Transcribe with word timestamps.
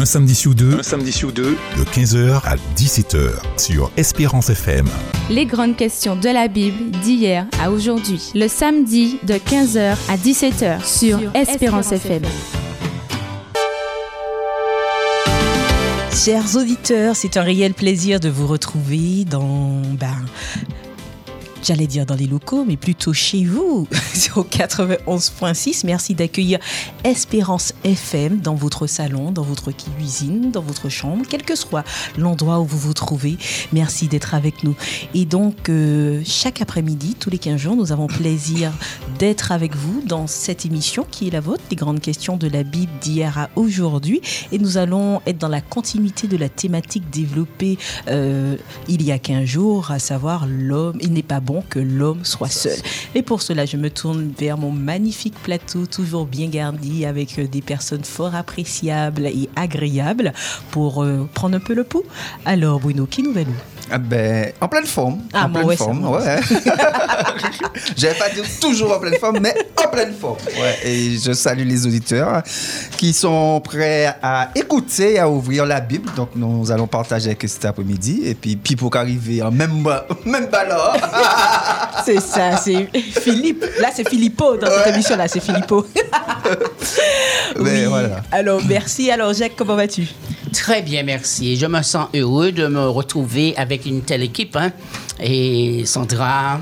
Un 0.00 0.06
samedi 0.06 0.34
sur 0.34 0.54
deux, 0.54 0.78
Un 0.78 0.82
samedi 0.82 1.12
sur 1.12 1.30
deux, 1.30 1.58
de 1.76 1.84
15h 1.84 2.40
à 2.46 2.56
17h 2.74 3.32
sur 3.58 3.90
Espérance 3.98 4.48
FM. 4.48 4.86
Les 5.28 5.44
grandes 5.44 5.76
questions 5.76 6.16
de 6.16 6.30
la 6.30 6.48
Bible 6.48 6.90
d'hier 7.02 7.46
à 7.62 7.70
aujourd'hui. 7.70 8.32
Le 8.34 8.48
samedi 8.48 9.18
de 9.24 9.34
15h 9.34 9.98
à 10.08 10.16
17h 10.16 10.86
sur, 10.86 11.20
Espérance, 11.34 11.92
FM. 11.92 12.22
Chers 16.14 16.56
auditeurs, 16.56 17.14
c'est 17.14 17.36
un 17.36 17.42
réel 17.42 17.74
plaisir 17.74 18.20
de 18.20 18.30
vous 18.30 18.46
retrouver 18.46 19.26
dans, 19.26 19.82
ben, 19.98 20.16
j'allais 21.62 21.86
dire 21.86 22.06
dans 22.06 22.14
les 22.14 22.26
locaux, 22.26 22.64
mais 22.66 22.76
plutôt 22.76 23.12
chez 23.12 23.44
vous, 23.44 23.86
au 24.36 24.42
91.6. 24.42 25.82
Merci 25.84 26.14
d'accueillir 26.14 26.58
Espérance 27.04 27.72
FM 27.84 28.40
dans 28.40 28.54
votre 28.54 28.86
salon, 28.86 29.30
dans 29.32 29.42
votre 29.42 29.72
cuisine, 29.72 30.50
dans 30.50 30.62
votre 30.62 30.88
chambre, 30.88 31.24
quel 31.28 31.42
que 31.42 31.54
soit 31.54 31.84
l'endroit 32.16 32.60
où 32.60 32.64
vous 32.64 32.78
vous 32.78 32.94
trouvez. 32.94 33.36
Merci 33.72 34.08
d'être 34.08 34.34
avec 34.34 34.64
nous. 34.64 34.74
Et 35.14 35.24
donc, 35.24 35.68
euh, 35.68 36.22
chaque 36.24 36.60
après-midi, 36.60 37.16
tous 37.18 37.30
les 37.30 37.38
15 37.38 37.56
jours, 37.60 37.76
nous 37.76 37.92
avons 37.92 38.06
plaisir 38.06 38.72
d'être 39.18 39.52
avec 39.52 39.76
vous 39.76 40.02
dans 40.06 40.26
cette 40.26 40.64
émission 40.64 41.06
qui 41.10 41.28
est 41.28 41.30
la 41.30 41.40
vôtre, 41.40 41.62
les 41.70 41.76
grandes 41.76 42.00
questions 42.00 42.36
de 42.36 42.48
la 42.48 42.62
Bible 42.62 42.92
d'hier 43.00 43.38
à 43.38 43.50
aujourd'hui. 43.56 44.20
Et 44.52 44.58
nous 44.58 44.76
allons 44.78 45.20
être 45.26 45.38
dans 45.38 45.48
la 45.48 45.60
continuité 45.60 46.26
de 46.26 46.36
la 46.36 46.48
thématique 46.48 47.10
développée 47.10 47.78
euh, 48.08 48.56
il 48.88 49.02
y 49.02 49.12
a 49.12 49.18
15 49.18 49.44
jours, 49.44 49.90
à 49.90 49.98
savoir 49.98 50.46
l'homme, 50.46 50.98
il 51.00 51.12
n'est 51.12 51.22
pas 51.22 51.40
bon 51.40 51.49
que 51.68 51.78
l'homme 51.78 52.24
soit 52.24 52.48
seul. 52.48 52.78
Et 53.14 53.22
pour 53.22 53.42
cela, 53.42 53.66
je 53.66 53.76
me 53.76 53.90
tourne 53.90 54.32
vers 54.38 54.56
mon 54.56 54.70
magnifique 54.70 55.34
plateau, 55.42 55.86
toujours 55.86 56.26
bien 56.26 56.48
garni, 56.48 57.04
avec 57.04 57.38
euh, 57.38 57.46
des 57.46 57.62
personnes 57.62 58.04
fort 58.04 58.34
appréciables 58.34 59.26
et 59.26 59.48
agréables, 59.56 60.32
pour 60.70 61.02
euh, 61.02 61.28
prendre 61.34 61.56
un 61.56 61.60
peu 61.60 61.74
le 61.74 61.84
pouls. 61.84 62.04
Alors, 62.44 62.80
Bruno, 62.80 63.06
qui 63.06 63.22
nous 63.22 63.32
va 63.32 63.44
nous 63.44 63.56
ah 63.92 63.98
ben, 63.98 64.52
en 64.60 64.68
pleine 64.68 64.86
forme. 64.86 65.20
Ah, 65.32 65.46
en 65.46 65.48
moi, 65.48 65.58
pleine 65.60 65.68
ouais, 65.68 65.76
forme, 65.76 66.08
ouais. 66.08 66.40
J'allais 67.96 68.18
pas 68.18 68.28
dire 68.28 68.44
toujours 68.60 68.96
en 68.96 69.00
pleine 69.00 69.18
forme, 69.18 69.38
mais 69.40 69.54
en 69.76 69.88
pleine 69.88 70.14
forme. 70.14 70.38
Ouais. 70.60 70.78
Et 70.84 71.18
je 71.18 71.32
salue 71.32 71.66
les 71.66 71.86
auditeurs 71.86 72.42
qui 72.96 73.12
sont 73.12 73.60
prêts 73.60 74.14
à 74.22 74.50
écouter, 74.54 75.18
à 75.18 75.28
ouvrir 75.28 75.66
la 75.66 75.80
Bible. 75.80 76.08
Donc, 76.14 76.30
nous 76.36 76.70
allons 76.70 76.86
partager 76.86 77.26
avec 77.26 77.44
eux 77.44 77.48
cet 77.48 77.64
après-midi. 77.64 78.22
Et 78.24 78.34
puis, 78.34 78.56
puis 78.56 78.76
pour 78.76 78.90
qu'arriver 78.90 79.42
en 79.42 79.50
même, 79.50 79.84
même 80.24 80.46
ballon. 80.46 80.76
C'est 82.04 82.20
ça, 82.20 82.56
c'est 82.56 82.88
Philippe. 83.20 83.64
Là, 83.80 83.90
c'est 83.94 84.08
Filippo 84.08 84.56
dans 84.56 84.68
cette 84.70 84.94
émission-là, 84.94 85.28
c'est 85.28 85.40
Filippo. 85.40 85.86
Mais 87.60 87.84
voilà. 87.86 88.22
Alors, 88.32 88.60
merci. 88.66 89.10
Alors, 89.10 89.32
Jacques, 89.34 89.54
comment 89.56 89.76
vas-tu? 89.76 90.08
Très 90.52 90.82
bien, 90.82 91.02
merci. 91.02 91.52
Et 91.52 91.56
Je 91.56 91.66
me 91.66 91.82
sens 91.82 92.08
heureux 92.14 92.52
de 92.52 92.66
me 92.66 92.88
retrouver 92.88 93.54
avec 93.56 93.79
une 93.86 94.02
telle 94.02 94.22
équipe. 94.22 94.56
hein. 94.56 94.72
Et 95.20 95.84
Sandra, 95.86 96.60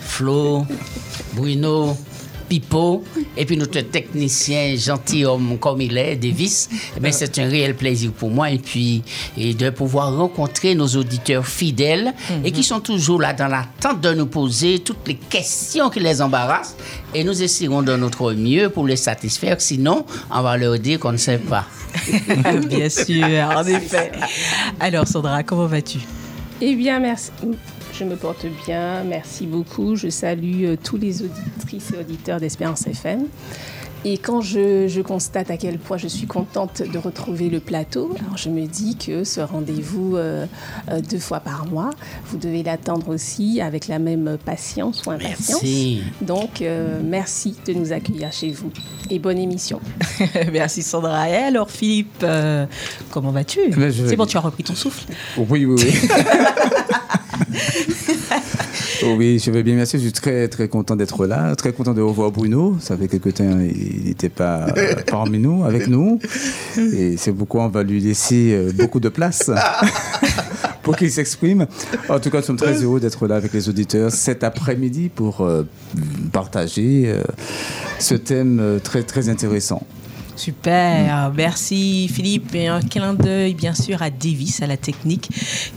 Flo, 0.00 0.66
Bruno, 1.34 1.96
Pipo, 2.48 3.02
et 3.36 3.44
puis 3.44 3.56
notre 3.56 3.80
technicien 3.80 4.76
gentilhomme 4.76 5.58
comme 5.58 5.80
il 5.80 5.98
est, 5.98 6.14
Davis. 6.14 6.68
Eh 6.96 7.00
bien, 7.00 7.10
c'est 7.10 7.36
un 7.40 7.48
réel 7.48 7.74
plaisir 7.74 8.12
pour 8.12 8.30
moi. 8.30 8.50
Et 8.52 8.58
puis, 8.58 9.02
et 9.36 9.52
de 9.52 9.70
pouvoir 9.70 10.16
rencontrer 10.16 10.76
nos 10.76 10.86
auditeurs 10.86 11.44
fidèles 11.44 12.14
et 12.44 12.52
qui 12.52 12.62
sont 12.62 12.78
toujours 12.78 13.20
là 13.20 13.32
dans 13.32 13.48
l'attente 13.48 14.00
de 14.00 14.14
nous 14.14 14.26
poser 14.26 14.78
toutes 14.78 15.08
les 15.08 15.16
questions 15.16 15.90
qui 15.90 15.98
les 15.98 16.22
embarrassent. 16.22 16.76
Et 17.12 17.24
nous 17.24 17.42
essaierons 17.42 17.82
de 17.82 17.96
notre 17.96 18.32
mieux 18.32 18.68
pour 18.70 18.86
les 18.86 18.94
satisfaire. 18.96 19.60
Sinon, 19.60 20.06
on 20.30 20.42
va 20.42 20.56
leur 20.56 20.78
dire 20.78 21.00
qu'on 21.00 21.12
ne 21.12 21.16
sait 21.16 21.38
pas. 21.38 21.64
Bien 22.68 22.88
sûr, 22.88 23.24
en 23.56 23.64
effet. 23.66 24.12
Alors, 24.80 25.08
Sandra, 25.08 25.42
comment 25.42 25.66
vas-tu? 25.66 25.98
Eh 26.62 26.74
bien, 26.74 27.00
merci. 27.00 27.30
Je 27.92 28.04
me 28.04 28.16
porte 28.16 28.46
bien, 28.66 29.04
merci 29.04 29.46
beaucoup. 29.46 29.94
Je 29.94 30.08
salue 30.08 30.64
euh, 30.64 30.76
tous 30.82 30.96
les 30.96 31.22
auditrices 31.22 31.92
et 31.92 31.98
auditeurs 31.98 32.40
d'Espérance 32.40 32.86
FM. 32.86 33.26
Et 34.08 34.18
quand 34.18 34.40
je, 34.40 34.86
je 34.86 35.00
constate 35.00 35.50
à 35.50 35.56
quel 35.56 35.80
point 35.80 35.96
je 35.96 36.06
suis 36.06 36.28
contente 36.28 36.80
de 36.80 36.96
retrouver 36.96 37.50
le 37.50 37.58
plateau, 37.58 38.14
alors 38.20 38.36
je 38.36 38.50
me 38.50 38.64
dis 38.64 38.96
que 38.96 39.24
ce 39.24 39.40
rendez-vous 39.40 40.16
euh, 40.16 40.46
euh, 40.88 41.00
deux 41.00 41.18
fois 41.18 41.40
par 41.40 41.66
mois, 41.66 41.90
vous 42.26 42.38
devez 42.38 42.62
l'attendre 42.62 43.08
aussi 43.08 43.60
avec 43.60 43.88
la 43.88 43.98
même 43.98 44.38
patience 44.44 45.04
ou 45.06 45.10
impatience. 45.10 45.60
Merci. 45.60 46.04
Donc, 46.20 46.62
euh, 46.62 47.00
merci 47.02 47.56
de 47.66 47.72
nous 47.72 47.92
accueillir 47.92 48.32
chez 48.32 48.52
vous. 48.52 48.70
Et 49.10 49.18
bonne 49.18 49.38
émission. 49.38 49.80
Merci, 50.52 50.82
Sandra. 50.82 51.28
Et 51.28 51.34
alors, 51.34 51.68
Philippe, 51.68 52.22
euh, 52.22 52.64
comment 53.10 53.32
vas-tu? 53.32 53.70
Ben, 53.70 53.92
C'est 53.92 54.14
bon, 54.14 54.26
tu 54.26 54.36
as 54.36 54.40
repris 54.40 54.62
ton 54.62 54.76
souffle 54.76 55.04
Oui, 55.36 55.64
oui, 55.64 55.82
oui. 55.84 56.08
Oh 59.02 59.14
oui, 59.16 59.38
je 59.38 59.50
vais 59.50 59.62
bien, 59.62 59.74
merci. 59.74 59.98
Je 59.98 60.04
suis 60.04 60.12
très, 60.12 60.48
très 60.48 60.68
content 60.68 60.96
d'être 60.96 61.26
là. 61.26 61.54
Très 61.56 61.72
content 61.72 61.92
de 61.92 62.00
revoir 62.00 62.30
Bruno. 62.30 62.76
Ça 62.80 62.96
fait 62.96 63.08
quelque 63.08 63.30
temps 63.30 63.44
il 63.60 64.04
n'était 64.04 64.28
pas 64.28 64.66
euh, 64.76 64.94
parmi 65.06 65.38
nous, 65.38 65.64
avec 65.64 65.88
nous. 65.88 66.18
Et 66.76 67.16
c'est 67.16 67.32
pourquoi 67.32 67.64
on 67.64 67.68
va 67.68 67.82
lui 67.82 68.00
laisser 68.00 68.52
euh, 68.52 68.72
beaucoup 68.72 69.00
de 69.00 69.08
place 69.08 69.50
pour 70.82 70.96
qu'il 70.96 71.10
s'exprime. 71.10 71.66
En 72.08 72.20
tout 72.20 72.30
cas, 72.30 72.38
nous 72.38 72.44
sommes 72.44 72.56
très 72.56 72.82
heureux 72.82 73.00
d'être 73.00 73.26
là 73.26 73.36
avec 73.36 73.52
les 73.52 73.68
auditeurs 73.68 74.10
cet 74.10 74.44
après-midi 74.44 75.10
pour 75.14 75.40
euh, 75.40 75.64
partager 76.32 77.12
ce 77.98 78.14
thème 78.14 78.80
très, 78.82 79.02
très 79.02 79.28
intéressant. 79.28 79.86
Super, 80.36 81.32
merci 81.34 82.08
Philippe. 82.12 82.54
Et 82.54 82.68
un 82.68 82.80
clin 82.80 83.14
d'œil, 83.14 83.54
bien 83.54 83.74
sûr, 83.74 84.02
à 84.02 84.10
Davis, 84.10 84.62
à 84.62 84.66
la 84.66 84.76
technique, 84.76 85.30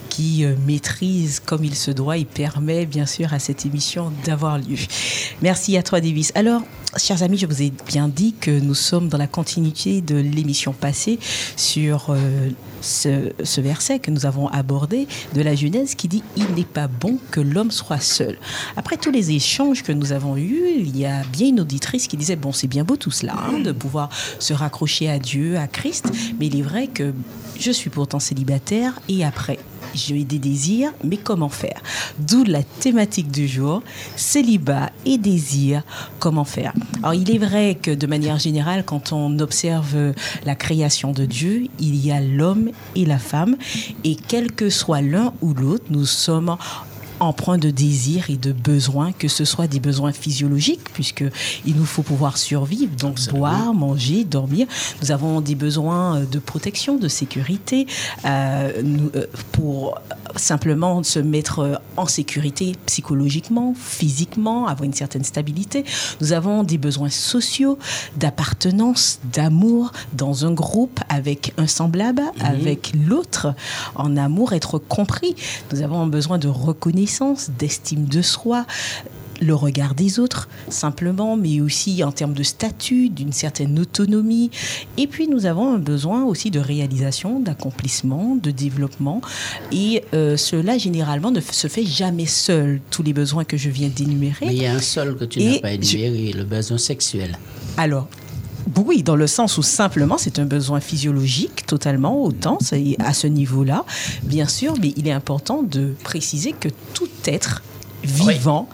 qui 0.09 0.43
euh, 0.43 0.55
maîtrise 0.67 1.39
comme 1.39 1.63
il 1.63 1.75
se 1.75 1.91
doit 1.91 2.17
et 2.17 2.25
permet, 2.25 2.85
bien 2.85 3.05
sûr, 3.05 3.33
à 3.33 3.39
cette 3.39 3.65
émission 3.65 4.11
d'avoir 4.25 4.57
lieu. 4.57 4.77
Merci 5.41 5.77
à 5.77 5.83
toi, 5.83 6.01
Davis. 6.01 6.31
Alors, 6.35 6.61
chers 6.97 7.23
amis, 7.23 7.37
je 7.37 7.45
vous 7.45 7.61
ai 7.61 7.71
bien 7.87 8.07
dit 8.07 8.33
que 8.33 8.51
nous 8.51 8.73
sommes 8.73 9.09
dans 9.09 9.17
la 9.17 9.27
continuité 9.27 10.01
de 10.01 10.15
l'émission 10.15 10.73
passée 10.73 11.19
sur 11.55 12.07
euh, 12.09 12.49
ce, 12.81 13.61
verset 13.61 13.99
que 13.99 14.09
nous 14.11 14.25
avons 14.25 14.47
abordé 14.47 15.07
de 15.33 15.41
la 15.41 15.55
Genèse 15.55 15.95
qui 15.95 16.07
dit 16.07 16.23
Il 16.35 16.45
n'est 16.55 16.63
pas 16.63 16.87
bon 16.87 17.19
que 17.31 17.41
l'homme 17.41 17.71
soit 17.71 17.99
seul. 17.99 18.37
Après 18.75 18.97
tous 18.97 19.11
les 19.11 19.31
échanges 19.31 19.83
que 19.83 19.91
nous 19.91 20.11
avons 20.11 20.35
eus, 20.37 20.63
il 20.77 20.97
y 20.97 21.05
a 21.05 21.21
bien 21.31 21.49
une 21.49 21.59
auditrice 21.59 22.07
qui 22.07 22.17
disait 22.17 22.35
Bon, 22.35 22.51
c'est 22.51 22.67
bien 22.67 22.83
beau 22.83 22.95
tout 22.95 23.11
cela, 23.11 23.35
hein, 23.37 23.59
de 23.59 23.71
pouvoir 23.71 24.09
se 24.39 24.53
raccrocher 24.53 25.09
à 25.09 25.19
Dieu, 25.19 25.57
à 25.57 25.67
Christ, 25.67 26.07
mais 26.39 26.47
il 26.47 26.57
est 26.57 26.63
vrai 26.63 26.87
que 26.87 27.13
je 27.59 27.71
suis 27.71 27.89
pourtant 27.89 28.19
célibataire 28.19 28.99
et 29.07 29.23
après. 29.23 29.59
J'ai 29.93 30.23
des 30.23 30.39
désirs, 30.39 30.91
mais 31.03 31.17
comment 31.17 31.49
faire? 31.49 31.81
D'où 32.19 32.43
la 32.43 32.63
thématique 32.63 33.31
du 33.31 33.47
jour, 33.47 33.81
célibat 34.15 34.91
et 35.05 35.17
désir, 35.17 35.83
comment 36.19 36.43
faire? 36.43 36.73
Alors 37.01 37.13
il 37.13 37.29
est 37.33 37.37
vrai 37.37 37.75
que 37.81 37.91
de 37.91 38.07
manière 38.07 38.39
générale, 38.39 38.83
quand 38.85 39.13
on 39.13 39.39
observe 39.39 40.13
la 40.45 40.55
création 40.55 41.11
de 41.11 41.25
Dieu, 41.25 41.67
il 41.79 41.95
y 41.95 42.11
a 42.11 42.21
l'homme 42.21 42.69
et 42.95 43.05
la 43.05 43.19
femme, 43.19 43.55
et 44.03 44.15
quel 44.15 44.51
que 44.51 44.69
soit 44.69 45.01
l'un 45.01 45.33
ou 45.41 45.53
l'autre, 45.53 45.85
nous 45.89 46.05
sommes 46.05 46.55
empreint 47.19 47.57
de 47.57 47.69
désirs 47.69 48.29
et 48.29 48.37
de 48.37 48.51
besoins, 48.51 49.11
que 49.11 49.27
ce 49.27 49.45
soit 49.45 49.67
des 49.67 49.79
besoins 49.79 50.11
physiologiques, 50.11 50.89
puisque 50.93 51.23
il 51.65 51.75
nous 51.75 51.85
faut 51.85 52.03
pouvoir 52.03 52.37
survivre, 52.37 52.95
donc 52.95 53.19
boire, 53.29 53.73
manger, 53.73 54.23
dormir. 54.23 54.67
Nous 55.01 55.11
avons 55.11 55.41
des 55.41 55.55
besoins 55.55 56.17
euh, 56.17 56.25
de 56.25 56.39
protection, 56.39 56.97
de 56.97 57.07
sécurité, 57.07 57.87
euh, 58.25 58.81
nous, 58.83 59.11
euh, 59.15 59.25
pour 59.51 59.99
simplement 60.35 61.03
se 61.03 61.19
mettre 61.19 61.81
en 61.97 62.05
sécurité 62.05 62.73
psychologiquement, 62.85 63.73
physiquement, 63.75 64.67
avoir 64.67 64.83
une 64.83 64.93
certaine 64.93 65.23
stabilité. 65.23 65.83
Nous 66.21 66.33
avons 66.33 66.63
des 66.63 66.77
besoins 66.77 67.09
sociaux, 67.09 67.79
d'appartenance, 68.17 69.19
d'amour 69.33 69.91
dans 70.13 70.45
un 70.45 70.51
groupe 70.51 70.99
avec 71.09 71.53
un 71.57 71.67
semblable, 71.67 72.21
avec 72.39 72.93
l'autre, 73.07 73.53
en 73.95 74.17
amour, 74.17 74.53
être 74.53 74.77
compris. 74.77 75.35
Nous 75.71 75.81
avons 75.81 76.05
besoin 76.07 76.37
de 76.37 76.47
reconnaissance, 76.47 77.08
d'estime 77.57 78.05
de 78.05 78.21
soi 78.21 78.65
le 79.41 79.55
regard 79.55 79.95
des 79.95 80.19
autres, 80.19 80.49
simplement, 80.67 81.37
mais 81.37 81.61
aussi 81.61 82.03
en 82.03 82.11
termes 82.11 82.33
de 82.33 82.43
statut, 82.43 83.07
d'une 83.07 83.31
certaine 83.31 83.79
autonomie. 83.79 84.51
Et 84.97 85.07
puis, 85.07 85.29
nous 85.29 85.45
avons 85.45 85.73
un 85.73 85.77
besoin 85.77 86.25
aussi 86.25 86.51
de 86.51 86.59
réalisation, 86.59 87.39
d'accomplissement, 87.39 88.35
de 88.35 88.51
développement. 88.51 89.21
Et 89.71 90.03
euh, 90.13 90.35
cela, 90.35 90.77
généralement, 90.77 91.31
ne 91.31 91.39
se 91.39 91.67
fait 91.69 91.85
jamais 91.85 92.25
seul, 92.25 92.81
tous 92.91 93.01
les 93.01 93.13
besoins 93.13 93.45
que 93.45 93.55
je 93.55 93.69
viens 93.69 93.87
d'énumérer. 93.87 94.45
Mais 94.45 94.55
il 94.55 94.61
y 94.61 94.65
a 94.65 94.73
un 94.73 94.79
seul 94.79 95.15
que 95.15 95.23
tu 95.23 95.39
n'as 95.41 95.59
pas 95.59 95.71
je- 95.79 95.95
énuméré, 95.97 96.33
le 96.33 96.43
besoin 96.43 96.77
sexuel. 96.77 97.37
Alors, 97.77 98.09
oui, 98.77 99.03
dans 99.03 99.15
le 99.15 99.27
sens 99.27 99.57
où 99.57 99.63
simplement 99.63 100.17
c'est 100.17 100.39
un 100.39 100.45
besoin 100.45 100.79
physiologique 100.79 101.65
totalement, 101.65 102.23
autant 102.23 102.57
c'est 102.61 102.95
à 102.99 103.13
ce 103.13 103.27
niveau-là, 103.27 103.85
bien 104.23 104.47
sûr, 104.47 104.73
mais 104.81 104.93
il 104.97 105.07
est 105.07 105.11
important 105.11 105.63
de 105.63 105.93
préciser 106.03 106.53
que 106.53 106.69
tout 106.93 107.09
être 107.25 107.61
vivant 108.03 108.69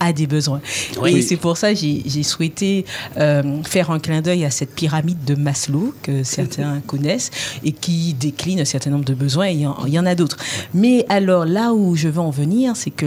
a 0.00 0.12
des 0.12 0.26
besoins. 0.26 0.60
Oui. 1.00 1.16
Et 1.16 1.22
c'est 1.22 1.36
pour 1.36 1.56
ça 1.56 1.72
que 1.72 1.78
j'ai 1.78 2.22
souhaité 2.22 2.84
euh, 3.16 3.62
faire 3.62 3.90
un 3.90 3.98
clin 3.98 4.20
d'œil 4.20 4.44
à 4.44 4.50
cette 4.50 4.74
pyramide 4.74 5.24
de 5.24 5.34
Maslow 5.34 5.94
que 6.02 6.22
certains 6.22 6.80
connaissent 6.86 7.30
et 7.64 7.72
qui 7.72 8.14
décline 8.14 8.60
un 8.60 8.64
certain 8.64 8.90
nombre 8.90 9.04
de 9.04 9.14
besoins. 9.14 9.48
et 9.48 9.52
Il 9.52 9.60
y 9.60 9.66
en, 9.66 9.86
y 9.86 9.98
en 9.98 10.06
a 10.06 10.14
d'autres. 10.14 10.36
Mais 10.74 11.06
alors 11.08 11.44
là 11.44 11.72
où 11.72 11.96
je 11.96 12.08
veux 12.08 12.20
en 12.20 12.30
venir, 12.30 12.76
c'est 12.76 12.90
que 12.90 13.06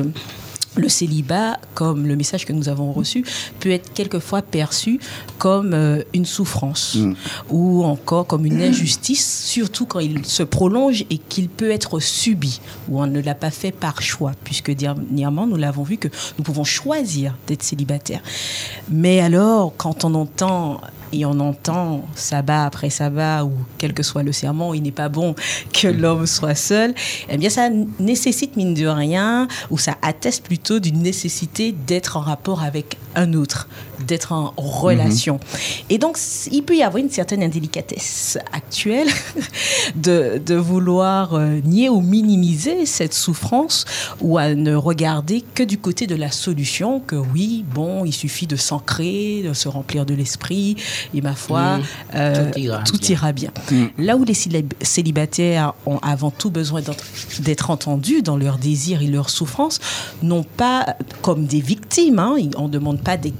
le 0.75 0.89
célibat, 0.89 1.57
comme 1.73 2.07
le 2.07 2.15
message 2.15 2.45
que 2.45 2.53
nous 2.53 2.69
avons 2.69 2.91
reçu, 2.91 3.25
peut 3.59 3.71
être 3.71 3.93
quelquefois 3.93 4.41
perçu 4.41 4.99
comme 5.37 5.73
euh, 5.73 6.03
une 6.13 6.25
souffrance 6.25 6.97
ou 7.49 7.83
encore 7.83 8.27
comme 8.27 8.45
une 8.45 8.61
injustice, 8.61 9.45
surtout 9.45 9.85
quand 9.85 9.99
il 9.99 10.25
se 10.25 10.43
prolonge 10.43 11.05
et 11.09 11.17
qu'il 11.17 11.49
peut 11.49 11.71
être 11.71 11.99
subi, 11.99 12.61
ou 12.87 13.01
on 13.01 13.07
ne 13.07 13.21
l'a 13.21 13.35
pas 13.35 13.51
fait 13.51 13.71
par 13.71 14.01
choix, 14.01 14.33
puisque 14.43 14.71
dernièrement, 14.71 15.47
nous 15.47 15.57
l'avons 15.57 15.83
vu 15.83 15.97
que 15.97 16.07
nous 16.37 16.43
pouvons 16.43 16.63
choisir 16.63 17.35
d'être 17.47 17.63
célibataire. 17.63 18.21
Mais 18.89 19.19
alors, 19.19 19.73
quand 19.77 20.03
on 20.03 20.13
entend 20.13 20.81
et 21.11 21.25
on 21.25 21.39
entend 21.39 22.05
sabbat 22.15 22.65
après 22.65 22.89
sabbat 22.89 23.45
ou 23.45 23.51
quel 23.77 23.93
que 23.93 24.03
soit 24.03 24.23
le 24.23 24.31
serment, 24.31 24.73
il 24.73 24.83
n'est 24.83 24.91
pas 24.91 25.09
bon 25.09 25.35
que 25.73 25.87
l'homme 25.87 26.25
soit 26.25 26.55
seul, 26.55 26.93
eh 27.29 27.37
bien 27.37 27.49
ça 27.49 27.69
nécessite 27.99 28.55
mine 28.55 28.73
de 28.73 28.87
rien, 28.87 29.47
ou 29.69 29.77
ça 29.77 29.95
atteste 30.01 30.45
plutôt 30.45 30.79
d'une 30.79 31.01
nécessité 31.01 31.71
d'être 31.71 32.17
en 32.17 32.21
rapport 32.21 32.63
avec 32.63 32.97
un 33.15 33.33
autre, 33.33 33.67
d'être 34.07 34.31
en 34.31 34.53
relation. 34.57 35.39
Et 35.89 35.97
donc 35.97 36.17
il 36.51 36.63
peut 36.63 36.75
y 36.75 36.83
avoir 36.83 36.97
une 37.03 37.09
certaine 37.09 37.43
indélicatesse 37.43 38.37
actuelle 38.53 39.07
de, 39.95 40.41
de 40.43 40.55
vouloir 40.55 41.33
euh, 41.33 41.59
nier 41.63 41.89
ou 41.89 42.01
minimiser 42.01 42.85
cette 42.85 43.13
souffrance 43.13 43.85
ou 44.21 44.37
à 44.37 44.53
ne 44.55 44.75
regarder 44.75 45.43
que 45.53 45.63
du 45.63 45.77
côté 45.77 46.07
de 46.07 46.15
la 46.15 46.31
solution, 46.31 46.99
que 46.99 47.15
oui, 47.15 47.65
bon, 47.73 48.05
il 48.05 48.13
suffit 48.13 48.47
de 48.47 48.55
s'ancrer, 48.55 49.43
de 49.43 49.53
se 49.53 49.67
remplir 49.67 50.05
de 50.05 50.13
l'esprit, 50.13 50.75
et 51.13 51.21
ma 51.21 51.35
foi, 51.35 51.77
Mm. 51.77 51.81
euh, 52.15 52.51
Tout 52.51 52.59
ira 52.59 52.83
tout 52.83 52.97
bien. 52.97 53.09
ira 53.09 53.31
bien. 53.31 53.51
Là 53.97 54.15
où 54.15 54.23
les 54.23 54.33
célib- 54.33 54.73
célibataires 54.81 55.73
ont 55.85 55.97
avant 55.99 56.31
tout 56.31 56.49
besoin 56.51 56.81
d'être 57.39 57.69
entendus 57.69 58.21
dans 58.21 58.37
leurs 58.37 58.57
désirs 58.57 59.01
et 59.01 59.07
leurs 59.07 59.29
souffrances, 59.29 59.79
non 60.23 60.43
pas 60.43 60.95
comme 61.21 61.45
des 61.45 61.61
victimes, 61.61 62.19
hein, 62.19 62.35
on 62.57 62.63
ne 62.67 62.71
demande 62.73 63.01
pas 63.01 63.17
d'être 63.17 63.35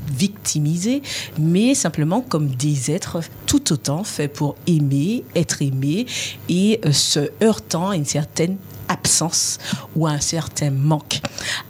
mais 1.38 1.76
simplement 1.76 2.22
comme 2.22 2.48
des 2.50 2.92
êtres 2.92 3.20
tout 3.46 3.74
autant 3.74 4.04
faits 4.04 4.34
pour 4.34 4.56
aimer, 4.68 5.24
être 5.36 5.62
aimés 5.62 6.06
et 6.48 6.80
euh, 6.86 6.92
se 6.92 7.30
heurtant 7.44 7.90
à 7.90 7.96
une 7.96 8.06
certaine 8.06 8.58
absence 8.88 9.60
ou 9.96 10.08
à 10.08 10.12
un 10.12 10.20
certain 10.20 10.72
manque. 10.72 11.22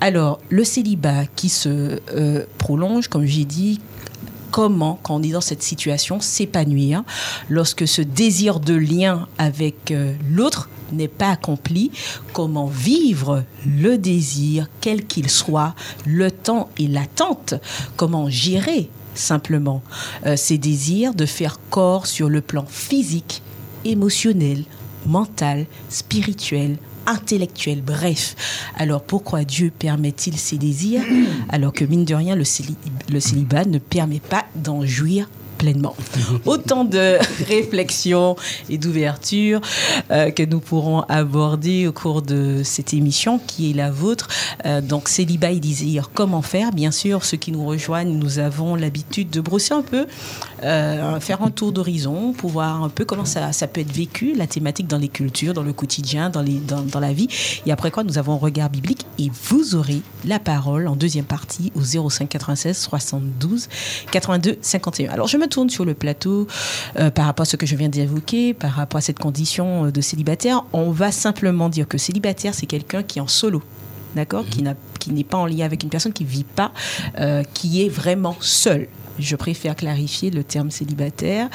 Alors, 0.01 0.39
le 0.49 0.63
célibat 0.63 1.25
qui 1.35 1.49
se 1.49 1.99
euh, 2.13 2.45
prolonge, 2.57 3.07
comme 3.07 3.25
j'ai 3.25 3.45
dit, 3.45 3.79
comment, 4.51 4.99
quand 5.03 5.15
on 5.15 5.23
est 5.23 5.31
dans 5.31 5.41
cette 5.41 5.63
situation, 5.63 6.19
s'épanouir 6.19 7.03
lorsque 7.49 7.87
ce 7.87 8.01
désir 8.01 8.59
de 8.59 8.73
lien 8.73 9.27
avec 9.37 9.91
euh, 9.91 10.13
l'autre 10.29 10.69
n'est 10.91 11.07
pas 11.07 11.31
accompli, 11.31 11.91
comment 12.33 12.67
vivre 12.67 13.43
le 13.65 13.97
désir, 13.97 14.67
quel 14.81 15.05
qu'il 15.05 15.29
soit, 15.29 15.75
le 16.05 16.31
temps 16.31 16.69
et 16.77 16.87
l'attente, 16.87 17.53
comment 17.95 18.29
gérer 18.29 18.89
simplement 19.15 19.81
euh, 20.25 20.35
ces 20.37 20.57
désirs, 20.57 21.13
de 21.13 21.25
faire 21.25 21.59
corps 21.69 22.07
sur 22.07 22.29
le 22.29 22.41
plan 22.41 22.65
physique, 22.67 23.41
émotionnel, 23.85 24.63
mental, 25.05 25.65
spirituel, 25.89 26.77
intellectuel, 27.05 27.81
bref. 27.81 28.35
Alors 28.77 29.01
pourquoi 29.01 29.43
Dieu 29.43 29.71
permet-il 29.77 30.37
ces 30.37 30.57
désirs 30.57 31.01
alors 31.49 31.73
que 31.73 31.83
mine 31.83 32.05
de 32.05 32.13
rien 32.13 32.35
le, 32.35 32.43
céli- 32.43 32.75
le 33.11 33.19
célibat 33.19 33.65
ne 33.65 33.79
permet 33.79 34.19
pas 34.19 34.45
d'en 34.55 34.85
jouir 34.85 35.27
pleinement. 35.59 35.95
Autant 36.45 36.85
de 36.85 37.17
réflexions 37.45 38.35
et 38.69 38.79
d'ouverture 38.79 39.61
euh, 40.09 40.31
que 40.31 40.41
nous 40.41 40.59
pourrons 40.59 41.01
aborder 41.01 41.85
au 41.85 41.91
cours 41.91 42.23
de 42.23 42.61
cette 42.63 42.93
émission 42.93 43.39
qui 43.45 43.69
est 43.69 43.73
la 43.73 43.91
vôtre. 43.91 44.27
Euh, 44.65 44.81
donc 44.81 45.09
célibat 45.09 45.51
et 45.51 45.59
désir, 45.59 46.09
comment 46.13 46.41
faire? 46.41 46.71
Bien 46.71 46.91
sûr, 46.91 47.23
ceux 47.25 47.37
qui 47.37 47.51
nous 47.51 47.65
rejoignent, 47.65 48.17
nous 48.17 48.39
avons 48.39 48.75
l'habitude 48.75 49.29
de 49.29 49.41
brosser 49.41 49.73
un 49.73 49.81
peu, 49.81 50.07
euh, 50.63 51.19
faire 51.19 51.43
un 51.43 51.51
tour 51.51 51.71
d'horizon 51.73 52.33
pour 52.33 52.49
voir 52.49 52.81
un 52.81 52.89
peu 52.89 53.05
comment 53.05 53.25
ça, 53.25 53.51
ça 53.51 53.67
peut 53.67 53.81
être 53.81 53.91
vécu, 53.91 54.33
la 54.35 54.47
thématique 54.47 54.87
dans 54.87 54.97
les 54.97 55.09
cultures, 55.09 55.53
dans 55.53 55.63
le 55.63 55.73
quotidien, 55.73 56.29
dans, 56.29 56.41
les, 56.41 56.59
dans, 56.59 56.81
dans 56.81 57.01
la 57.01 57.11
vie. 57.11 57.27
Et 57.65 57.71
après 57.71 57.91
quoi, 57.91 58.03
nous 58.03 58.17
avons 58.17 58.33
un 58.33 58.37
regard 58.37 58.69
biblique 58.69 59.05
et 59.17 59.29
vous 59.49 59.75
aurez 59.75 60.01
la 60.25 60.39
parole 60.39 60.87
en 60.87 60.95
deuxième 60.95 61.25
partie 61.25 61.73
au 61.75 62.09
05 62.09 62.29
96 62.29 62.77
72 62.77 63.67
82 64.11 64.57
51. 64.61 65.11
Alors 65.11 65.27
je 65.27 65.37
me 65.37 65.48
tourne 65.49 65.69
sur 65.69 65.83
le 65.83 65.93
plateau 65.93 66.47
euh, 66.97 67.11
par 67.11 67.25
rapport 67.25 67.41
à 67.43 67.45
ce 67.45 67.57
que 67.57 67.65
je 67.65 67.75
viens 67.75 67.89
d'évoquer, 67.89 68.53
par 68.53 68.71
rapport 68.71 68.99
à 68.99 69.01
cette 69.01 69.19
condition 69.19 69.85
euh, 69.85 69.91
de 69.91 69.99
célibataire. 70.01 70.63
On 70.71 70.91
va 70.91 71.11
simplement 71.11 71.67
dire 71.67 71.87
que 71.87 71.97
célibataire, 71.97 72.53
c'est 72.53 72.65
quelqu'un 72.67 73.03
qui 73.03 73.19
est 73.19 73.21
en 73.21 73.27
solo. 73.27 73.61
D'accord 74.15 74.45
Qui 74.49 74.63
n'a- 74.63 74.75
Qui 74.99 75.11
n'est 75.11 75.23
pas 75.23 75.37
en 75.37 75.45
lien 75.45 75.65
avec 75.65 75.83
une 75.83 75.89
personne 75.89 76.13
qui 76.13 76.23
vit 76.25 76.43
pas, 76.43 76.71
euh, 77.19 77.43
qui 77.53 77.83
est 77.83 77.89
vraiment 77.89 78.35
seul. 78.39 78.87
Je 79.19 79.35
préfère 79.35 79.75
clarifier 79.75 80.29
le 80.31 80.43
terme 80.43 80.71
célibataire 80.71 81.49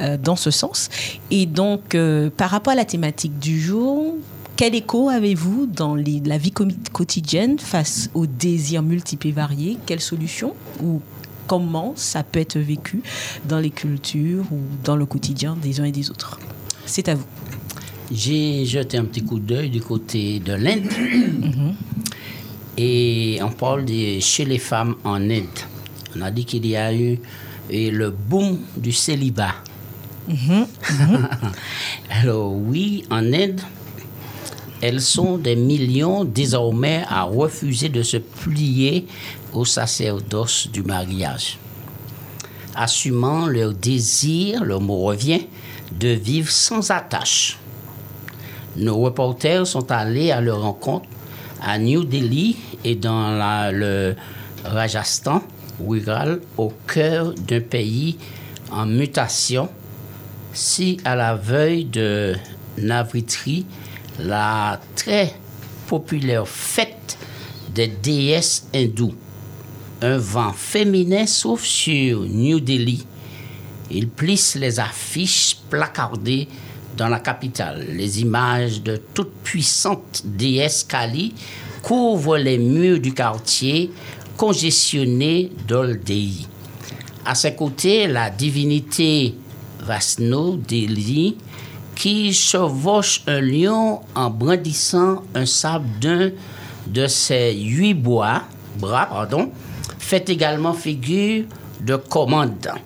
euh, 0.00 0.16
dans 0.16 0.36
ce 0.36 0.50
sens. 0.50 0.88
Et 1.30 1.46
donc, 1.46 1.94
euh, 1.94 2.30
par 2.34 2.50
rapport 2.50 2.72
à 2.72 2.76
la 2.76 2.84
thématique 2.84 3.38
du 3.38 3.60
jour, 3.60 4.14
quel 4.56 4.74
écho 4.74 5.08
avez-vous 5.08 5.66
dans 5.66 5.94
les- 5.94 6.20
la 6.24 6.36
vie 6.38 6.52
quotidienne 6.92 7.58
face 7.58 8.10
aux 8.14 8.26
désirs 8.26 8.82
multiples 8.82 9.28
et 9.28 9.32
variés 9.32 9.78
Quelle 9.86 10.00
solution 10.00 10.54
ou 10.82 11.00
comment 11.50 11.94
ça 11.96 12.22
peut 12.22 12.38
être 12.38 12.60
vécu 12.60 13.02
dans 13.44 13.58
les 13.58 13.70
cultures 13.70 14.44
ou 14.52 14.60
dans 14.84 14.94
le 14.94 15.04
quotidien 15.04 15.56
des 15.60 15.80
uns 15.80 15.84
et 15.84 15.90
des 15.90 16.08
autres 16.08 16.38
C'est 16.86 17.08
à 17.08 17.16
vous. 17.16 17.26
J'ai 18.12 18.64
jeté 18.64 18.98
un 18.98 19.04
petit 19.04 19.24
coup 19.24 19.40
d'œil 19.40 19.68
du 19.68 19.80
côté 19.80 20.38
de 20.38 20.52
l'Inde. 20.52 20.86
Et 22.78 23.40
on 23.42 23.50
parle 23.50 23.84
de 23.84 24.20
chez 24.20 24.44
les 24.44 24.60
femmes 24.60 24.94
en 25.02 25.16
Inde. 25.28 25.58
On 26.16 26.22
a 26.22 26.30
dit 26.30 26.44
qu'il 26.44 26.64
y 26.66 26.76
a 26.76 26.94
eu 26.94 27.18
et 27.68 27.90
le 27.90 28.10
boom 28.10 28.60
du 28.76 28.92
célibat. 28.92 29.54
Alors 32.10 32.52
oui, 32.54 33.02
en 33.10 33.24
Inde, 33.32 33.60
elles 34.80 35.00
sont 35.00 35.36
des 35.36 35.56
millions 35.56 36.24
désormais 36.24 37.02
à 37.08 37.24
refuser 37.24 37.88
de 37.88 38.04
se 38.04 38.18
plier 38.18 39.06
au 39.52 39.64
sacerdoce 39.64 40.68
du 40.68 40.82
mariage, 40.82 41.58
assumant 42.74 43.46
leur 43.46 43.72
désir, 43.72 44.64
le 44.64 44.78
mot 44.78 45.02
revient, 45.02 45.46
de 45.92 46.08
vivre 46.08 46.50
sans 46.50 46.90
attache. 46.90 47.58
Nos 48.76 48.98
reporters 48.98 49.66
sont 49.66 49.90
allés 49.90 50.30
à 50.30 50.40
leur 50.40 50.62
rencontre 50.62 51.08
à 51.60 51.78
New 51.78 52.04
Delhi 52.04 52.56
et 52.84 52.94
dans 52.94 53.70
le 53.72 54.14
Rajasthan 54.64 55.42
rural, 55.84 56.40
au 56.56 56.72
cœur 56.86 57.32
d'un 57.34 57.60
pays 57.60 58.18
en 58.70 58.86
mutation, 58.86 59.68
si 60.52 60.98
à 61.04 61.16
la 61.16 61.34
veille 61.34 61.84
de 61.84 62.36
Navritri, 62.78 63.66
la 64.18 64.80
très 64.94 65.34
populaire 65.86 66.46
fête 66.46 67.18
des 67.74 67.88
déesses 67.88 68.68
hindoues, 68.74 69.14
un 70.02 70.16
vent 70.18 70.52
féminin 70.52 71.26
souffle 71.26 71.66
sur 71.66 72.20
New 72.20 72.60
Delhi. 72.60 73.06
Il 73.90 74.08
plisse 74.08 74.54
les 74.54 74.78
affiches 74.78 75.56
placardées 75.68 76.48
dans 76.96 77.08
la 77.08 77.20
capitale. 77.20 77.86
Les 77.90 78.20
images 78.20 78.82
de 78.82 78.96
toute 79.14 79.32
puissante 79.42 80.22
déesse 80.24 80.84
Kali 80.84 81.34
couvrent 81.82 82.38
les 82.38 82.58
murs 82.58 83.00
du 83.00 83.12
quartier 83.12 83.90
congestionné 84.36 85.50
d'Oldei. 85.66 86.46
À 87.24 87.34
ses 87.34 87.54
côtés, 87.54 88.06
la 88.06 88.30
divinité 88.30 89.34
Vasno 89.80 90.56
Delhi 90.56 91.36
qui 91.94 92.32
chevauche 92.32 93.22
un 93.26 93.40
lion 93.40 94.00
en 94.14 94.30
brandissant 94.30 95.22
un 95.34 95.44
sabre 95.44 95.84
d'un 96.00 96.30
de 96.86 97.06
ses 97.06 97.54
huit 97.54 97.94
bois, 97.94 98.42
bras, 98.78 99.06
pardon, 99.06 99.50
fait 100.10 100.28
également 100.28 100.72
figure 100.72 101.44
de 101.82 101.94
commandant. 101.94 102.80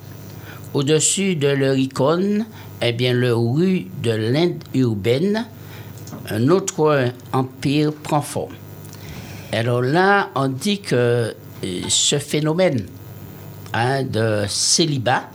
Au-dessus 0.75 1.37
de 1.37 1.49
leur 1.49 1.75
icône, 1.75 2.45
eh 2.83 2.93
bien, 2.93 3.15
le 3.15 3.35
rue 3.35 3.87
de 4.03 4.11
l'Inde 4.11 4.63
urbaine, 4.75 5.47
un 6.29 6.49
autre 6.49 7.13
empire 7.33 7.95
prend 7.95 8.21
forme. 8.21 8.53
Alors 9.53 9.81
là, 9.81 10.33
on 10.35 10.49
dit 10.49 10.81
que 10.81 10.95
euh, 10.95 11.33
ce 11.89 12.19
phénomène 12.19 12.85
hein, 13.73 14.03
de 14.03 14.45
célibat, 14.47 15.31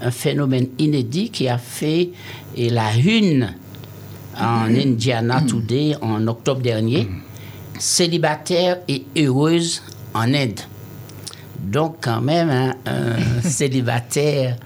un 0.00 0.12
phénomène 0.12 0.68
inédit 0.78 1.30
qui 1.30 1.48
a 1.48 1.58
fait 1.58 2.10
et 2.56 2.70
la 2.70 2.94
une 2.94 3.52
en 4.38 4.66
Indiana 4.66 5.40
Today 5.40 5.96
en 6.00 6.24
octobre 6.28 6.60
dernier, 6.60 7.08
célibataire 7.80 8.78
et 8.86 9.04
heureuse 9.16 9.82
en 10.14 10.32
Inde. 10.34 10.60
Donc, 11.62 11.96
quand 12.00 12.20
même, 12.20 12.50
hein, 12.50 12.74
un 12.86 13.42
célibataire 13.48 14.56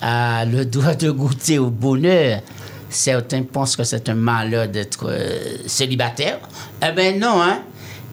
a 0.00 0.44
le 0.44 0.64
droit 0.64 0.94
de 0.94 1.10
goûter 1.10 1.58
au 1.58 1.70
bonheur. 1.70 2.40
Certains 2.88 3.42
pensent 3.42 3.76
que 3.76 3.84
c'est 3.84 4.08
un 4.08 4.14
malheur 4.14 4.68
d'être 4.68 5.08
euh, 5.08 5.38
célibataire. 5.66 6.40
Eh 6.82 6.92
bien, 6.92 7.12
non, 7.12 7.40
hein. 7.40 7.60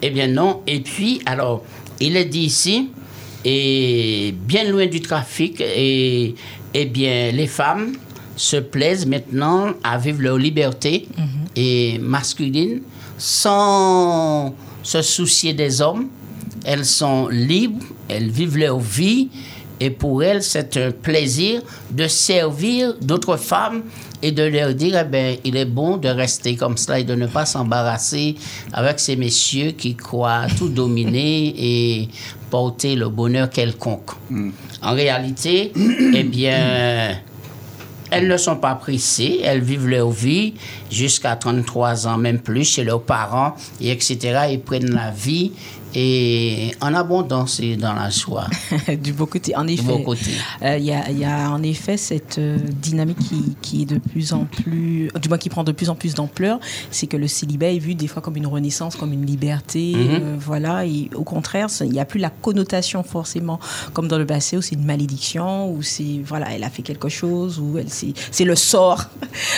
Eh 0.00 0.10
bien, 0.10 0.28
non. 0.28 0.62
Et 0.66 0.80
puis, 0.80 1.20
alors, 1.26 1.64
il 2.00 2.16
est 2.16 2.26
dit 2.26 2.44
ici, 2.44 2.90
et 3.44 4.34
bien 4.46 4.64
loin 4.64 4.86
du 4.86 5.00
trafic, 5.00 5.60
et, 5.60 6.34
eh 6.74 6.86
bien, 6.86 7.32
les 7.32 7.46
femmes 7.46 7.96
se 8.36 8.56
plaisent 8.56 9.06
maintenant 9.06 9.72
à 9.82 9.98
vivre 9.98 10.22
leur 10.22 10.38
liberté 10.38 11.08
et 11.56 11.98
masculine 11.98 12.82
sans 13.16 14.54
se 14.82 15.02
soucier 15.02 15.52
des 15.54 15.80
hommes. 15.80 16.08
Elles 16.64 16.84
sont 16.84 17.28
libres, 17.28 17.84
elles 18.08 18.30
vivent 18.30 18.58
leur 18.58 18.78
vie 18.78 19.28
et 19.80 19.90
pour 19.90 20.22
elles, 20.22 20.42
c'est 20.42 20.76
un 20.76 20.90
plaisir 20.90 21.62
de 21.90 22.08
servir 22.08 22.94
d'autres 23.00 23.36
femmes 23.36 23.82
et 24.22 24.32
de 24.32 24.42
leur 24.42 24.74
dire, 24.74 24.98
eh 25.00 25.04
ben, 25.04 25.36
il 25.44 25.56
est 25.56 25.64
bon 25.64 25.96
de 25.96 26.08
rester 26.08 26.56
comme 26.56 26.76
cela 26.76 26.98
et 26.98 27.04
de 27.04 27.14
ne 27.14 27.26
pas 27.26 27.46
s'embarrasser 27.46 28.34
avec 28.72 28.98
ces 28.98 29.14
messieurs 29.14 29.72
qui 29.72 29.94
croient 29.94 30.46
tout 30.56 30.68
dominer 30.68 31.54
et 31.58 32.08
porter 32.50 32.96
le 32.96 33.08
bonheur 33.08 33.50
quelconque. 33.50 34.10
En 34.82 34.94
réalité, 34.94 35.72
eh 36.14 36.24
bien, 36.24 37.18
elles 38.10 38.26
ne 38.26 38.36
sont 38.36 38.56
pas 38.56 38.74
pressées, 38.74 39.40
elles 39.44 39.62
vivent 39.62 39.86
leur 39.86 40.10
vie 40.10 40.54
jusqu'à 40.90 41.36
33 41.36 42.06
ans, 42.06 42.16
même 42.16 42.40
plus, 42.40 42.64
chez 42.64 42.84
leurs 42.84 43.02
parents, 43.02 43.54
et 43.80 43.90
etc. 43.90 44.48
Ils 44.50 44.60
prennent 44.60 44.90
la 44.90 45.10
vie 45.10 45.52
et 45.94 46.72
en 46.80 46.94
abondance 46.94 47.60
et 47.60 47.76
dans 47.76 47.94
la 47.94 48.10
joie. 48.10 48.46
du 49.02 49.12
beau 49.12 49.26
côté. 49.26 49.56
En 49.56 49.66
effet, 49.66 50.04
euh, 50.62 50.76
il 50.78 50.84
y, 50.84 50.92
a, 50.92 51.10
y 51.10 51.24
a 51.24 51.50
en 51.50 51.62
effet 51.62 51.96
cette 51.96 52.38
euh, 52.38 52.58
dynamique 52.82 53.18
qui, 53.18 53.56
qui 53.62 53.82
est 53.82 53.86
de 53.86 53.98
plus 53.98 54.32
en 54.32 54.44
plus, 54.44 55.10
du 55.20 55.28
moins 55.28 55.38
qui 55.38 55.48
prend 55.48 55.64
de 55.64 55.72
plus 55.72 55.88
en 55.88 55.94
plus 55.94 56.14
d'ampleur, 56.14 56.58
c'est 56.90 57.06
que 57.06 57.16
le 57.16 57.26
célibat 57.28 57.68
est 57.70 57.78
vu 57.78 57.94
des 57.94 58.06
fois 58.06 58.20
comme 58.22 58.36
une 58.36 58.46
renaissance, 58.46 58.96
comme 58.96 59.12
une 59.12 59.24
liberté, 59.26 59.94
Mhm. 59.96 60.08
euh, 60.22 60.36
voilà. 60.38 60.84
Et 60.84 61.08
au 61.14 61.24
contraire, 61.24 61.68
il 61.80 61.90
n'y 61.90 62.00
a 62.00 62.04
plus 62.04 62.20
la 62.20 62.30
connotation 62.30 63.02
forcément 63.02 63.58
comme 63.94 64.08
dans 64.08 64.18
le 64.18 64.26
passé 64.26 64.56
où 64.56 64.62
c'est 64.62 64.74
une 64.74 64.84
malédiction, 64.84 65.70
où 65.70 65.82
c'est 65.82 66.20
voilà, 66.24 66.52
elle 66.54 66.64
a 66.64 66.70
fait 66.70 66.82
quelque 66.82 67.08
chose, 67.08 67.58
où 67.58 67.78
elle 67.78 67.88
c'est 67.88 68.44
le 68.44 68.56
sort. 68.56 69.04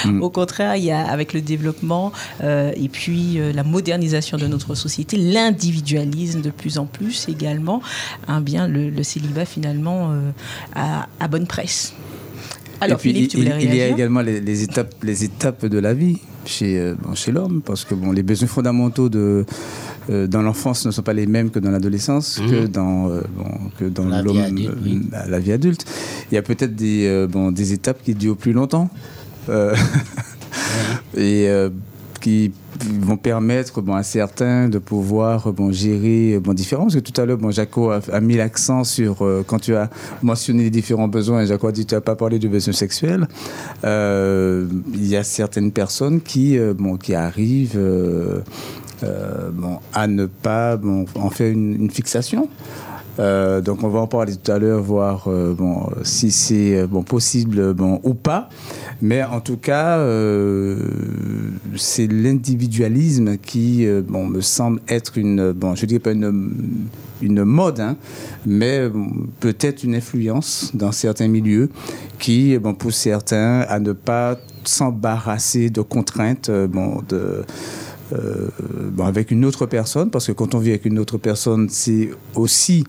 au 0.20 0.30
contraire, 0.30 0.76
il 0.76 0.84
y 0.84 0.90
a 0.90 1.06
avec 1.08 1.32
le 1.32 1.40
développement 1.40 2.12
et 2.42 2.88
puis 2.88 3.38
la 3.54 3.64
modernisation 3.64 4.38
de 4.38 4.46
notre 4.46 4.74
société, 4.74 5.16
l'individualisme 5.16 6.19
de 6.28 6.50
plus 6.50 6.78
en 6.78 6.86
plus 6.86 7.28
également, 7.28 7.82
hein, 8.28 8.40
bien 8.40 8.68
le, 8.68 8.90
le 8.90 9.02
célibat 9.02 9.44
finalement 9.44 10.12
euh, 10.12 10.30
a, 10.74 11.08
a 11.18 11.28
bonne 11.28 11.46
presse. 11.46 11.94
Alors 12.82 12.98
et 12.98 13.00
puis, 13.00 13.12
Philippe, 13.12 13.30
tu 13.30 13.38
il, 13.38 13.52
il 13.60 13.74
y 13.74 13.80
a 13.82 13.88
également 13.88 14.22
les, 14.22 14.40
les 14.40 14.62
étapes, 14.62 14.94
les 15.02 15.24
étapes 15.24 15.66
de 15.66 15.78
la 15.78 15.92
vie 15.92 16.18
chez, 16.46 16.78
euh, 16.78 16.94
bon, 17.02 17.14
chez 17.14 17.30
l'homme, 17.30 17.60
parce 17.64 17.84
que 17.84 17.94
bon, 17.94 18.10
les 18.12 18.22
besoins 18.22 18.48
fondamentaux 18.48 19.10
de, 19.10 19.44
euh, 20.08 20.26
dans 20.26 20.40
l'enfance 20.40 20.86
ne 20.86 20.90
sont 20.90 21.02
pas 21.02 21.12
les 21.12 21.26
mêmes 21.26 21.50
que 21.50 21.58
dans 21.58 21.70
l'adolescence, 21.70 22.40
que 22.48 22.66
dans, 22.66 23.10
euh, 23.10 23.20
bon, 23.36 23.50
que 23.78 23.84
dans 23.84 24.06
La 24.08 24.22
vie 24.22 24.28
l'homme, 24.28 24.38
adulte, 24.38 24.74
oui. 24.82 25.00
la 25.28 25.38
vie 25.40 25.52
adulte. 25.52 25.84
Il 26.30 26.36
y 26.36 26.38
a 26.38 26.42
peut-être 26.42 26.74
des, 26.74 27.06
euh, 27.06 27.26
bon, 27.26 27.52
des 27.52 27.74
étapes 27.74 28.02
qui 28.02 28.14
durent 28.14 28.38
plus 28.38 28.54
longtemps. 28.54 28.88
euh, 29.50 29.74
et 31.16 31.48
euh, 31.48 31.68
qui 32.20 32.52
vont 33.00 33.16
permettre 33.16 33.80
bon, 33.80 33.94
à 33.94 34.02
certains 34.02 34.68
de 34.68 34.78
pouvoir 34.78 35.52
bon, 35.52 35.72
gérer 35.72 36.38
bon, 36.40 36.54
différents. 36.54 36.84
Parce 36.84 36.96
que 36.96 37.00
tout 37.00 37.18
à 37.20 37.24
l'heure, 37.24 37.38
bon, 37.38 37.50
Jaco 37.50 37.90
a, 37.90 38.20
mis 38.20 38.36
l'accent 38.36 38.84
sur, 38.84 39.24
euh, 39.24 39.44
quand 39.46 39.58
tu 39.58 39.74
as 39.74 39.90
mentionné 40.22 40.64
les 40.64 40.70
différents 40.70 41.08
besoins, 41.08 41.44
Jaco 41.44 41.68
a 41.68 41.72
dit 41.72 41.86
tu 41.86 41.94
n'as 41.94 42.00
pas 42.00 42.16
parlé 42.16 42.38
du 42.38 42.48
besoin 42.48 42.72
sexuel. 42.72 43.28
Euh, 43.84 44.66
Il 44.94 45.06
y 45.06 45.16
a 45.16 45.24
certaines 45.24 45.72
personnes 45.72 46.20
qui, 46.20 46.58
euh, 46.58 46.74
bon, 46.74 46.96
qui 46.96 47.14
arrivent 47.14 47.76
euh, 47.76 48.40
euh, 49.02 49.50
bon, 49.52 49.78
à 49.94 50.06
ne 50.06 50.26
pas 50.26 50.76
bon, 50.76 51.06
en 51.14 51.30
faire 51.30 51.52
une, 51.52 51.74
une 51.74 51.90
fixation. 51.90 52.48
Euh, 53.18 53.60
donc 53.60 53.82
on 53.82 53.88
va 53.88 54.00
en 54.00 54.06
parler 54.06 54.34
tout 54.36 54.50
à 54.50 54.58
l'heure, 54.58 54.80
voir 54.82 55.28
bon, 55.28 55.88
si 56.04 56.30
c'est 56.30 56.86
bon, 56.86 57.02
possible 57.02 57.74
bon, 57.74 58.00
ou 58.04 58.14
pas. 58.14 58.48
Mais 59.02 59.22
en 59.22 59.40
tout 59.40 59.56
cas, 59.56 59.98
euh, 59.98 60.76
c'est 61.76 62.06
l'individualisme 62.06 63.38
qui 63.38 63.86
euh, 63.86 64.02
bon, 64.06 64.26
me 64.26 64.40
semble 64.40 64.80
être 64.88 65.16
une, 65.16 65.52
bon, 65.52 65.74
je 65.74 65.86
dirais 65.86 66.00
pas 66.00 66.12
une, 66.12 66.88
une 67.22 67.44
mode, 67.44 67.80
hein, 67.80 67.96
mais 68.46 68.88
bon, 68.88 69.08
peut-être 69.40 69.84
une 69.84 69.94
influence 69.94 70.70
dans 70.74 70.92
certains 70.92 71.28
milieux 71.28 71.70
qui 72.18 72.58
bon, 72.58 72.74
pousse 72.74 72.96
certains 72.96 73.60
à 73.60 73.80
ne 73.80 73.92
pas 73.92 74.36
s'embarrasser 74.64 75.70
de 75.70 75.80
contraintes 75.80 76.50
euh, 76.50 76.66
bon, 76.66 77.02
de, 77.08 77.44
euh, 78.12 78.48
bon, 78.92 79.04
avec 79.04 79.30
une 79.30 79.44
autre 79.44 79.66
personne, 79.66 80.10
parce 80.10 80.26
que 80.26 80.32
quand 80.32 80.54
on 80.54 80.58
vit 80.58 80.70
avec 80.70 80.84
une 80.84 80.98
autre 80.98 81.18
personne, 81.18 81.68
c'est 81.70 82.10
aussi 82.34 82.84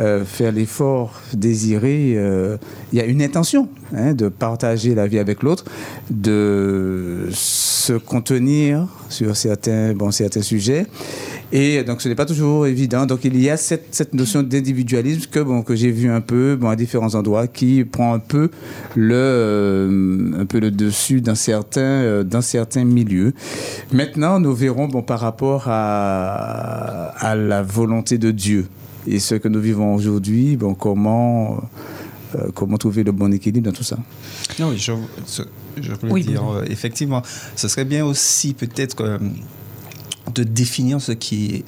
euh, 0.00 0.24
faire 0.24 0.52
l'effort 0.52 1.20
désiré. 1.34 2.14
euh, 2.16 2.56
Il 2.92 2.98
y 2.98 3.02
a 3.02 3.04
une 3.04 3.20
intention 3.20 3.68
hein, 3.94 4.14
de 4.14 4.28
partager 4.28 4.94
la 4.94 5.06
vie 5.06 5.18
avec 5.18 5.42
l'autre, 5.42 5.64
de 6.10 7.28
se 7.30 7.92
contenir 7.92 8.86
sur 9.10 9.36
certains, 9.36 9.92
bon, 9.92 10.10
certains 10.10 10.40
sujets. 10.40 10.86
Et 11.52 11.82
donc, 11.82 12.00
ce 12.00 12.08
n'est 12.08 12.14
pas 12.14 12.24
toujours 12.24 12.66
évident. 12.66 13.04
Donc, 13.04 13.24
il 13.24 13.38
y 13.38 13.50
a 13.50 13.58
cette, 13.58 14.14
notion 14.14 14.42
d'individualisme 14.42 15.28
que, 15.30 15.40
bon, 15.40 15.60
que 15.60 15.76
j'ai 15.76 15.90
vu 15.90 16.10
un 16.10 16.22
peu 16.22 16.56
bon, 16.56 16.70
à 16.70 16.76
différents 16.76 17.14
endroits 17.14 17.46
qui 17.46 17.84
prend 17.84 18.14
un 18.14 18.18
peu 18.18 18.48
le, 18.96 19.14
euh, 19.14 20.40
un 20.40 20.46
peu 20.46 20.58
le 20.58 20.70
dessus 20.70 21.20
dans 21.20 21.34
certains, 21.34 22.24
dans 22.24 22.40
certains 22.40 22.84
milieux. 22.84 23.34
Maintenant, 23.92 24.40
nous 24.40 24.54
verrons 24.54 24.88
bon, 24.88 25.02
par 25.02 25.20
rapport 25.20 25.64
à, 25.66 27.08
à 27.18 27.36
la 27.36 27.62
volonté 27.62 28.16
de 28.16 28.30
Dieu 28.30 28.66
et 29.06 29.18
ce 29.18 29.34
que 29.34 29.48
nous 29.48 29.60
vivons 29.60 29.94
aujourd'hui, 29.94 30.56
bon, 30.56 30.74
comment, 30.74 31.62
euh, 32.36 32.48
comment 32.54 32.76
trouver 32.76 33.02
le 33.04 33.12
bon 33.12 33.32
équilibre 33.32 33.66
dans 33.70 33.76
tout 33.76 33.82
ça? 33.84 33.98
Non, 34.58 34.68
oui, 34.70 34.78
je, 34.78 34.92
je 35.80 35.92
voulais 35.92 36.12
Oui, 36.12 36.24
dire, 36.24 36.42
euh, 36.48 36.64
effectivement, 36.68 37.22
ce 37.56 37.68
serait 37.68 37.84
bien 37.84 38.04
aussi 38.04 38.54
peut-être 38.54 39.02
euh, 39.02 39.18
de 40.34 40.42
définir 40.44 41.00
ce 41.00 41.12
qui 41.12 41.56
est 41.56 41.64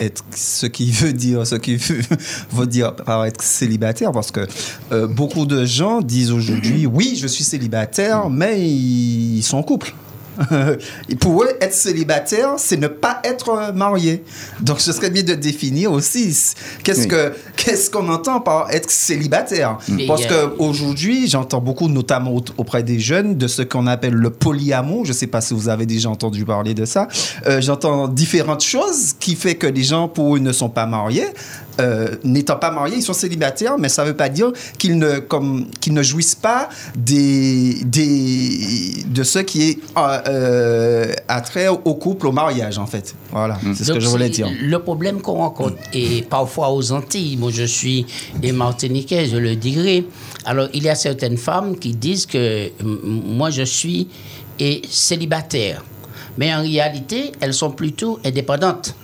être, 0.00 0.24
ce 0.34 0.66
qui 0.66 0.90
veut 0.92 1.12
dire, 1.12 1.46
ce 1.46 1.56
qui 1.56 1.76
veut, 1.76 2.00
veut 2.52 2.66
dire 2.66 2.94
par 2.94 3.24
être 3.24 3.42
célibataire, 3.42 4.12
parce 4.12 4.30
que 4.30 4.46
euh, 4.92 5.06
beaucoup 5.06 5.46
de 5.46 5.64
gens 5.64 6.00
disent 6.00 6.30
aujourd'hui, 6.32 6.86
oui, 6.86 7.18
je 7.20 7.26
suis 7.26 7.44
célibataire, 7.44 8.30
mais 8.30 8.68
ils 8.68 9.42
sont 9.42 9.58
en 9.58 9.62
couple. 9.62 9.94
Et 11.08 11.16
pour 11.16 11.42
eux, 11.42 11.48
être 11.60 11.74
célibataire, 11.74 12.54
c'est 12.58 12.76
ne 12.76 12.86
pas 12.88 13.20
être 13.24 13.72
marié. 13.74 14.22
Donc, 14.60 14.80
ce 14.80 14.92
serait 14.92 15.10
bien 15.10 15.22
de 15.22 15.34
définir 15.34 15.92
aussi 15.92 16.36
qu'est-ce 16.84 17.00
Oui. 17.02 17.08
que 17.08 17.32
qu'est-ce 17.56 17.90
qu'on 17.90 18.08
entend 18.08 18.40
par 18.40 18.70
être 18.70 18.90
célibataire. 18.90 19.78
Et 19.98 20.06
Parce 20.06 20.24
a- 20.24 20.28
que 20.28 20.54
aujourd'hui, 20.58 21.28
j'entends 21.28 21.60
beaucoup, 21.60 21.88
notamment 21.88 22.34
au- 22.34 22.44
auprès 22.56 22.82
des 22.82 22.98
jeunes, 23.00 23.36
de 23.36 23.46
ce 23.48 23.62
qu'on 23.62 23.86
appelle 23.86 24.14
le 24.14 24.30
polyamour. 24.30 25.04
Je 25.04 25.10
ne 25.12 25.16
sais 25.16 25.26
pas 25.26 25.40
si 25.40 25.54
vous 25.54 25.68
avez 25.68 25.86
déjà 25.86 26.08
entendu 26.10 26.44
parler 26.44 26.74
de 26.74 26.84
ça. 26.84 27.08
Euh, 27.46 27.60
J'entends 27.60 28.08
différentes 28.08 28.62
choses 28.62 29.14
qui 29.18 29.34
fait 29.34 29.56
que 29.56 29.66
les 29.66 29.82
gens, 29.82 30.08
pour 30.08 30.36
eux, 30.36 30.38
ne 30.38 30.52
sont 30.52 30.68
pas 30.70 30.86
mariés. 30.86 31.26
Euh, 31.80 32.16
N'étant 32.24 32.56
pas 32.56 32.70
mariés, 32.70 32.96
ils 32.96 33.02
sont 33.02 33.12
célibataires, 33.12 33.78
mais 33.78 33.88
ça 33.88 34.02
ne 34.02 34.08
veut 34.08 34.16
pas 34.16 34.28
dire 34.28 34.52
qu'ils 34.78 34.98
ne, 34.98 35.18
comme, 35.18 35.66
qu'ils 35.80 35.94
ne 35.94 36.02
jouissent 36.02 36.34
pas 36.34 36.68
des, 36.96 37.74
des, 37.84 39.04
de 39.06 39.22
ce 39.22 39.38
qui 39.40 39.70
est 39.70 39.78
euh, 39.96 40.18
euh, 40.28 41.12
attrait 41.28 41.68
au 41.68 41.94
couple, 41.94 42.26
au 42.26 42.32
mariage, 42.32 42.78
en 42.78 42.86
fait. 42.86 43.14
Voilà, 43.30 43.58
c'est 43.74 43.84
ce 43.84 43.92
que 43.92 44.00
je 44.00 44.08
voulais 44.08 44.28
dire. 44.28 44.48
Le 44.60 44.78
problème 44.78 45.20
qu'on 45.20 45.34
rencontre, 45.34 45.76
et 45.92 46.22
parfois 46.22 46.70
aux 46.72 46.92
Antilles, 46.92 47.36
moi 47.36 47.50
je 47.52 47.64
suis 47.64 48.06
des 48.40 48.52
Martiniquais, 48.52 49.26
je 49.26 49.36
le 49.36 49.56
dirai. 49.56 50.06
Alors, 50.44 50.68
il 50.74 50.82
y 50.82 50.88
a 50.88 50.94
certaines 50.94 51.36
femmes 51.36 51.78
qui 51.78 51.94
disent 51.94 52.26
que 52.26 52.70
moi 52.82 53.50
je 53.50 53.62
suis 53.62 54.08
et 54.58 54.82
célibataire. 54.88 55.84
Mais 56.36 56.54
en 56.54 56.62
réalité, 56.62 57.32
elles 57.40 57.54
sont 57.54 57.70
plutôt 57.70 58.18
indépendantes. 58.24 58.94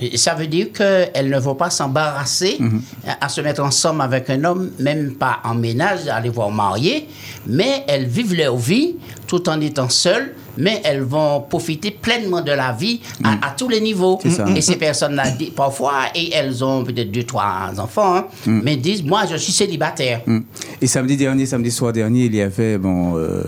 Et 0.00 0.16
Ça 0.16 0.34
veut 0.34 0.46
dire 0.46 0.72
qu'elles 0.72 1.30
ne 1.30 1.38
vont 1.38 1.54
pas 1.54 1.70
s'embarrasser 1.70 2.58
à, 3.06 3.26
à 3.26 3.28
se 3.28 3.40
mettre 3.40 3.62
ensemble 3.62 4.02
avec 4.02 4.30
un 4.30 4.44
homme, 4.44 4.70
même 4.78 5.14
pas 5.14 5.40
en 5.44 5.54
ménage, 5.54 6.06
aller 6.08 6.28
voir 6.28 6.50
marier, 6.50 7.08
mais 7.46 7.84
elles 7.88 8.06
vivent 8.06 8.34
leur 8.34 8.56
vie 8.56 8.96
tout 9.26 9.48
en 9.48 9.60
étant 9.60 9.88
seules 9.88 10.34
mais 10.56 10.80
elles 10.84 11.02
vont 11.02 11.40
profiter 11.40 11.90
pleinement 11.90 12.40
de 12.40 12.52
la 12.52 12.72
vie 12.72 13.00
à, 13.24 13.48
à 13.48 13.50
tous 13.50 13.68
les 13.68 13.80
niveaux. 13.80 14.18
Et 14.54 14.60
ces 14.60 14.76
personnes-là, 14.76 15.24
parfois, 15.54 16.06
et 16.14 16.32
elles 16.32 16.64
ont 16.64 16.84
peut-être 16.84 17.10
deux, 17.10 17.24
trois 17.24 17.70
enfants, 17.78 18.16
hein, 18.16 18.26
mais 18.46 18.76
disent, 18.76 19.04
moi, 19.04 19.22
je 19.30 19.36
suis 19.36 19.52
célibataire. 19.52 20.22
Mm. 20.26 20.40
Et 20.80 20.86
samedi 20.86 21.16
dernier, 21.16 21.46
samedi 21.46 21.70
soir 21.70 21.92
dernier, 21.92 22.24
il 22.24 22.34
y 22.34 22.40
avait, 22.40 22.78
bon, 22.78 23.16
euh, 23.16 23.42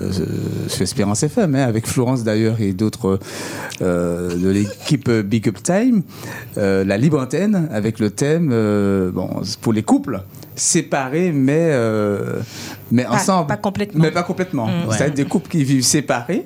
sur 0.68 0.82
Espérance 0.82 1.23
FM, 1.23 1.54
hein, 1.54 1.64
avec 1.64 1.87
Florence 1.87 2.25
d'ailleurs 2.25 2.61
et 2.61 2.73
d'autres 2.73 3.18
euh, 3.82 4.37
de 4.37 4.49
l'équipe 4.49 5.11
Big 5.11 5.49
Up 5.49 5.62
Time, 5.62 6.02
euh, 6.58 6.84
la 6.84 6.96
libre 6.96 7.20
antenne, 7.20 7.68
avec 7.73 7.99
le 7.99 8.11
thème, 8.11 8.50
euh, 8.52 9.11
bon, 9.11 9.28
pour 9.61 9.73
les 9.73 9.82
couples 9.82 10.23
séparés, 10.56 11.32
mais, 11.32 11.68
euh, 11.73 12.40
mais 12.90 13.04
Pas- 13.04 13.11
ensemble. 13.14 13.49
pas 13.49 13.56
complètement. 13.56 14.02
Mais 14.02 14.11
pas 14.11 14.23
complètement. 14.23 14.66
Ouais. 14.66 14.96
C'est-à-dire 14.96 15.14
des 15.14 15.25
couples 15.25 15.49
qui 15.49 15.64
vivent 15.64 15.82
séparés, 15.84 16.44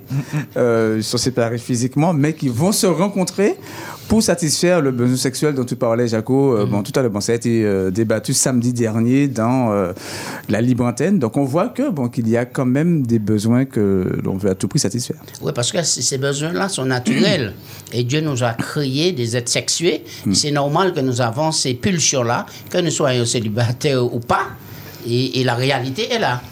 euh, 0.56 1.00
sont 1.02 1.18
séparés 1.18 1.58
physiquement, 1.58 2.12
mais 2.12 2.32
qui 2.32 2.48
vont 2.48 2.72
se 2.72 2.86
rencontrer 2.86 3.56
pour 4.08 4.22
satisfaire 4.22 4.80
le 4.80 4.90
besoin 4.90 5.16
sexuel 5.16 5.54
dont 5.54 5.64
tu 5.64 5.76
parlais, 5.76 6.08
Jaco, 6.08 6.56
euh, 6.56 6.66
bon, 6.66 6.82
tout 6.82 6.92
à 6.96 7.02
l'heure. 7.02 7.10
Bon, 7.10 7.20
ça 7.20 7.32
a 7.32 7.34
été 7.34 7.64
euh, 7.64 7.90
débattu 7.90 8.32
samedi 8.32 8.72
dernier 8.72 9.28
dans 9.28 9.70
euh, 9.70 9.92
la 10.48 10.62
libre 10.62 10.84
antenne. 10.84 11.18
Donc, 11.18 11.36
on 11.36 11.44
voit 11.44 11.68
que 11.68 11.90
bon, 11.90 12.08
qu'il 12.08 12.28
y 12.28 12.36
a 12.36 12.46
quand 12.46 12.64
même 12.64 13.06
des 13.06 13.18
besoins 13.18 13.66
que 13.66 14.18
l'on 14.24 14.36
veut 14.36 14.50
à 14.50 14.54
tout 14.54 14.66
prix 14.66 14.78
satisfaire. 14.78 15.18
Oui, 15.42 15.52
parce 15.54 15.70
que 15.70 15.82
ces 15.82 16.18
besoins-là 16.18 16.68
sont 16.68 16.86
naturels. 16.86 17.52
Et 17.92 18.02
Dieu 18.02 18.22
nous 18.22 18.42
a 18.42 18.54
créés 18.54 19.12
des 19.12 19.36
êtres 19.36 19.50
sexués. 19.50 20.04
C'est 20.32 20.50
normal 20.50 20.94
que 20.94 21.00
nous 21.00 21.20
avons 21.20 21.52
ces 21.52 21.74
pulsions-là, 21.74 22.46
que 22.70 22.78
nous 22.78 22.90
soyons 22.90 23.26
célibataires 23.26 24.02
ou 24.02 24.20
pas. 24.20 24.48
Et, 25.06 25.40
et 25.40 25.44
la 25.44 25.54
réalité 25.54 26.10
est 26.12 26.18
là. 26.18 26.42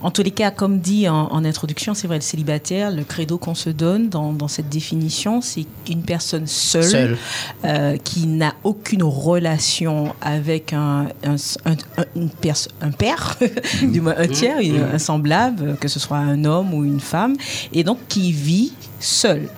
En 0.00 0.10
tous 0.10 0.22
les 0.22 0.30
cas, 0.30 0.50
comme 0.50 0.78
dit 0.80 1.08
en, 1.08 1.26
en 1.32 1.44
introduction, 1.44 1.94
c'est 1.94 2.06
vrai, 2.06 2.16
le 2.16 2.22
célibataire, 2.22 2.90
le 2.90 3.04
credo 3.04 3.38
qu'on 3.38 3.54
se 3.54 3.70
donne 3.70 4.08
dans, 4.08 4.32
dans 4.32 4.48
cette 4.48 4.68
définition, 4.68 5.40
c'est 5.40 5.66
une 5.88 6.02
personne 6.02 6.46
seule, 6.46 6.84
Seule. 6.84 7.18
euh, 7.64 7.96
qui 7.96 8.26
n'a 8.26 8.54
aucune 8.64 9.02
relation 9.02 10.14
avec 10.20 10.72
un, 10.72 11.06
un, 11.24 11.34
un- 11.64 11.72
un- 12.02 12.04
une 12.16 12.30
perso- 12.30 12.70
un 12.80 12.90
père, 12.90 13.36
du 13.82 14.00
moins 14.00 14.14
un 14.16 14.26
tiers, 14.28 14.58
une- 14.60 14.82
un 14.94 14.98
semblable, 14.98 15.76
que 15.80 15.88
ce 15.88 15.98
soit 16.00 16.18
un 16.18 16.44
homme 16.44 16.74
ou 16.74 16.84
une 16.84 17.00
femme, 17.00 17.36
et 17.72 17.84
donc 17.84 17.98
qui 18.08 18.32
vit 18.32 18.72
seul. 19.00 19.48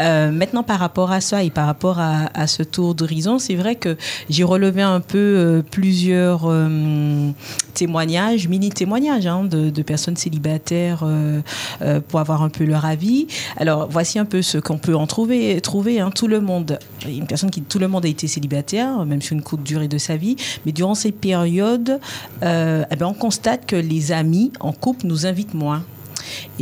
Euh, 0.00 0.30
maintenant, 0.30 0.62
par 0.62 0.78
rapport 0.78 1.10
à 1.12 1.20
ça 1.20 1.42
et 1.44 1.50
par 1.50 1.66
rapport 1.66 1.98
à, 1.98 2.30
à 2.32 2.46
ce 2.46 2.62
tour 2.62 2.94
d'horizon, 2.94 3.38
c'est 3.38 3.54
vrai 3.56 3.74
que 3.74 3.96
j'ai 4.30 4.44
relevé 4.44 4.80
un 4.80 5.00
peu 5.00 5.18
euh, 5.18 5.62
plusieurs 5.70 6.44
euh, 6.46 7.30
témoignages, 7.74 8.48
mini-témoignages 8.48 9.09
hein, 9.10 9.44
de, 9.44 9.82
personnes 9.82 10.16
célibataires 10.16 11.00
euh, 11.02 11.40
euh, 11.82 12.00
pour 12.06 12.20
avoir 12.20 12.42
un 12.42 12.48
peu 12.48 12.64
leur 12.64 12.84
avis. 12.84 13.26
Alors, 13.56 13.88
voici 13.90 14.18
un 14.18 14.24
peu 14.24 14.42
ce 14.42 14.58
qu'on 14.58 14.78
peut 14.78 14.94
en 14.94 15.06
trouver. 15.06 15.60
trouver 15.60 16.00
hein. 16.00 16.10
Tout 16.10 16.28
le 16.28 16.40
monde, 16.40 16.78
une 17.06 17.26
personne 17.26 17.50
qui, 17.50 17.62
tout 17.62 17.78
le 17.78 17.88
monde 17.88 18.04
a 18.04 18.08
été 18.08 18.26
célibataire, 18.28 19.04
même 19.04 19.22
sur 19.22 19.34
une 19.34 19.42
courte 19.42 19.62
durée 19.62 19.88
de 19.88 19.98
sa 19.98 20.16
vie, 20.16 20.36
mais 20.66 20.72
durant 20.72 20.94
ces 20.94 21.12
périodes, 21.12 22.00
euh, 22.42 22.84
eh 22.90 22.96
ben, 22.96 23.06
on 23.06 23.14
constate 23.14 23.66
que 23.66 23.76
les 23.76 24.12
amis 24.12 24.52
en 24.60 24.72
couple 24.72 25.06
nous 25.06 25.26
invitent 25.26 25.54
moins 25.54 25.82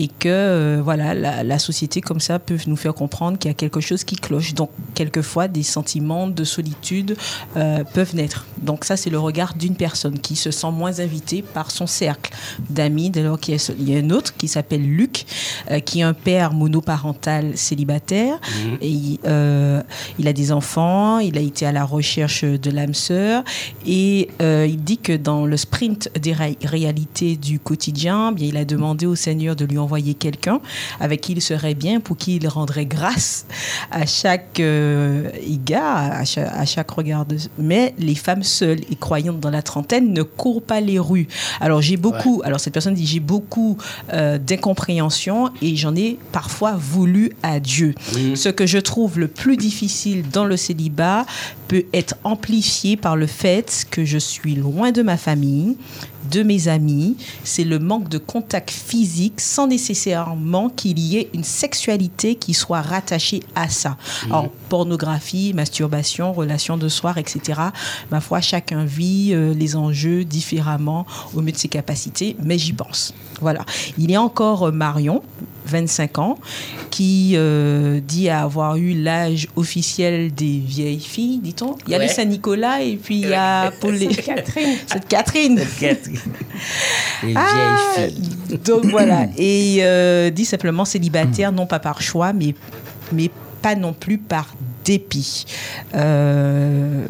et 0.02 0.07
que 0.09 0.28
euh, 0.28 0.81
voilà 0.83 1.12
la, 1.12 1.43
la 1.43 1.59
société 1.59 2.00
comme 2.00 2.21
ça 2.21 2.38
peut 2.38 2.57
nous 2.67 2.76
faire 2.76 2.95
comprendre 2.95 3.37
qu'il 3.38 3.50
y 3.50 3.52
a 3.52 3.55
quelque 3.55 3.81
chose 3.81 4.05
qui 4.05 4.17
cloche. 4.17 4.55
Donc 4.55 4.71
quelquefois 4.95 5.49
des 5.49 5.64
sentiments 5.64 6.28
de 6.28 6.45
solitude 6.45 7.17
euh, 7.57 7.83
peuvent 7.95 8.14
naître. 8.14 8.47
Donc 8.62 8.85
ça 8.85 8.97
c'est 8.97 9.11
le 9.11 9.19
regard 9.19 9.55
d'une 9.55 9.75
personne 9.76 10.19
qui 10.19 10.37
se 10.37 10.50
sent 10.50 10.71
moins 10.73 11.00
invitée 11.00 11.43
par 11.43 11.71
son 11.71 11.87
cercle 11.87 12.33
d'amis. 12.71 13.11
Dès 13.11 13.23
lors 13.25 13.38
qu'il 13.40 13.52
y 13.55 13.57
a, 13.57 13.59
ce- 13.59 13.73
il 13.78 13.90
y 13.90 13.97
a 13.97 13.99
un 13.99 14.11
autre 14.11 14.35
qui 14.37 14.47
s'appelle 14.49 14.83
Luc 14.83 15.26
euh, 15.71 15.81
qui 15.81 16.00
est 16.00 16.05
un 16.05 16.14
père 16.14 16.52
monoparental 16.52 17.57
célibataire. 17.57 18.38
Et 18.81 18.88
il, 18.88 19.19
euh, 19.26 19.83
il 20.19 20.28
a 20.28 20.33
des 20.33 20.52
enfants 20.52 21.19
il 21.19 21.37
a 21.37 21.40
été 21.40 21.67
à 21.67 21.73
la 21.73 21.85
recherche 21.85 22.45
de 22.45 22.71
l'âme 22.71 22.95
sœur. 22.95 23.43
Et 23.87 24.28
euh, 24.40 24.67
il 24.69 24.83
dit 24.85 24.99
que 24.99 25.17
dans 25.17 25.45
le 25.47 25.57
sprint 25.57 26.09
des 26.21 26.33
ré- 26.33 26.57
réalités 26.64 27.37
du 27.37 27.59
quotidien, 27.59 28.31
bien, 28.33 28.47
il 28.49 28.57
a 28.57 28.64
demandé 28.64 29.07
au 29.07 29.14
Seigneur 29.17 29.57
de 29.57 29.64
lui 29.64 29.78
envoyer 29.78 29.88
quelqu'un 29.97 30.61
avec 31.00 31.21
qui 31.21 31.33
il 31.33 31.42
serait 31.42 31.75
bien, 31.75 32.00
pour 32.00 32.16
qui 32.16 32.37
il 32.37 32.49
rendrait 32.49 32.87
grâce 32.87 33.47
à 33.90 34.07
chaque 34.07 34.61
euh, 34.61 35.30
égard, 35.47 36.12
à 36.12 36.25
chaque, 36.25 36.50
à 36.52 36.64
chaque 36.66 36.90
regard. 36.90 37.26
de- 37.26 37.37
Mais 37.59 37.95
les 37.99 38.14
femmes 38.14 38.42
seules 38.42 38.80
et 38.90 38.97
croyantes 38.97 39.40
dans 39.40 39.50
la 39.50 39.62
trentaine 39.62 40.12
ne 40.12 40.23
courent 40.23 40.62
pas 40.62 40.80
les 40.80 40.99
rues. 40.99 41.28
Alors 41.61 41.80
j'ai 41.83 41.97
beaucoup, 41.97 42.42
alors 42.45 42.61
cette 42.61 42.73
personne 42.73 42.95
dit 42.95 43.07
j'ai 43.07 43.21
beaucoup 43.21 43.76
euh, 44.12 44.38
d'incompréhension 44.38 45.50
et 45.62 45.76
j'en 45.76 45.95
ai 45.97 46.18
parfois 46.33 46.73
voulu 46.76 47.33
à 47.42 47.61
Dieu. 47.61 47.95
Ce 48.37 48.49
que 48.49 48.66
je 48.66 48.78
trouve 48.78 49.18
le 49.18 49.28
plus 49.28 49.57
difficile 49.57 50.25
dans 50.32 50.45
le 50.45 50.56
célibat 50.56 51.26
peut 51.69 51.84
être 51.93 52.15
amplifié 52.25 52.97
par 52.97 53.17
le 53.17 53.26
fait 53.26 53.84
que 53.91 54.04
je 54.04 54.19
suis 54.19 54.54
loin 54.54 54.91
de 54.93 55.02
ma 55.02 55.17
famille, 55.17 55.76
de 56.31 56.43
mes 56.43 56.69
amis. 56.69 57.17
C'est 57.45 57.65
le 57.65 57.78
manque 57.78 58.09
de 58.09 58.19
contact 58.19 58.71
physique 58.71 59.41
sans 59.41 59.67
nécessairement 59.67 60.69
qu'il 60.69 60.99
y 60.99 61.17
ait 61.17 61.31
une 61.35 61.45
sexualité 61.45 62.35
qui 62.35 62.54
soit 62.54 62.81
rattachée 62.83 63.41
à 63.54 63.69
ça. 63.69 63.97
Alors, 64.26 64.49
pornographie, 64.69 65.52
masturbation, 65.54 66.33
relations 66.33 66.76
de 66.76 66.89
soir, 66.89 67.19
etc. 67.19 67.61
Ma 68.11 68.21
foi, 68.21 68.41
chacun 68.41 68.85
vit 68.85 69.31
euh, 69.33 69.54
les 69.54 69.76
enjeux 69.76 70.25
différemment 70.25 71.07
au 71.35 71.41
mieux 71.41 71.52
de 71.52 71.57
ses 71.57 71.69
capacités, 71.69 72.37
mais 72.43 72.59
j'y 72.59 72.73
pense. 72.73 73.15
Voilà. 73.41 73.65
Il 73.99 74.11
y 74.11 74.17
a 74.17 74.23
encore 74.23 74.65
euh, 74.69 74.73
Marion, 74.73 75.23
25 75.67 76.19
ans, 76.19 76.39
qui 76.91 77.33
euh, 77.37 78.00
dit 78.00 78.28
avoir 78.28 78.76
eu 78.76 78.95
l'âge 78.95 79.47
officiel 79.54 80.33
des 80.35 80.59
vieilles 80.59 80.99
filles, 81.00 81.39
dit-on. 81.39 81.76
Il 81.87 81.93
y 81.93 81.95
a 81.95 81.99
Ouais. 81.99 82.07
le 82.09 82.13
Saint-Nicolas 82.13 82.83
et 82.83 82.97
puis 82.97 83.21
il 83.21 83.28
y 83.28 83.35
a 83.35 83.71
les... 83.91 84.07
Catherine. 84.17 84.78
C'est 84.87 85.07
Catherine. 85.07 85.61
Les 87.23 87.34
Ah, 87.36 87.47
vieilles 87.97 88.10
filles. 88.49 88.58
donc 88.64 88.84
voilà. 88.90 89.26
Et 89.36 89.78
euh, 89.80 90.30
dit 90.30 90.44
simplement 90.44 90.84
célibataire, 90.84 91.52
non 91.52 91.66
pas 91.66 91.78
par 91.78 92.00
choix, 92.02 92.32
mais, 92.32 92.54
mais 93.12 93.30
pas 93.62 93.75
non 93.75 93.92
plus 93.92 94.18
par 94.18 94.47
dépit. 94.88 95.44
Euh, 95.94 97.06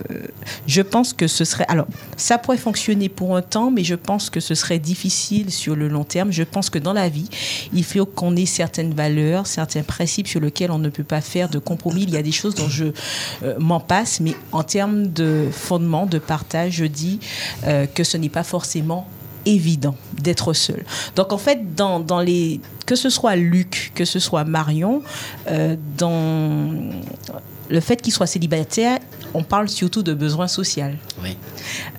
je 0.66 0.82
pense 0.82 1.12
que 1.12 1.28
ce 1.28 1.44
serait... 1.44 1.64
Alors, 1.68 1.86
ça 2.16 2.36
pourrait 2.36 2.58
fonctionner 2.58 3.08
pour 3.08 3.36
un 3.36 3.42
temps, 3.42 3.70
mais 3.70 3.84
je 3.84 3.94
pense 3.94 4.30
que 4.30 4.40
ce 4.40 4.56
serait 4.56 4.80
difficile 4.80 5.52
sur 5.52 5.76
le 5.76 5.86
long 5.86 6.02
terme. 6.02 6.32
Je 6.32 6.42
pense 6.42 6.70
que 6.70 6.80
dans 6.80 6.92
la 6.92 7.08
vie, 7.08 7.28
il 7.72 7.84
faut 7.84 8.04
qu'on 8.04 8.34
ait 8.34 8.46
certaines 8.46 8.94
valeurs, 8.94 9.46
certains 9.46 9.84
principes 9.84 10.26
sur 10.26 10.40
lesquels 10.40 10.72
on 10.72 10.80
ne 10.80 10.88
peut 10.88 11.04
pas 11.04 11.20
faire 11.20 11.48
de 11.48 11.60
compromis. 11.60 12.02
Il 12.02 12.10
y 12.10 12.16
a 12.16 12.22
des 12.22 12.32
choses 12.32 12.56
dont 12.56 12.68
je 12.68 12.86
euh, 13.44 13.54
m'en 13.60 13.78
passe, 13.78 14.18
mais 14.18 14.34
en 14.50 14.64
termes 14.64 15.06
de 15.06 15.46
fondement, 15.52 16.06
de 16.06 16.18
partage, 16.18 16.72
je 16.72 16.84
dis 16.84 17.20
euh, 17.64 17.86
que 17.86 18.02
ce 18.02 18.16
n'est 18.16 18.28
pas 18.28 18.42
forcément 18.44 19.06
évident 19.46 19.94
d'être 20.20 20.52
seul. 20.52 20.84
Donc 21.14 21.32
en 21.32 21.38
fait, 21.38 21.76
dans, 21.76 22.00
dans 22.00 22.20
les, 22.20 22.60
que 22.86 22.96
ce 22.96 23.08
soit 23.08 23.36
Luc, 23.36 23.92
que 23.94 24.04
ce 24.04 24.18
soit 24.18 24.44
Marion, 24.44 25.00
dans 25.96 26.90
le 27.70 27.80
fait 27.80 28.00
qu'il 28.00 28.12
soit 28.12 28.26
célibataire, 28.26 28.98
on 29.34 29.42
parle 29.42 29.68
surtout 29.68 30.02
de 30.02 30.14
besoin 30.14 30.48
social 30.48 30.96
Oui. 31.22 31.36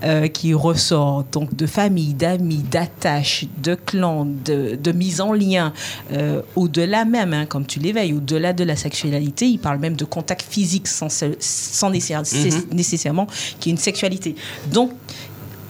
euh, 0.03 0.27
qui 0.27 0.53
ressort 0.53 1.23
donc 1.31 1.55
de 1.55 1.67
famille, 1.67 2.13
d'amis, 2.15 2.57
d'attache, 2.71 3.45
de 3.61 3.75
clan, 3.75 4.25
de, 4.25 4.75
de 4.75 4.91
mise 4.91 5.21
en 5.21 5.31
lien, 5.31 5.71
euh, 6.11 6.41
au-delà 6.55 7.05
même, 7.05 7.33
hein, 7.33 7.45
comme 7.45 7.65
tu 7.67 7.79
l'éveilles, 7.79 8.13
au-delà 8.13 8.51
de 8.53 8.63
la 8.63 8.75
sexualité, 8.75 9.47
il 9.47 9.59
parle 9.59 9.77
même 9.79 9.95
de 9.95 10.05
contact 10.05 10.41
physique 10.49 10.87
sans, 10.87 11.09
nécessaire- 11.91 12.23
nécessairement 12.71 13.27
qu'il 13.59 13.67
y 13.67 13.69
ait 13.69 13.75
une 13.75 13.77
sexualité. 13.77 14.35
Donc, 14.71 14.91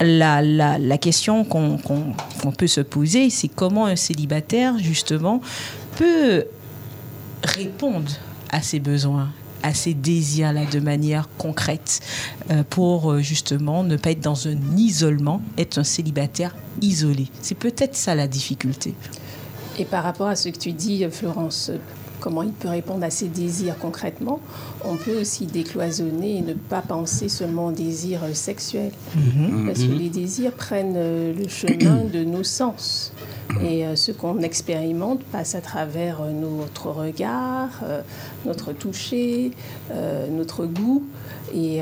la, 0.02 0.42
la, 0.42 0.78
la 0.80 0.98
question 0.98 1.44
qu'on 1.44 1.78
qu'on- 1.78 2.14
qu'on 2.42 2.52
peut 2.54 2.68
se 2.68 2.80
poser, 2.80 3.30
c'est 3.30 3.50
comment 3.50 3.86
un 3.86 3.98
célibataire, 3.98 4.78
justement, 4.80 5.42
peut 5.98 6.46
répondre 7.44 8.12
à 8.50 8.62
ses 8.62 8.80
besoins 8.80 9.30
à 9.64 9.74
ses 9.74 9.94
désirs-là 9.94 10.66
de 10.66 10.80
manière 10.80 11.30
concrète 11.38 12.02
euh, 12.52 12.64
pour 12.70 13.12
euh, 13.12 13.20
justement 13.20 13.84
ne 13.84 13.98
pas 13.98 14.12
être 14.12 14.22
dans 14.22 14.48
un 14.48 14.58
isolement, 14.78 15.42
être 15.58 15.78
un 15.78 15.84
célibataire 15.84 16.56
isolé. 16.82 17.28
C'est 17.42 17.56
peut-être 17.56 17.96
ça 17.96 18.16
la 18.16 18.28
difficulté. 18.28 18.94
Et 19.78 19.86
par 19.86 20.04
rapport 20.04 20.28
à 20.28 20.36
ce 20.36 20.50
que 20.50 20.58
tu 20.58 20.74
dis, 20.74 21.06
Florence, 21.10 21.72
comment 22.20 22.44
il 22.44 22.52
peut 22.52 22.68
répondre 22.68 23.04
à 23.04 23.10
ses 23.10 23.28
désirs 23.28 23.78
concrètement, 23.80 24.40
on 24.86 24.96
peut 24.96 25.20
aussi 25.20 25.46
décloisonner 25.46 26.38
et 26.38 26.42
ne 26.42 26.54
pas 26.54 26.82
penser 26.82 27.30
seulement 27.30 27.68
aux 27.68 27.72
désirs 27.72 28.24
euh, 28.24 28.34
sexuels. 28.34 28.92
Parce 29.66 29.80
que 29.80 29.92
les 29.92 30.10
désirs 30.10 30.52
prennent 30.52 30.96
euh, 30.96 31.34
le 31.34 31.48
chemin 31.48 32.04
de 32.12 32.24
nos 32.24 32.44
sens. 32.44 33.14
Et 33.64 33.86
euh, 33.86 33.96
ce 33.96 34.12
qu'on 34.12 34.40
expérimente 34.40 35.24
passe 35.24 35.56
à 35.56 35.62
travers 35.62 36.22
notre 36.22 36.88
regard, 36.88 37.70
notre 38.46 38.74
toucher, 38.74 39.52
notre 40.32 40.66
goût. 40.66 41.04
Et 41.54 41.82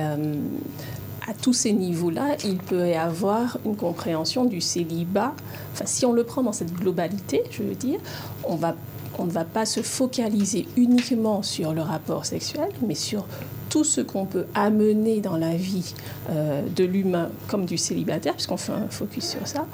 à 1.27 1.33
tous 1.33 1.53
ces 1.53 1.73
niveaux-là, 1.73 2.37
il 2.45 2.57
peut 2.57 2.87
y 2.87 2.93
avoir 2.93 3.57
une 3.65 3.75
compréhension 3.75 4.45
du 4.45 4.61
célibat. 4.61 5.33
Enfin, 5.73 5.85
si 5.85 6.05
on 6.05 6.13
le 6.13 6.23
prend 6.23 6.41
dans 6.41 6.53
cette 6.53 6.73
globalité, 6.73 7.43
je 7.51 7.63
veux 7.63 7.75
dire, 7.75 7.99
on 8.45 8.55
va 8.55 8.75
on 9.17 9.25
ne 9.25 9.31
va 9.31 9.45
pas 9.45 9.65
se 9.65 9.81
focaliser 9.81 10.67
uniquement 10.75 11.43
sur 11.43 11.73
le 11.73 11.81
rapport 11.81 12.25
sexuel, 12.25 12.69
mais 12.85 12.95
sur 12.95 13.25
tout 13.69 13.83
ce 13.83 14.01
qu'on 14.01 14.25
peut 14.25 14.45
amener 14.53 15.19
dans 15.19 15.37
la 15.37 15.55
vie 15.55 15.93
euh, 16.29 16.61
de 16.75 16.83
l'humain 16.83 17.29
comme 17.47 17.65
du 17.65 17.77
célibataire, 17.77 18.33
puisqu'on 18.33 18.57
fait 18.57 18.73
un 18.73 18.87
focus 18.89 19.29
sur 19.29 19.47
ça, 19.47 19.65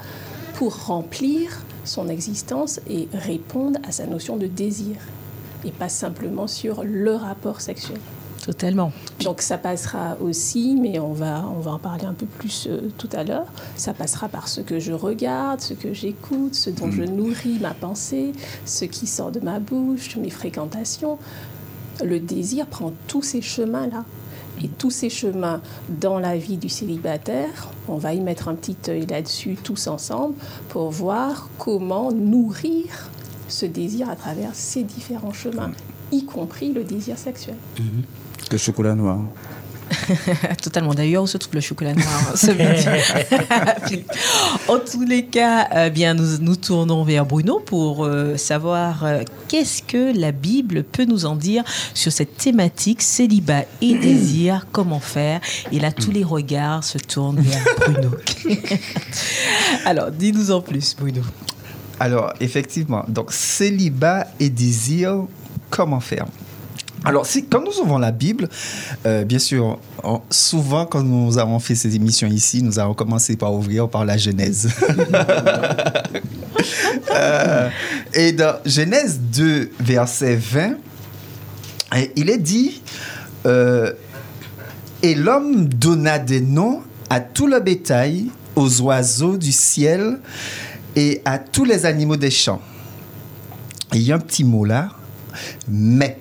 pour 0.54 0.86
remplir 0.86 1.62
son 1.84 2.08
existence 2.08 2.80
et 2.88 3.08
répondre 3.12 3.78
à 3.86 3.92
sa 3.92 4.06
notion 4.06 4.36
de 4.36 4.46
désir, 4.46 4.96
et 5.64 5.70
pas 5.70 5.88
simplement 5.88 6.46
sur 6.46 6.82
le 6.84 7.14
rapport 7.14 7.60
sexuel. 7.60 7.98
Totalement. 8.44 8.92
Donc 9.20 9.40
ça 9.40 9.56
passera 9.56 10.18
aussi, 10.20 10.76
mais 10.78 10.98
on 10.98 11.14
va, 11.14 11.46
on 11.56 11.60
va 11.60 11.72
en 11.72 11.78
parler 11.78 12.04
un 12.04 12.12
peu 12.12 12.26
plus 12.26 12.66
euh, 12.68 12.90
tout 12.98 13.08
à 13.12 13.24
l'heure, 13.24 13.46
ça 13.74 13.94
passera 13.94 14.28
par 14.28 14.48
ce 14.48 14.60
que 14.60 14.78
je 14.78 14.92
regarde, 14.92 15.62
ce 15.62 15.72
que 15.72 15.94
j'écoute, 15.94 16.54
ce 16.54 16.68
dont 16.68 16.90
je 16.90 17.04
nourris 17.04 17.58
ma 17.58 17.72
pensée, 17.72 18.32
ce 18.66 18.84
qui 18.84 19.06
sort 19.06 19.30
de 19.30 19.40
ma 19.40 19.60
bouche, 19.60 20.16
mes 20.16 20.28
fréquentations. 20.28 21.18
Le 22.04 22.20
désir 22.20 22.66
prend 22.66 22.92
tous 23.06 23.22
ces 23.22 23.40
chemins-là. 23.40 24.04
Et 24.62 24.68
tous 24.68 24.90
ces 24.90 25.10
chemins 25.10 25.60
dans 25.88 26.18
la 26.18 26.36
vie 26.36 26.58
du 26.58 26.68
célibataire, 26.68 27.70
on 27.88 27.96
va 27.96 28.12
y 28.14 28.20
mettre 28.20 28.48
un 28.48 28.54
petit 28.54 28.76
œil 28.88 29.06
là-dessus 29.06 29.56
tous 29.60 29.88
ensemble 29.88 30.36
pour 30.68 30.90
voir 30.90 31.48
comment 31.58 32.12
nourrir 32.12 33.10
ce 33.48 33.66
désir 33.66 34.08
à 34.08 34.16
travers 34.16 34.54
ces 34.54 34.84
différents 34.84 35.32
chemins, 35.32 35.72
y 36.12 36.24
compris 36.24 36.72
le 36.72 36.84
désir 36.84 37.18
sexuel. 37.18 37.56
Le 38.50 38.58
chocolat 38.58 38.94
noir. 38.94 39.18
Totalement. 40.62 40.94
D'ailleurs, 40.94 41.22
où 41.22 41.26
se 41.26 41.38
trouve 41.38 41.54
le 41.54 41.60
chocolat 41.60 41.94
noir 41.94 42.32
ce 42.36 42.50
midi 42.50 44.04
En 44.68 44.78
tous 44.78 45.02
les 45.02 45.26
cas, 45.26 45.68
euh, 45.74 45.90
bien, 45.90 46.14
nous 46.14 46.38
nous 46.38 46.56
tournons 46.56 47.04
vers 47.04 47.26
Bruno 47.26 47.60
pour 47.60 48.04
euh, 48.04 48.36
savoir 48.36 49.04
euh, 49.04 49.22
qu'est-ce 49.48 49.82
que 49.82 50.18
la 50.18 50.32
Bible 50.32 50.84
peut 50.84 51.04
nous 51.04 51.26
en 51.26 51.36
dire 51.36 51.64
sur 51.94 52.12
cette 52.12 52.36
thématique 52.36 53.02
célibat 53.02 53.64
et 53.80 53.94
désir, 53.98 54.66
comment 54.72 55.00
faire? 55.00 55.40
Et 55.72 55.80
là, 55.80 55.92
tous 55.92 56.10
les 56.10 56.24
regards 56.24 56.84
se 56.84 56.98
tournent 56.98 57.40
vers 57.40 57.64
Bruno. 57.78 58.10
Alors, 59.84 60.10
dis-nous 60.10 60.50
en 60.50 60.60
plus, 60.60 60.96
Bruno. 60.98 61.22
Alors, 62.00 62.32
effectivement, 62.40 63.04
donc 63.08 63.32
célibat 63.32 64.26
et 64.40 64.50
désir, 64.50 65.24
comment 65.70 66.00
faire? 66.00 66.26
Alors, 67.04 67.26
si, 67.26 67.44
quand 67.44 67.60
nous 67.60 67.82
ouvrons 67.82 67.98
la 67.98 68.12
Bible, 68.12 68.48
euh, 69.04 69.24
bien 69.24 69.38
sûr, 69.38 69.78
souvent 70.30 70.86
quand 70.86 71.02
nous 71.02 71.36
avons 71.36 71.58
fait 71.58 71.74
ces 71.74 71.94
émissions 71.94 72.26
ici, 72.28 72.62
nous 72.62 72.78
avons 72.78 72.94
commencé 72.94 73.36
par 73.36 73.52
ouvrir 73.52 73.88
par 73.88 74.04
la 74.04 74.16
Genèse. 74.16 74.68
Euh, 77.14 77.68
et 78.14 78.32
dans 78.32 78.58
Genèse 78.64 79.20
2, 79.20 79.72
verset 79.80 80.36
20, 80.36 80.76
et 81.96 82.10
il 82.16 82.30
est 82.30 82.38
dit, 82.38 82.82
euh, 83.46 83.92
et 85.02 85.14
l'homme 85.14 85.68
donna 85.68 86.18
des 86.18 86.40
noms 86.40 86.82
à 87.10 87.20
tout 87.20 87.46
le 87.46 87.60
bétail, 87.60 88.30
aux 88.56 88.80
oiseaux 88.80 89.36
du 89.36 89.52
ciel 89.52 90.18
et 90.96 91.20
à 91.24 91.38
tous 91.38 91.64
les 91.64 91.86
animaux 91.86 92.16
des 92.16 92.30
champs. 92.30 92.62
Il 93.92 94.02
y 94.02 94.10
a 94.10 94.16
un 94.16 94.20
petit 94.20 94.44
mot 94.44 94.64
là, 94.64 94.90
mais. 95.68 96.18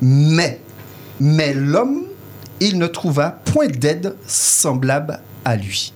Mais, 0.00 0.60
mais 1.20 1.54
l'homme, 1.54 2.04
il 2.60 2.78
ne 2.78 2.86
trouva 2.86 3.30
point 3.30 3.68
d'aide 3.68 4.14
semblable 4.26 5.20
à 5.44 5.56
lui. 5.56 5.92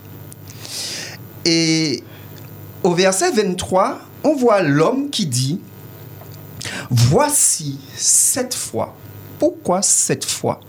Et 1.44 2.02
au 2.82 2.94
verset 2.94 3.30
23, 3.32 4.00
on 4.24 4.34
voit 4.34 4.62
l'homme 4.62 5.10
qui 5.10 5.26
dit, 5.26 5.60
voici 6.90 7.78
cette 7.96 8.54
fois. 8.54 8.94
Pourquoi 9.38 9.82
cette 9.82 10.24
fois? 10.24 10.60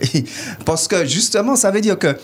Parce 0.64 0.88
que 0.88 1.04
justement, 1.04 1.56
ça 1.56 1.70
veut 1.70 1.80
dire 1.80 1.98
que 1.98 2.16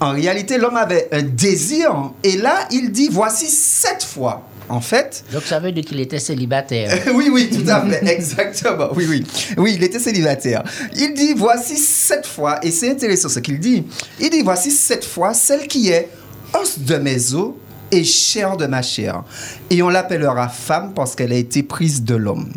en 0.00 0.12
réalité, 0.12 0.58
l'homme 0.58 0.76
avait 0.76 1.08
un 1.10 1.22
désir, 1.22 2.12
et 2.22 2.36
là, 2.36 2.68
il 2.70 2.92
dit, 2.92 3.08
voici 3.10 3.46
cette 3.46 4.04
fois. 4.04 4.46
En 4.68 4.80
fait, 4.80 5.24
Donc 5.32 5.42
ça 5.44 5.60
veut 5.60 5.70
dire 5.70 5.84
qu'il 5.84 6.00
était 6.00 6.18
célibataire. 6.18 6.98
oui, 7.14 7.28
oui, 7.30 7.48
tout 7.50 7.68
à 7.70 7.86
fait, 7.86 8.06
exactement. 8.08 8.88
Oui, 8.96 9.06
oui. 9.08 9.24
Oui, 9.56 9.74
il 9.76 9.84
était 9.84 10.00
célibataire. 10.00 10.64
Il 10.96 11.14
dit, 11.14 11.34
voici 11.34 11.76
cette 11.76 12.26
fois, 12.26 12.58
et 12.64 12.70
c'est 12.72 12.90
intéressant 12.90 13.28
ce 13.28 13.38
qu'il 13.38 13.60
dit. 13.60 13.84
Il 14.18 14.30
dit, 14.30 14.42
voici 14.42 14.70
cette 14.70 15.04
fois, 15.04 15.34
celle 15.34 15.68
qui 15.68 15.90
est 15.90 16.08
os 16.52 16.80
de 16.80 16.96
mes 16.96 17.34
os 17.34 17.52
et 17.92 18.02
chair 18.02 18.56
de 18.56 18.66
ma 18.66 18.82
chair. 18.82 19.22
Et 19.70 19.82
on 19.82 19.88
l'appellera 19.88 20.48
femme 20.48 20.92
parce 20.94 21.14
qu'elle 21.14 21.32
a 21.32 21.36
été 21.36 21.62
prise 21.62 22.02
de 22.02 22.16
l'homme. 22.16 22.52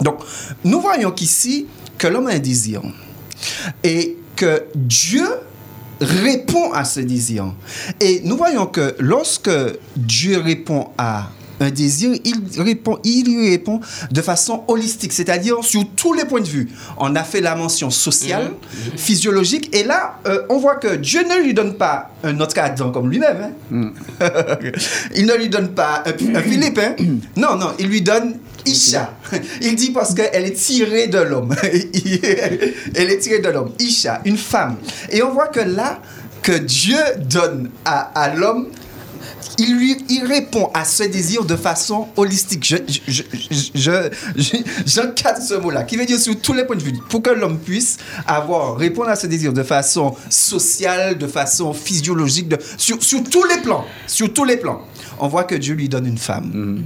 Donc, 0.00 0.20
nous 0.64 0.80
voyons 0.80 1.10
qu'ici, 1.10 1.66
que 1.98 2.06
l'homme 2.06 2.28
a 2.28 2.32
un 2.32 2.38
désir. 2.38 2.80
Et 3.84 4.16
que 4.36 4.64
Dieu 4.74 5.26
répond 6.00 6.72
à 6.72 6.84
ce 6.84 7.00
désir. 7.00 7.52
Et 8.00 8.20
nous 8.24 8.36
voyons 8.36 8.66
que 8.66 8.94
lorsque 8.98 9.50
Dieu 9.96 10.38
répond 10.38 10.88
à 10.98 11.28
un 11.60 11.70
désir, 11.70 12.10
il 12.24 12.34
répond, 12.60 12.98
il 13.04 13.28
y 13.28 13.50
répond 13.50 13.80
de 14.10 14.22
façon 14.22 14.64
holistique, 14.68 15.12
c'est-à-dire 15.12 15.56
sur 15.62 15.84
tous 15.94 16.14
les 16.14 16.24
points 16.24 16.40
de 16.40 16.48
vue. 16.48 16.68
On 16.96 17.14
a 17.16 17.22
fait 17.22 17.40
la 17.40 17.54
mention 17.54 17.90
sociale, 17.90 18.50
physiologique, 18.96 19.74
et 19.76 19.84
là, 19.84 20.18
euh, 20.26 20.42
on 20.48 20.58
voit 20.58 20.76
que 20.76 20.96
Dieu 20.96 21.20
ne 21.22 21.42
lui 21.44 21.54
donne 21.54 21.74
pas 21.74 22.10
un 22.24 22.38
autre 22.40 22.58
Adam 22.58 22.90
comme 22.92 23.10
lui-même. 23.10 23.52
hein. 23.72 23.90
il 25.14 25.26
ne 25.26 25.34
lui 25.34 25.48
donne 25.48 25.68
pas 25.68 26.02
un, 26.06 26.34
un 26.36 26.42
Philippe. 26.42 26.78
hein. 26.78 26.94
Non, 27.36 27.56
non, 27.56 27.72
il 27.78 27.86
lui 27.88 28.02
donne 28.02 28.36
Isha. 28.66 29.14
Il 29.62 29.74
dit 29.74 29.90
parce 29.90 30.12
qu'elle 30.14 30.44
est 30.44 30.52
tirée 30.52 31.06
de 31.06 31.18
l'homme. 31.18 31.54
Elle 32.94 33.10
est 33.10 33.18
tirée 33.18 33.38
de 33.38 33.48
l'homme. 33.48 33.72
Isha, 33.78 34.20
une 34.26 34.36
femme. 34.36 34.76
Et 35.10 35.22
on 35.22 35.32
voit 35.32 35.48
que 35.48 35.60
là, 35.60 36.00
que 36.42 36.52
Dieu 36.52 36.98
donne 37.28 37.70
à, 37.86 38.00
à 38.20 38.34
l'homme, 38.34 38.68
il 39.58 39.76
lui 39.76 39.96
il 40.08 40.24
répond 40.24 40.70
à 40.74 40.84
ce 40.84 41.04
désir 41.04 41.44
de 41.44 41.56
façon 41.56 42.08
holistique. 42.16 42.64
Je, 42.64 42.76
je, 43.08 43.22
je, 43.74 44.56
j'encadre 44.86 45.42
ce 45.42 45.54
mot-là, 45.54 45.84
qui 45.84 45.96
veut 45.96 46.06
dire 46.06 46.18
sur 46.18 46.38
tous 46.40 46.52
les 46.52 46.64
points 46.64 46.76
de 46.76 46.82
vue, 46.82 46.92
pour 47.08 47.22
que 47.22 47.30
l'homme 47.30 47.58
puisse 47.58 47.98
avoir, 48.26 48.76
répondre 48.76 49.08
à 49.08 49.16
ce 49.16 49.26
désir 49.26 49.52
de 49.52 49.62
façon 49.62 50.14
sociale, 50.28 51.18
de 51.18 51.26
façon 51.26 51.72
physiologique, 51.72 52.48
de, 52.48 52.58
sur, 52.76 53.02
sur 53.02 53.22
tous 53.24 53.44
les 53.44 53.58
plans, 53.58 53.84
sur 54.06 54.32
tous 54.32 54.44
les 54.44 54.56
plans. 54.56 54.82
On 55.18 55.28
voit 55.28 55.44
que 55.44 55.54
Dieu 55.54 55.74
lui 55.74 55.88
donne 55.88 56.06
une 56.06 56.18
femme. 56.18 56.84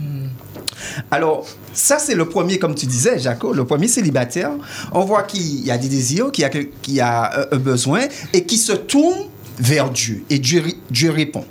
Alors, 1.10 1.46
ça, 1.72 1.98
c'est 1.98 2.14
le 2.14 2.28
premier, 2.28 2.58
comme 2.58 2.74
tu 2.74 2.86
disais, 2.86 3.18
Jaco, 3.18 3.52
le 3.52 3.64
premier 3.64 3.88
célibataire. 3.88 4.50
On 4.92 5.04
voit 5.04 5.22
qu'il 5.22 5.64
y 5.64 5.70
a 5.70 5.78
des 5.78 5.88
désirs, 5.88 6.30
qu'il 6.32 6.42
y 6.42 6.44
a, 6.44 6.50
qu'il 6.50 6.94
y 6.94 7.00
a 7.00 7.38
euh, 7.38 7.46
un 7.52 7.58
besoin 7.58 8.02
et 8.32 8.44
qui 8.44 8.58
se 8.58 8.72
tourne 8.72 9.28
vers 9.58 9.90
Dieu. 9.90 10.24
Et 10.30 10.38
Dieu, 10.38 10.64
Dieu 10.90 11.10
répond. 11.10 11.44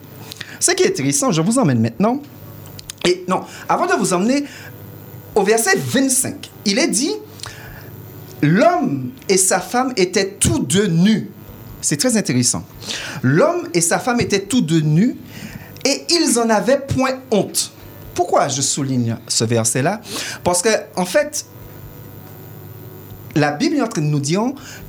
Ce 0.64 0.72
qui 0.72 0.84
est 0.84 0.88
intéressant, 0.88 1.30
je 1.30 1.42
vous 1.42 1.60
emmène 1.60 1.82
maintenant. 1.82 2.22
Et 3.06 3.26
non, 3.28 3.42
avant 3.68 3.86
de 3.86 3.96
vous 4.00 4.14
emmener 4.14 4.46
au 5.36 5.44
verset 5.44 5.76
25, 5.76 6.50
il 6.64 6.80
est 6.80 6.88
dit 6.88 7.12
L'homme 8.42 9.12
et 9.28 9.36
sa 9.36 9.60
femme 9.60 9.92
étaient 9.98 10.38
tous 10.40 10.60
deux 10.60 10.88
nus. 10.88 11.30
C'est 11.82 11.98
très 11.98 12.16
intéressant. 12.16 12.64
L'homme 13.24 13.68
et 13.74 13.82
sa 13.82 14.00
femme 14.00 14.22
étaient 14.22 14.40
tous 14.40 14.62
deux 14.62 14.80
nus 14.80 15.18
et 15.84 16.06
ils 16.10 16.40
en 16.40 16.50
avaient 16.50 16.80
point 16.80 17.20
honte. 17.30 17.74
Pourquoi 18.16 18.48
je 18.48 18.62
souligne 18.62 19.18
ce 19.28 19.44
verset-là? 19.44 20.00
Parce 20.46 20.62
que, 20.62 20.70
en 20.96 21.06
fait, 21.06 21.46
la 23.36 23.52
Bible 23.52 23.76
est 23.76 23.82
en 23.82 23.90
train 23.90 24.02
de 24.02 24.08
nous 24.08 24.22
dire 24.22 24.44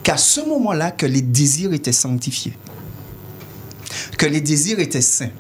qu'à 0.05 0.19
ce 0.19 0.41
moment-là, 0.41 0.93
que 0.93 1.07
les 1.07 1.23
désirs 1.23 1.73
étaient 1.73 1.91
sanctifiés, 1.91 2.57
que 4.17 4.27
les 4.27 4.41
désirs 4.41 4.79
étaient 4.79 5.01
saints, 5.01 5.31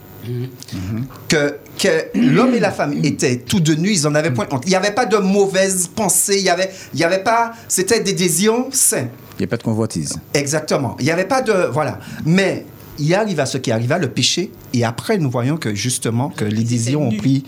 que, 1.29 1.59
que 1.79 1.89
l'homme 2.15 2.55
et 2.55 2.61
la 2.61 2.71
femme 2.71 2.95
étaient 3.05 3.37
tous 3.37 3.61
de 3.61 3.75
nus, 3.75 3.93
ils 3.93 4.07
en 4.07 4.15
avaient 4.15 4.33
point 4.33 4.47
honte. 4.51 4.63
Il 4.67 4.71
n'y 4.71 4.77
avait 4.77 4.93
pas 4.93 5.07
de 5.07 5.17
mauvaises 5.17 5.89
pensées, 5.95 6.39
il 6.39 6.45
y 6.45 6.51
avait, 6.51 6.71
il 6.93 7.01
y 7.01 7.05
avait 7.05 7.23
pas, 7.23 7.53
c'était 7.69 8.01
des 8.01 8.13
désirs 8.13 8.55
saints. 8.73 9.09
Il 9.39 9.43
n'y 9.43 9.45
a 9.45 9.49
pas 9.49 9.57
de 9.57 9.63
convoitise. 9.63 10.19
Exactement. 10.33 10.97
Il 11.01 11.07
n'y 11.07 11.11
avait 11.11 11.25
pas 11.25 11.43
de. 11.43 11.69
Voilà. 11.73 11.99
Mais 12.25 12.65
il 12.99 13.13
arrive 13.15 13.41
à 13.41 13.47
ce 13.47 13.59
qui 13.59 13.73
arriva, 13.73 13.99
le 13.99 14.09
péché, 14.09 14.53
et 14.73 14.85
après, 14.85 15.19
nous 15.19 15.31
voyons 15.31 15.57
que 15.57 15.75
justement, 15.75 16.31
que 16.31 16.45
les 16.45 16.63
désirs 16.63 17.01
ont 17.01 17.11
pris. 17.17 17.45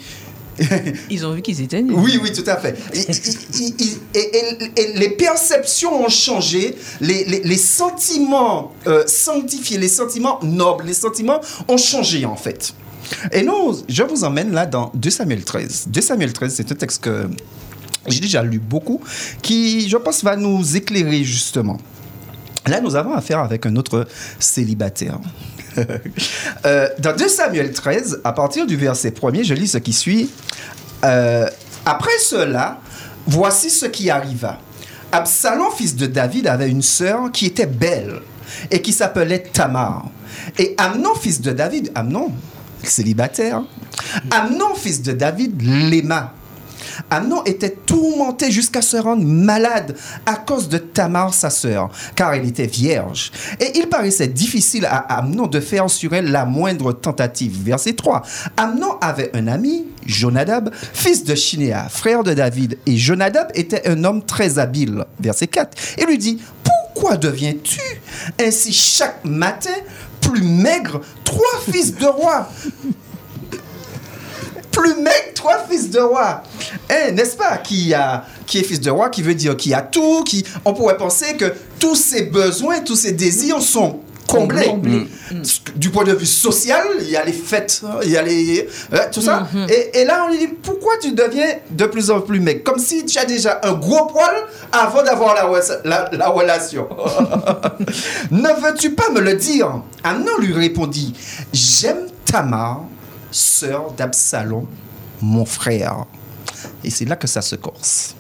Ils 1.11 1.27
ont 1.27 1.33
vu 1.35 1.43
qu'ils 1.43 1.61
étaient 1.61 1.83
nus. 1.83 1.93
Oui, 1.95 2.19
oui, 2.23 2.33
tout 2.33 2.49
à 2.49 2.57
fait. 2.57 2.79
Et, 2.95 3.01
et- 3.01 3.67
et- 4.15 4.19
et- 4.19 4.37
et- 4.79 4.81
et 4.95 4.99
les 4.99 5.11
perceptions 5.11 6.05
ont 6.05 6.09
changé, 6.09 6.75
les, 7.01 7.25
les- 7.25 7.43
les 7.43 7.57
sentiments 7.59 8.73
euh, 8.87 9.05
sanctifiés, 9.07 9.79
les 9.79 9.89
sentiments 9.89 10.39
nobles, 10.43 10.85
les 10.87 10.95
sentiments 10.95 11.41
ont 11.69 11.77
changé 11.77 12.25
en 12.25 12.37
fait. 12.37 12.73
Et 13.33 13.43
nous, 13.43 13.77
je 13.89 14.03
vous 14.03 14.25
emmène 14.25 14.53
là 14.53 14.67
dans 14.67 14.91
2 14.95 15.11
Samuel 15.11 15.45
13. 15.45 15.85
2 15.89 16.01
Samuel 16.01 16.33
13, 16.33 16.55
c'est 16.57 16.73
un 16.73 16.75
texte 16.75 17.03
que 17.05 17.29
j'ai 18.09 18.21
déjà 18.21 18.43
lu 18.43 18.59
beaucoup, 18.59 19.01
qui, 19.43 19.89
je 19.89 19.97
pense, 19.97 20.25
va 20.25 20.37
nous 20.37 20.77
éclairer 20.77 21.23
justement. 21.23 21.79
Là, 22.67 22.81
nous 22.81 22.97
avons 22.97 23.13
affaire 23.15 23.39
avec 23.41 23.65
un 23.67 23.77
autre 23.77 24.07
célibataire. 24.41 25.21
Euh, 26.65 26.89
dans 26.99 27.15
2 27.15 27.29
Samuel 27.29 27.73
13, 27.73 28.21
à 28.25 28.33
partir 28.33 28.67
du 28.67 28.77
verset 28.77 29.11
1er, 29.11 29.45
je 29.45 29.55
lis 29.55 29.69
ce 29.69 29.79
qui 29.79 29.93
suit. 29.93 30.31
Euh, 31.05 31.47
après 31.85 32.19
cela, 32.19 32.81
voici 33.27 33.71
ce 33.71 33.87
qui 33.87 34.11
arriva. 34.11 34.59
Absalom, 35.13 35.71
fils 35.77 35.95
de 35.95 36.07
David, 36.07 36.47
avait 36.49 36.69
une 36.69 36.83
sœur 36.83 37.31
qui 37.31 37.47
était 37.47 37.67
belle 37.67 38.21
et 38.71 38.83
qui 38.83 38.93
s'appelait 38.93 39.45
Tamar. 39.53 40.07
Et 40.59 40.75
Amnon, 40.79 41.15
fils 41.15 41.41
de 41.41 41.53
David, 41.53 41.93
Amnon, 41.95 42.33
célibataire, 42.83 43.63
Amnon, 44.31 44.75
fils 44.75 45.03
de 45.03 45.13
David, 45.13 45.63
l'aima. 45.63 46.35
Amnon 47.11 47.43
était 47.45 47.71
tourmenté 47.71 48.51
jusqu'à 48.51 48.83
se 48.83 48.97
rendre 48.97 49.25
malade 49.25 49.97
à 50.25 50.35
cause 50.37 50.69
de 50.69 50.79
Tamar, 50.79 51.35
sa 51.35 51.51
sœur, 51.51 51.91
car 52.15 52.35
elle 52.35 52.47
était 52.47 52.67
vierge. 52.67 53.33
Et 53.61 53.79
il 53.79 53.89
paraissait 53.89 54.29
difficile 54.29 54.87
à 54.87 54.99
Amnon 55.19 55.47
de 55.47 55.61
faire 55.61 55.89
sur 55.91 56.15
elle 56.15 56.31
la 56.31 56.45
moindre 56.45 56.93
tentative. 56.93 57.63
Verset 57.65 57.95
3. 57.95 58.23
Amnon 58.57 58.99
avait 59.01 59.31
un 59.35 59.47
ami, 59.47 59.87
Jonadab, 60.07 60.71
fils 60.93 61.25
de 61.25 61.35
Shinéa, 61.35 61.89
frère 61.89 62.23
de 62.23 62.35
David. 62.35 62.79
Et 62.87 62.97
Jonadab 62.97 63.51
était 63.55 63.89
un 63.89 64.05
homme 64.05 64.25
très 64.25 64.59
habile. 64.59 65.05
Verset 65.21 65.47
4. 65.47 65.99
Et 65.99 66.07
lui 66.07 66.19
dit, 66.19 66.41
pourquoi 66.65 67.17
deviens-tu 67.17 67.81
ainsi 68.41 68.73
chaque 68.73 69.25
matin 69.25 69.71
plus 70.21 70.43
maigre, 70.43 71.01
trois 71.25 71.61
fils 71.71 71.95
de 71.95 72.07
roi? 72.07 72.49
Plus 74.77 74.95
mec, 75.03 75.33
trois 75.35 75.59
fils 75.69 75.91
de 75.91 76.01
roi. 76.01 76.43
Eh, 76.91 77.13
n'est-ce 77.13 77.37
pas 77.37 77.57
qui, 77.59 77.95
a, 77.95 78.25
qui 78.47 78.59
est 78.59 78.63
fils 78.63 78.81
de 78.81 78.91
roi, 78.91 79.09
qui 79.09 79.23
veut 79.23 79.35
dire 79.35 79.57
qui 79.57 79.73
a 79.75 79.81
tout, 79.81 80.23
qui, 80.25 80.45
on 80.65 80.75
pourrait 80.75 80.97
penser 80.99 81.37
que 81.37 81.47
tous 81.79 81.95
ses 81.97 82.23
besoins, 82.25 82.81
tous 82.81 82.97
ses 82.97 83.13
désirs 83.13 83.63
sont 83.63 84.01
comblés. 84.29 84.67
Comblés. 84.67 85.07
Du 85.77 85.91
point 85.91 86.03
de 86.05 86.13
vue 86.13 86.27
social, 86.27 86.83
il 87.01 87.09
y 87.11 87.17
a 87.17 87.25
les 87.25 87.33
fêtes, 87.33 87.81
il 88.03 88.11
y 88.11 88.17
a 88.17 88.23
les, 88.23 88.69
euh, 88.93 88.99
tout 89.13 89.23
ça. 89.23 89.47
Mhm. 89.53 89.67
et, 89.71 90.01
et 90.01 90.05
là, 90.05 90.25
on 90.27 90.31
lui 90.33 90.39
dit, 90.39 90.49
pourquoi 90.49 90.95
tu 91.01 91.13
deviens 91.13 91.47
de 91.71 91.87
plus 91.87 92.11
en 92.11 92.21
plus 92.21 92.41
mec? 92.41 92.65
Comme 92.65 92.79
si 92.79 93.05
tu 93.07 93.19
as 93.19 93.25
déjà 93.25 93.61
un 93.63 93.73
gros 93.75 94.07
poil 94.07 94.35
avant 94.73 95.03
d'avoir 95.05 95.35
la, 95.37 95.45
re- 95.45 95.81
la, 95.85 96.11
la 96.13 96.29
relation. 96.29 96.89
ne 98.31 98.49
veux-tu 98.63 98.91
pas 98.95 99.11
me 99.11 99.21
le 99.21 99.35
dire? 99.35 99.81
Amnon 100.03 100.39
lui 100.41 100.53
répondit, 100.53 101.15
j'aime 101.53 102.07
Tamar, 102.25 102.83
sœur 103.37 103.93
d'Absalom, 103.93 104.67
mon 105.21 105.45
frère. 105.45 106.07
Et 106.83 106.91
c'est 106.91 107.05
là 107.05 107.17
que 107.17 107.27
ça 107.27 107.43
se 107.43 107.57
corse. 107.57 108.15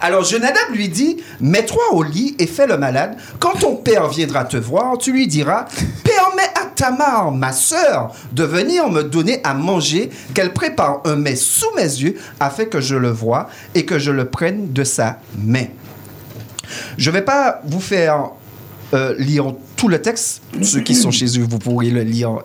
Alors 0.00 0.24
Jonadab 0.24 0.70
lui 0.72 0.88
dit, 0.88 1.16
mets-toi 1.40 1.82
au 1.92 2.02
lit 2.02 2.36
et 2.38 2.46
fais 2.46 2.66
le 2.66 2.76
malade. 2.76 3.16
Quand 3.40 3.58
ton 3.58 3.76
père 3.76 4.08
viendra 4.08 4.44
te 4.44 4.56
voir, 4.56 4.96
tu 4.98 5.12
lui 5.12 5.26
diras, 5.26 5.66
permets 6.04 6.50
à 6.60 6.66
Tamar, 6.66 7.32
ma 7.32 7.52
sœur, 7.52 8.14
de 8.32 8.44
venir 8.44 8.88
me 8.88 9.02
donner 9.02 9.40
à 9.42 9.54
manger, 9.54 10.10
qu'elle 10.34 10.52
prépare 10.52 11.00
un 11.04 11.16
mets 11.16 11.36
sous 11.36 11.74
mes 11.74 11.82
yeux, 11.82 12.16
afin 12.38 12.66
que 12.66 12.80
je 12.80 12.94
le 12.94 13.10
voie 13.10 13.48
et 13.74 13.84
que 13.84 13.98
je 13.98 14.12
le 14.12 14.26
prenne 14.26 14.72
de 14.72 14.84
sa 14.84 15.18
main. 15.36 15.66
Je 16.96 17.10
ne 17.10 17.14
vais 17.14 17.22
pas 17.22 17.60
vous 17.64 17.80
faire 17.80 18.30
euh, 18.94 19.14
lire 19.18 19.54
tout 19.76 19.88
le 19.88 20.02
texte. 20.02 20.42
Ceux 20.60 20.80
qui 20.80 20.94
sont 20.94 21.10
chez 21.10 21.38
eux, 21.38 21.46
vous 21.48 21.58
pourrez 21.58 21.90
le 21.90 22.02
lire 22.02 22.42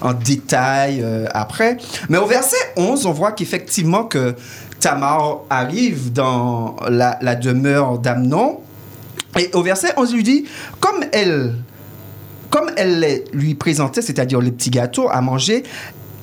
en 0.00 0.12
détail 0.12 1.00
euh, 1.02 1.26
après. 1.32 1.76
Mais 2.08 2.18
au 2.18 2.26
verset 2.26 2.56
11, 2.76 3.06
on 3.06 3.12
voit 3.12 3.32
qu'effectivement 3.32 4.04
que 4.04 4.34
Tamar 4.78 5.40
arrive 5.50 6.12
dans 6.12 6.76
la, 6.88 7.34
demeure 7.34 7.98
d'Amnon. 7.98 8.60
Et 9.38 9.50
au 9.54 9.62
verset 9.62 9.88
11, 9.96 10.10
il 10.10 10.16
lui 10.16 10.22
dit, 10.22 10.44
comme 10.78 11.04
elle, 11.12 11.54
comme 12.50 12.70
elle 12.76 13.24
lui 13.32 13.54
présentait, 13.54 14.02
c'est-à-dire 14.02 14.40
les 14.40 14.52
petits 14.52 14.70
gâteaux 14.70 15.08
à 15.10 15.20
manger, 15.20 15.64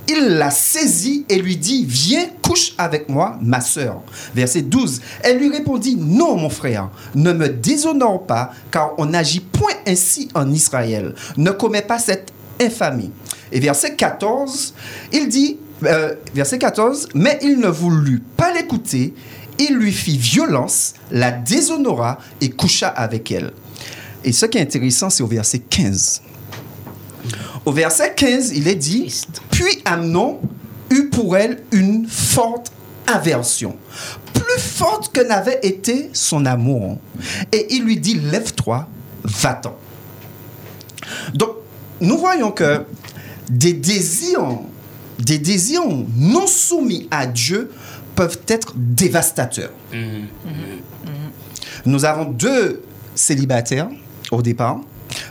il 0.09 0.37
la 0.37 0.49
saisit 0.49 1.25
et 1.29 1.37
lui 1.37 1.55
dit, 1.55 1.85
viens, 1.87 2.25
couche 2.41 2.73
avec 2.77 3.09
moi, 3.09 3.37
ma 3.41 3.61
sœur. 3.61 4.01
Verset 4.33 4.63
12. 4.63 5.01
Elle 5.21 5.37
lui 5.37 5.49
répondit, 5.49 5.95
non, 5.95 6.35
mon 6.35 6.49
frère, 6.49 6.89
ne 7.13 7.31
me 7.31 7.47
déshonore 7.47 8.25
pas, 8.25 8.51
car 8.71 8.93
on 8.97 9.05
n'agit 9.05 9.39
point 9.39 9.73
ainsi 9.85 10.29
en 10.33 10.51
Israël. 10.51 11.13
Ne 11.37 11.51
commets 11.51 11.83
pas 11.83 11.99
cette 11.99 12.33
infamie. 12.59 13.11
Et 13.51 13.59
verset 13.59 13.95
14, 13.95 14.73
il 15.13 15.29
dit, 15.29 15.57
euh, 15.83 16.15
verset 16.33 16.57
14, 16.57 17.09
mais 17.13 17.37
il 17.43 17.59
ne 17.59 17.67
voulut 17.69 18.23
pas 18.35 18.51
l'écouter, 18.51 19.13
il 19.59 19.75
lui 19.75 19.91
fit 19.91 20.17
violence, 20.17 20.93
la 21.11 21.31
déshonora 21.31 22.17
et 22.41 22.49
coucha 22.49 22.87
avec 22.87 23.31
elle. 23.31 23.51
Et 24.23 24.31
ce 24.31 24.45
qui 24.45 24.57
est 24.57 24.61
intéressant, 24.61 25.09
c'est 25.09 25.23
au 25.23 25.27
verset 25.27 25.59
15. 25.59 26.21
Au 27.65 27.71
verset 27.71 28.13
15, 28.15 28.51
il 28.55 28.67
est 28.67 28.75
dit, 28.75 29.13
puis 29.51 29.81
Amnon 29.85 30.39
eut 30.89 31.09
pour 31.09 31.37
elle 31.37 31.63
une 31.71 32.07
forte 32.07 32.71
aversion, 33.07 33.75
plus 34.33 34.59
forte 34.59 35.11
que 35.13 35.21
n'avait 35.21 35.59
été 35.63 36.09
son 36.13 36.45
amour. 36.45 36.97
Et 37.51 37.67
il 37.75 37.83
lui 37.83 37.97
dit, 37.97 38.15
lève-toi, 38.15 38.87
va-t'en. 39.23 39.75
Donc, 41.33 41.49
nous 42.01 42.17
voyons 42.17 42.51
que 42.51 42.85
des 43.49 43.73
désirs, 43.73 44.59
des 45.17 45.39
désirs 45.39 45.83
non 46.15 46.47
soumis 46.47 47.07
à 47.11 47.25
Dieu 47.25 47.71
peuvent 48.15 48.39
être 48.47 48.73
dévastateurs. 48.75 49.71
Nous 51.85 52.05
avons 52.05 52.25
deux 52.25 52.83
célibataires 53.15 53.89
au 54.31 54.41
départ. 54.41 54.81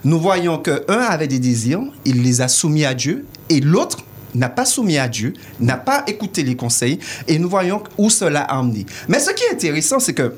Nous 0.05 0.21
voyons 0.21 0.59
que 0.59 0.85
un 0.89 0.99
avait 1.01 1.29
des 1.29 1.39
désirs, 1.39 1.81
il 2.05 2.23
les 2.23 2.41
a 2.41 2.49
soumis 2.49 2.85
à 2.85 2.95
Dieu, 2.95 3.27
et 3.49 3.61
l'autre 3.61 3.99
n'a 4.35 4.49
pas 4.49 4.65
soumis 4.65 4.99
à 4.99 5.09
Dieu, 5.09 5.33
n'a 5.61 5.77
pas 5.77 6.05
écouté 6.07 6.43
les 6.43 6.55
conseils, 6.57 6.99
et 7.27 7.39
nous 7.39 7.49
voyons 7.49 7.83
où 7.97 8.11
cela 8.11 8.43
a 8.43 8.57
emmené. 8.59 8.87
Mais 9.09 9.19
ce 9.19 9.31
qui 9.31 9.43
est 9.45 9.53
intéressant, 9.53 9.99
c'est 10.01 10.15
que 10.15 10.35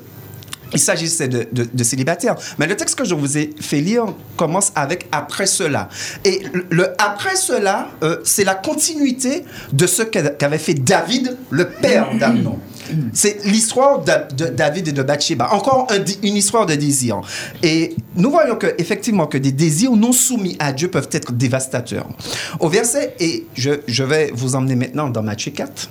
il 0.73 0.79
s'agissait 0.79 1.27
de, 1.27 1.83
célibataires. 1.83 2.37
Mais 2.57 2.65
le 2.65 2.77
texte 2.77 2.97
que 2.97 3.03
je 3.03 3.13
vous 3.13 3.37
ai 3.37 3.49
fait 3.59 3.81
lire 3.81 4.05
commence 4.37 4.71
avec 4.75 5.05
après 5.11 5.45
cela. 5.45 5.89
Et 6.23 6.43
le, 6.69 6.93
après 6.97 7.35
cela, 7.35 7.89
euh, 8.03 8.21
c'est 8.23 8.45
la 8.45 8.55
continuité 8.55 9.43
de 9.73 9.85
ce 9.85 10.01
qu'a- 10.03 10.29
qu'avait 10.29 10.57
fait 10.57 10.73
David, 10.75 11.35
le 11.49 11.67
père 11.67 12.15
d'Amnon. 12.17 12.57
C'est 13.13 13.43
l'histoire 13.45 14.03
de, 14.03 14.35
de 14.35 14.45
David 14.47 14.87
et 14.89 14.91
de 14.91 15.03
Bathsheba. 15.03 15.53
Encore 15.53 15.87
un 15.89 16.01
une 16.23 16.35
histoire 16.35 16.65
de 16.65 16.75
désir. 16.75 17.21
Et 17.63 17.95
nous 18.15 18.31
voyons 18.31 18.55
que, 18.55 18.75
effectivement 18.77 19.27
que 19.27 19.37
des 19.37 19.51
désirs 19.51 19.91
non 19.91 20.11
soumis 20.11 20.55
à 20.59 20.73
Dieu 20.73 20.89
peuvent 20.89 21.09
être 21.11 21.31
dévastateurs. 21.31 22.07
Au 22.59 22.69
verset, 22.69 23.15
et 23.19 23.45
je, 23.53 23.71
je 23.87 24.03
vais 24.03 24.31
vous 24.33 24.55
emmener 24.55 24.75
maintenant 24.75 25.09
dans 25.09 25.23
Matthieu 25.23 25.51
4. 25.51 25.89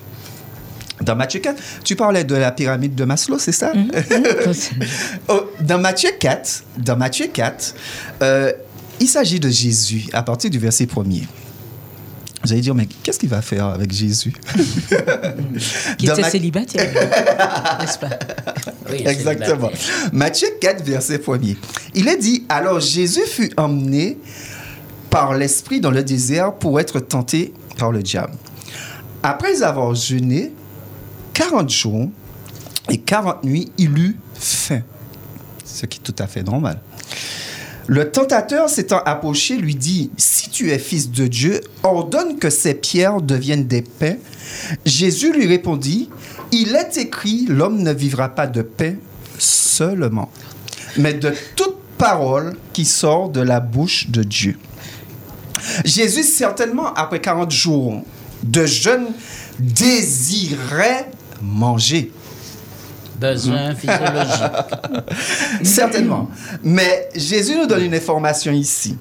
Dans 1.03 1.17
Matthieu 1.17 1.41
4, 1.41 1.57
tu 1.83 1.97
parlais 1.97 2.25
de 2.25 2.35
la 2.35 2.53
pyramide 2.53 2.95
de 2.95 3.05
Maslow, 3.05 3.39
c'est 3.39 3.53
ça? 3.53 3.73
Oh, 5.29 5.51
Dans 5.61 5.79
Matthieu 5.79 6.11
4, 6.19 6.65
dans 6.79 6.97
Matthieu 6.97 7.29
4 7.33 7.75
euh, 8.23 8.53
il 9.01 9.09
s'agit 9.09 9.41
de 9.41 9.49
Jésus 9.49 10.07
à 10.13 10.23
partir 10.23 10.51
du 10.51 10.59
verset 10.59 10.85
1er. 10.85 11.23
Vous 12.43 12.53
allez 12.53 12.63
dire, 12.63 12.75
mais 12.75 12.87
qu'est-ce 13.03 13.19
qu'il 13.19 13.29
va 13.29 13.43
faire 13.43 13.67
avec 13.67 13.93
Jésus? 13.93 14.33
Qui 15.99 16.07
était 16.07 16.23
Ma- 16.23 16.31
célibataire, 16.31 16.91
n'est-ce 17.81 17.99
pas? 17.99 18.09
Oui, 18.91 19.03
Exactement. 19.07 19.71
Matthieu 20.13 20.49
4, 20.61 20.83
verset 20.83 21.19
1er. 21.19 21.57
Il 21.95 22.09
est 22.09 22.17
dit 22.17 22.45
Alors 22.49 22.81
Jésus 22.81 23.27
fut 23.27 23.53
emmené 23.59 24.17
par 25.11 25.35
l'Esprit 25.35 25.81
dans 25.81 25.91
le 25.91 26.03
désert 26.03 26.55
pour 26.55 26.81
être 26.81 26.99
tenté 27.01 27.53
par 27.77 27.93
le 27.93 28.03
diable. 28.03 28.33
Après 29.23 29.63
avoir 29.63 29.95
jeûné 29.95 30.53
40 31.35 31.69
jours 31.69 32.09
et 32.89 32.97
40 32.99 33.45
nuits, 33.45 33.71
il 33.77 33.99
eut 33.99 34.17
faim. 34.35 34.81
Ce 35.65 35.85
qui 35.87 35.99
est 35.99 36.03
tout 36.03 36.15
à 36.19 36.27
fait 36.27 36.43
normal. 36.43 36.81
Le 37.91 38.09
tentateur 38.13 38.71
s'étant 38.71 39.03
approché 39.05 39.57
lui 39.57 39.75
dit, 39.75 40.13
Si 40.17 40.49
tu 40.49 40.71
es 40.71 40.79
fils 40.79 41.11
de 41.11 41.27
Dieu, 41.27 41.61
ordonne 41.83 42.39
que 42.39 42.49
ces 42.49 42.75
pierres 42.75 43.21
deviennent 43.21 43.67
des 43.67 43.83
pains. 43.83 44.15
Jésus 44.87 45.33
lui 45.33 45.49
répondit, 45.49 46.09
Il 46.53 46.77
est 46.77 46.99
écrit, 46.99 47.47
l'homme 47.49 47.83
ne 47.83 47.93
vivra 47.93 48.29
pas 48.29 48.47
de 48.47 48.63
pain 48.63 48.95
seulement, 49.39 50.31
mais 50.99 51.15
de 51.15 51.35
toute 51.57 51.79
parole 51.99 52.57
qui 52.73 52.85
sort 52.85 53.29
de 53.29 53.41
la 53.41 53.59
bouche 53.59 54.09
de 54.09 54.23
Dieu. 54.23 54.57
Jésus, 55.85 56.23
certainement, 56.23 56.95
après 56.95 57.21
40 57.21 57.51
jours 57.51 58.05
de 58.45 58.67
jeûne, 58.67 59.07
désirait 59.59 61.11
manger. 61.43 62.13
Besoin 63.21 63.75
physiologique. 63.75 64.43
Certainement. 65.63 66.31
Mais 66.63 67.09
Jésus 67.15 67.57
nous 67.57 67.67
donne 67.67 67.85
une 67.85 67.95
information 67.95 68.53
ici. 68.53 68.97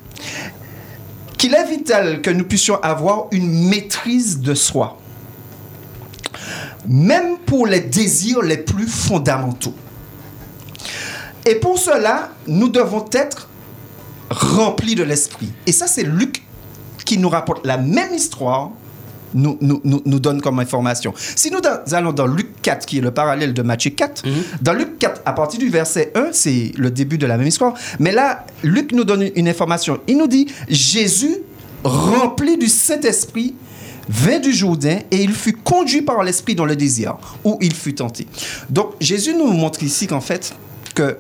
Qu'il 1.38 1.56
est 1.56 1.66
vital 1.66 2.22
que 2.22 2.30
nous 2.30 2.44
puissions 2.44 2.82
avoir 2.82 3.28
une 3.32 3.70
maîtrise 3.70 4.42
de 4.42 4.54
soi. 4.54 4.98
Même 6.86 7.38
pour 7.46 7.66
les 7.66 7.80
désirs 7.80 8.42
les 8.42 8.58
plus 8.58 8.88
fondamentaux. 8.88 9.76
Et 11.46 11.56
pour 11.56 11.78
cela, 11.80 12.30
nous 12.46 12.68
devons 12.68 13.06
être 13.14 13.48
remplis 14.30 14.96
de 14.96 15.04
l'esprit. 15.04 15.52
Et 15.66 15.72
ça, 15.72 15.88
c'est 15.88 16.04
Luc 16.04 16.44
qui 17.06 17.18
nous 17.18 17.30
rapporte 17.30 17.66
la 17.66 17.78
même 17.78 18.14
histoire, 18.14 18.72
nous, 19.34 19.58
nous, 19.62 19.82
nous, 19.84 20.02
nous 20.06 20.20
donne 20.20 20.42
comme 20.42 20.60
information. 20.60 21.14
Si 21.36 21.52
nous 21.52 21.62
dans- 21.62 21.80
allons 21.92 22.12
dans 22.14 22.28
Luc 22.28 22.62
4, 22.62 22.86
qui 22.86 22.98
est 22.98 23.02
le 23.02 23.12
parallèle 23.12 23.54
de 23.54 23.62
Matthieu 23.62 23.92
4, 23.92 24.24
dans 24.62 24.74
Luc 24.74 24.98
4, 25.00 25.22
à 25.26 25.34
partir 25.34 25.60
du 25.60 25.70
verset 25.70 26.12
1, 26.16 26.30
c'est 26.32 26.72
le 26.78 26.92
début 26.92 27.18
de 27.18 27.26
la 27.28 27.38
même 27.38 27.48
histoire. 27.48 27.74
Mais 28.00 28.12
là, 28.12 28.46
Luc 28.64 28.92
nous 28.92 29.04
donne 29.04 29.30
une 29.36 29.48
information. 29.48 30.00
Il 30.08 30.18
nous 30.18 30.28
dit, 30.28 30.48
Jésus, 30.68 31.36
rempli 31.84 32.58
du 32.58 32.68
Saint-Esprit, 32.68 33.56
vint 34.10 34.40
du 34.40 34.52
Jourdain 34.54 35.00
et 35.12 35.22
il 35.24 35.32
fut 35.34 35.54
conduit 35.54 36.02
par 36.02 36.24
l'Esprit 36.24 36.56
dans 36.56 36.66
le 36.66 36.76
désir, 36.76 37.16
où 37.44 37.58
il 37.62 37.74
fut 37.76 37.94
tenté. 37.96 38.26
Donc, 38.70 38.94
Jésus 39.00 39.36
nous 39.36 39.52
montre 39.52 39.84
ici 39.84 40.08
qu'en 40.08 40.22
fait, 40.22 40.54
que 40.96 41.18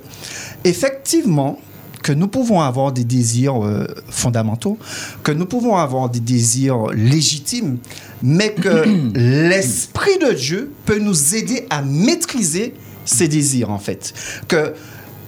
effectivement, 0.63 1.59
que 2.03 2.11
nous 2.11 2.27
pouvons 2.27 2.61
avoir 2.61 2.91
des 2.91 3.03
désirs 3.03 3.65
euh, 3.65 3.87
fondamentaux, 4.09 4.77
que 5.23 5.31
nous 5.31 5.45
pouvons 5.45 5.75
avoir 5.75 6.09
des 6.09 6.19
désirs 6.19 6.87
légitimes, 6.87 7.77
mais 8.21 8.53
que 8.53 8.85
l'Esprit 9.15 10.17
de 10.19 10.33
Dieu 10.33 10.71
peut 10.85 10.99
nous 10.99 11.35
aider 11.35 11.65
à 11.69 11.81
maîtriser 11.81 12.73
ces 13.05 13.27
désirs, 13.27 13.69
en 13.69 13.79
fait. 13.79 14.13
Que 14.47 14.73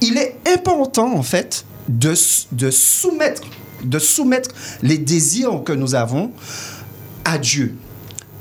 il 0.00 0.16
est 0.18 0.36
important, 0.52 1.14
en 1.14 1.22
fait, 1.22 1.64
de, 1.88 2.14
de 2.52 2.70
soumettre, 2.70 3.42
de 3.84 3.98
soumettre 3.98 4.50
les 4.82 4.98
désirs 4.98 5.62
que 5.64 5.72
nous 5.72 5.94
avons 5.94 6.32
à 7.24 7.38
Dieu. 7.38 7.76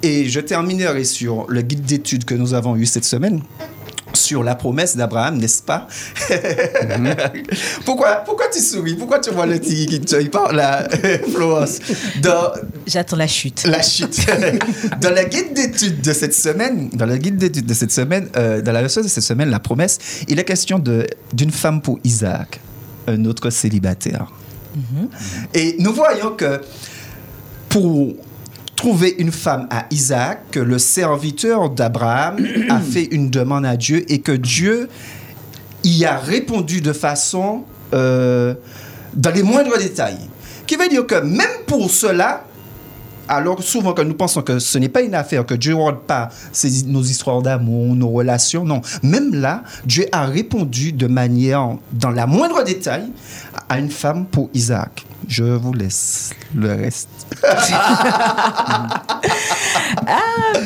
Et 0.04 0.28
je 0.28 0.40
terminerai 0.40 1.04
sur 1.04 1.46
le 1.48 1.62
guide 1.62 1.84
d'études 1.84 2.26
que 2.26 2.34
nous 2.34 2.56
avons 2.56 2.76
eu 2.76 2.88
cette 2.88 3.06
semaine 3.06 3.42
sur 4.14 4.44
la 4.44 4.56
promesse 4.56 4.96
d'Abraham, 4.98 5.38
n'est-ce 5.38 5.62
pas? 5.64 5.88
Pourquoi, 7.86 8.16
pourquoi 8.26 8.46
tu 8.54 8.60
souris? 8.60 8.96
Pourquoi 8.96 9.20
tu 9.20 9.32
vois 9.32 9.46
le 9.46 9.60
petit 9.60 9.86
qui 9.86 10.00
te 10.02 10.24
parle 10.28 10.56
là, 10.56 10.88
Florence 11.34 11.80
Dans 12.22 12.52
J'attends 12.88 13.18
la 13.18 13.28
chute. 13.28 13.64
la 13.66 13.82
chute. 13.82 14.26
dans 15.02 15.10
le 15.14 15.24
guide 15.28 15.54
d'études 15.54 16.02
de 16.02 16.14
cette 16.14 16.34
semaine, 16.34 16.90
dans 16.94 17.06
le 17.06 17.18
guide 17.18 17.38
d'études 17.38 17.66
de 17.66 17.74
cette 17.74 17.92
semaine, 17.92 18.28
euh, 18.38 18.62
dans 18.62 18.72
la 18.72 18.82
leçon 18.82 19.02
de 19.02 19.08
cette 19.08 19.24
semaine, 19.24 19.50
la 19.50 19.60
promesse, 19.60 19.98
il 20.28 20.40
est 20.40 20.44
question 20.44 20.80
de- 20.80 21.08
d'une 21.34 21.52
femme 21.52 21.82
pour 21.82 22.00
Isaac, 22.04 22.60
un 23.08 23.26
autre 23.26 23.50
célibataire. 23.50 24.28
Et 25.54 25.76
nous 25.80 25.94
voyons 25.94 26.32
que 26.32 26.62
pour 27.68 28.14
trouver 28.82 29.14
une 29.20 29.32
femme 29.32 29.68
à 29.70 29.86
Isaac, 29.92 30.40
que 30.50 30.60
le 30.60 30.80
serviteur 30.80 31.70
d'Abraham 31.70 32.44
a 32.68 32.80
fait 32.94 33.04
une 33.12 33.30
demande 33.30 33.64
à 33.64 33.78
Dieu 33.78 34.12
et 34.12 34.22
que 34.22 34.32
Dieu 34.32 34.90
y 35.84 36.04
a 36.04 36.18
répondu 36.18 36.82
de 36.82 36.92
façon 36.92 37.62
euh, 37.94 38.56
dans 39.14 39.30
les 39.30 39.44
moindres 39.44 39.78
détails. 39.78 40.18
Qui 40.66 40.78
veut 40.78 40.90
dire 40.90 41.06
que 41.06 41.14
même 41.22 41.62
pour 41.68 41.92
cela, 41.92 42.44
alors 43.28 43.62
souvent 43.62 43.94
que 43.94 44.02
nous 44.02 44.16
pensons 44.16 44.42
que 44.42 44.58
ce 44.58 44.80
n'est 44.80 44.90
pas 44.90 45.02
une 45.04 45.14
affaire, 45.14 45.46
que 45.46 45.54
Dieu 45.54 45.74
ne 45.76 45.78
regarde 45.80 46.00
pas 46.08 46.30
ces- 46.52 46.84
nos 46.88 47.04
histoires 47.04 47.44
d'amour, 47.44 47.96
nos 47.96 48.10
relations, 48.10 48.64
non. 48.66 48.82
Même 49.04 49.36
là, 49.36 49.62
Dieu 49.86 50.08
a 50.12 50.26
répondu 50.26 50.92
de 50.92 51.06
manière, 51.06 51.76
dans 51.92 52.10
la 52.10 52.26
moindre 52.26 52.64
détail, 52.64 53.04
à 53.70 53.78
une 53.78 53.92
femme 53.92 54.26
pour 54.26 54.50
Isaac. 54.56 55.06
Je 55.28 55.44
vous 55.44 55.74
laisse 55.74 56.32
le 56.56 56.70
reste. 56.74 57.10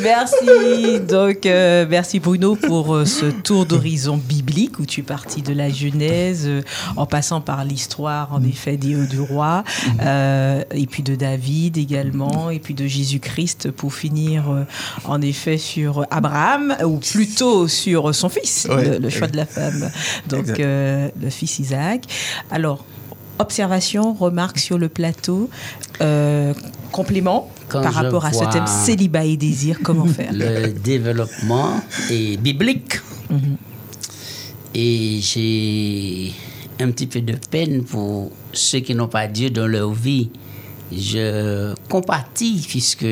Merci. 0.02 1.00
Donc, 1.08 1.46
euh, 1.46 1.86
merci 1.90 2.20
Bruno 2.20 2.56
pour 2.56 2.94
euh, 2.96 3.06
ce 3.06 3.26
tour 3.26 3.66
d'horizon 3.66 4.18
biblique 4.18 4.80
où 4.80 4.86
tu 4.86 5.00
es 5.02 5.04
parti 5.04 5.42
de 5.42 5.54
la 5.54 5.70
Genèse, 5.70 6.44
euh, 6.48 6.62
en 6.96 7.06
passant 7.06 7.42
par 7.42 7.64
l'histoire, 7.66 8.34
en 8.34 8.44
effet, 8.44 8.78
des- 8.78 8.96
du 9.08 9.20
roi, 9.20 9.64
et 10.00 10.88
puis 10.88 11.04
de 11.04 11.16
David 11.16 11.78
également, 11.78 12.50
et 12.50 12.60
puis 12.60 12.74
de 12.74 12.88
Jésus-Christ 12.88 13.72
pour 13.72 13.94
finir, 13.94 14.44
en 15.06 15.22
effet, 15.22 15.58
sur 15.58 16.06
Abraham, 16.12 16.76
ou 16.86 16.98
plutôt 16.98 17.68
sur 17.68 18.14
son 18.16 18.30
fils, 18.30 18.68
Ouais. 18.70 18.86
le, 18.92 18.98
le 19.00 19.10
choix 19.10 19.28
de 19.28 19.38
la 19.38 19.46
femme. 19.46 19.90
Donc, 20.30 20.46
le 20.58 21.30
fils 21.30 21.60
Isaac. 21.60 22.04
Alors, 22.52 22.86
observation, 23.40 24.14
remarque 24.14 24.60
sur 24.60 24.78
le 24.78 24.90
plateau, 24.90 25.50
euh, 26.02 26.54
complément 26.92 27.52
Quand 27.68 27.82
par 27.82 27.94
rapport 27.94 28.26
à 28.26 28.34
ce 28.34 28.46
thème 28.52 28.68
célibat 28.68 29.26
et 29.26 29.38
désir, 29.38 29.80
comment 29.84 30.06
faire 30.06 30.32
Le 30.34 30.68
développement 30.72 31.82
est 32.10 32.38
biblique. 32.38 33.00
Mhm. 33.30 33.58
Et 34.74 35.20
j'ai 35.22 36.34
un 36.80 36.92
petit 36.92 37.08
peu 37.08 37.22
de 37.22 37.36
peine 37.50 37.84
pour 37.84 38.32
ceux 38.52 38.80
qui 38.80 38.94
n'ont 38.94 39.08
pas 39.08 39.28
Dieu 39.28 39.50
dans 39.50 39.68
leur 39.68 39.92
vie. 39.94 40.30
Je 40.92 41.74
compatis 41.90 42.66
puisque 42.68 43.06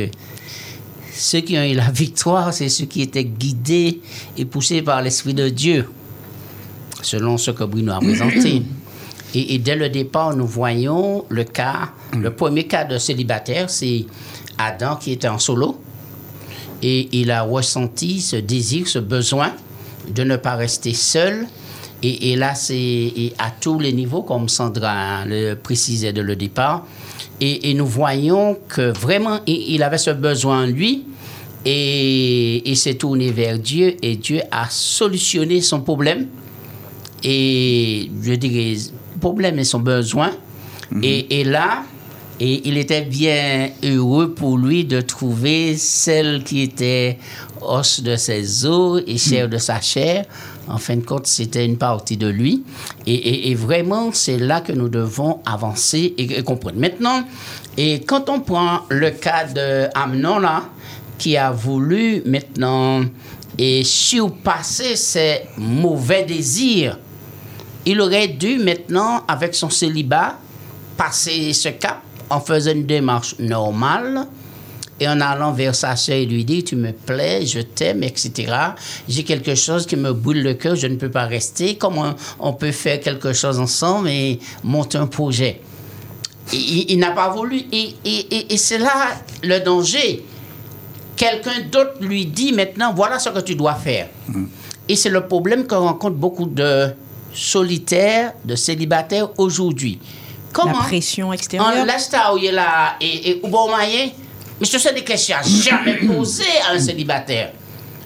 ceux 1.14 1.42
qui 1.42 1.58
ont 1.58 1.64
eu 1.64 1.74
la 1.74 1.90
victoire, 1.90 2.54
c'est 2.54 2.70
ceux 2.70 2.86
qui 2.86 3.02
étaient 3.02 3.24
guidés 3.24 4.02
et 4.38 4.46
poussés 4.46 4.82
par 4.82 5.02
l'Esprit 5.02 5.34
de 5.34 5.50
Dieu, 5.50 5.88
selon 7.02 7.38
ce 7.38 7.52
que 7.52 7.64
Bruno 7.64 7.94
a 7.94 8.00
présenté. 8.00 8.64
Et, 9.34 9.56
et 9.56 9.58
dès 9.60 9.76
le 9.76 9.90
départ, 9.90 10.36
nous 10.36 10.48
voyons 10.48 11.26
le 11.30 11.44
cas, 11.44 11.90
le 12.18 12.32
premier 12.32 12.66
cas 12.66 12.86
de 12.86 12.98
célibataire, 12.98 13.70
c'est 13.70 14.06
Adam 14.58 14.96
qui 14.96 15.12
était 15.12 15.28
en 15.28 15.40
solo 15.40 15.80
et 16.84 17.08
il 17.14 17.32
a 17.32 17.44
ressenti 17.44 18.20
ce 18.20 18.36
désir, 18.36 18.88
ce 18.88 19.00
besoin 19.00 19.54
de 20.14 20.24
ne 20.24 20.36
pas 20.36 20.56
rester 20.56 20.94
seul. 20.94 21.48
Et, 22.04 22.32
et 22.32 22.36
là, 22.36 22.54
c'est 22.56 23.34
à 23.40 23.50
tous 23.52 23.80
les 23.80 23.94
niveaux, 23.94 24.22
comme 24.22 24.50
Sandra 24.50 25.24
le 25.26 25.54
précisait 25.56 26.12
dès 26.12 26.22
le 26.22 26.36
départ. 26.36 26.86
Et, 27.40 27.70
et 27.70 27.74
nous 27.74 27.88
voyons 27.88 28.58
que 28.68 28.92
vraiment, 28.92 29.40
il, 29.48 29.76
il 29.76 29.84
avait 29.84 29.98
ce 29.98 30.12
besoin 30.12 30.64
en 30.64 30.68
lui. 30.68 31.06
Et 31.66 32.70
il 32.70 32.76
s'est 32.76 32.96
tourné 32.96 33.32
vers 33.32 33.58
Dieu 33.58 33.96
et 34.02 34.18
Dieu 34.18 34.42
a 34.52 34.68
solutionné 34.70 35.62
son 35.62 35.80
problème. 35.80 36.28
Et 37.24 38.12
je 38.22 38.34
dirais, 38.34 38.76
problème 39.28 39.58
et 39.60 39.64
son 39.74 39.80
besoin. 39.80 40.32
Et, 41.02 41.40
et 41.40 41.44
là, 41.44 41.84
et 42.40 42.68
il 42.68 42.78
était 42.78 43.02
bien 43.20 43.70
heureux 43.84 44.28
pour 44.40 44.58
lui 44.58 44.84
de 44.86 45.00
trouver 45.02 45.76
celle 45.78 46.44
qui 46.44 46.62
était 46.62 47.18
os 47.62 48.02
de 48.02 48.16
ses 48.16 48.66
os 48.66 49.02
et 49.08 49.18
chair 49.18 49.48
de 49.50 49.58
sa 49.58 49.80
chair. 49.82 50.26
En 50.68 50.78
fin 50.78 50.96
de 50.98 51.06
compte, 51.12 51.28
c'était 51.28 51.66
une 51.66 51.78
partie 51.78 52.18
de 52.18 52.28
lui. 52.28 52.64
Et, 53.06 53.14
et- 53.32 53.50
et 53.52 53.56
vraiment, 53.56 54.12
c'est 54.14 54.40
là 54.40 54.62
que 54.62 54.72
nous 54.74 54.90
devons 54.90 55.40
avancer 55.46 56.14
et, 56.18 56.26
et 56.40 56.44
comprendre. 56.44 56.80
Maintenant, 56.80 57.20
et 57.78 58.02
quand 58.10 58.30
on 58.30 58.40
prend 58.42 58.82
le 58.90 59.10
cas 59.12 59.46
de 59.60 59.88
Amnon, 59.96 60.40
là, 60.40 60.64
qui 61.18 61.38
a 61.38 61.52
voulu 61.52 62.22
maintenant 62.26 63.04
et 63.58 63.84
surpasser 63.84 64.96
ses 64.96 65.42
mauvais 65.58 66.24
désirs, 66.24 66.98
il 67.86 68.00
aurait 68.02 68.28
dû 68.30 68.58
maintenant, 68.60 69.24
avec 69.28 69.54
son 69.56 69.70
célibat, 69.70 70.38
passer 70.98 71.54
ce 71.54 71.70
cap 71.70 72.02
en 72.30 72.40
faisant 72.40 72.72
une 72.72 72.86
démarche 72.86 73.36
normale 73.40 74.26
et 75.00 75.08
en 75.08 75.20
allant 75.22 75.52
vers 75.52 75.76
sa 75.76 75.96
sœur 75.96 76.16
et 76.16 76.26
lui 76.26 76.46
dire 76.46 76.64
Tu 76.66 76.76
me 76.76 76.92
plais, 76.92 77.46
je 77.46 77.60
t'aime, 77.60 78.04
etc. 78.04 78.54
J'ai 79.10 79.24
quelque 79.24 79.56
chose 79.56 79.86
qui 79.86 79.96
me 79.96 80.14
brûle 80.14 80.44
le 80.44 80.54
cœur, 80.54 80.76
je 80.76 80.88
ne 80.88 80.96
peux 80.96 81.10
pas 81.12 81.26
rester. 81.26 81.76
Comment 81.78 82.14
on 82.40 82.54
peut 82.54 82.72
faire 82.72 83.00
quelque 83.00 83.34
chose 83.34 83.60
ensemble 83.60 84.10
et 84.10 84.40
monter 84.64 84.98
un 84.98 85.08
projet? 85.08 85.62
Il, 86.54 86.60
il- 86.60 86.92
il 86.92 87.00
n'a 87.00 87.12
pas 87.12 87.30
voulu. 87.30 87.58
Et, 87.72 87.96
et- 88.06 88.36
et- 88.36 88.54
et 88.54 88.58
c'est 88.58 88.78
là 88.78 89.10
le 89.44 89.60
danger. 89.60 90.24
Quelqu'un 91.16 91.62
d'autre 91.72 91.96
lui 92.02 92.26
dit 92.26 92.54
maintenant 92.54 92.94
Voilà 92.94 93.20
ce 93.20 93.30
que 93.30 93.40
tu 93.40 93.56
dois 93.56 93.76
faire. 93.76 94.08
Et 94.88 94.96
c'est 94.96 95.10
le 95.10 95.26
problème 95.28 95.66
que 95.66 95.76
rencontrent 95.76 96.16
beaucoup 96.18 96.46
de 96.46 96.90
solitaires, 97.34 98.34
de 98.44 98.56
célibataires 98.56 99.28
aujourd'hui. 99.38 100.00
Comment 100.52 100.74
La 100.80 100.86
pression 100.86 101.30
on 101.30 101.34
extérieure 101.34 101.86
laisse 101.86 102.10
ta 102.10 102.34
ouille 102.34 102.52
là 102.52 102.96
et, 103.02 103.32
et 103.32 103.42
bon 103.44 103.70
moyen. 103.70 104.10
Mais 104.60 104.68
je 104.68 104.78
sais 104.78 104.94
des 104.94 105.04
questions 105.04 105.36
jamais 105.44 105.96
posées 105.96 106.44
à 106.70 106.74
un 106.74 106.80
célibataire. 106.80 107.52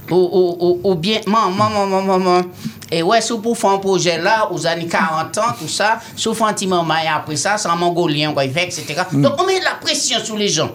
Ou, 0.10 0.16
ou, 0.16 0.58
ou, 0.60 0.92
ou 0.92 0.96
bien, 0.96 1.20
maman, 1.28 1.70
maman, 1.70 2.02
maman. 2.02 2.42
Et 2.90 3.04
ouais, 3.04 3.20
si 3.20 3.34
vous 3.34 3.54
faire 3.54 3.72
un 3.72 3.78
projet 3.80 4.18
là, 4.18 4.50
aux 4.50 4.66
années 4.66 4.88
40 4.88 5.38
ans, 5.40 5.42
tout 5.60 5.68
ça, 5.68 6.00
si 6.16 6.30
vous 6.30 6.34
faites 6.34 6.48
un 6.48 6.54
petit 6.54 6.68
moment 6.68 6.94
après 7.14 7.36
ça, 7.36 7.58
c'est 7.58 7.68
un 7.68 7.76
mongolien, 7.76 8.34
il 8.42 8.58
etc. 8.58 8.86
Donc, 9.12 9.34
on 9.38 9.46
met 9.46 9.60
de 9.60 9.66
la 9.66 9.76
pression 9.76 10.20
sur 10.24 10.38
les 10.38 10.48
gens. 10.48 10.72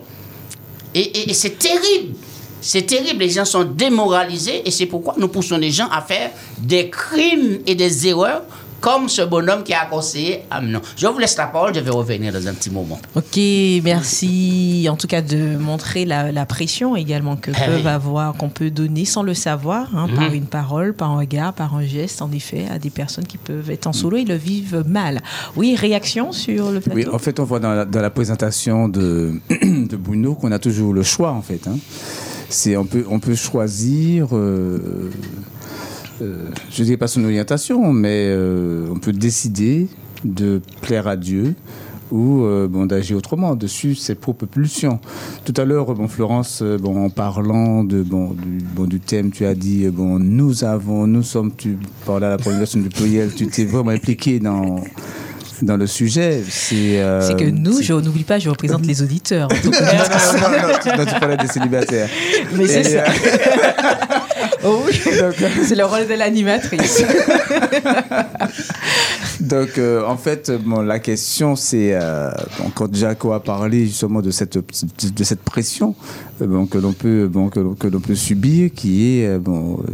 Et, 0.94 1.00
et- 1.00 1.30
et 1.30 1.34
c'est 1.34 1.58
terrible. 1.58 2.14
C'est 2.62 2.82
terrible. 2.86 3.20
Les 3.20 3.28
gens 3.30 3.44
sont 3.44 3.64
démoralisés 3.64 4.62
et 4.66 4.70
c'est 4.70 4.86
pourquoi 4.86 5.14
nous 5.18 5.28
poussons 5.28 5.58
les 5.58 5.70
gens 5.70 5.88
à 5.90 6.00
faire 6.00 6.30
des 6.58 6.88
crimes 6.88 7.58
et 7.66 7.74
des 7.74 8.06
erreurs 8.08 8.42
comme 8.80 9.08
ce 9.08 9.22
bonhomme 9.22 9.62
qui 9.62 9.72
a 9.74 9.86
conseillé 9.86 10.40
Amnon. 10.50 10.80
Je 10.96 11.06
vous 11.06 11.18
laisse 11.20 11.36
la 11.36 11.46
parole, 11.46 11.72
je 11.72 11.78
vais 11.78 11.90
revenir 11.90 12.32
dans 12.32 12.48
un 12.48 12.52
petit 12.52 12.68
moment. 12.70 12.98
Ok, 13.14 13.36
merci 13.96 14.88
en 14.90 14.96
tout 14.96 15.06
cas 15.06 15.22
de 15.22 15.56
montrer 15.56 16.04
la, 16.04 16.32
la 16.32 16.46
pression 16.46 16.96
également 16.96 17.36
que 17.36 17.52
Ah 17.54 17.66
peuvent 17.66 17.82
oui. 17.84 17.88
avoir, 17.88 18.34
qu'on 18.34 18.48
peut 18.48 18.70
donner 18.70 19.04
sans 19.04 19.22
le 19.22 19.34
savoir, 19.34 19.86
hein, 19.96 20.08
par 20.16 20.30
Mhm. 20.30 20.34
une 20.34 20.46
parole, 20.46 20.94
par 20.94 21.12
un 21.12 21.18
regard, 21.18 21.52
par 21.52 21.76
un 21.76 21.84
geste, 21.84 22.22
en 22.22 22.32
effet, 22.32 22.66
à 22.74 22.80
des 22.80 22.90
personnes 22.90 23.26
qui 23.26 23.38
peuvent 23.38 23.70
être 23.70 23.86
en 23.86 23.92
solo 23.92 24.16
et 24.16 24.24
le 24.24 24.34
vivent 24.34 24.82
mal. 24.86 25.20
Oui, 25.54 25.76
réaction 25.76 26.32
sur 26.32 26.72
le 26.72 26.80
plateau? 26.80 26.96
Oui, 26.98 27.06
en 27.12 27.18
fait, 27.18 27.38
on 27.38 27.44
voit 27.44 27.60
dans 27.60 27.74
la, 27.74 27.84
dans 27.84 28.00
la 28.02 28.10
présentation 28.10 28.88
de, 28.88 29.34
de 29.50 29.96
Bruno 29.96 30.34
qu'on 30.34 30.50
a 30.50 30.58
toujours 30.58 30.92
le 30.92 31.04
choix, 31.04 31.30
en 31.30 31.42
fait. 31.42 31.68
hein. 31.68 31.76
C'est, 32.52 32.76
on, 32.76 32.84
peut, 32.84 33.34
choisir, 33.34 34.28
euh, 34.32 35.10
euh, 36.20 36.50
je 36.70 36.84
ne 36.84 36.96
pas 36.96 37.08
son 37.08 37.24
orientation, 37.24 37.94
mais 37.94 38.26
euh, 38.28 38.88
on 38.92 38.98
peut 38.98 39.14
décider 39.14 39.88
de 40.22 40.60
plaire 40.82 41.08
à 41.08 41.16
Dieu 41.16 41.54
ou 42.10 42.46
d'agir 42.86 43.16
autrement, 43.16 43.56
dessus 43.56 43.94
ses 43.94 44.14
propres 44.14 44.44
pulsions. 44.44 45.00
Tout 45.46 45.54
à 45.56 45.64
l'heure, 45.64 45.94
bon, 45.94 46.08
Florence, 46.08 46.62
bon, 46.62 47.06
en 47.06 47.08
parlant 47.08 47.84
de, 47.84 48.02
bon, 48.02 48.32
du, 48.32 48.58
bon, 48.76 48.84
du 48.84 49.00
thème, 49.00 49.30
tu 49.30 49.46
as 49.46 49.54
dit, 49.54 49.88
bon, 49.88 50.18
nous 50.18 50.62
avons, 50.62 51.06
nous 51.06 51.22
sommes, 51.22 51.52
tu 51.56 51.78
parlais 52.04 52.26
à 52.26 52.30
la 52.30 52.36
prolongation 52.36 52.80
du 52.80 52.90
pluriel, 52.90 53.32
tu 53.34 53.46
t'es 53.46 53.64
vraiment 53.64 53.92
impliqué 53.92 54.40
dans, 54.40 54.84
dans 55.62 55.76
le 55.76 55.86
sujet. 55.86 56.42
C'est 56.48 57.00
euh, 57.00 57.20
C'est 57.26 57.36
que 57.36 57.44
nous, 57.48 57.80
je 57.80 57.92
n'oublie 57.94 58.24
pas, 58.24 58.38
je 58.38 58.50
représente 58.50 58.84
les 58.86 59.00
auditeurs. 59.02 59.48
Donc, 59.48 59.64
non, 59.64 59.70
non, 59.70 59.78
non, 59.80 60.50
non, 60.50 60.50
non, 60.50 60.98
non, 60.98 61.04
tu 61.06 61.20
parlais 61.20 61.36
des 61.36 61.46
célibataires. 61.48 62.08
mais 62.54 62.66
c'est 62.66 62.84
ça. 62.84 63.04
euh, 63.04 63.04
Oh 64.64 64.80
oui, 64.86 64.92
c'est 65.66 65.74
le 65.74 65.84
rôle 65.84 66.06
de 66.06 66.14
l'animatrice. 66.14 67.02
Donc, 69.40 69.76
euh, 69.78 70.04
en 70.06 70.16
fait, 70.16 70.52
bon, 70.64 70.82
la 70.82 71.00
question, 71.00 71.56
c'est 71.56 71.90
euh, 71.94 72.30
bon, 72.58 72.70
quand 72.74 72.94
Jaco 72.94 73.32
a 73.32 73.42
parlé 73.42 73.86
justement 73.86 74.20
de 74.22 74.30
cette, 74.30 74.56
de 74.56 75.24
cette 75.24 75.42
pression 75.42 75.96
euh, 76.40 76.46
bon, 76.46 76.66
que 76.66 76.78
l'on 76.78 76.92
peut, 76.92 77.28
que, 77.50 77.88
l'on- 77.88 78.00
peut 78.00 78.14
subir, 78.14 78.70
qui 78.74 79.18
est 79.20 79.26
euh, 79.26 79.38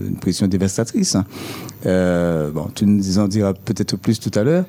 une 0.06 0.16
pression 0.20 0.46
dévastatrice. 0.46 1.16
Euh, 1.86 2.50
bon, 2.50 2.68
tu 2.74 2.86
nous 2.86 3.18
en 3.18 3.28
diras 3.28 3.52
peut-être 3.52 3.96
plus 3.96 4.18
tout 4.18 4.36
à 4.38 4.42
l'heure, 4.42 4.64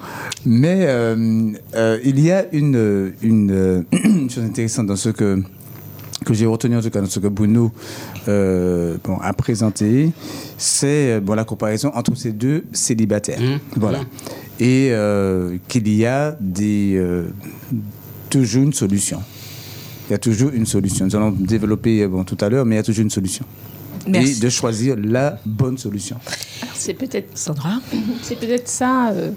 mais 0.45 0.81
euh, 0.81 1.51
euh, 1.75 1.99
il 2.03 2.19
y 2.19 2.31
a 2.31 2.45
une, 2.53 3.13
une, 3.21 3.85
une 4.03 4.29
chose 4.29 4.43
intéressante 4.43 4.87
dans 4.87 4.95
ce 4.95 5.09
que 5.09 5.41
que 6.25 6.33
j'ai 6.33 6.45
retenu 6.45 6.75
en 6.75 6.81
tout 6.81 6.89
cas 6.89 6.99
dans 6.99 7.07
ce 7.07 7.21
que 7.21 7.29
Bruno 7.29 7.71
bon, 8.27 9.17
a 9.21 9.33
présenté, 9.33 10.11
c'est 10.57 11.21
bon, 11.21 11.33
la 11.33 11.45
comparaison 11.45 11.91
entre 11.95 12.13
ces 12.15 12.33
deux 12.33 12.65
célibataires. 12.73 13.39
Mmh. 13.39 13.79
Voilà. 13.79 14.01
Et 14.59 14.89
euh, 14.91 15.55
qu'il 15.69 15.87
y 15.87 16.05
a 16.05 16.35
des, 16.41 17.01
toujours 18.29 18.63
une 18.63 18.73
solution. 18.73 19.21
Il 20.09 20.11
y 20.11 20.15
a 20.15 20.17
toujours 20.17 20.51
une 20.51 20.65
solution. 20.65 21.05
Nous 21.05 21.15
allons 21.15 21.31
développer 21.31 22.05
bon, 22.05 22.25
tout 22.25 22.37
à 22.41 22.49
l'heure, 22.49 22.65
mais 22.65 22.75
il 22.75 22.79
y 22.79 22.81
a 22.81 22.83
toujours 22.83 23.03
une 23.03 23.09
solution. 23.09 23.45
Merci. 24.09 24.33
Et 24.33 24.39
de 24.39 24.49
choisir 24.49 24.95
la 24.97 25.39
bonne 25.45 25.77
solution. 25.77 26.17
C'est 26.73 26.93
peut-être 26.93 27.37
Sandra 27.37 27.79
C'est 28.21 28.39
peut-être 28.39 28.67
ça 28.67 29.11
euh, 29.11 29.31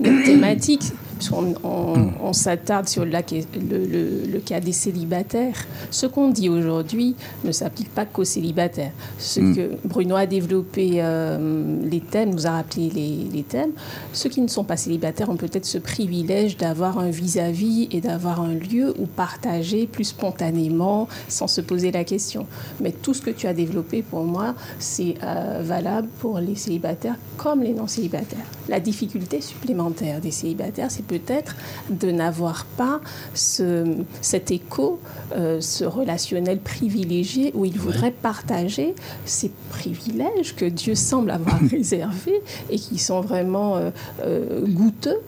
notre 0.00 0.24
thématique. 0.24 0.92
Puisqu'on 1.22 1.54
on, 1.62 2.08
on 2.20 2.32
s'attarde 2.32 2.88
sur 2.88 3.04
le, 3.04 3.12
lac- 3.12 3.30
le- 3.54 3.86
le- 3.86 4.26
le 4.32 4.38
cas 4.40 4.58
des 4.58 4.72
célibataires. 4.72 5.54
Ce 5.92 6.06
qu'on 6.06 6.30
dit 6.30 6.48
aujourd'hui 6.48 7.14
ne 7.44 7.52
s'applique 7.52 7.90
pas 7.94 8.04
qu'aux 8.06 8.24
célibataires. 8.24 8.90
Ce 9.18 9.38
Mm. 9.38 9.56
que 9.56 9.70
Bruno 9.84 10.16
a 10.16 10.26
développé 10.26 10.94
euh, 10.96 11.78
les 11.88 12.00
thèmes, 12.00 12.30
nous 12.34 12.46
a 12.46 12.50
rappelé 12.50 12.90
les, 12.90 13.18
les 13.32 13.42
thèmes. 13.44 13.70
Ceux 14.12 14.30
qui 14.30 14.40
ne 14.40 14.48
sont 14.48 14.64
pas 14.64 14.76
célibataires 14.76 15.28
ont 15.30 15.36
peut-être 15.36 15.64
ce 15.64 15.78
privilège 15.78 16.56
d'avoir 16.56 16.98
un 16.98 17.10
vis-à-vis 17.10 17.86
et 17.92 18.00
d'avoir 18.00 18.40
un 18.40 18.54
lieu 18.54 18.92
où 18.98 19.06
partager 19.06 19.86
plus 19.86 20.04
spontanément 20.04 21.06
sans 21.28 21.46
se 21.46 21.60
poser 21.60 21.92
la 21.92 22.02
question. 22.02 22.46
Mais 22.80 22.90
tout 22.90 23.14
ce 23.14 23.22
que 23.22 23.30
tu 23.30 23.46
as 23.46 23.54
développé 23.54 24.02
pour 24.02 24.24
moi, 24.24 24.54
c'est 24.80 25.14
euh, 25.22 25.60
valable 25.62 26.08
pour 26.18 26.40
les 26.40 26.56
célibataires 26.56 27.16
comme 27.36 27.62
les 27.62 27.74
non-célibataires. 27.74 28.46
La 28.68 28.80
difficulté 28.80 29.40
supplémentaire 29.40 30.20
des 30.20 30.30
célibataires, 30.32 30.90
c'est 30.90 31.04
peut-être 31.12 31.54
de 31.90 32.10
n'avoir 32.10 32.64
pas 32.76 33.00
ce, 33.34 33.84
cet 34.22 34.50
écho, 34.50 34.98
euh, 35.36 35.60
ce 35.60 35.84
relationnel 35.84 36.58
privilégié 36.58 37.50
où 37.54 37.64
ils 37.64 37.78
voudraient 37.78 38.10
partager 38.12 38.94
ces 39.26 39.50
privilèges 39.70 40.54
que 40.56 40.64
Dieu 40.64 40.94
semble 40.94 41.30
avoir 41.30 41.58
réservés 41.70 42.40
et 42.70 42.78
qui 42.78 42.98
sont 42.98 43.20
vraiment 43.20 43.76
euh, 43.76 43.90
euh, 44.24 44.66
goûteux, 44.66 45.20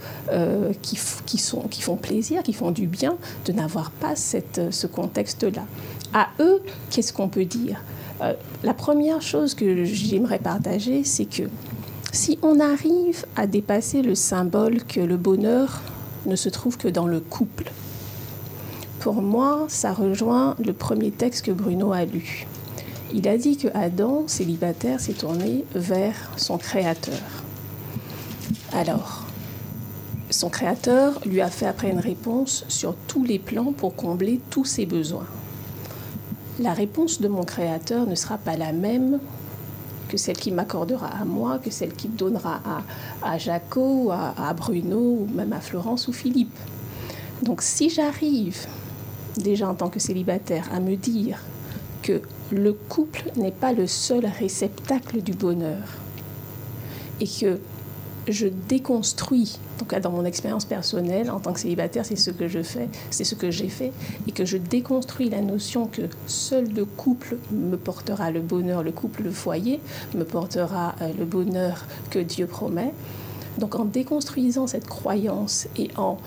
qui, 0.82 0.96
f- 0.96 1.20
qui, 1.26 1.38
sont, 1.38 1.62
qui 1.68 1.82
font 1.82 1.96
plaisir, 1.96 2.42
qui 2.42 2.52
font 2.54 2.70
du 2.70 2.86
bien, 2.86 3.16
de 3.44 3.52
n'avoir 3.52 3.90
pas 3.90 4.16
cette, 4.16 4.60
ce 4.70 4.86
contexte-là. 4.86 5.64
À 6.14 6.28
eux, 6.40 6.62
qu'est-ce 6.90 7.12
qu'on 7.12 7.28
peut 7.28 7.44
dire? 7.44 7.82
La 8.62 8.72
première 8.74 9.20
chose 9.20 9.54
que 9.54 9.84
j'aimerais 9.84 10.38
partager, 10.38 11.04
c'est 11.04 11.26
que 11.26 11.42
si 12.14 12.38
on 12.42 12.60
arrive 12.60 13.26
à 13.34 13.48
dépasser 13.48 14.00
le 14.00 14.14
symbole 14.14 14.84
que 14.84 15.00
le 15.00 15.16
bonheur 15.16 15.82
ne 16.26 16.36
se 16.36 16.48
trouve 16.48 16.78
que 16.78 16.86
dans 16.86 17.08
le 17.08 17.18
couple, 17.18 17.72
pour 19.00 19.20
moi, 19.20 19.66
ça 19.68 19.92
rejoint 19.92 20.54
le 20.64 20.72
premier 20.72 21.10
texte 21.10 21.44
que 21.44 21.50
Bruno 21.50 21.92
a 21.92 22.04
lu. 22.04 22.46
Il 23.12 23.28
a 23.28 23.36
dit 23.36 23.56
que 23.56 23.68
Adam, 23.74 24.24
célibataire, 24.28 25.00
s'est 25.00 25.12
tourné 25.12 25.64
vers 25.74 26.30
son 26.36 26.56
créateur. 26.56 27.20
Alors, 28.72 29.26
son 30.30 30.50
créateur 30.50 31.20
lui 31.26 31.40
a 31.40 31.50
fait 31.50 31.66
après 31.66 31.90
une 31.90 31.98
réponse 31.98 32.64
sur 32.68 32.94
tous 33.08 33.24
les 33.24 33.40
plans 33.40 33.72
pour 33.72 33.96
combler 33.96 34.40
tous 34.50 34.64
ses 34.64 34.86
besoins. 34.86 35.26
La 36.60 36.72
réponse 36.74 37.20
de 37.20 37.26
mon 37.26 37.42
créateur 37.42 38.06
ne 38.06 38.14
sera 38.14 38.38
pas 38.38 38.56
la 38.56 38.72
même 38.72 39.18
que 40.14 40.20
celle 40.20 40.36
qu'il 40.36 40.54
m'accordera 40.54 41.08
à 41.08 41.24
moi, 41.24 41.58
que 41.58 41.72
celle 41.72 41.92
qu'il 41.92 42.14
donnera 42.14 42.60
à, 42.64 43.32
à 43.32 43.36
Jaco, 43.36 44.12
à, 44.12 44.32
à 44.38 44.54
Bruno, 44.54 44.96
ou 44.96 45.28
même 45.34 45.52
à 45.52 45.58
Florence 45.60 46.06
ou 46.06 46.12
Philippe. 46.12 46.56
Donc 47.42 47.62
si 47.62 47.90
j'arrive, 47.90 48.64
déjà 49.36 49.68
en 49.68 49.74
tant 49.74 49.88
que 49.88 49.98
célibataire, 49.98 50.68
à 50.72 50.78
me 50.78 50.94
dire 50.94 51.40
que 52.02 52.22
le 52.52 52.72
couple 52.74 53.24
n'est 53.34 53.50
pas 53.50 53.72
le 53.72 53.88
seul 53.88 54.24
réceptacle 54.24 55.20
du 55.20 55.32
bonheur, 55.32 55.82
et 57.20 57.26
que 57.26 57.58
je 58.28 58.46
déconstruis, 58.68 59.58
en 59.74 59.78
tout 59.78 59.84
cas 59.84 59.98
dans 59.98 60.10
mon 60.10 60.24
expérience 60.24 60.64
personnelle, 60.64 61.30
en 61.30 61.40
tant 61.40 61.52
que 61.52 61.58
célibataire, 61.58 62.06
c'est 62.06 62.16
ce 62.16 62.30
que 62.30 62.46
je 62.46 62.62
fais, 62.62 62.88
c'est 63.10 63.24
ce 63.24 63.34
que 63.34 63.50
j'ai 63.50 63.68
fait, 63.68 63.92
et 64.28 64.32
que 64.32 64.44
je 64.44 64.56
déconstruis 64.56 65.28
la 65.28 65.40
notion 65.40 65.86
que 65.86 66.02
seul 66.26 66.68
le 66.72 66.84
couple 66.84 67.38
me 67.50 67.76
portera 67.76 68.30
le 68.30 68.40
bonheur, 68.40 68.84
le 68.84 68.92
couple, 68.92 69.24
le 69.24 69.32
foyer, 69.32 69.80
me 70.14 70.24
portera 70.24 70.94
euh, 71.00 71.10
le 71.18 71.24
bonheur 71.24 71.86
que 72.10 72.20
Dieu 72.20 72.46
promet. 72.46 72.92
Donc 73.58 73.74
en 73.74 73.84
déconstruisant 73.84 74.66
cette 74.68 74.86
croyance 74.86 75.66
et 75.76 75.90
en 75.96 76.18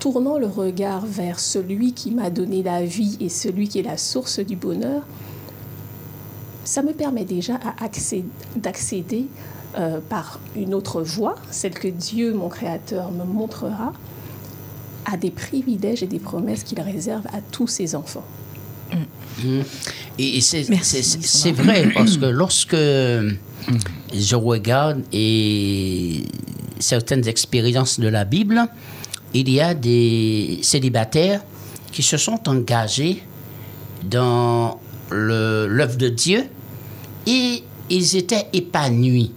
tournant 0.00 0.38
le 0.38 0.46
regard 0.46 1.06
vers 1.06 1.38
celui 1.38 1.92
qui 1.92 2.10
m'a 2.10 2.30
donné 2.30 2.62
la 2.62 2.84
vie 2.84 3.16
et 3.20 3.28
celui 3.28 3.68
qui 3.68 3.78
est 3.78 3.82
la 3.82 3.96
source 3.96 4.40
du 4.40 4.56
bonheur, 4.56 5.02
ça 6.64 6.82
me 6.82 6.92
permet 6.92 7.24
déjà 7.24 7.58
d'accéder 8.56 9.26
euh, 9.76 10.00
par 10.08 10.40
une 10.56 10.72
autre 10.74 11.02
voie, 11.02 11.34
celle 11.50 11.74
que 11.74 11.88
Dieu, 11.88 12.32
mon 12.34 12.48
Créateur, 12.48 13.10
me 13.12 13.24
montrera, 13.24 13.92
à 15.04 15.16
des 15.16 15.30
privilèges 15.30 16.02
et 16.02 16.06
des 16.06 16.18
promesses 16.18 16.62
qu'il 16.64 16.80
réserve 16.80 17.26
à 17.28 17.40
tous 17.50 17.66
ses 17.66 17.94
enfants. 17.94 18.24
Et 20.18 20.36
et 20.38 20.40
c'est 20.40 21.52
vrai, 21.52 21.90
parce 21.94 22.16
que 22.16 22.24
lorsque 22.26 22.74
je 22.74 24.34
regarde 24.36 25.02
et 25.12 26.24
certaines 26.78 27.26
expériences 27.28 28.00
de 28.00 28.08
la 28.08 28.24
Bible, 28.24 28.66
il 29.34 29.48
y 29.50 29.60
a 29.60 29.74
des 29.74 30.58
célibataires 30.62 31.42
qui 31.92 32.02
se 32.02 32.16
sont 32.16 32.48
engagés 32.48 33.22
dans 34.04 34.80
le- 35.10 35.66
l'œuvre 35.68 35.96
de 35.96 36.08
Dieu 36.08 36.44
et 37.26 37.62
ils 37.90 38.16
étaient 38.16 38.46
épanouis. 38.52 39.32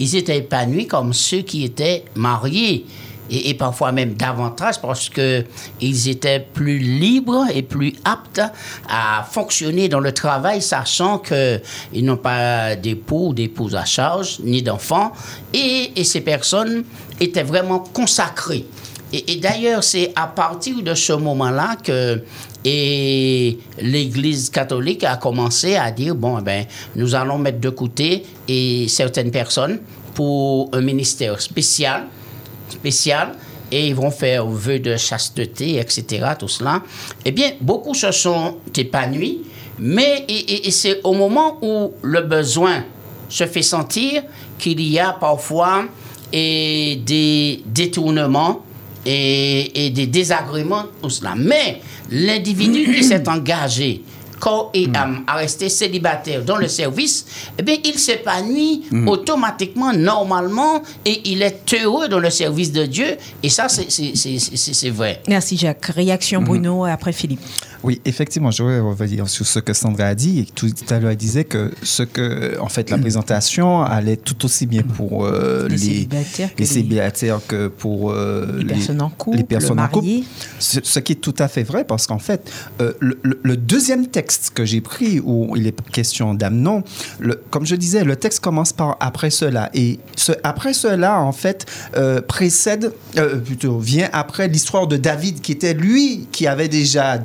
Ils 0.00 0.16
étaient 0.16 0.38
épanouis 0.38 0.86
comme 0.86 1.12
ceux 1.12 1.42
qui 1.42 1.64
étaient 1.64 2.04
mariés 2.14 2.86
et, 3.30 3.54
parfois 3.54 3.92
même 3.92 4.14
davantage 4.14 4.80
parce 4.80 5.08
que 5.08 5.44
ils 5.80 6.08
étaient 6.08 6.40
plus 6.40 6.78
libres 6.78 7.46
et 7.52 7.62
plus 7.62 7.94
aptes 8.04 8.40
à 8.88 9.26
fonctionner 9.30 9.88
dans 9.88 10.00
le 10.00 10.12
travail, 10.12 10.62
sachant 10.62 11.18
que 11.18 11.60
ils 11.92 12.04
n'ont 12.04 12.16
pas 12.16 12.76
d'époux 12.76 13.28
ou 13.28 13.34
d'épouse 13.34 13.74
à 13.74 13.84
charge 13.84 14.38
ni 14.40 14.62
d'enfants 14.62 15.12
et, 15.52 15.92
ces 16.04 16.20
personnes 16.20 16.84
étaient 17.20 17.42
vraiment 17.42 17.80
consacrées. 17.80 18.64
Et 19.12 19.36
d'ailleurs, 19.36 19.84
c'est 19.84 20.12
à 20.16 20.26
partir 20.26 20.82
de 20.82 20.94
ce 20.94 21.14
moment-là 21.14 21.76
que 21.82 22.22
et 22.64 23.58
l'Église 23.80 24.50
catholique 24.50 25.04
a 25.04 25.16
commencé 25.16 25.76
à 25.76 25.90
dire 25.90 26.14
bon, 26.14 26.40
ben, 26.42 26.64
nous 26.96 27.14
allons 27.14 27.38
mettre 27.38 27.60
de 27.60 27.70
côté 27.70 28.24
et 28.48 28.88
certaines 28.88 29.30
personnes 29.30 29.80
pour 30.14 30.70
un 30.72 30.80
ministère 30.80 31.40
spécial, 31.40 32.06
spécial, 32.68 33.32
et 33.70 33.88
ils 33.88 33.94
vont 33.94 34.10
faire 34.10 34.46
vœu 34.46 34.78
de 34.78 34.96
chasteté, 34.96 35.78
etc., 35.78 36.32
tout 36.38 36.48
cela. 36.48 36.82
Eh 37.24 37.30
bien, 37.30 37.52
beaucoup 37.60 37.94
se 37.94 38.10
sont 38.10 38.56
épanouis, 38.76 39.42
mais 39.78 40.26
c'est 40.70 41.00
au 41.04 41.12
moment 41.12 41.58
où 41.62 41.92
le 42.02 42.22
besoin 42.22 42.84
se 43.28 43.44
fait 43.46 43.62
sentir 43.62 44.22
qu'il 44.58 44.80
y 44.80 44.98
a 44.98 45.12
parfois 45.12 45.84
et 46.32 47.00
des 47.04 47.62
détournements 47.66 48.62
et, 49.10 49.86
et 49.86 49.90
des 49.90 50.06
désagréments, 50.06 50.84
tout 51.02 51.08
cela. 51.08 51.34
Mais 51.36 51.80
l'individu 52.10 52.84
qui 52.92 53.02
s'est 53.02 53.26
engagé 53.36 54.02
corps 54.38 54.70
et 54.72 54.86
âme 54.94 55.24
à 55.26 55.34
rester 55.34 55.68
célibataire 55.68 56.44
dans 56.44 56.58
le 56.58 56.68
service, 56.68 57.26
eh 57.58 57.62
bien, 57.62 57.76
il 57.84 57.98
s'épanouit 57.98 58.84
automatiquement, 59.06 59.92
normalement, 59.92 60.80
et 61.04 61.22
il 61.30 61.42
est 61.42 61.74
heureux 61.82 62.06
dans 62.08 62.20
le 62.20 62.30
service 62.30 62.70
de 62.70 62.84
Dieu. 62.86 63.16
Et 63.42 63.48
ça, 63.48 63.66
c'est- 63.68 64.90
vrai. 64.90 65.22
Merci 65.26 65.56
Jacques. 65.56 65.86
Réaction 65.86 66.40
Bruno 66.42 66.86
et 66.86 66.90
après 66.90 67.12
Philippe. 67.12 67.40
Oui, 67.84 68.00
effectivement, 68.04 68.50
je 68.50 68.62
voudrais 68.62 68.80
revenir 68.80 69.28
sur 69.28 69.46
ce 69.46 69.58
que 69.60 69.72
Sandra 69.72 70.06
a 70.06 70.14
dit. 70.14 70.40
Et 70.40 70.44
tout 70.46 70.66
à 70.90 70.98
l'heure, 70.98 71.10
elle 71.10 71.16
disait 71.16 71.44
que 71.44 71.70
ce 71.82 72.02
que, 72.02 72.58
en 72.60 72.68
fait, 72.68 72.90
la 72.90 72.98
présentation 72.98 73.82
allait 73.82 74.16
tout 74.16 74.44
aussi 74.44 74.66
bien 74.66 74.82
pour 74.82 75.24
euh, 75.26 75.68
Les 75.68 75.76
les, 75.76 75.78
célibataires 75.78 76.48
que 76.54 76.58
les 76.58 76.64
les- 76.64 76.66
célibataires 76.66 77.40
que 77.46 77.68
pour 77.68 78.10
euh, 78.10 78.58
Les 78.58 78.64
personnes 78.64 79.00
en 79.02 79.10
couple, 79.10 79.36
les 79.36 79.44
personnes 79.44 79.78
en 79.80 79.86
couple. 79.88 80.06
mariées. 80.06 80.24
Ce, 80.58 80.80
ce 80.82 80.98
qui 80.98 81.12
est 81.12 81.16
tout 81.16 81.34
à 81.38 81.46
fait 81.48 81.62
vrai, 81.62 81.84
parce 81.84 82.06
qu'en 82.06 82.18
fait, 82.18 82.50
euh, 82.80 82.92
le, 83.00 83.18
le- 83.22 83.38
le 83.42 83.56
deuxième 83.56 84.08
texte 84.08 84.50
que 84.54 84.64
j'ai 84.64 84.80
pris, 84.80 85.20
où 85.20 85.54
il 85.56 85.66
est 85.66 85.80
question 85.92 86.34
d'Amnon, 86.34 86.82
comme 87.50 87.64
je 87.66 87.76
disais, 87.76 88.02
le 88.04 88.16
texte 88.16 88.40
commence 88.40 88.72
par 88.72 88.96
après 89.00 89.30
cela. 89.30 89.70
Et 89.74 90.00
ce 90.16 90.32
après 90.42 90.72
cela, 90.72 91.20
en 91.20 91.32
fait, 91.32 91.66
précède, 92.26 92.92
plutôt, 93.44 93.78
vient 93.78 94.08
après 94.12 94.48
l'histoire 94.48 94.86
de 94.86 94.96
David, 94.96 95.40
qui 95.40 95.52
était 95.52 95.74
lui, 95.74 96.26
qui 96.32 96.46
avait 96.46 96.68
déjà 96.68 97.18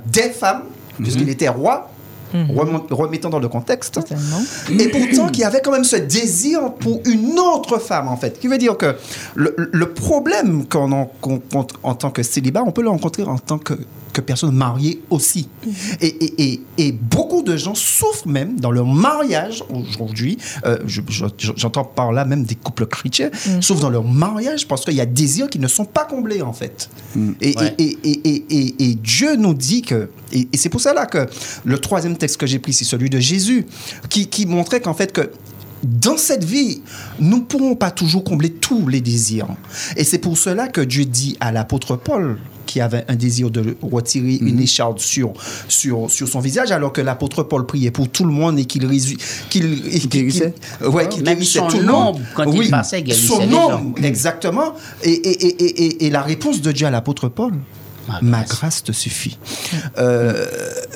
femmes, 0.43 0.63
puisqu'il 1.01 1.29
était 1.29 1.49
roi. 1.49 1.89
remont- 2.33 2.87
Remettant 2.89 3.29
dans 3.29 3.39
le 3.39 3.47
contexte. 3.47 3.93
Totalement. 3.93 4.41
Et 4.79 4.87
pourtant, 4.89 5.27
qu'il 5.29 5.41
y 5.41 5.43
avait 5.43 5.61
quand 5.61 5.71
même 5.71 5.83
ce 5.83 5.97
désir 5.97 6.73
pour 6.79 6.99
une 7.05 7.37
autre 7.37 7.77
femme, 7.77 8.07
en 8.07 8.17
fait. 8.17 8.39
Qui 8.39 8.47
veut 8.47 8.57
dire 8.57 8.75
que 8.75 8.95
le, 9.35 9.55
le 9.71 9.87
problème 9.93 10.65
qu'on 10.67 10.91
en- 10.91 11.11
qu'on 11.21 11.33
rencontre 11.35 11.75
en 11.83 11.93
tant 11.93 12.09
que 12.09 12.23
célibat, 12.23 12.63
on 12.65 12.71
peut 12.71 12.81
le 12.81 12.89
rencontrer 12.89 13.21
en 13.23 13.37
tant 13.37 13.59
que, 13.59 13.75
que 14.13 14.21
personne 14.21 14.55
mariée 14.55 15.01
aussi. 15.09 15.49
Et, 15.99 16.07
et- 16.07 16.43
et- 16.53 16.61
et 16.77 16.91
beaucoup 16.91 17.41
de 17.41 17.57
gens 17.57 17.75
souffrent 17.75 18.27
même 18.27 18.59
dans 18.59 18.71
leur 18.71 18.85
mariage 18.85 19.63
aujourd'hui. 19.69 20.37
euh, 20.65 20.77
je- 20.85 21.01
je- 21.09 21.25
J'entends 21.55 21.83
par 21.83 22.11
là 22.11 22.23
même 22.25 22.43
des 22.43 22.55
couples 22.55 22.85
chrétiens, 22.85 23.29
souffrent 23.59 23.81
dans 23.81 23.89
leur 23.89 24.03
mariage 24.03 24.67
parce 24.67 24.85
qu'il 24.85 24.93
y 24.95 25.01
a 25.01 25.05
des 25.05 25.23
désirs 25.23 25.49
qui 25.49 25.59
ne 25.59 25.67
sont 25.67 25.85
pas 25.85 26.05
comblés, 26.05 26.41
en 26.41 26.53
fait. 26.53 26.89
Et, 27.41 27.57
Ouais. 27.57 27.75
et- 27.77 27.97
et, 28.03 28.21
et, 28.29 28.45
et- 28.49 28.89
et 28.89 28.95
Dieu 28.95 29.35
nous 29.35 29.53
dit 29.53 29.81
que, 29.81 30.09
et, 30.31 30.47
et 30.51 30.57
c'est 30.57 30.69
pour 30.69 30.81
cela 30.81 31.05
que 31.05 31.25
le 31.63 31.77
troisième 31.79 32.17
texte 32.17 32.37
que 32.37 32.45
j'ai 32.45 32.59
pris, 32.59 32.73
c'est 32.73 32.85
celui 32.85 33.09
de 33.09 33.19
Jésus, 33.19 33.65
qui, 34.09 34.27
qui 34.27 34.45
montrait 34.45 34.81
qu'en 34.81 34.93
fait 34.93 35.11
que 35.11 35.31
dans 35.83 36.17
cette 36.17 36.43
vie, 36.45 36.81
nous 37.19 37.37
ne 37.37 37.41
pourrons 37.41 37.75
pas 37.75 37.91
toujours 37.91 38.23
combler 38.23 38.51
tous 38.51 38.87
les 38.87 39.01
désirs. 39.01 39.47
Et 39.97 40.03
c'est 40.05 40.17
pour 40.19 40.37
cela 40.37 40.67
que 40.67 40.81
Dieu 40.81 41.03
dit 41.05 41.35
à 41.41 41.51
l'apôtre 41.51 41.95
Paul, 41.97 42.37
qui 42.65 42.81
avait 42.81 43.05
un 43.07 43.15
désir 43.15 43.49
de 43.49 43.75
retirer 43.81 44.35
une 44.41 44.59
écharde 44.59 44.99
sur, 44.99 45.33
sur, 45.67 46.09
sur 46.09 46.27
son 46.27 46.39
visage, 46.39 46.71
alors 46.71 46.91
que 46.93 47.01
l'apôtre 47.01 47.43
Paul 47.43 47.65
priait 47.65 47.91
pour 47.91 48.09
tout 48.09 48.25
le 48.25 48.31
monde 48.31 48.59
et 48.59 48.65
qu'il 48.65 48.85
résu- 48.85 49.17
qu'il 49.49 49.81
qu'il- 49.81 50.09
guérissait 50.09 50.53
qu'il- 50.79 50.87
ouais, 50.87 51.07
qu'il 51.09 51.23
Même 51.23 51.35
guérissait 51.35 51.59
son 51.59 51.67
tout 51.67 51.77
le 51.79 51.85
monde. 51.85 52.15
ombre, 52.15 52.21
quand 52.35 52.51
il 52.51 52.69
passait, 52.69 53.01
guérissait 53.01 53.27
son 53.27 53.39
les 53.39 53.49
gens. 53.51 53.77
ombre, 53.79 54.03
exactement. 54.03 54.73
Et, 55.03 55.11
et, 55.11 55.45
et, 55.45 55.63
et, 55.63 55.85
et- 55.85 56.05
et 56.05 56.09
la 56.09 56.21
réponse 56.21 56.61
de 56.61 56.71
Dieu 56.71 56.87
à 56.87 56.91
l'apôtre 56.91 57.29
Paul, 57.29 57.53
Ma 58.07 58.19
ma 58.21 58.37
grâce. 58.43 58.49
grâce 58.49 58.83
te 58.83 58.91
suffit. 58.91 59.37
Euh, 59.97 60.45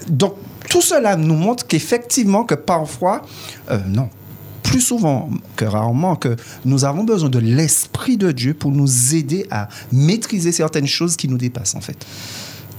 donc, 0.09 0.36
tout 0.70 0.82
cela 0.82 1.15
nous 1.15 1.36
montre 1.36 1.65
qu'effectivement, 1.65 2.43
que 2.43 2.55
parfois, 2.55 3.22
euh, 3.72 3.78
non, 3.88 4.09
plus 4.68 4.82
souvent 4.82 5.30
que 5.55 5.65
rarement, 5.65 6.15
que 6.15 6.36
nous 6.65 6.86
avons 6.86 7.03
besoin 7.03 7.30
de 7.30 7.39
l'Esprit 7.39 8.18
de 8.18 8.32
Dieu 8.32 8.53
pour 8.53 8.72
nous 8.72 9.15
aider 9.15 9.45
à 9.49 9.70
maîtriser 9.91 10.51
certaines 10.51 10.88
choses 10.88 11.15
qui 11.15 11.28
nous 11.28 11.38
dépassent, 11.38 11.76
en 11.76 11.82
fait. 11.82 12.05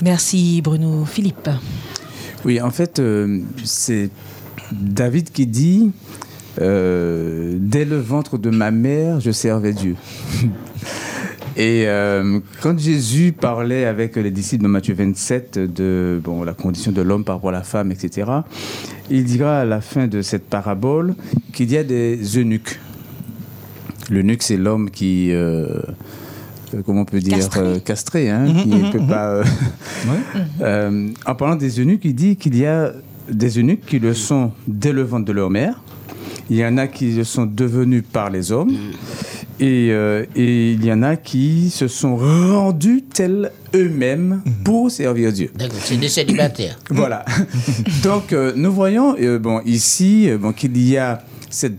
Merci 0.03 0.61
Bruno. 0.62 1.05
Philippe. 1.05 1.49
Oui, 2.45 2.61
en 2.61 2.70
fait, 2.70 2.99
euh, 2.99 3.41
c'est 3.64 4.11
David 4.70 5.30
qui 5.32 5.47
dit 5.47 5.91
euh, 6.61 7.57
Dès 7.59 7.84
le 7.84 7.99
ventre 7.99 8.39
de 8.39 8.51
ma 8.51 8.70
mère, 8.70 9.20
je 9.20 9.30
servais 9.30 9.72
Dieu. 9.72 9.97
Et 11.61 11.88
euh, 11.88 12.38
quand 12.62 12.78
Jésus 12.78 13.32
parlait 13.32 13.84
avec 13.84 14.14
les 14.14 14.30
disciples 14.30 14.62
de 14.62 14.68
Matthieu 14.68 14.94
27 14.94 15.59
de 15.59 16.20
bon, 16.22 16.44
la 16.44 16.52
condition 16.54 16.92
de 16.92 17.02
l'homme 17.02 17.24
par 17.24 17.34
rapport 17.36 17.50
à 17.50 17.52
la 17.52 17.64
femme, 17.64 17.90
etc., 17.90 18.30
il 19.11 19.24
dira 19.24 19.61
à 19.61 19.64
la 19.64 19.80
fin 19.80 20.06
de 20.06 20.22
cette 20.22 20.44
parabole 20.44 21.16
qu'il 21.52 21.72
y 21.72 21.76
a 21.76 21.82
des 21.82 22.16
eunuques. 22.38 22.78
L'eunuque, 24.09 24.44
c'est 24.44 24.56
l'homme 24.56 24.88
qui. 24.90 25.32
euh, 25.32 25.80
euh, 26.74 26.82
comment 26.86 27.00
on 27.00 27.04
peut 27.04 27.18
dire 27.18 27.36
Castré. 27.38 27.61
euh, 27.61 27.78
castré, 27.80 28.30
hein, 28.30 28.46
qui 28.62 28.68
ne 28.68 28.92
peut 28.92 29.04
pas. 29.06 29.28
euh, 29.30 29.44
euh, 30.61 31.09
en 31.26 31.34
parlant 31.34 31.56
des 31.56 31.80
eunuques, 31.80 32.04
il 32.04 32.14
dit 32.14 32.36
qu'il 32.36 32.56
y 32.56 32.66
a 32.66 32.92
des 33.28 33.59
eunuques 33.59 33.84
qui 33.84 33.98
le 33.98 34.14
sont 34.14 34.52
dès 34.68 34.92
le 34.92 35.02
ventre 35.02 35.24
de 35.24 35.32
leur 35.32 35.50
mère. 35.50 35.82
Il 36.50 36.56
y 36.56 36.64
en 36.64 36.78
a 36.78 36.86
qui 36.86 37.11
le 37.12 37.24
sont 37.24 37.46
devenus 37.46 38.04
par 38.11 38.30
les 38.30 38.52
hommes. 38.52 38.72
Et, 39.61 39.88
euh, 39.90 40.24
et 40.36 40.72
il 40.72 40.84
y 40.84 40.92
en 40.92 41.02
a 41.02 41.16
qui 41.16 41.70
se 41.70 41.88
sont 41.88 42.16
rendus 42.16 43.02
tels 43.12 43.50
eux-mêmes 43.74 44.42
pour 44.64 44.90
servir 44.90 45.32
Dieu. 45.32 45.50
D'accord, 45.56 45.80
c'est 45.82 45.96
des 45.96 46.09
célibataires. 46.09 46.78
Voilà. 46.90 47.24
Donc, 48.02 48.32
euh, 48.32 48.52
nous 48.54 48.72
voyons 48.72 49.16
euh, 49.20 49.38
bon, 49.38 49.61
ici 49.66 50.30
euh, 50.30 50.38
bon, 50.38 50.52
qu'il 50.52 50.76
y 50.80 50.96
a 50.96 51.24
cette, 51.50 51.74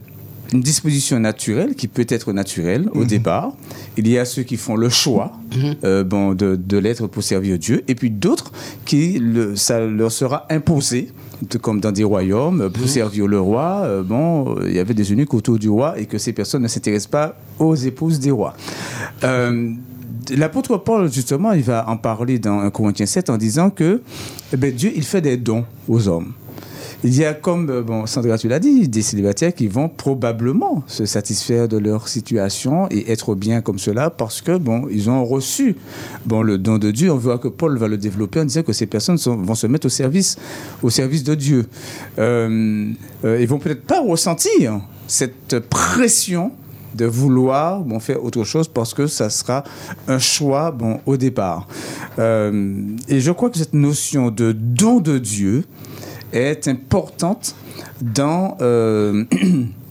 une 0.53 0.61
disposition 0.61 1.19
naturelle 1.19 1.75
qui 1.75 1.88
peut 1.88 2.05
être 2.09 2.34
naturelle 2.34 2.89
au 2.93 3.05
départ. 3.05 3.53
Il 3.97 4.07
y 4.07 4.17
a 4.17 4.25
ceux 4.25 4.43
qui 4.43 4.57
font 4.57 4.75
le 4.75 4.89
choix 4.89 5.34
euh, 5.84 6.03
bon, 6.03 6.34
de, 6.34 6.55
de 6.55 6.77
l'être 6.77 7.07
pour 7.07 7.23
servir 7.23 7.57
Dieu, 7.59 7.84
et 7.88 7.95
puis 7.95 8.09
d'autres 8.09 8.51
qui 8.86 9.19
le, 9.19 9.55
ça 9.55 9.80
leur 9.86 10.11
sera 10.11 10.47
imposé. 10.49 11.09
Comme 11.61 11.79
dans 11.79 11.91
des 11.91 12.03
royaumes, 12.03 12.69
pour 12.69 12.87
servir 12.87 13.27
le 13.27 13.39
roi, 13.39 13.81
euh, 13.83 14.03
bon, 14.03 14.57
il 14.65 14.73
y 14.73 14.79
avait 14.79 14.93
des 14.93 15.11
eunuques 15.11 15.33
autour 15.33 15.57
du 15.57 15.69
roi 15.69 15.97
et 15.97 16.05
que 16.05 16.17
ces 16.17 16.33
personnes 16.33 16.63
ne 16.63 16.67
s'intéressent 16.67 17.11
pas 17.11 17.35
aux 17.59 17.75
épouses 17.75 18.19
des 18.19 18.31
rois. 18.31 18.55
Euh, 19.23 19.71
L'apôtre 20.31 20.77
Paul, 20.77 21.11
justement, 21.11 21.53
il 21.53 21.63
va 21.63 21.89
en 21.89 21.97
parler 21.97 22.39
dans 22.39 22.59
1 22.59 22.69
Corinthiens 22.69 23.05
7 23.05 23.29
en 23.29 23.37
disant 23.37 23.69
que 23.69 24.01
eh 24.53 24.57
ben, 24.57 24.73
Dieu, 24.73 24.91
il 24.95 25.03
fait 25.03 25.21
des 25.21 25.37
dons 25.37 25.65
aux 25.87 26.07
hommes. 26.07 26.33
Il 27.04 27.16
y 27.16 27.24
a, 27.24 27.34
comme 27.34 27.70
euh, 27.70 27.82
bon, 27.82 28.06
Sandra, 28.06 28.38
tu 28.38 28.50
l'as 28.50 28.60
dit, 28.60 28.89
des 28.89 29.02
célibataires 29.02 29.54
qui 29.54 29.68
vont 29.68 29.88
probablement 29.88 30.84
se 30.86 31.06
satisfaire 31.06 31.70
de 31.70 31.78
leur 31.78 32.10
situation 32.10 32.88
et 32.91 33.10
être 33.12 33.36
bien 33.36 33.62
comme 33.62 33.80
cela 33.80 34.10
parce 34.10 34.41
que, 34.41 34.58
bon, 34.58 34.88
ils 34.91 35.10
ont 35.10 35.24
reçu 35.24 35.78
bon, 36.26 36.41
le 36.41 36.58
don 36.58 36.78
de 36.78 36.91
Dieu. 36.91 37.10
On 37.12 37.18
voit 37.18 37.38
que 37.38 37.47
Paul 37.47 37.78
va 37.78 37.88
le 37.88 37.97
développer 37.97 38.41
en 38.41 38.45
disant 38.45 38.64
que 38.64 38.74
ces 38.74 38.86
personnes 38.86 39.18
vont 39.18 39.56
se 39.56 39.68
mettre 39.68 39.86
au 39.86 39.89
service, 39.89 40.36
au 40.84 40.89
service 40.89 41.24
de 41.24 41.36
Dieu. 41.36 41.68
Euh, 42.18 42.91
euh, 43.24 43.39
ils 43.39 43.47
vont 43.47 43.60
peut-être 43.60 43.84
pas 43.84 44.02
ressentir 44.02 44.82
cette 45.08 45.60
pression 45.70 46.52
de 46.95 47.06
vouloir 47.06 47.82
bon, 47.82 48.00
faire 48.00 48.24
autre 48.24 48.43
chose 48.43 48.68
parce 48.68 48.93
que 48.93 49.08
ça 49.08 49.30
sera 49.30 49.64
un 50.08 50.20
choix 50.20 50.72
bon, 50.72 51.00
au 51.06 51.18
départ. 51.18 51.68
Euh, 52.18 52.82
et 53.08 53.20
je 53.20 53.32
crois 53.32 53.50
que 53.50 53.58
cette 53.58 53.74
notion 53.74 54.32
de 54.32 54.52
don 54.52 55.00
de 55.00 55.18
Dieu 55.18 55.66
est 56.32 56.67
importante 56.67 57.55
dans, 58.01 58.57
euh, 58.61 59.25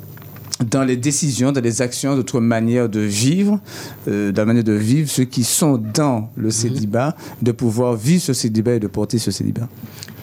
dans 0.70 0.84
les 0.84 0.97
décisions, 0.97 1.53
dans 1.53 1.61
les 1.61 1.82
actions, 1.82 2.16
d'autres 2.16 2.41
manières 2.41 2.89
de 2.89 3.01
vivre, 3.01 3.61
euh, 4.09 4.32
dans 4.32 4.43
la 4.43 4.47
manière 4.47 4.64
de 4.64 4.72
vivre 4.72 5.09
ceux 5.09 5.24
qui 5.24 5.45
sont 5.45 5.78
dans 5.78 6.30
le 6.36 6.51
célibat, 6.51 7.16
de 7.43 7.53
pouvoir 7.53 7.95
vivre 7.95 8.22
ce 8.22 8.32
célibat 8.32 8.74
et 8.74 8.80
de 8.80 8.86
porter 8.86 9.18
ce 9.18 9.30
célibat. 9.30 9.68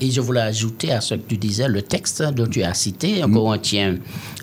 Et 0.01 0.11
je 0.11 0.21
voulais 0.21 0.41
ajouter 0.41 0.91
à 0.91 1.01
ce 1.01 1.15
que 1.15 1.21
tu 1.21 1.37
disais, 1.37 1.67
le 1.67 1.81
texte 1.81 2.21
dont 2.21 2.47
tu 2.47 2.63
as 2.63 2.73
cité, 2.73 3.23
en 3.23 3.31
Corinthiens 3.31 3.97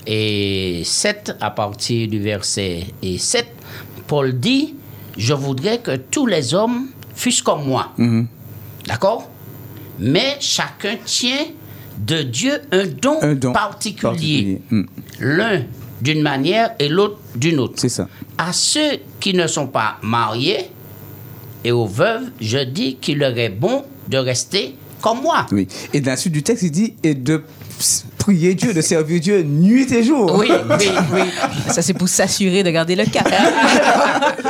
et 0.07 0.83
7, 0.85 1.37
à 1.41 1.51
partir 1.51 2.09
du 2.09 2.21
verset 2.21 2.87
et 3.03 3.19
7, 3.19 3.47
Paul 4.07 4.39
dit, 4.39 4.75
je 5.17 5.35
voudrais 5.35 5.79
que 5.79 5.97
tous 5.97 6.27
les 6.27 6.55
hommes 6.55 6.87
fussent 7.15 7.43
comme 7.43 7.67
moi. 7.67 7.93
D'accord? 8.87 9.29
Mais 9.99 10.37
chacun 10.41 10.97
tient 11.05 11.47
de 12.07 12.23
Dieu 12.23 12.53
un 12.73 12.87
don, 12.87 13.19
Un 13.23 13.35
don 13.35 13.53
particulier. 13.53 14.03
particulier. 14.11 14.61
Mm. 14.71 14.83
L'un 15.21 15.63
d'une 16.01 16.23
manière 16.23 16.73
et 16.79 16.89
l'autre 16.89 17.19
d'une 17.37 17.59
autre. 17.61 17.75
C'est 17.77 17.89
ça. 17.89 18.09
À 18.39 18.53
ceux 18.53 18.99
qui 19.21 19.35
ne 19.35 19.47
sont 19.47 19.67
pas 19.69 19.99
mariés 20.03 20.71
et 21.65 21.71
aux 21.73 21.87
veuves, 21.87 22.25
je 22.41 22.59
dis 22.59 22.97
qu'il 22.97 23.19
leur 23.19 23.37
est 23.39 23.51
bon 23.51 23.85
de 24.09 24.19
rester 24.19 24.75
comme 25.01 25.21
moi. 25.23 25.47
Oui. 25.53 25.69
Et 25.93 26.01
dans 26.01 26.11
la 26.13 26.17
suite 26.17 26.33
du 26.33 26.43
texte, 26.43 26.63
il 26.65 26.71
dit 26.73 26.95
et 27.05 27.15
de 27.15 27.43
prier 28.19 28.55
Dieu, 28.55 28.73
de 28.73 28.81
servir 28.81 29.21
Dieu 29.21 29.43
nuit 29.43 29.93
et 29.93 30.03
jour. 30.05 30.37
Oui, 30.39 30.49
oui, 30.79 30.87
oui. 31.13 31.21
Ça, 31.69 31.83
c'est 31.83 31.93
pour 31.95 32.09
s'assurer 32.09 32.63
de 32.63 32.71
garder 32.71 32.95
le 32.97 33.05
cap. 33.05 33.29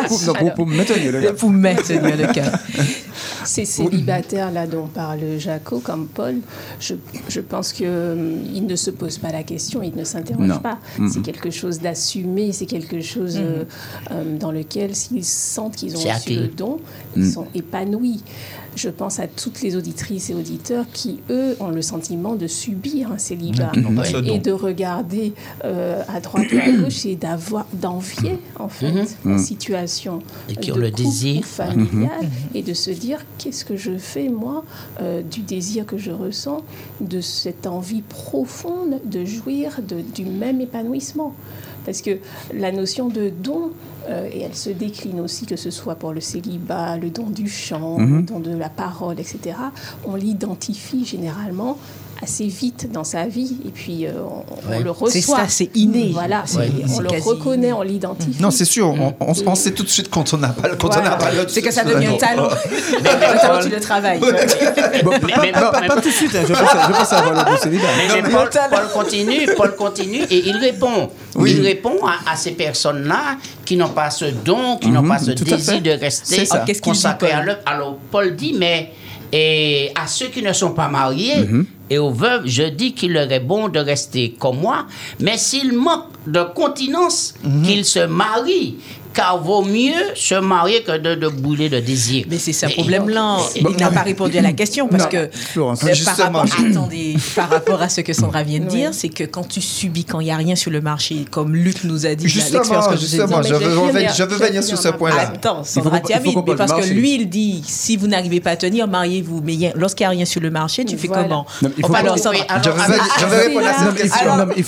Pour, 0.08 0.20
non, 0.26 0.32
pour- 0.34 0.54
pour 0.54 0.66
maintenir 0.66 1.12
le 1.12 1.20
gars. 1.20 1.32
pour 1.32 1.50
maintenir 1.50 2.16
le 2.16 2.32
cap. 2.32 2.60
Ces 3.44 3.64
célibataires-là 3.64 4.66
dont 4.66 4.86
parle 4.86 5.20
Jaco, 5.38 5.80
comme 5.80 6.06
Paul, 6.06 6.36
je, 6.80 6.94
je 7.28 7.40
pense 7.40 7.72
qu'ils 7.72 7.86
ne 8.66 8.76
se 8.76 8.90
posent 8.90 9.18
pas 9.18 9.32
la 9.32 9.42
question, 9.42 9.82
ils 9.82 9.94
ne 9.96 10.04
s'interrogent 10.04 10.62
pas. 10.62 10.78
Mhm. 10.98 11.10
C'est 11.10 11.22
quelque 11.22 11.50
chose 11.50 11.80
d'assumé, 11.80 12.52
c'est 12.52 12.66
quelque 12.66 13.00
chose 13.00 13.36
euh, 13.38 13.64
euh, 14.10 14.38
dans 14.38 14.52
lequel, 14.52 14.94
s'ils 14.94 15.24
sentent 15.24 15.76
qu'ils 15.76 15.96
ont 15.96 16.00
reçu 16.00 16.34
le 16.34 16.48
don, 16.48 16.78
ils 17.16 17.30
sont 17.30 17.46
épanouis. 17.54 18.22
Je 18.74 18.88
pense 18.88 19.20
à 19.20 19.26
toutes 19.26 19.60
les 19.60 19.76
auditrices 19.76 20.30
et 20.30 20.34
auditeurs 20.34 20.86
qui, 20.94 21.20
eux, 21.28 21.56
ont 21.60 21.68
le 21.68 21.82
sentiment 21.82 22.36
de 22.36 22.46
subir 22.46 23.12
un 23.12 23.18
célibat 23.18 23.70
Mhm. 23.76 24.02
ce 24.04 24.16
et 24.32 24.38
de 24.38 24.50
regarder 24.52 25.34
euh, 25.64 26.02
à 26.08 26.20
droite 26.20 26.46
ou 26.52 26.56
à 26.58 26.70
gauche 26.70 27.04
et 27.04 27.14
d'avoir 27.16 27.66
d'envier 27.74 28.38
en 28.58 28.68
fait 28.68 28.92
la 29.26 29.36
situation 29.36 30.20
Et 30.48 30.56
qui 30.56 30.72
ont 30.72 30.76
le 30.76 30.90
désir. 30.90 31.44
familial 31.44 32.08
et 32.54 32.62
de 32.62 32.72
se 32.72 32.90
dire 33.06 33.20
qu'est-ce 33.38 33.64
que 33.64 33.76
je 33.76 33.96
fais 33.98 34.28
moi 34.28 34.64
euh, 35.00 35.22
du 35.22 35.40
désir 35.40 35.84
que 35.86 35.98
je 35.98 36.10
ressens 36.12 36.62
de 37.00 37.20
cette 37.20 37.66
envie 37.66 38.02
profonde 38.02 39.00
de 39.04 39.24
jouir 39.24 39.80
de- 39.86 40.00
du 40.00 40.24
même 40.24 40.60
épanouissement. 40.60 41.34
Parce 41.84 42.00
que 42.00 42.18
la 42.54 42.70
notion 42.70 43.08
de 43.08 43.28
don 43.28 43.70
euh, 44.08 44.28
et 44.32 44.40
elle 44.42 44.54
se 44.54 44.70
décline 44.70 45.18
aussi 45.20 45.46
que 45.46 45.56
ce 45.56 45.70
soit 45.70 45.96
pour 45.96 46.12
le 46.12 46.20
célibat 46.20 46.96
le 46.96 47.10
don 47.10 47.26
du 47.28 47.48
chant 47.48 47.98
le 47.98 48.22
don 48.22 48.38
de 48.40 48.54
la 48.56 48.68
parole 48.68 49.18
etc 49.18 49.56
on 50.04 50.14
l'identifie 50.16 51.04
généralement 51.04 51.76
assez 52.22 52.46
vite 52.46 52.90
dans 52.92 53.04
sa 53.04 53.26
vie 53.26 53.56
et 53.66 53.70
puis 53.70 54.06
euh, 54.06 54.12
on, 54.24 54.44
on 54.68 54.70
Ouais. 54.70 54.82
le 54.82 54.90
reçoit 54.90 55.10
C'est 55.10 55.20
ça, 55.22 55.44
c'est 55.48 55.70
inné. 55.76 56.10
voilà 56.12 56.44
Ouais. 56.56 56.70
on 56.96 57.00
le 57.00 57.08
quasi 57.08 57.28
reconnaît 57.28 57.56
inné. 57.68 57.72
on 57.72 57.82
l'identifie 57.82 58.40
Non, 58.40 58.50
c'est 58.50 58.64
sûr, 58.64 58.88
on, 58.90 59.14
on- 59.20 59.32
on 59.46 59.54
sait 59.54 59.72
tout 59.72 59.82
de 59.82 59.88
suite 59.88 60.08
quand 60.08 60.32
on 60.32 60.36
n'a 60.38 60.48
pas, 60.48 60.68
quand 60.76 60.88
on 60.88 60.92
Voilà. 60.92 61.10
n'a 61.10 61.16
pas 61.16 61.30
le- 61.32 61.48
C'est 61.48 61.62
que 61.62 61.70
ça 61.72 61.84
devient 61.84 62.06
un 62.06 62.16
talent. 62.16 62.48
Le 62.48 63.02
talent, 63.40 63.60
tu 63.62 63.68
le 63.70 63.80
travailles. 63.80 64.20
Bon, 64.20 65.10
pas, 65.10 65.40
mais- 65.42 65.52
pas- 65.52 65.70
pas- 65.72 65.80
pas 65.82 66.00
tout 66.00 66.08
de 66.08 66.14
suite, 66.14 66.34
hein, 66.34 66.42
je 66.46 66.52
pense, 66.52 66.60
je 66.88 66.92
pense 66.92 67.12
avoir 67.12 67.34
le 67.44 67.50
bon 67.50 67.56
célibat. 67.58 67.88
Mais, 67.96 68.22
mais 68.22 68.28
Paul, 68.30 68.48
Paul 68.70 68.88
continue, 68.94 69.46
Paul 69.56 69.74
continue 69.76 70.22
et 70.30 70.48
il 70.48 70.56
répond. 70.56 71.10
Oui. 71.34 71.54
Il 71.56 71.62
répond 71.64 71.98
à, 72.06 72.32
à 72.32 72.36
ces 72.36 72.52
personnes-là 72.52 73.36
qui 73.64 73.76
n'ont 73.76 73.88
pas 73.88 74.10
ce 74.10 74.26
don, 74.26 74.76
qui 74.76 74.90
n'ont 74.90 75.02
pas 75.02 75.18
ce 75.18 75.32
tout 75.32 75.44
à 75.52 75.56
désir 75.56 75.80
de 75.82 75.90
rester 75.90 76.44
consacrés 76.80 77.32
à 77.32 77.36
Paul 77.38 77.46
l'œuvre. 77.46 77.58
Alors 77.66 77.96
Paul 78.10 78.36
dit, 78.36 78.54
mais 78.58 78.92
et 79.34 79.90
à 79.94 80.06
ceux 80.06 80.26
qui 80.28 80.42
ne 80.42 80.52
sont 80.52 80.72
pas 80.72 80.88
mariés 80.88 81.36
et 81.92 81.98
aux 81.98 82.10
veuves, 82.10 82.46
je 82.46 82.62
dis 82.62 82.94
qu'il 82.94 83.12
leur 83.12 83.30
est 83.30 83.40
bon 83.40 83.68
de 83.68 83.78
rester 83.78 84.34
comme 84.38 84.60
moi, 84.60 84.86
mais 85.20 85.36
s'ils 85.36 85.74
manquent 85.74 86.08
de 86.26 86.42
continence, 86.42 87.34
qu'ils 87.64 87.84
se 87.84 88.06
marient. 88.06 88.76
Car 89.14 89.42
vaut 89.42 89.62
mieux 89.62 89.92
se 90.14 90.34
marier 90.36 90.82
que 90.82 90.96
de, 90.98 91.14
de 91.14 91.28
brûler 91.28 91.68
de 91.68 91.80
désir. 91.80 92.24
Mais 92.30 92.38
c'est 92.38 92.52
ça 92.52 92.66
le 92.68 92.74
problème-là. 92.74 93.38
Il 93.56 93.68
n'a 93.76 93.90
pas 93.90 94.02
répondu 94.02 94.38
à 94.38 94.42
la 94.42 94.52
question 94.52 94.88
parce 94.88 95.04
Non, 95.04 95.08
que 95.10 95.28
Florence, 95.32 95.82
euh, 95.84 95.92
par, 96.04 96.16
rapport, 96.16 96.46
je- 96.46 96.70
attendez, 96.70 97.16
par 97.34 97.50
rapport 97.50 97.82
à 97.82 97.88
ce 97.88 98.00
que 98.00 98.12
Sandra 98.12 98.42
vient 98.42 98.60
de 98.60 98.64
Oui. 98.64 98.70
dire, 98.76 98.90
c'est 98.94 99.08
que 99.08 99.24
quand 99.24 99.46
tu 99.46 99.60
subis, 99.60 100.04
quand 100.04 100.20
il 100.20 100.24
n'y 100.24 100.30
a 100.30 100.36
rien 100.36 100.54
sur 100.56 100.70
le 100.70 100.80
marché, 100.80 101.24
comme 101.30 101.54
Luc 101.54 101.84
nous 101.84 102.06
a 102.06 102.14
dit, 102.14 102.24
l'expérience 102.24 102.60
Justement, 102.62 102.88
que 102.88 102.96
je 102.96 103.00
vous 103.00 103.04
ai 103.04 103.08
dit, 103.08 103.16
justement, 103.16 103.42
je 103.42 103.54
veux, 103.54 103.78
revenir- 103.78 104.14
je 104.14 104.22
veux 104.24 104.36
venir 104.36 104.62
sur 104.64 104.78
ce 104.78 104.88
point-là. 104.88 105.32
Attends, 105.34 105.64
Sandra 105.64 105.98
vite, 105.98 106.36
mais 106.46 106.54
parce 106.56 106.72
que 106.72 106.86
lui, 106.92 107.14
il 107.16 107.28
dit 107.28 107.62
si 107.66 107.96
vous 107.96 108.06
n'arrivez 108.06 108.40
pas 108.40 108.50
à 108.52 108.56
tenir, 108.56 108.86
mariez-vous. 108.88 109.40
Mais 109.44 109.54
il 109.54 109.60
y 109.60 109.66
a- 109.66 109.72
lorsqu'il 109.74 110.04
n'y 110.04 110.08
a 110.08 110.10
rien 110.10 110.24
sur 110.24 110.40
le 110.40 110.50
marché, 110.50 110.84
tu 110.84 110.96
fais 110.96 111.08
comment? 111.08 111.46
Non, 111.62 111.70
il 111.76 111.84
faut 111.86 111.94
alors, 111.94 112.18
Sandra, 112.18 112.44
Je 112.62 113.26
répondre 113.26 113.66
à 113.66 113.72
cette 113.74 113.94
question. 113.94 114.30
il 114.56 114.64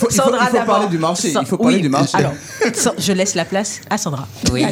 parler 0.66 0.88
du 0.88 0.98
marché. 0.98 1.32
Il 1.40 1.46
faut 1.46 1.56
parler 1.58 1.80
du 1.80 1.88
marché. 1.88 2.16
Alors, 2.16 2.32
je 2.98 3.12
laisse 3.12 3.34
la 3.34 3.44
place 3.44 3.80
à 3.90 3.98
Sandra. 3.98 4.26
Oui. 4.52 4.64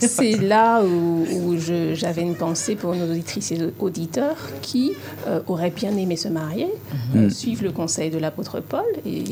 C'est 0.00 0.36
là 0.38 0.82
où, 0.82 1.56
j'avais 1.94 2.22
une 2.22 2.34
pensée 2.34 2.74
pour 2.74 2.94
nos 2.94 3.04
auditrices 3.10 3.52
et 3.52 3.58
auditeurs 3.78 4.36
qui 4.62 4.92
euh, 5.26 5.40
auraient 5.46 5.70
bien 5.70 5.96
aimé 5.96 6.16
se 6.16 6.28
marier, 6.28 6.68
euh, 7.16 7.30
suivre 7.30 7.64
le 7.64 7.72
conseil 7.72 8.10
de 8.10 8.18
l'apôtre 8.18 8.60
Paul 8.60 8.84
et 9.06 9.22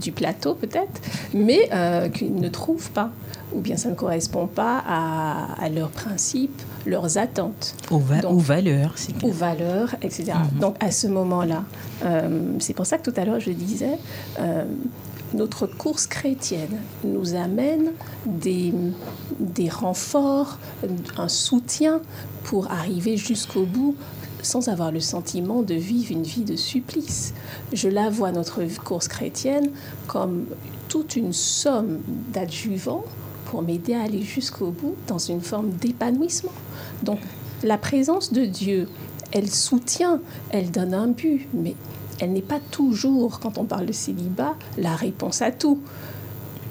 du 0.00 0.12
plateau 0.12 0.54
peut-être, 0.54 1.00
mais 1.32 1.68
euh, 1.72 2.08
qu'ils 2.08 2.34
ne 2.34 2.48
trouvent 2.48 2.90
pas, 2.90 3.10
ou 3.52 3.60
bien 3.60 3.76
ça 3.76 3.88
ne 3.88 3.94
correspond 3.94 4.46
pas 4.46 4.82
à, 4.86 5.62
à 5.62 5.68
leurs 5.68 5.90
principes, 5.90 6.62
leurs 6.86 7.18
attentes. 7.18 7.74
Aux, 7.90 7.98
va- 7.98 8.20
Donc, 8.20 8.32
aux 8.34 8.38
valeurs. 8.38 8.92
c'est 8.96 9.22
aux 9.24 9.30
valeurs, 9.32 9.94
etc. 10.02 10.32
Donc 10.60 10.76
à 10.80 10.90
ce 10.90 11.06
moment-là, 11.08 11.64
euh, 12.04 12.28
c'est 12.60 12.74
pour 12.74 12.86
ça 12.86 12.98
que 12.98 13.10
tout 13.10 13.18
à 13.20 13.24
l'heure 13.24 13.40
je 13.40 13.50
disais, 13.50 13.98
notre 15.34 15.66
course 15.66 16.06
chrétienne 16.06 16.80
nous 17.04 17.34
amène 17.34 17.92
des, 18.24 18.72
des 19.40 19.68
renforts, 19.68 20.58
un 21.16 21.28
soutien 21.28 22.00
pour 22.44 22.70
arriver 22.70 23.16
jusqu'au 23.16 23.64
bout 23.64 23.96
sans 24.42 24.68
avoir 24.68 24.92
le 24.92 25.00
sentiment 25.00 25.62
de 25.62 25.74
vivre 25.74 26.12
une 26.12 26.22
vie 26.22 26.44
de 26.44 26.56
supplice. 26.56 27.34
Je 27.72 27.88
la 27.88 28.10
vois, 28.10 28.30
notre 28.30 28.62
course 28.82 29.08
chrétienne, 29.08 29.70
comme 30.06 30.44
toute 30.88 31.16
une 31.16 31.32
somme 31.32 32.00
d'adjuvants 32.32 33.04
pour 33.46 33.62
m'aider 33.62 33.94
à 33.94 34.02
aller 34.02 34.22
jusqu'au 34.22 34.70
bout 34.70 34.96
dans 35.06 35.18
une 35.18 35.40
forme 35.40 35.70
d'épanouissement. 35.70 36.52
Donc 37.02 37.18
la 37.62 37.78
présence 37.78 38.32
de 38.32 38.44
Dieu, 38.44 38.88
elle 39.32 39.50
soutient, 39.50 40.20
elle 40.50 40.70
donne 40.70 40.94
un 40.94 41.08
but, 41.08 41.48
mais 41.52 41.74
elle 42.20 42.32
n'est 42.32 42.42
pas 42.42 42.60
toujours, 42.70 43.40
quand 43.40 43.58
on 43.58 43.64
parle 43.64 43.86
de 43.86 43.92
célibat, 43.92 44.54
la 44.78 44.94
réponse 44.94 45.42
à 45.42 45.50
tout. 45.50 45.80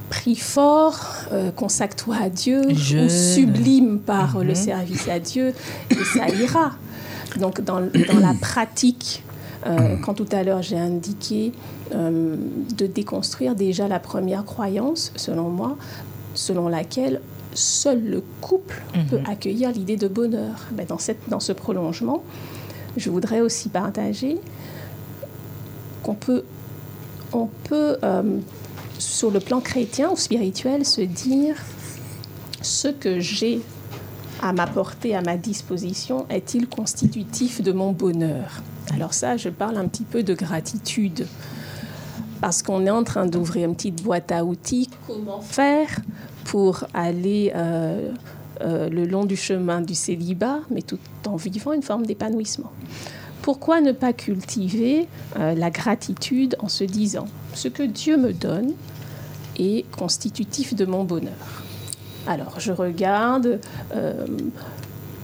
Prie 0.10 0.36
fort, 0.36 1.00
euh, 1.32 1.52
consacre-toi 1.52 2.16
à 2.22 2.30
Dieu, 2.30 2.62
Jeûne. 2.74 3.06
ou 3.06 3.10
sublime 3.10 4.00
par 4.00 4.44
le 4.44 4.54
service 4.54 5.08
à 5.08 5.20
Dieu, 5.20 5.54
et 5.90 6.04
ça 6.18 6.30
ira. 6.30 6.72
Donc 7.40 7.62
dans, 7.62 7.82
dans 7.82 8.20
la 8.20 8.34
pratique, 8.40 9.24
euh, 9.66 9.96
quand 10.04 10.14
tout 10.14 10.28
à 10.32 10.44
l'heure 10.44 10.62
j'ai 10.62 10.78
indiqué 10.78 11.52
euh, 11.96 12.36
de 12.78 12.86
déconstruire 12.86 13.56
déjà 13.56 13.88
la 13.88 14.00
première 14.00 14.46
croyance, 14.46 15.12
selon 15.16 15.50
moi, 15.50 15.78
selon 16.36 16.68
laquelle 16.68 17.22
seul 17.54 18.04
le 18.04 18.24
couple 18.42 18.82
peut 19.10 19.20
accueillir 19.28 19.72
l'idée 19.72 19.96
de 19.96 20.08
bonheur. 20.08 20.56
Ben, 20.72 20.86
dans, 20.88 20.98
cette, 20.98 21.30
dans 21.30 21.40
ce 21.40 21.54
prolongement, 21.54 22.24
je 22.98 23.10
voudrais 23.10 23.42
aussi 23.42 23.70
partager 23.70 24.40
qu'on 26.04 26.14
peut, 26.14 26.44
on 27.32 27.48
peut 27.64 27.98
euh, 28.04 28.40
sur 29.00 29.32
le 29.32 29.40
plan 29.40 29.60
chrétien 29.60 30.12
ou 30.12 30.16
spirituel, 30.16 30.86
se 30.86 31.02
dire 31.02 31.56
ce 32.62 32.88
que 32.88 33.20
j'ai 33.20 33.62
à 34.42 34.54
m'apporter 34.54 35.16
à 35.16 35.22
ma 35.22 35.38
disposition 35.38 36.26
est-il 36.30 36.68
constitutif 36.68 37.62
de 37.62 37.72
mon 37.72 37.92
bonheur? 37.92 38.62
Alors 38.94 39.14
ça, 39.14 39.38
je 39.38 39.50
parle 39.50 39.78
un 39.78 39.88
petit 39.88 40.04
peu 40.04 40.24
de 40.24 40.34
gratitude. 40.34 41.28
Parce 42.42 42.62
qu'on 42.62 42.86
est 42.86 42.92
en 42.92 43.06
train 43.06 43.26
d'ouvrir 43.26 43.70
une 43.70 43.76
petite 43.76 44.04
boîte 44.04 44.32
à 44.34 44.44
outils. 44.44 44.90
Comment 45.08 45.40
faire 45.40 45.88
pour 46.44 46.84
aller 46.94 47.54
euh, 47.56 48.12
euh, 48.62 48.90
le 48.90 49.06
long 49.06 49.24
du 49.24 49.38
chemin 49.38 49.80
du 49.80 49.96
célibat, 49.96 50.60
mais 50.70 50.82
tout 50.82 51.00
en 51.26 51.38
vivant 51.38 51.72
une 51.72 51.84
forme 51.84 52.06
d'épanouissement? 52.06 52.72
Pourquoi 53.44 53.82
ne 53.82 53.92
pas 53.92 54.14
cultiver 54.14 55.08
euh, 55.38 55.54
la 55.54 55.70
gratitude 55.70 56.56
en 56.60 56.70
se 56.70 56.84
disant 56.84 57.26
ce 57.54 57.68
que 57.68 57.84
Dieu 57.84 58.18
me 58.18 58.34
donne 58.34 58.72
est 59.60 59.86
constitutif 59.92 60.74
de 60.74 60.86
mon 60.86 61.04
bonheur 61.04 61.64
Alors, 62.26 62.60
je 62.60 62.72
regarde. 62.72 63.60
euh, 63.96 64.26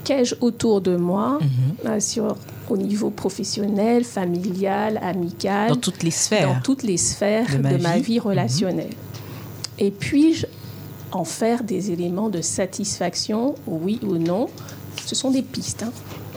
Qu'ai-je 0.06 0.36
autour 0.42 0.82
de 0.82 0.96
moi, 0.96 1.40
euh, 1.86 2.00
sur, 2.00 2.36
au 2.70 2.78
niveau 2.78 3.10
professionnel, 3.12 4.04
familial, 4.04 5.00
amical 5.04 5.70
Dans 5.70 5.76
toutes 5.76 6.02
les 6.04 6.10
sphères. 6.12 6.48
dans 6.56 6.62
toutes 6.62 6.84
les 6.84 6.98
sphères 6.98 7.46
de 7.52 7.58
de 7.58 7.62
ma 7.64 7.78
ma, 7.78 8.00
vie. 8.00 8.18
relationnelle. 8.20 8.94
Et 9.78 9.92
puis-je 9.92 10.46
en 11.12 11.24
faire 11.26 11.64
des 11.64 11.92
éléments 11.92 12.30
de 12.30 12.42
satisfaction, 12.42 13.56
oui 13.68 14.00
ou 14.04 14.18
non? 14.18 14.48
Ce 15.06 15.16
sont 15.16 15.32
des 15.32 15.42
pistes. 15.44 15.84
hein. 15.84 15.92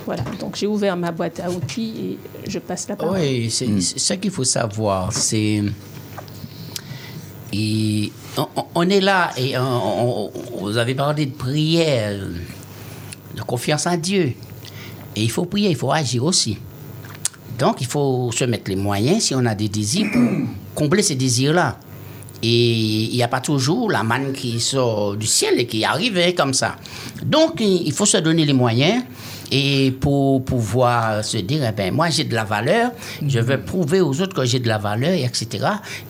Voilà, 0.05 0.23
donc 0.41 0.57
j'ai 0.57 0.67
ouvert 0.67 0.97
ma 0.97 1.13
boîte 1.13 1.41
à 1.41 1.51
outils 1.51 1.95
et 2.47 2.51
je 2.51 2.59
passe 2.59 2.89
la 2.89 2.97
parole. 2.97 3.19
Oui, 3.19 3.51
c'est 3.51 3.81
c'est 3.81 3.99
ça 3.99 4.17
qu'il 4.17 4.31
faut 4.31 4.45
savoir. 4.45 5.13
C'est. 5.13 5.63
Et 7.53 8.11
on, 8.75 8.89
est 8.89 9.01
là 9.01 9.31
et 9.37 9.57
on- 9.59 9.63
on- 9.63 10.31
on- 10.55 10.61
vous 10.63 10.77
avez 10.79 10.95
parlé 10.95 11.27
de 11.27 11.33
prière, 11.35 12.19
de 13.37 13.43
confiance 13.43 13.87
en 13.87 13.97
Dieu. 13.97 14.33
Et 15.15 15.23
il 15.23 15.31
faut 15.31 15.45
prier, 15.45 15.69
il 15.71 15.77
faut 15.77 15.93
agir 15.93 16.25
aussi. 16.25 16.57
Donc 17.59 17.81
il 17.81 17.87
faut 17.87 18.33
se 18.33 18.45
mettre 18.45 18.71
les 18.71 18.77
moyens 18.77 19.23
si 19.25 19.35
on 19.35 19.45
a 19.45 19.55
des 19.55 19.69
désirs 19.69 20.07
pour 20.13 20.23
combler 20.75 21.03
ces 21.03 21.15
désirs-là. 21.15 21.79
Et 22.45 22.73
il 23.05 23.15
n'y 23.15 23.23
a 23.23 23.29
pas 23.29 23.41
toujours 23.41 23.91
la 23.91 24.03
manne 24.03 24.33
qui 24.33 24.59
sort 24.59 25.15
du 25.17 25.27
ciel 25.27 25.61
et 25.61 25.67
qui 25.67 25.85
arrive 25.85 26.17
hein, 26.19 26.33
comme 26.37 26.55
ça. 26.55 26.77
Donc 27.25 27.61
il 27.61 27.93
faut 27.93 28.07
se 28.07 28.17
donner 28.17 28.45
les 28.47 28.53
moyens 28.55 29.05
et 29.55 29.91
pour 29.91 30.43
pouvoir 30.47 31.23
se 31.23 31.37
dire, 31.37 31.61
eh 31.69 31.73
ben, 31.73 31.93
moi 31.93 32.09
j'ai 32.09 32.25
de 32.25 32.35
la 32.35 32.45
valeur, 32.45 32.91
je 33.27 33.39
vais 33.39 33.59
prouver 33.59 34.01
aux 34.01 34.19
autres 34.23 34.35
que 34.35 34.47
j'ai 34.47 34.59
de 34.61 34.67
la 34.69 34.79
valeur, 34.79 35.13
etc. 35.13 35.47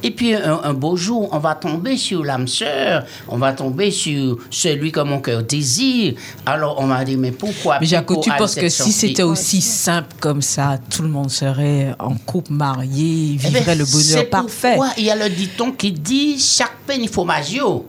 Et 0.04 0.12
puis 0.12 0.32
un, 0.34 0.60
un 0.62 0.72
beau 0.74 0.94
jour, 0.96 1.28
on 1.32 1.38
va 1.38 1.56
tomber 1.56 1.96
sur 1.96 2.22
l'âme 2.24 2.46
sœur, 2.46 3.04
on 3.26 3.38
va 3.38 3.52
tomber 3.52 3.90
sur 3.90 4.38
celui 4.48 4.92
que 4.92 5.00
mon 5.00 5.18
cœur 5.20 5.42
désire. 5.42 6.14
Alors 6.46 6.76
on 6.78 6.86
m'a 6.86 7.04
dit, 7.04 7.16
mais 7.16 7.32
pourquoi 7.32 7.80
Mais 7.80 7.86
Jaco, 7.86 8.20
tu 8.22 8.30
penses 8.38 8.54
que 8.54 8.68
si 8.68 8.92
c'était 8.92 9.24
aussi 9.24 9.60
simple 9.60 10.14
comme 10.20 10.40
ça, 10.40 10.78
tout 10.88 11.02
le 11.02 11.08
monde 11.08 11.30
serait 11.30 11.94
en 11.98 12.14
couple 12.14 12.52
marié, 12.52 13.38
Eh 13.44 13.50
ben, 13.50 13.58
vivrait 13.58 13.74
le 13.74 13.84
bonheur 13.84 14.02
c'est 14.04 14.24
parfait? 14.30 14.74
pourquoi 14.76 14.92
il 14.98 15.04
y 15.04 15.10
a 15.10 15.16
le 15.16 15.28
dicton 15.28 15.72
qui 15.72 15.90
dit 15.90 16.38
chaque 16.38 16.76
peine 16.86 17.00
il 17.02 17.08
faut 17.08 17.24
magio. 17.24 17.86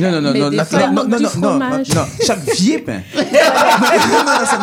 Non, 0.00 0.10
non, 0.10 0.20
non, 0.22 0.32
Mais 0.32 0.38
non, 0.40 0.48
des 0.50 0.56
la- 0.56 0.64
fois, 0.64 0.78
non, 0.78 0.86
il 0.86 0.94
non, 0.94 0.94
manque 0.94 1.08
non, 1.10 1.16
du 1.18 1.22
non, 1.24 1.30
non, 1.34 1.60
fromage. 1.60 1.88
non, 1.94 2.04
chaque 2.26 2.50
vieux 2.56 2.82
pain. 2.82 3.02
Non, 3.14 4.53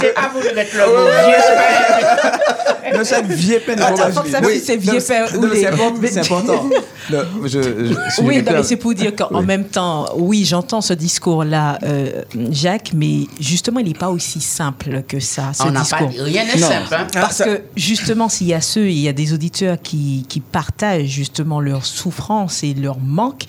j'ai 0.00 0.08
pas 0.12 0.30
voulu 0.32 0.54
mettre 0.54 0.76
le 0.76 0.86
mot 0.86 1.04
vieux, 1.26 1.40
c'est 1.46 2.96
Non, 2.96 3.04
chaque 3.04 3.26
vieux 3.26 3.60
pain. 3.66 3.74
Attends, 3.80 4.12
faut 4.12 4.22
que 4.22 4.30
ça 4.30 4.40
c'est 4.64 4.76
vieux 4.76 5.00
Non, 5.34 5.48
c'est 5.52 6.18
important. 6.20 6.68
Non, 7.10 7.18
je, 7.44 7.92
Oui, 8.22 8.42
c'est 8.64 8.76
pour 8.76 8.94
dire 8.94 9.14
qu'en 9.14 9.40
Oui. 9.40 9.44
même 9.46 9.64
temps, 9.64 10.06
oui, 10.16 10.44
j'entends 10.44 10.80
ce 10.80 10.92
discours-là, 10.92 11.78
euh, 11.84 12.22
Jacques, 12.50 12.90
mais 12.94 13.26
justement, 13.40 13.80
il 13.80 13.86
n'est 13.88 13.94
pas 13.94 14.10
aussi 14.10 14.40
simple 14.40 15.02
que 15.06 15.20
ça, 15.20 15.52
ce 15.52 15.62
On 15.64 15.70
n'a 15.70 15.84
pas 15.84 16.04
discours. 16.06 16.24
rien 16.24 16.44
n'est 16.44 16.58
simple. 16.58 16.94
hein. 16.94 17.06
Parce 17.12 17.38
que 17.42 17.62
justement, 17.76 18.28
s'il 18.28 18.48
y 18.48 18.54
a 18.54 18.60
ceux, 18.60 18.88
il 18.90 18.98
y 18.98 19.08
a 19.08 19.12
des 19.12 19.32
auditeurs 19.32 19.76
qui, 19.82 20.24
qui 20.28 20.40
partagent 20.40 21.06
justement 21.06 21.60
leur 21.60 21.84
souffrance 21.86 22.62
et 22.64 22.74
leur 22.74 22.98
manque 22.98 23.44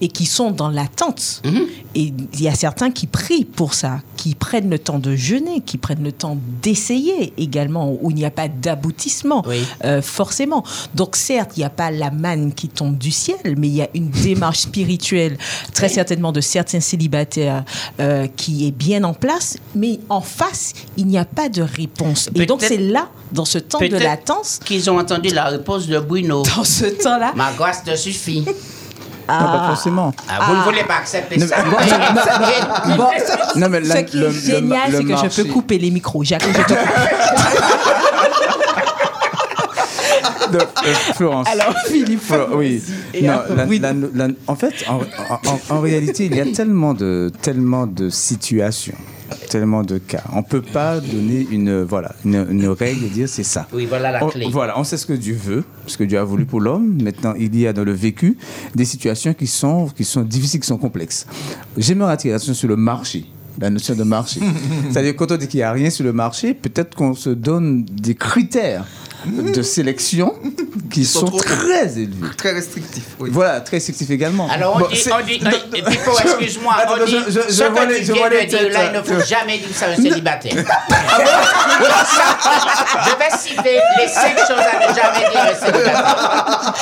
et 0.00 0.08
qui 0.08 0.26
sont 0.26 0.50
dans 0.50 0.70
l'attente. 0.70 1.42
Et 1.94 2.12
il 2.34 2.40
y 2.42 2.48
a 2.48 2.54
certains 2.54 2.90
qui 2.90 3.06
prient 3.06 3.44
pour 3.44 3.74
ça, 3.74 4.00
qui 4.16 4.34
prennent 4.34 4.70
le 4.70 4.78
temps 4.78 4.98
de 4.98 5.16
jeûner, 5.16 5.60
qui 5.60 5.78
prennent 5.78 6.02
le 6.02 6.12
temps 6.12 6.36
d'essayer 6.62 7.32
également, 7.38 7.90
où 8.00 8.10
il 8.10 8.16
n'y 8.16 8.24
a 8.24 8.30
pas 8.30 8.48
d'aboutissement, 8.48 9.42
Oui. 9.46 9.64
euh, 9.84 10.02
forcément. 10.02 10.62
Donc 10.94 11.16
certes, 11.16 11.52
il 11.56 11.60
n'y 11.60 11.64
a 11.64 11.70
pas 11.70 11.90
la 11.90 12.10
manne 12.10 12.52
qui 12.52 12.68
tombe 12.68 12.85
du 12.92 13.10
ciel, 13.10 13.36
mais 13.56 13.68
il 13.68 13.74
y 13.74 13.82
a 13.82 13.88
une 13.94 14.10
démarche 14.10 14.60
spirituelle, 14.60 15.36
très 15.74 15.88
certainement 15.88 16.32
de 16.32 16.40
certains 16.40 16.80
célibataires, 16.80 17.64
euh, 18.00 18.26
qui 18.36 18.66
est 18.68 18.72
bien 18.72 19.04
en 19.04 19.14
place, 19.14 19.56
mais 19.74 19.98
en 20.08 20.20
face, 20.20 20.72
il 20.96 21.06
n'y 21.06 21.18
a 21.18 21.24
pas 21.24 21.48
de 21.48 21.62
réponse. 21.62 22.28
Et 22.34 22.46
donc 22.46 22.62
c'est 22.62 22.76
là, 22.78 23.08
dans 23.32 23.44
ce 23.44 23.58
temps 23.58 23.78
de 23.80 23.96
latence, 23.96 24.60
Qu'ils 24.64 24.88
ont 24.90 24.98
entendu 24.98 25.28
la 25.30 25.44
réponse 25.44 25.86
de 25.86 25.98
Bruno. 25.98 26.42
dans 26.56 26.64
ce 26.64 26.86
temps-là, 26.86 27.32
Ma 27.34 27.52
grâce 27.52 27.82
te 27.84 27.94
suffit. 27.96 28.40
Non, 28.40 28.54
pas 29.26 29.64
forcément. 29.68 30.12
Ah, 30.28 30.46
vous 30.48 30.56
ne 30.56 30.62
voulez 30.62 30.84
pas 30.84 30.96
accepter 30.98 31.36
Non, 31.36 31.46
ça. 31.46 31.56
mais- 31.64 31.76
Mais- 32.88 32.96
Bon, 32.96 33.08
Non, 33.56 33.68
mais 33.68 33.80
la- 33.80 33.96
ce 33.96 34.00
qui 34.02 34.16
le- 34.18 34.26
est 34.28 34.32
le- 34.32 34.40
génial, 34.40 34.92
c'est 34.92 35.02
que 35.04 35.08
marché- 35.08 35.28
je 35.36 35.42
peux 35.42 35.48
couper 35.52 35.78
les 35.78 35.90
micros. 35.90 36.22
Jacques, 36.22 36.44
je 36.46 36.62
te 36.62 36.74
de 40.52 40.58
euh, 40.58 40.94
Florence. 41.14 41.48
Alors, 41.50 41.74
Philippe, 41.86 42.20
Flo- 42.22 42.56
oui. 42.56 42.82
Non, 43.22 43.40
la- 43.56 43.66
oui. 43.66 43.78
la- 43.78 43.92
la- 43.92 44.28
en 44.46 44.56
fait, 44.56 44.72
en, 44.88 45.00
en- 45.48 45.76
en 45.76 45.80
réalité, 45.80 46.26
il 46.26 46.36
y 46.36 46.40
a 46.40 46.46
tellement 46.52 46.94
de, 46.94 47.30
tellement 47.42 47.86
de 47.86 48.08
situations, 48.08 48.96
tellement 49.50 49.82
de 49.82 49.98
cas. 49.98 50.22
On 50.32 50.38
ne 50.38 50.42
peut 50.42 50.62
pas 50.62 51.00
donner 51.00 51.46
une, 51.50 51.82
voilà, 51.82 52.12
une, 52.24 52.46
une 52.50 52.68
règle 52.68 53.04
et 53.04 53.08
dire 53.08 53.28
c'est 53.28 53.42
ça. 53.42 53.66
Oui, 53.72 53.86
voilà 53.86 54.12
la 54.12 54.24
On- 54.24 54.28
clé. 54.28 54.48
voilà, 54.50 54.78
on 54.78 54.84
sait 54.84 54.96
ce 54.96 55.06
que 55.06 55.12
Dieu 55.14 55.38
veut, 55.42 55.64
ce 55.86 55.96
que 55.96 56.04
Dieu 56.04 56.18
a 56.18 56.24
voulu 56.24 56.44
pour 56.46 56.60
l'homme. 56.60 56.98
Maintenant, 57.02 57.34
il 57.38 57.54
y 57.58 57.66
a 57.66 57.72
dans 57.72 57.84
le 57.84 57.92
vécu 57.92 58.36
des 58.74 58.84
situations 58.84 59.34
qui 59.34 59.46
sont, 59.46 59.86
qui 59.88 60.04
sont 60.04 60.22
difficiles, 60.22 60.60
qui 60.60 60.66
sont 60.66 60.78
complexes. 60.78 61.26
J'aimerais 61.76 62.12
attirer 62.12 62.32
l'attention 62.32 62.54
sur 62.54 62.68
le 62.68 62.76
marché. 62.76 63.24
La 63.58 63.70
notion 63.70 63.94
de 63.94 64.02
marché. 64.04 64.38
C'est-à-dire, 64.90 65.16
quand 65.16 65.32
on 65.32 65.36
dit 65.38 65.48
qu'il 65.48 65.60
n'y 65.60 65.64
a 65.64 65.72
rien 65.72 65.88
sur 65.88 66.04
le 66.04 66.12
marché, 66.12 66.52
peut-être 66.52 66.94
qu'on 66.94 67.14
se 67.14 67.30
donne 67.30 67.86
des 67.86 68.14
critères 68.14 68.84
de 69.54 69.62
sélection 69.62 70.34
qui 70.90 71.04
sont 71.04 71.20
sont, 71.20 71.26
trop- 71.26 71.38
très 71.38 71.98
élevés. 71.98 72.28
Très 72.36 72.52
restrictif. 72.52 73.02
Oui. 73.18 73.30
Voilà, 73.32 73.60
très 73.60 73.76
restrictif 73.78 74.10
également. 74.10 74.48
Alors 74.50 74.76
on 74.76 74.80
Bon, 74.80 74.86
dit, 74.88 75.04
on 75.12 75.24
dit, 75.26 75.40
on- 75.44 75.90
Pipo, 75.90 76.12
excuse-moi, 76.22 76.74
on 76.88 77.04
dit, 77.04 77.12
je- 77.12 77.30
je- 77.32 77.40
ce 77.52 77.62
que 77.62 77.96
tu 77.98 78.04
je 78.04 78.12
viens 78.12 78.28
de 78.28 78.46
dire 78.46 78.68
là, 78.72 78.84
il 78.86 78.92
ne 78.92 78.98
euh, 78.98 79.02
faut 79.02 79.26
jamais 79.28 79.58
dire 79.58 79.68
ça 79.74 79.86
à 79.86 79.88
un 79.90 79.96
célibataire. 79.96 80.54
Je 83.04 83.10
vais 83.18 83.38
citer 83.38 83.78
les 83.98 84.08
cinq 84.08 84.36
choses 84.38 84.58
à 84.58 84.78
ne 84.78 84.94
jamais 84.94 85.30
dire 85.30 85.40
à 85.40 85.50
un 85.50 85.54
célibataire. 85.54 86.74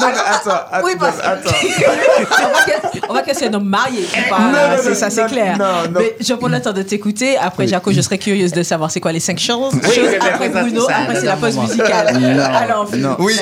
Non, 0.00 0.06
mais 0.06 0.12
attends, 0.26 0.50
attends, 0.70 0.84
Oui, 0.86 0.92
parce- 0.98 1.18
attends. 1.22 1.50
on 1.60 2.52
va 2.52 2.62
que- 2.64 2.98
on 3.08 3.14
va 3.14 3.22
que 3.22 3.34
c'est 3.34 3.46
un 3.48 3.54
homme 3.54 3.68
marié. 3.68 4.06
Pas- 4.28 4.38
Non, 4.38 4.50
non, 4.52 4.58
c'est 4.82 4.88
non, 4.90 4.94
ça, 4.94 5.10
c'est 5.10 5.26
clair. 5.26 5.58
non, 5.58 5.64
non. 5.90 6.00
Mais 6.00 6.16
je 6.20 6.34
prends 6.34 6.48
le 6.48 6.60
temps 6.60 6.72
de 6.72 6.82
t'écouter. 6.82 7.36
Après, 7.36 7.66
Jaco, 7.66 7.92
je 7.92 8.00
serais 8.00 8.18
curieuse 8.18 8.52
de 8.52 8.62
savoir 8.62 8.90
c'est 8.90 9.00
quoi 9.00 9.12
les 9.12 9.20
cinq 9.20 9.38
choses. 9.38 9.72
après 10.20 10.48
Bruno, 10.48 10.86
ça 10.86 10.96
après 11.02 11.16
c'est 11.20 11.26
la 11.26 11.36
pause 11.36 11.56
musicale. 11.58 12.16
Non, 12.18 12.42
Alors, 12.44 12.88
Oui. 13.22 13.34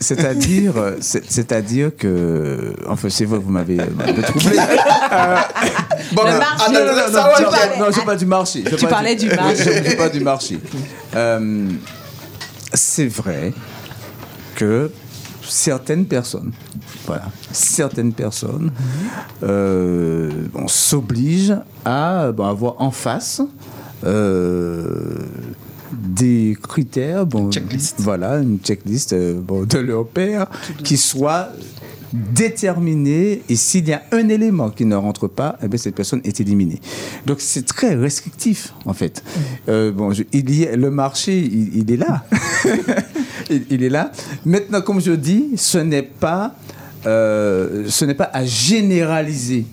c'est-à-dire, 0.00 0.76
euh, 0.76 0.92
c'est- 1.00 1.22
c'est-à-dire 1.28 1.90
que, 1.96 2.72
enfin, 2.88 3.08
c'est 3.10 3.24
vrai, 3.24 3.38
vous 3.38 3.50
m'avez 3.50 3.78
un 3.80 4.12
peu 4.12 4.22
troublé. 4.22 4.56
Bon, 6.12 6.22
Le 6.24 6.30
mais- 6.32 6.38
marché. 6.38 6.64
ah, 6.66 6.72
non, 6.72 6.80
non, 6.80 6.86
non, 6.86 6.92
non, 6.92 6.96
ça 6.96 7.10
non, 7.10 7.50
va, 7.50 7.90
je 7.90 7.98
non, 7.98 8.04
parle 8.04 8.18
du 8.18 8.26
marché. 8.26 8.64
Je 8.70 8.76
Tu 8.76 8.86
parlais 8.86 9.14
du 9.16 9.28
marché. 9.28 9.82
Je, 9.90 9.96
parle 9.96 10.10
du 10.12 10.20
marché. 10.20 10.58
Euh, 11.16 11.68
c'est 12.72 13.06
vrai 13.08 13.52
que 14.54 14.90
certaines 15.46 16.04
personnes, 16.06 16.52
voilà, 17.06 17.24
certaines 17.52 18.12
personnes, 18.12 18.70
euh, 19.42 20.30
on 20.54 20.68
s'oblige 20.68 21.54
à 21.84 22.30
bon, 22.32 22.44
avoir 22.46 22.74
en 22.80 22.90
face 22.90 23.40
euh, 24.04 25.16
des 25.92 26.56
critères, 26.62 27.26
bon, 27.26 27.50
Checklist. 27.50 27.96
voilà, 28.00 28.36
une 28.38 28.58
checklist 28.58 29.12
euh, 29.12 29.40
bon, 29.40 29.64
de 29.64 29.78
leur 29.78 30.06
père 30.06 30.46
qui 30.84 30.96
soit 30.96 31.48
déterminée 32.12 33.42
et 33.48 33.56
s'il 33.56 33.86
y 33.88 33.92
a 33.92 34.02
un 34.12 34.28
élément 34.28 34.70
qui 34.70 34.84
ne 34.84 34.96
rentre 34.96 35.28
pas, 35.28 35.58
eh 35.62 35.68
bien, 35.68 35.78
cette 35.78 35.94
personne 35.94 36.20
est 36.24 36.40
éliminée. 36.40 36.80
Donc 37.26 37.38
c'est 37.40 37.66
très 37.66 37.94
restrictif 37.94 38.72
en 38.86 38.92
fait. 38.94 39.22
Euh, 39.68 39.92
bon, 39.92 40.12
je- 40.12 40.22
il 40.32 40.54
y 40.58 40.66
a, 40.66 40.76
le 40.76 40.90
marché, 40.90 41.38
il, 41.38 41.76
il 41.76 41.90
est 41.92 41.96
là. 41.96 42.24
il, 43.50 43.64
il 43.70 43.82
est 43.82 43.88
là. 43.90 44.10
Maintenant, 44.44 44.80
comme 44.80 45.00
je 45.00 45.12
dis, 45.12 45.50
ce 45.56 45.78
n'est 45.78 46.02
pas 46.02 46.54
euh, 47.06 47.84
ce 47.88 48.04
n'est 48.04 48.14
pas 48.14 48.30
à 48.32 48.44
généraliser, 48.44 49.66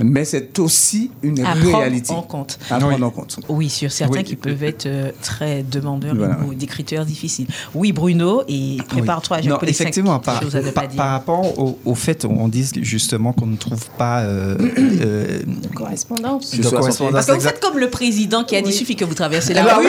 mais 0.00 0.24
c'est 0.24 0.58
aussi 0.58 1.10
une 1.22 1.40
À 1.44 1.54
prendre 1.54 1.78
réalité 1.78 2.12
en 2.12 2.22
compte. 2.22 2.58
à 2.70 2.78
prendre 2.78 3.06
en 3.06 3.10
compte. 3.10 3.38
Oui, 3.48 3.68
sur 3.68 3.90
certains 3.92 4.18
Oui. 4.18 4.24
qui 4.24 4.36
peuvent 4.36 4.62
être 4.64 4.86
euh, 4.86 5.10
très 5.22 5.62
demandeurs 5.62 6.14
Voilà. 6.14 6.38
ou 6.46 6.54
des 6.54 6.66
critères 6.66 7.04
difficiles. 7.04 7.46
Oui, 7.74 7.92
Bruno, 7.92 8.42
et 8.48 8.78
prépare-toi, 8.88 9.36
Oui. 9.38 9.42
j'ai 9.44 9.50
Non, 9.50 9.58
effectivement, 9.62 10.18
par, 10.18 10.36
à 10.38 10.40
par- 10.40 10.72
pas 10.72 10.86
dire. 10.86 10.96
par 10.96 11.10
rapport 11.10 11.58
au, 11.58 11.78
au 11.84 11.94
fait, 11.94 12.24
on 12.24 12.48
dit 12.48 12.68
justement 12.82 13.32
qu'on 13.32 13.46
ne 13.46 13.56
trouve 13.56 13.86
pas 13.98 14.20
euh, 14.20 14.56
euh, 14.78 15.38
Correspondance. 15.74 16.52
De 16.56 16.66
à 16.66 16.70
correspondance 16.70 17.12
Parce 17.12 17.26
que 17.26 17.32
vous 17.32 17.40
faites 17.40 17.60
comme 17.60 17.78
le 17.78 17.90
président 17.90 18.44
qui 18.44 18.56
a 18.56 18.62
dit 18.62 18.70
il 18.70 18.74
suffit 18.74 18.96
que 18.96 19.04
vous 19.04 19.14
traversez 19.14 19.52
la 19.54 19.62
bah 19.64 19.76
rue. 19.76 19.84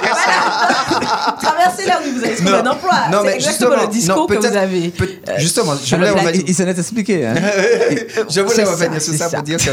que 0.00 0.08
ça. 0.08 1.36
Traversez 1.40 1.86
la 1.86 1.96
rue, 1.96 2.12
vous 2.12 2.24
allez 2.24 2.34
trouver 2.36 2.50
Non, 2.52 2.58
un 2.58 2.66
emploi. 2.72 2.92
non, 3.12 3.22
mais 3.24 3.40
justement, 3.40 3.76
le 3.80 3.86
non, 4.08 4.26
que 4.26 4.34
vous 4.34 4.40
peut-être- 4.40 4.56
avez. 4.56 4.92
euh, 5.00 5.32
justement, 5.38 5.74
je 5.82 5.96
le 5.96 6.06
voulais 6.08 6.20
revenir- 6.22 6.44
Il, 6.46 6.54
s'en 6.54 6.66
est 6.66 6.78
expliqué. 6.78 7.26
Hein. 7.26 7.34
je 8.30 8.40
voulais 8.40 8.64
revenir 8.64 9.00
sur 9.02 9.14
ça. 9.14 9.28
pour 9.30 9.42
dire 9.42 9.58
que 9.58 9.70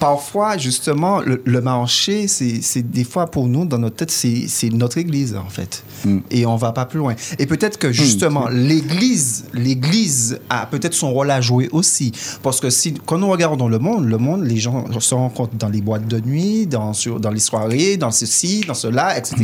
parfois, 0.00 0.56
justement, 0.58 1.20
le, 1.20 1.40
le 1.44 1.60
marché, 1.60 2.26
c'est 2.26 2.82
des 2.90 3.04
fois 3.04 3.26
pour 3.26 3.46
nous, 3.46 3.64
dans 3.66 3.78
notre 3.78 3.96
tête, 3.96 4.10
c'est 4.10 4.70
notre 4.72 4.98
église, 4.98 5.36
en 5.36 5.48
fait. 5.48 5.84
Mm. 6.04 6.18
Et 6.30 6.46
on 6.46 6.56
va 6.56 6.72
pas 6.72 6.86
plus 6.86 6.98
loin. 6.98 7.14
Et 7.38 7.46
peut-être 7.46 7.76
que, 7.78 7.92
justement, 7.92 8.48
l'église, 8.48 9.44
l'église 9.52 10.40
a 10.48 10.66
peut-être 10.66 10.94
son 10.94 11.12
rôle 11.12 11.30
à 11.30 11.40
jouer 11.40 11.68
aussi. 11.72 12.10
Parce 12.42 12.58
que 12.60 12.70
si, 12.70 12.94
quand 13.06 13.18
nous 13.18 13.28
regardons 13.28 13.68
le 13.68 13.78
monde, 13.78 14.06
le 14.06 14.18
monde, 14.18 14.44
les 14.44 14.56
gens 14.56 14.84
se 14.98 15.14
rencontrent 15.14 15.54
dans 15.56 15.68
les 15.68 15.82
boîtes 15.82 16.08
de 16.08 16.18
nuit, 16.18 16.66
dans, 16.66 16.92
sur, 16.94 17.20
dans 17.20 17.30
les 17.30 17.38
soirées, 17.40 17.96
dans 17.96 18.10
ceci, 18.10 18.64
dans 18.66 18.74
cela, 18.74 19.16
etc. 19.18 19.36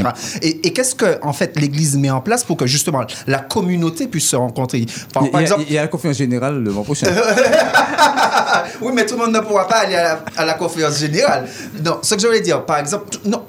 Et, 0.43 0.67
et 0.67 0.73
qu'est-ce 0.73 0.95
que, 0.95 1.19
en 1.23 1.33
fait, 1.35 1.59
l'église 1.61 1.97
met 1.97 2.11
en 2.11 2.21
place 2.23 2.43
pour 2.43 2.57
que, 2.57 2.67
justement, 2.67 3.05
la 3.27 3.39
communauté 3.41 4.07
puisse 4.09 4.29
se 4.29 4.37
rencontrer? 4.37 4.87
Par, 5.13 5.23
Il 5.25 5.27
y, 5.29 5.31
par 5.31 5.39
a- 5.41 5.43
exemple, 5.43 5.65
il 5.69 5.73
y 5.75 5.79
a 5.79 5.83
la 5.83 5.89
conférence 5.89 6.17
générale 6.17 6.63
le 6.63 6.71
mois 6.73 6.83
prochain. 6.85 7.09
oui, 8.81 8.93
mais 8.95 9.05
tout 9.07 9.15
le 9.19 9.25
monde 9.27 9.35
ne 9.35 9.41
pourra 9.41 9.69
pas 9.69 9.81
aller 9.81 9.95
à 9.95 10.03
la, 10.03 10.25
à 10.37 10.45
la 10.45 10.46
conférence 10.55 10.99
générale. 10.99 11.47
Non, 11.85 11.99
ce 12.03 12.15
que 12.15 12.21
je 12.21 12.27
voulais 12.27 12.41
dire, 12.41 12.65
par 12.65 12.79
exemple, 12.79 13.17
non, 13.25 13.45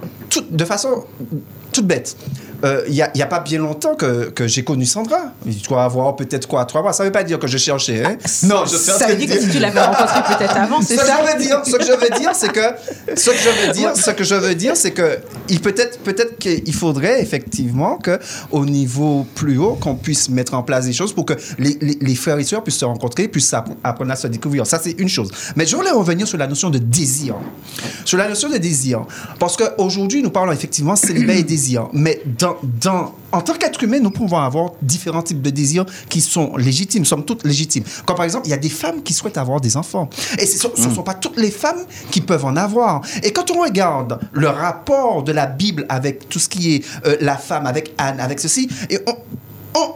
de 0.50 0.66
façon 0.66 1.06
toute 1.72 1.86
bête. 1.86 2.16
Euh, 2.64 2.82
il 2.88 2.94
n'y 2.94 3.02
a, 3.02 3.12
il 3.14 3.20
y 3.20 3.22
a 3.22 3.28
pas 3.28 3.40
bien 3.40 3.60
longtemps 3.60 3.96
que, 3.96 4.30
que 4.30 4.48
j'ai 4.48 4.64
connu 4.64 4.86
Sandra. 4.86 5.32
Il 5.46 5.62
doit 5.62 5.84
avoir 5.84 6.16
peut-être 6.16 6.48
quoi, 6.48 6.66
trois 6.66 6.82
mois. 6.82 6.94
Ça 6.94 7.04
ne 7.04 7.10
veut 7.10 7.12
pas 7.14 7.24
dire 7.24 7.40
que 7.40 7.48
je 7.48 7.58
cherchais. 7.58 8.04
Hein? 8.04 8.18
non, 8.44 8.66
je 8.66 8.78
suis 8.78 8.92
en 8.92 8.98
Ça 8.98 9.08
veut 9.08 9.16
dire 9.16 9.30
que 9.36 9.42
si 9.42 9.50
tu 9.50 9.60
l'avais 9.60 9.80
rencontré 9.82 10.20
peut-être 10.36 10.58
avant, 10.58 10.82
c'est 10.82 10.96
ce 10.96 11.02
que 11.02 11.06
ça 11.08 11.18
je 11.26 11.32
veux 11.38 11.44
dire, 11.44 11.62
ce 11.66 11.76
que 11.76 11.84
je 11.86 11.92
veux 11.92 12.20
dire, 12.20 12.32
c'est 12.34 12.52
que 12.52 13.16
ce 13.16 13.30
que 13.30 13.38
je 13.38 13.68
veux 13.68 13.74
dire, 13.74 13.96
ce 13.96 14.12
que 14.12 14.24
je 14.24 14.36
veux 14.36 14.56
dire, 14.56 14.76
c'est 14.78 14.92
que 14.92 15.20
il 15.50 15.62
peut-être 15.62 16.00
peut-être 16.00 16.38
qu'il 16.38 16.74
faudrait 16.74 17.22
effectivement 17.22 17.98
que 17.98 18.20
au 18.52 18.66
niveau 18.66 19.26
plus 19.36 19.58
haut 19.58 19.78
qu'on 19.80 19.96
puisse 19.96 20.30
mettre 20.30 20.54
en 20.54 20.64
place 20.64 20.86
des 20.86 20.94
choses 20.94 21.14
pour 21.14 21.26
que 21.26 21.34
les, 21.60 21.78
les, 21.82 21.98
les 22.02 22.16
frères 22.16 22.40
et 22.40 22.44
sœurs 22.44 22.64
puissent 22.64 22.78
se 22.78 22.86
rencontrer, 22.86 23.28
puissent 23.28 23.54
app- 23.54 23.70
apprendre 23.84 24.12
à 24.12 24.16
se 24.16 24.28
découvrir. 24.28 24.66
Ça 24.66 24.80
c'est 24.84 24.92
une 25.00 25.10
chose. 25.10 25.32
Mais 25.56 25.66
je 25.66 25.76
voulais 25.76 25.92
revenir 25.92 26.28
sur 26.28 26.38
la 26.38 26.48
notion 26.48 26.70
de 26.70 26.78
désir, 26.78 27.36
sur 28.06 28.18
la 28.18 28.28
notion 28.28 28.50
de 28.50 28.58
désir, 28.58 29.06
parce 29.40 29.56
qu'aujourd'hui 29.58 30.22
nous 30.24 30.30
parlons 30.32 30.52
effectivement 30.52 30.96
célibat 30.96 31.34
et 31.34 31.44
désir, 31.44 31.88
mais 31.94 32.22
dans 32.38 32.47
dans 32.64 33.14
en 33.32 33.42
tant 33.42 33.54
qu'être 33.54 33.84
humain, 33.84 34.00
nous 34.00 34.10
pouvons 34.10 34.38
avoir 34.38 34.72
différents 34.82 35.22
types 35.22 35.42
de 35.42 35.50
désirs 35.50 35.86
qui 36.10 36.22
sont 36.22 36.56
légitimes, 36.56 37.04
somme 37.04 37.26
toute 37.26 37.44
légitimes. 37.44 37.84
Comme 38.06 38.16
par 38.16 38.26
exemple, 38.26 38.48
il 38.48 38.52
y 38.52 38.54
a 38.54 38.58
des 38.58 38.70
femmes 38.70 39.04
qui 39.04 39.14
souhaitent 39.14 39.38
avoir 39.38 39.60
des 39.60 39.76
enfants. 39.76 40.10
Et 40.40 40.46
ce 40.46 40.68
ne 40.68 40.94
sont 40.94 41.04
pas 41.04 41.14
toutes 41.14 41.38
les 41.38 41.52
femmes 41.52 41.84
qui 42.10 42.22
peuvent 42.22 42.46
en 42.46 42.56
avoir. 42.56 43.02
Et 43.24 43.34
quand 43.34 43.52
on 43.52 43.62
regarde 43.62 44.20
le 44.32 44.48
rapport 44.48 45.24
de 45.24 45.34
la 45.34 45.46
Bible 45.46 45.86
avec 45.90 46.30
tout 46.30 46.40
ce 46.40 46.48
qui 46.48 46.76
est 46.76 46.86
euh, 47.06 47.18
la 47.20 47.36
femme, 47.36 47.66
avec 47.66 47.94
Anne, 47.98 48.20
avec 48.20 48.40
ceci, 48.40 48.70
et 48.90 49.00
on, 49.08 49.16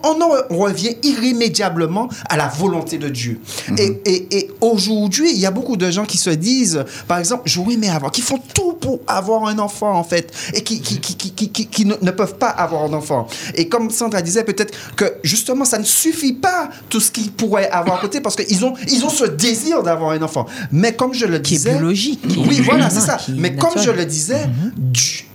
on, 0.04 0.10
on 0.10 0.22
en 0.22 0.30
revient 0.58 0.96
irrémédiablement 1.04 2.08
à 2.30 2.38
la 2.38 2.48
volonté 2.48 2.98
de 2.98 3.10
Dieu. 3.10 3.40
Et, 3.78 4.02
et- 4.06 4.38
et 4.38 4.52
aujourd'hui, 4.62 5.32
il 5.34 5.40
y 5.40 5.46
a 5.46 5.52
beaucoup 5.52 5.78
de 5.78 5.90
gens 5.90 6.06
qui 6.06 6.18
se 6.18 6.30
disent, 6.30 6.84
par 7.08 7.18
exemple, 7.18 7.44
j'aurais 7.46 7.74
aimé 7.74 7.90
avoir, 7.90 8.12
qui 8.12 8.22
font 8.22 8.40
tout 8.54 8.74
pour 8.74 9.00
avoir 9.08 9.46
un 9.48 9.58
enfant, 9.60 9.94
en 9.94 10.04
fait, 10.04 10.32
et 10.54 10.62
qui, 10.64 10.82
qui, 10.82 11.00
qui, 11.00 11.16
qui, 11.16 11.32
qui- 11.32 11.50
qui- 11.50 11.68
qui 11.68 11.86
ne, 11.86 11.96
ne 12.02 12.12
peuvent 12.12 12.36
pas 12.38 12.50
avoir 12.50 12.84
un 12.84 12.94
enfant. 12.94 13.28
Et 13.56 13.68
comme 13.70 13.90
Sandra 13.90 14.22
disait, 14.22 14.44
peut-être 14.44 14.74
que 14.96 15.06
justement, 15.24 15.66
ça 15.66 15.78
ne 15.80 15.84
suffit 15.84 16.34
pas 16.34 16.70
tout 16.90 17.00
ce 17.00 17.12
qu'ils 17.12 17.32
pourraient 17.32 17.70
avoir 17.70 17.98
à 17.98 18.02
côté, 18.02 18.22
parce 18.22 18.36
qu'ils 18.36 18.64
ont, 18.66 18.74
ils 18.90 19.04
ont 19.06 19.10
ce 19.10 19.26
désir 19.26 19.84
d'avoir 19.84 20.12
un 20.12 20.22
enfant. 20.22 20.46
Mais 20.72 20.94
comme 20.94 21.14
je 21.14 21.26
le 21.26 21.40
Qui 21.40 21.56
est 21.56 21.58
disais... 21.58 21.72
biologique, 21.74 22.28
qui 22.28 22.40
est 22.40 22.48
Oui, 22.48 22.62
voilà, 22.62 22.90
c'est 22.90 23.00
ça. 23.02 23.18
Mais 23.38 23.56
comme 23.56 23.78
je 23.82 23.92
le 23.92 24.06
disais, 24.06 24.48
Dieu- 24.78 25.26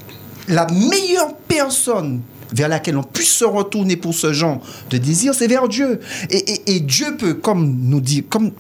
la 0.49 0.67
meilleure 0.71 1.35
personne 1.49 2.21
vers 2.53 2.69
laquelle 2.69 2.97
on 2.97 3.03
puisse 3.03 3.33
se 3.33 3.45
retourner 3.45 3.97
pour 3.97 4.15
ce 4.15 4.33
genre 4.33 4.61
de 4.91 4.99
désir, 4.99 5.35
c'est 5.35 5.47
vers 5.47 5.69
Dieu. 5.69 6.01
Et, 6.31 6.81
Dieu 6.81 7.17
peut, 7.17 7.35
comme 7.35 7.77
nous 7.83 8.01
dit, 8.01 8.23
comme 8.23 8.53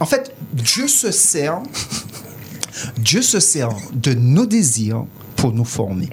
en 0.00 0.06
fait, 0.06 0.34
Dieu 0.52 0.88
se 0.88 1.10
sert, 1.10 1.62
Dieu 2.98 3.22
se 3.22 3.40
sert 3.40 3.70
de 3.92 4.14
nos 4.14 4.46
désirs 4.46 5.04
pour 5.36 5.52
nous 5.52 5.64
former. 5.64 6.10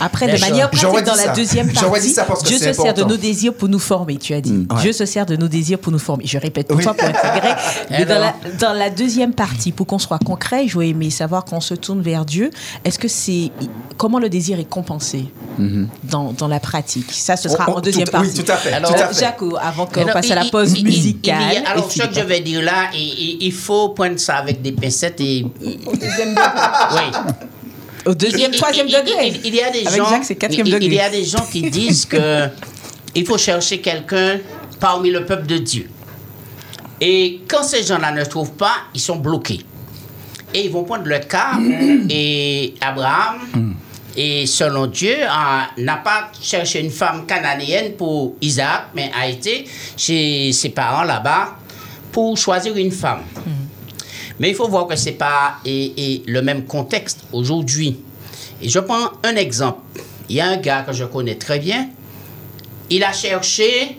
Après, 0.00 0.26
de 0.26 0.40
manière 0.40 0.70
pratique, 0.70 1.04
dans 1.04 1.14
la 1.14 1.24
ça. 1.24 1.32
deuxième 1.32 1.70
partie, 1.72 2.00
dit 2.00 2.08
ça 2.10 2.24
parce 2.24 2.42
que 2.42 2.48
Dieu 2.48 2.58
se 2.58 2.72
sert 2.72 2.94
de 2.94 3.04
nos 3.04 3.16
désirs 3.16 3.54
pour 3.54 3.68
nous 3.68 3.78
former, 3.78 4.16
tu 4.16 4.32
as 4.34 4.40
dit. 4.40 4.52
Mm. 4.52 4.66
Dieu 4.80 4.92
se 4.92 5.04
sert 5.06 5.26
de 5.26 5.36
nos 5.36 5.48
désirs 5.48 5.78
pour 5.78 5.92
nous 5.92 5.98
former. 5.98 6.24
Je 6.26 6.38
répète 6.38 6.68
pour 6.68 6.76
Oui. 6.78 6.82
toi 6.84 6.94
pour 6.94 7.06
intégrer. 7.08 7.54
Mais 7.90 8.04
dans 8.04 8.18
la, 8.18 8.28
Alors 8.28 8.34
dans 8.58 8.72
la 8.72 8.90
deuxième 8.90 9.32
partie, 9.34 9.72
pour 9.72 9.86
qu'on 9.86 9.98
soit 9.98 10.18
concret, 10.18 10.66
j'aurais 10.66 10.88
aimé 10.88 11.10
savoir 11.10 11.44
qu'on 11.44 11.60
se 11.60 11.74
tourne 11.74 12.00
vers 12.02 12.24
Dieu. 12.24 12.50
Est-ce 12.84 12.98
que 12.98 13.08
c'est. 13.08 13.50
Comment 13.96 14.18
le 14.18 14.28
désir 14.30 14.58
est 14.58 14.64
compensé 14.68 15.26
dans, 16.04 16.32
dans 16.32 16.48
la 16.48 16.58
pratique 16.60 17.12
Ça, 17.12 17.36
ce 17.36 17.48
sera 17.50 17.66
Oh, 17.68 17.72
oh, 17.74 17.78
en 17.78 17.80
deuxième 17.82 18.06
tout- 18.06 18.12
partie. 18.12 18.30
Oui, 18.38 18.44
tout 18.44 18.50
à 18.52 18.56
fait. 18.56 18.72
Alors, 18.72 18.94
tout 18.94 18.98
à 19.00 19.04
Euh, 19.04 19.08
fait. 19.12 19.20
Jacques, 19.20 19.38
avant 19.60 19.84
qu'on 19.86 20.06
passe 20.06 20.30
à 20.30 20.34
la 20.36 20.44
pause 20.46 20.82
musicale. 20.82 21.56
a- 21.66 21.70
alors, 21.72 21.90
ce 21.92 22.02
que 22.02 22.14
je 22.14 22.20
vais 22.20 22.40
dire 22.40 22.62
là, 22.62 22.88
il, 22.94 23.52
faut 23.52 23.90
prendre 23.90 24.18
ça 24.18 24.36
avec 24.36 24.62
des 24.62 24.72
pincettes 24.72 25.20
et. 25.20 25.44
oui. 25.62 25.72
Au 28.06 28.14
deuxième, 28.14 28.50
troisième 28.52 28.86
degré. 28.86 29.28
Il, 29.28 29.40
il 29.46 29.54
y 29.54 29.60
a 29.62 29.70
des 29.70 29.86
Avec 29.86 29.98
gens. 30.00 30.08
Jacques, 30.08 30.24
c'est 30.24 30.36
quatrième 30.36 30.66
il, 30.66 30.72
degré. 30.74 30.86
il 30.86 30.94
y 30.94 31.00
a 31.00 31.10
des 31.10 31.24
gens 31.24 31.44
qui 31.50 31.70
disent 31.70 32.06
que 32.06 32.48
il 33.14 33.26
faut 33.26 33.38
chercher 33.38 33.80
quelqu'un 33.80 34.38
parmi 34.78 35.10
le 35.10 35.24
peuple 35.26 35.46
de 35.46 35.58
Dieu. 35.58 35.88
Et 37.00 37.40
quand 37.48 37.62
ces 37.62 37.82
gens-là 37.82 38.12
ne 38.12 38.24
trouvent 38.24 38.52
pas, 38.52 38.74
ils 38.94 39.00
sont 39.00 39.16
bloqués. 39.16 39.60
Et 40.52 40.64
ils 40.64 40.70
vont 40.70 40.84
prendre 40.84 41.04
le 41.06 41.18
cas 41.18 41.52
où 41.58 42.06
et 42.10 42.74
Abraham, 42.80 43.74
et 44.16 44.46
selon 44.46 44.86
Dieu, 44.86 45.16
a- 45.28 45.68
n'a 45.78 45.96
pas 45.96 46.30
cherché 46.42 46.80
une 46.80 46.90
femme 46.90 47.24
cananéenne 47.26 47.92
pour 47.92 48.34
Isaac, 48.40 48.86
mais 48.94 49.10
a 49.18 49.28
été 49.28 49.64
chez 49.96 50.50
ses 50.52 50.70
parents 50.70 51.04
là-bas 51.04 51.56
pour 52.12 52.36
choisir 52.36 52.76
une 52.76 52.90
femme. 52.90 53.20
Mais 54.40 54.48
il 54.50 54.54
faut 54.56 54.66
voir 54.68 54.86
que 54.88 54.96
ce 54.96 55.04
n'est 55.06 55.12
pas 55.12 55.58
et, 55.64 55.92
et 56.14 56.22
le 56.26 56.42
même 56.42 56.64
contexte 56.64 57.20
aujourd'hui. 57.32 57.98
Et 58.62 58.68
je 58.68 58.78
prends 58.80 59.10
un 59.22 59.36
exemple. 59.36 59.80
Il 60.28 60.36
y 60.36 60.40
a 60.40 60.46
un 60.48 60.56
gars 60.56 60.82
que 60.82 60.92
je 60.92 61.04
connais 61.04 61.36
très 61.36 61.58
bien. 61.60 61.88
Il 62.90 63.04
a 63.04 63.12
cherché 63.12 63.96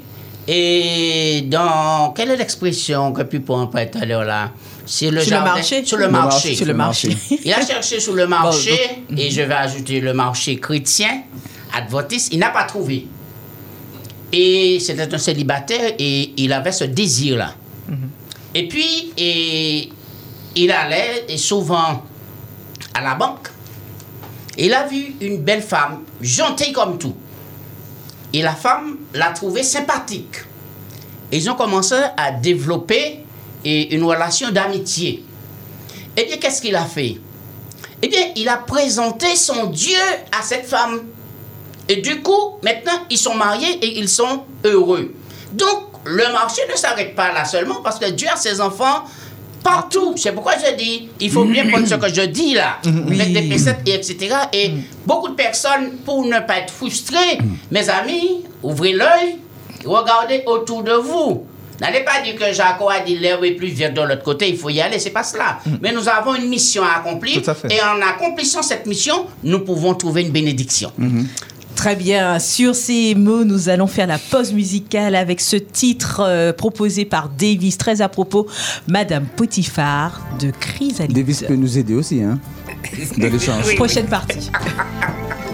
et 0.48 1.44
dans... 1.48 2.12
Quelle 2.16 2.32
est 2.32 2.38
l'expression 2.38 3.14
que 3.14 3.22
Pupon 3.22 3.62
emploie 3.62 3.86
tout 3.86 4.00
à 4.02 4.06
l'heure 4.06 4.24
là? 4.26 4.52
Sur 4.86 5.12
le, 5.12 5.22
Sur 5.22 5.30
le 5.32 5.36
jardin- 5.38 5.54
marché. 5.54 5.86
Sur 5.86 5.98
le 5.98 6.06
Le 6.06 6.12
marché. 6.12 6.48
marché. 6.50 6.56
Sur 6.56 6.66
le 6.66 6.74
marché. 6.74 7.18
Il 7.46 7.54
a 7.54 7.66
cherché 7.66 8.00
sur 8.00 8.14
le 8.14 8.28
marché, 8.28 8.78
et 9.16 9.30
je 9.30 9.42
vais 9.42 9.54
ajouter 9.54 10.02
le 10.02 10.14
marché 10.14 10.58
chrétien, 10.58 11.22
adventiste, 11.74 12.34
il 12.34 12.40
n'a 12.40 12.50
pas 12.50 12.64
trouvé. 12.64 13.06
Et 14.34 14.80
c'était 14.80 15.14
un 15.14 15.18
célibataire 15.18 15.94
et 16.00 16.34
il 16.38 16.52
avait 16.52 16.72
ce 16.72 16.86
désir-là. 16.86 17.54
Et 18.56 18.68
puis, 18.68 19.14
et, 19.18 19.90
il 20.56 20.72
allait 20.72 21.38
souvent 21.38 22.04
à 22.94 23.02
la 23.02 23.16
banque. 23.16 23.48
Il 24.58 24.74
a 24.74 24.86
vu 24.86 25.16
une 25.22 25.38
belle 25.38 25.62
femme, 25.62 26.04
gentille 26.22 26.74
comme 26.74 26.98
tout. 26.98 27.16
Et 28.34 28.42
la 28.42 28.54
femme 28.54 28.98
l'a 29.14 29.32
trouvé 29.32 29.64
sympathique. 29.64 30.38
Ils 31.32 31.50
ont 31.50 31.56
commencé 31.56 31.96
à 32.18 32.32
développer 32.32 33.26
une 33.64 34.04
relation 34.04 34.52
d'amitié. 34.52 35.24
Eh 36.18 36.26
bien, 36.26 36.38
qu'est-ce 36.38 36.62
qu'il 36.62 36.76
a 36.76 36.86
fait? 36.86 37.18
Eh 38.02 38.08
bien, 38.08 38.32
il 38.36 38.50
a 38.50 38.58
présenté 38.58 39.36
son 39.36 39.68
Dieu 39.68 39.98
à 40.38 40.42
cette 40.42 40.66
femme. 40.66 41.02
Et 41.88 41.98
du 41.98 42.22
coup, 42.22 42.58
maintenant, 42.64 43.06
ils 43.10 43.18
sont 43.18 43.36
mariés 43.36 43.74
et 43.82 44.00
ils 44.00 44.10
sont 44.10 44.44
heureux. 44.66 45.14
Donc, 45.54 45.84
le 46.04 46.32
marché 46.32 46.62
ne 46.70 46.76
s'arrête 46.76 47.16
pas 47.16 47.32
là 47.32 47.46
seulement 47.46 47.82
parce 47.82 48.00
que 48.00 48.10
Dieu 48.10 48.28
a 48.32 48.36
ses 48.36 48.60
enfants 48.60 49.04
partout. 49.64 50.14
C'est 50.18 50.32
pourquoi 50.32 50.54
je 50.58 50.76
dis, 50.76 51.10
il 51.20 51.32
faut 51.32 51.46
bien 51.46 51.68
prendre 51.68 51.88
ce 51.88 51.96
que 51.96 52.14
je 52.14 52.22
dis 52.22 52.54
là, 52.54 52.78
avec 52.86 53.34
des 53.34 53.50
pincettes 53.50 53.82
et 53.86 53.94
etc. 53.96 54.36
Et 54.54 54.72
beaucoup 55.06 55.30
de 55.30 55.36
personnes, 55.36 55.98
pour 56.06 56.26
ne 56.26 56.40
pas 56.40 56.60
être 56.60 56.74
frustrées, 56.74 57.38
mes 57.72 57.90
amis, 57.90 58.44
ouvrez 58.64 58.94
l'œil, 58.94 59.38
regardez 59.86 60.44
autour 60.46 60.84
de 60.84 60.94
vous. 60.94 61.46
N'allez 61.80 62.02
pas 62.02 62.22
dire 62.22 62.36
que 62.36 62.54
Jaco 62.54 62.88
a 62.90 63.00
dit 63.00 63.18
l'herbe 63.18 63.44
est 63.44 63.54
plus 63.54 63.70
verte 63.70 63.96
de 63.96 64.02
l'autre 64.02 64.22
côté, 64.22 64.48
il 64.48 64.56
faut 64.56 64.70
y 64.70 64.80
aller, 64.80 65.00
c'est 65.00 65.10
pas 65.10 65.24
cela. 65.24 65.58
Mais 65.82 65.92
nous 65.92 66.08
avons 66.08 66.36
une 66.36 66.48
mission 66.48 66.84
à 66.84 67.00
accomplir. 67.00 67.42
Tout 67.42 67.50
à 67.50 67.56
fait. 67.56 67.74
Et 67.74 67.82
en 67.82 68.00
accomplissant 68.08 68.62
cette 68.62 68.86
mission, 68.86 69.26
nous 69.44 69.60
pouvons 69.62 69.96
trouver 69.96 70.22
une 70.22 70.30
bénédiction. 70.30 70.92
Très 71.82 71.96
bien. 71.96 72.38
Sur 72.38 72.76
ces 72.76 73.16
mots, 73.16 73.44
nous 73.44 73.68
allons 73.68 73.88
faire 73.88 74.06
la 74.06 74.20
pause 74.20 74.54
musicale 74.54 75.16
avec 75.16 75.42
ce 75.42 75.56
titre 75.56 76.22
euh, 76.24 76.54
proposé 76.54 77.06
par 77.06 77.28
Davis, 77.28 77.76
très 77.76 78.02
à 78.02 78.08
propos, 78.08 78.46
Madame 78.88 79.26
Potiphar 79.26 80.22
de 80.40 80.52
Chrysalide. 80.52 81.16
Davis 81.16 81.42
peut 81.42 81.56
nous 81.56 81.80
aider 81.80 81.96
aussi, 81.96 82.22
hein, 82.22 82.38
dans 83.18 83.32
l'échange. 83.32 83.76
Prochaine 83.78 84.06
partie. 84.06 84.52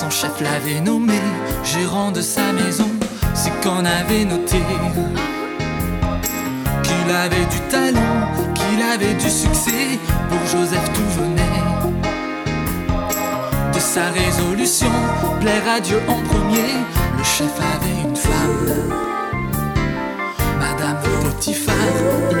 Son 0.00 0.08
chef 0.08 0.40
l'avait 0.40 0.80
nommé 0.80 1.20
gérant 1.62 2.10
de 2.10 2.22
sa 2.22 2.52
maison, 2.52 2.88
c'est 3.34 3.52
qu'on 3.60 3.84
avait 3.84 4.24
noté 4.24 4.56
qu'il 6.82 7.14
avait 7.14 7.44
du 7.44 7.60
talent, 7.68 8.32
qu'il 8.54 8.80
avait 8.80 9.12
du 9.12 9.28
succès. 9.28 9.98
Pour 10.30 10.38
Joseph, 10.46 10.90
tout 10.94 11.20
venait 11.20 11.42
de 13.74 13.78
sa 13.78 14.08
résolution, 14.08 14.90
plaire 15.38 15.68
à 15.68 15.80
Dieu 15.80 16.00
en 16.08 16.22
premier. 16.22 16.72
Le 17.18 17.22
chef 17.22 17.52
avait 17.74 18.08
une 18.08 18.16
femme. 18.16 18.94
Madame 20.58 20.96
Potiphar, 21.22 21.74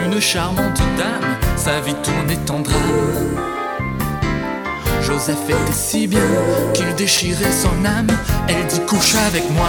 une 0.06 0.18
charmante 0.18 0.80
dame, 0.96 1.36
sa 1.56 1.78
vie 1.80 1.94
tournait 2.02 2.50
en 2.50 2.60
drame. 2.60 3.59
Joseph 5.10 5.38
était 5.48 5.72
si 5.72 6.06
bien 6.06 6.22
qu'il 6.72 6.94
déchirait 6.94 7.52
son 7.52 7.84
âme. 7.84 8.06
Elle 8.46 8.64
dit 8.66 8.80
couche 8.86 9.16
avec 9.26 9.42
moi. 9.50 9.66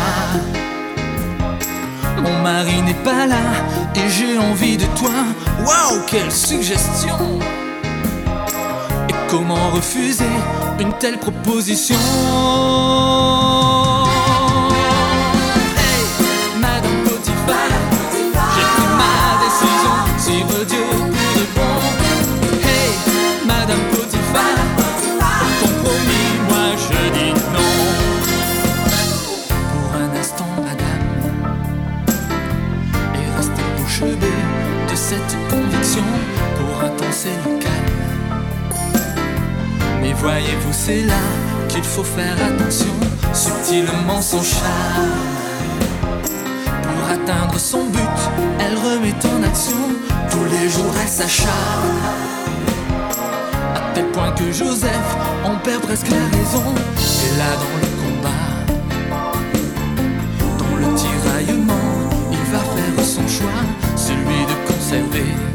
Mon 2.22 2.44
mari 2.44 2.80
n'est 2.84 3.04
pas 3.04 3.26
là 3.26 3.42
et 3.96 4.08
j'ai 4.08 4.38
envie 4.38 4.78
de 4.78 4.86
toi. 4.96 5.10
Waouh, 5.66 6.02
quelle 6.06 6.32
suggestion! 6.32 7.40
Comment 9.30 9.72
refuser 9.72 10.26
une 10.80 10.94
telle 11.00 11.18
proposition? 11.18 11.96
Voyez-vous, 40.22 40.72
c'est 40.72 41.02
là 41.02 41.24
qu'il 41.68 41.84
faut 41.84 42.04
faire 42.04 42.36
attention, 42.50 42.94
subtilement 43.34 44.22
son 44.22 44.42
charme. 44.42 45.18
Pour 46.84 47.10
atteindre 47.10 47.58
son 47.60 47.86
but, 47.86 48.20
elle 48.60 48.76
remet 48.78 49.16
en 49.26 49.44
action, 49.44 49.82
tous 50.30 50.46
les 50.46 50.70
jours 50.70 50.94
elle 51.02 51.08
s'acharne. 51.08 51.98
À 53.76 53.94
tel 53.94 54.06
point 54.12 54.32
que 54.34 54.52
Joseph 54.52 55.10
en 55.44 55.56
perd 55.58 55.82
presque 55.82 56.10
la 56.10 56.26
raison, 56.38 56.66
et 57.26 57.38
là 57.40 57.52
dans 57.64 57.78
le 57.84 57.90
combat, 58.02 58.46
dans 60.60 60.76
le 60.76 60.96
tiraillement, 60.96 61.90
il 62.32 62.52
va 62.52 62.60
faire 62.60 63.06
son 63.06 63.28
choix, 63.28 63.62
celui 63.96 64.46
de 64.46 64.68
conserver 64.68 65.51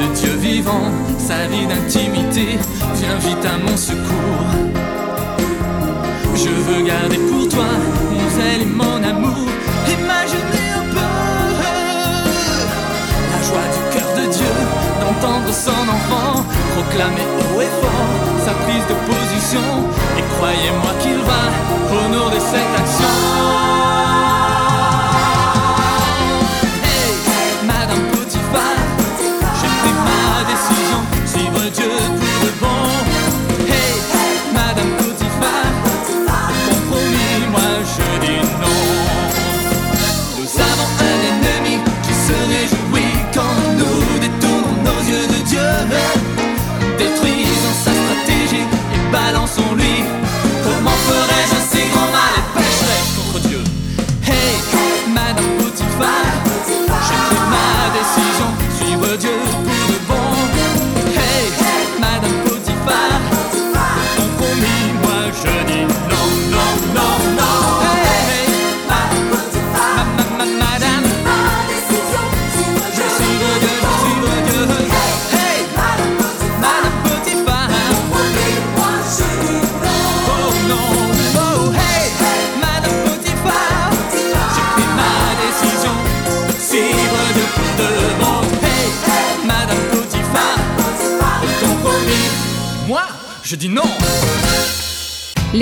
le 0.00 0.14
Dieu 0.14 0.34
vivant, 0.36 0.90
sa 1.18 1.46
vie 1.46 1.66
d'intimité 1.66 2.58
vient 2.94 3.16
vite 3.16 3.44
à 3.44 3.58
mon 3.58 3.76
secours. 3.76 4.46
Je 6.34 6.48
veux 6.48 6.82
garder 6.84 7.18
pour 7.30 7.48
toi 7.48 7.70
mon 8.10 8.28
zèle 8.30 8.62
et 8.62 8.72
mon 8.82 9.02
amour. 9.02 9.46
Imaginez 9.86 10.68
un 10.80 10.86
peu 10.94 11.10
la 13.32 13.40
joie 13.48 13.68
du 13.74 13.96
cœur 13.96 14.10
de 14.16 14.32
Dieu 14.32 14.54
d'entendre 15.00 15.52
son 15.52 15.82
enfant 15.96 16.44
proclamer 16.74 17.26
haut 17.54 17.60
et 17.60 17.72
fort 17.80 18.12
sa 18.44 18.52
prise 18.64 18.86
de 18.88 18.96
position. 19.10 19.66
Et 20.18 20.24
croyez-moi 20.36 20.92
qu'il 21.00 21.20
va 21.30 21.42
honorer 21.96 22.40
cette 22.40 22.74
action. 22.80 23.72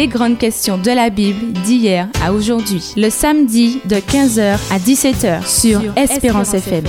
Les 0.01 0.09
grandes 0.09 0.39
questions 0.39 0.79
de 0.79 0.91
la 0.91 1.11
Bible 1.11 1.53
d'hier 1.53 2.09
à 2.25 2.33
aujourd'hui. 2.33 2.95
Le 2.97 3.11
samedi 3.11 3.83
de 3.85 3.97
15h 3.97 4.59
à 4.71 4.79
17h 4.79 5.47
sur, 5.47 5.83
Espérance 5.95 6.55
FM. 6.55 6.85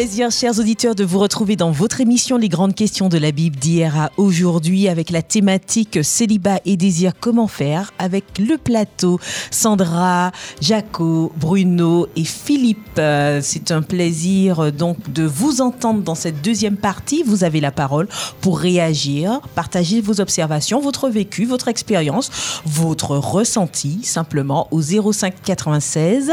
Plaisir, 0.00 0.30
chers 0.30 0.58
auditeurs, 0.58 0.94
de 0.94 1.04
vous 1.04 1.18
retrouver 1.18 1.56
dans 1.56 1.72
votre 1.72 2.00
émission 2.00 2.38
Les 2.38 2.48
grandes 2.48 2.74
questions 2.74 3.10
de 3.10 3.18
la 3.18 3.32
Bible 3.32 3.56
d'hier 3.56 4.00
à 4.00 4.10
aujourd'hui 4.16 4.88
avec 4.88 5.10
la 5.10 5.20
thématique 5.20 6.02
célibat 6.02 6.58
et 6.64 6.78
désir, 6.78 7.12
comment 7.20 7.48
faire 7.48 7.92
avec 7.98 8.24
le 8.38 8.56
plateau 8.56 9.20
Sandra, 9.50 10.32
Jaco, 10.62 11.32
Bruno 11.36 12.06
et 12.16 12.24
Philippe. 12.24 12.96
Euh, 12.96 13.40
C'est 13.42 13.72
un 13.72 13.82
plaisir 13.82 14.60
euh, 14.60 14.70
donc 14.70 15.12
de 15.12 15.24
vous 15.24 15.60
entendre 15.60 16.00
dans 16.00 16.14
cette 16.14 16.40
deuxième 16.40 16.78
partie. 16.78 17.22
Vous 17.22 17.44
avez 17.44 17.60
la 17.60 17.70
parole 17.70 18.08
pour 18.40 18.58
réagir, 18.58 19.40
partager 19.54 20.00
vos 20.00 20.22
observations, 20.22 20.80
votre 20.80 21.10
vécu, 21.10 21.44
votre 21.44 21.68
expérience, 21.68 22.62
votre 22.64 23.18
ressenti 23.18 24.02
simplement 24.02 24.66
au 24.70 24.80
05 24.80 25.42
96 25.44 26.32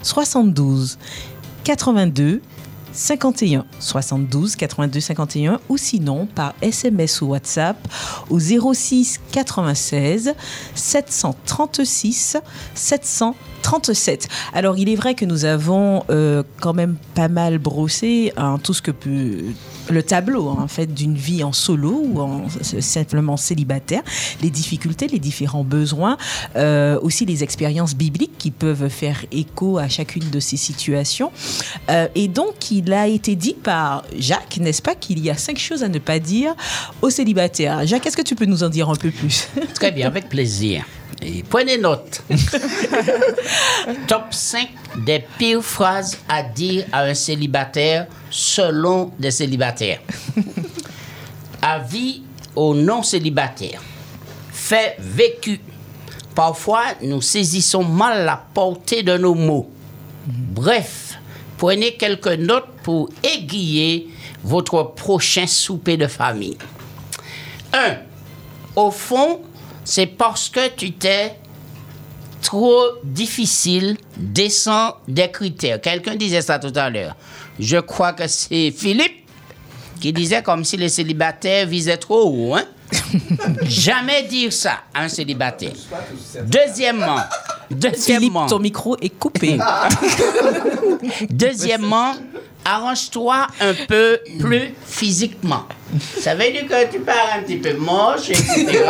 72 0.00 0.96
82 1.64 2.40
51 2.92 3.64
72 3.78 4.56
82 4.56 5.00
51 5.00 5.60
ou 5.68 5.76
sinon 5.76 6.26
par 6.26 6.54
SMS 6.62 7.20
ou 7.22 7.26
WhatsApp 7.26 7.76
au 8.30 8.38
06 8.38 9.20
96 9.32 10.34
736 10.74 12.36
737. 12.74 14.28
Alors 14.52 14.78
il 14.78 14.88
est 14.88 14.96
vrai 14.96 15.14
que 15.14 15.24
nous 15.24 15.44
avons 15.44 16.04
euh, 16.10 16.42
quand 16.60 16.74
même 16.74 16.96
pas 17.14 17.28
mal 17.28 17.58
brossé 17.58 18.32
hein, 18.36 18.58
tout 18.62 18.74
ce 18.74 18.82
que 18.82 18.90
peut 18.90 19.44
le 19.88 20.02
tableau 20.02 20.48
en 20.48 20.68
fait 20.68 20.92
d'une 20.92 21.14
vie 21.14 21.42
en 21.44 21.52
solo 21.52 22.02
ou 22.04 22.20
en 22.20 22.46
simplement 22.80 23.36
célibataire, 23.36 24.02
les 24.42 24.50
difficultés, 24.50 25.08
les 25.08 25.18
différents 25.18 25.64
besoins, 25.64 26.16
euh, 26.56 26.98
aussi 27.00 27.26
les 27.26 27.42
expériences 27.42 27.94
bibliques 27.94 28.38
qui 28.38 28.50
peuvent 28.50 28.88
faire 28.88 29.24
écho 29.32 29.78
à 29.78 29.88
chacune 29.88 30.28
de 30.30 30.40
ces 30.40 30.56
situations. 30.56 31.32
Euh, 31.90 32.08
et 32.14 32.28
donc 32.28 32.70
il 32.70 32.92
a 32.92 33.06
été 33.06 33.36
dit 33.36 33.54
par 33.54 34.04
Jacques, 34.18 34.58
n'est-ce 34.58 34.82
pas, 34.82 34.94
qu'il 34.94 35.20
y 35.20 35.30
a 35.30 35.36
cinq 35.36 35.58
choses 35.58 35.82
à 35.82 35.88
ne 35.88 35.98
pas 35.98 36.18
dire 36.18 36.54
aux 37.00 37.10
célibataires. 37.10 37.86
Jacques, 37.86 38.06
est-ce 38.06 38.16
que 38.16 38.22
tu 38.22 38.34
peux 38.34 38.46
nous 38.46 38.62
en 38.62 38.68
dire 38.68 38.88
un 38.90 38.96
peu 38.96 39.10
plus? 39.10 39.48
Très 39.74 39.90
bien, 39.90 40.06
avec 40.06 40.28
plaisir. 40.28 40.84
Et 41.24 41.44
prenez 41.48 41.78
note. 41.78 42.22
Top 44.08 44.24
5 44.30 44.68
des 45.06 45.24
pires 45.38 45.62
phrases 45.62 46.18
à 46.28 46.42
dire 46.42 46.84
à 46.92 47.04
un 47.04 47.14
célibataire 47.14 48.06
selon 48.32 49.12
des 49.18 49.30
célibataires. 49.30 50.00
Avis 51.62 52.22
aux 52.56 52.74
non-célibataires. 52.74 53.80
Fait 54.50 54.96
vécu. 54.98 55.60
Parfois, 56.34 56.82
nous 57.02 57.20
saisissons 57.20 57.84
mal 57.84 58.24
la 58.24 58.42
portée 58.54 59.02
de 59.02 59.16
nos 59.16 59.34
mots. 59.34 59.70
Bref, 60.26 61.18
prenez 61.58 61.94
quelques 61.94 62.38
notes 62.38 62.68
pour 62.82 63.10
aiguiller 63.22 64.08
votre 64.42 64.82
prochain 64.82 65.46
souper 65.46 65.96
de 65.96 66.06
famille. 66.06 66.56
1. 67.72 67.96
Au 68.76 68.90
fond, 68.90 69.40
c'est 69.84 70.06
parce 70.06 70.48
que 70.48 70.68
tu 70.70 70.92
t'es 70.92 71.36
trop 72.40 72.82
difficile, 73.04 73.96
descend 74.16 74.94
des 75.06 75.30
critères. 75.30 75.80
Quelqu'un 75.80 76.16
disait 76.16 76.42
ça 76.42 76.58
tout 76.58 76.72
à 76.74 76.90
l'heure. 76.90 77.14
Je 77.58 77.78
crois 77.78 78.12
que 78.12 78.26
c'est 78.26 78.70
Philippe 78.70 79.28
qui 80.00 80.12
disait 80.12 80.42
comme 80.42 80.64
si 80.64 80.76
les 80.76 80.88
célibataires 80.88 81.66
visaient 81.66 81.96
trop 81.96 82.24
haut. 82.24 82.54
Hein? 82.54 82.64
Jamais 83.62 84.24
dire 84.24 84.52
ça 84.52 84.80
à 84.92 85.04
un 85.04 85.08
célibataire. 85.08 85.72
Deuxièmement, 86.44 87.18
Philippe, 87.68 87.80
deuxièmement, 87.80 88.46
ton 88.46 88.58
micro 88.58 88.96
est 89.00 89.16
coupé. 89.18 89.58
Deuxièmement, 91.30 92.14
arrange-toi 92.64 93.46
un 93.60 93.74
peu 93.86 94.20
plus 94.40 94.74
physiquement. 94.84 95.64
Ça 96.20 96.34
veut 96.34 96.50
dire 96.50 96.66
que 96.66 96.90
tu 96.90 97.00
pars 97.00 97.30
un 97.36 97.42
petit 97.42 97.56
peu 97.56 97.74
moche, 97.74 98.30
etc. 98.30 98.84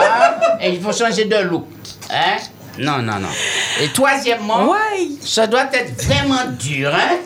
et 0.61 0.71
il 0.71 0.81
faut 0.81 0.93
changer 0.93 1.25
de 1.25 1.37
look. 1.37 1.67
Hein? 2.11 2.39
Non, 2.79 2.99
non, 3.03 3.19
non. 3.19 3.29
Et 3.83 3.89
troisièmement, 3.89 4.71
Ouais. 4.71 5.09
ça 5.25 5.47
doit 5.47 5.67
être 5.73 6.03
vraiment 6.05 6.45
dur, 6.59 6.93
hein? 6.95 7.17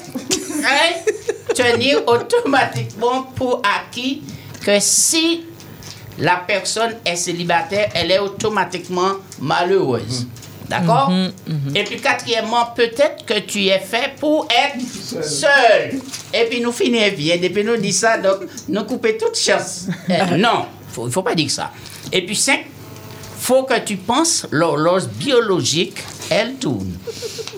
Hein? 0.65 1.13
Tenir 1.55 2.03
automatiquement 2.07 3.23
pour 3.35 3.63
acquis 3.65 4.23
que 4.65 4.79
si 4.81 5.45
la 6.19 6.37
personne 6.37 6.97
est 7.05 7.17
célibataire, 7.17 7.91
elle 7.95 8.11
est 8.11 8.19
automatiquement 8.19 9.13
malheureuse. 9.41 10.27
D'accord? 10.69 11.13
Et 11.77 11.85
puis 11.85 12.01
quatrièmement, 12.01 12.67
peut-être 12.75 13.25
que 13.25 13.39
tu 13.39 13.67
es 13.67 13.79
fait 13.79 14.15
pour 14.19 14.49
être 14.51 14.85
seul. 15.23 16.01
Et 16.35 16.45
puis 16.51 16.61
nous 16.61 16.73
finissons 16.73 17.15
bien. 17.17 17.37
Depuis 17.37 17.63
nous 17.63 17.77
dit 17.77 17.93
ça, 17.93 18.19
donc 18.19 18.41
nous 18.69 18.83
couper 18.83 19.17
toute 19.17 19.39
chance. 19.39 19.87
Euh, 20.11 20.37
non, 20.37 20.67
il 20.99 21.05
ne 21.05 21.11
faut 21.11 21.23
pas 21.23 21.35
dire 21.37 21.51
ça. 21.51 21.71
Et 22.13 22.25
puis 22.27 22.35
cinq, 22.35 22.65
faut 23.47 23.63
que 23.63 23.79
tu 23.79 23.97
penses 23.97 24.45
l'horloge 24.51 25.07
biologique, 25.07 26.03
elle 26.31 26.55
tourne. 26.55 26.91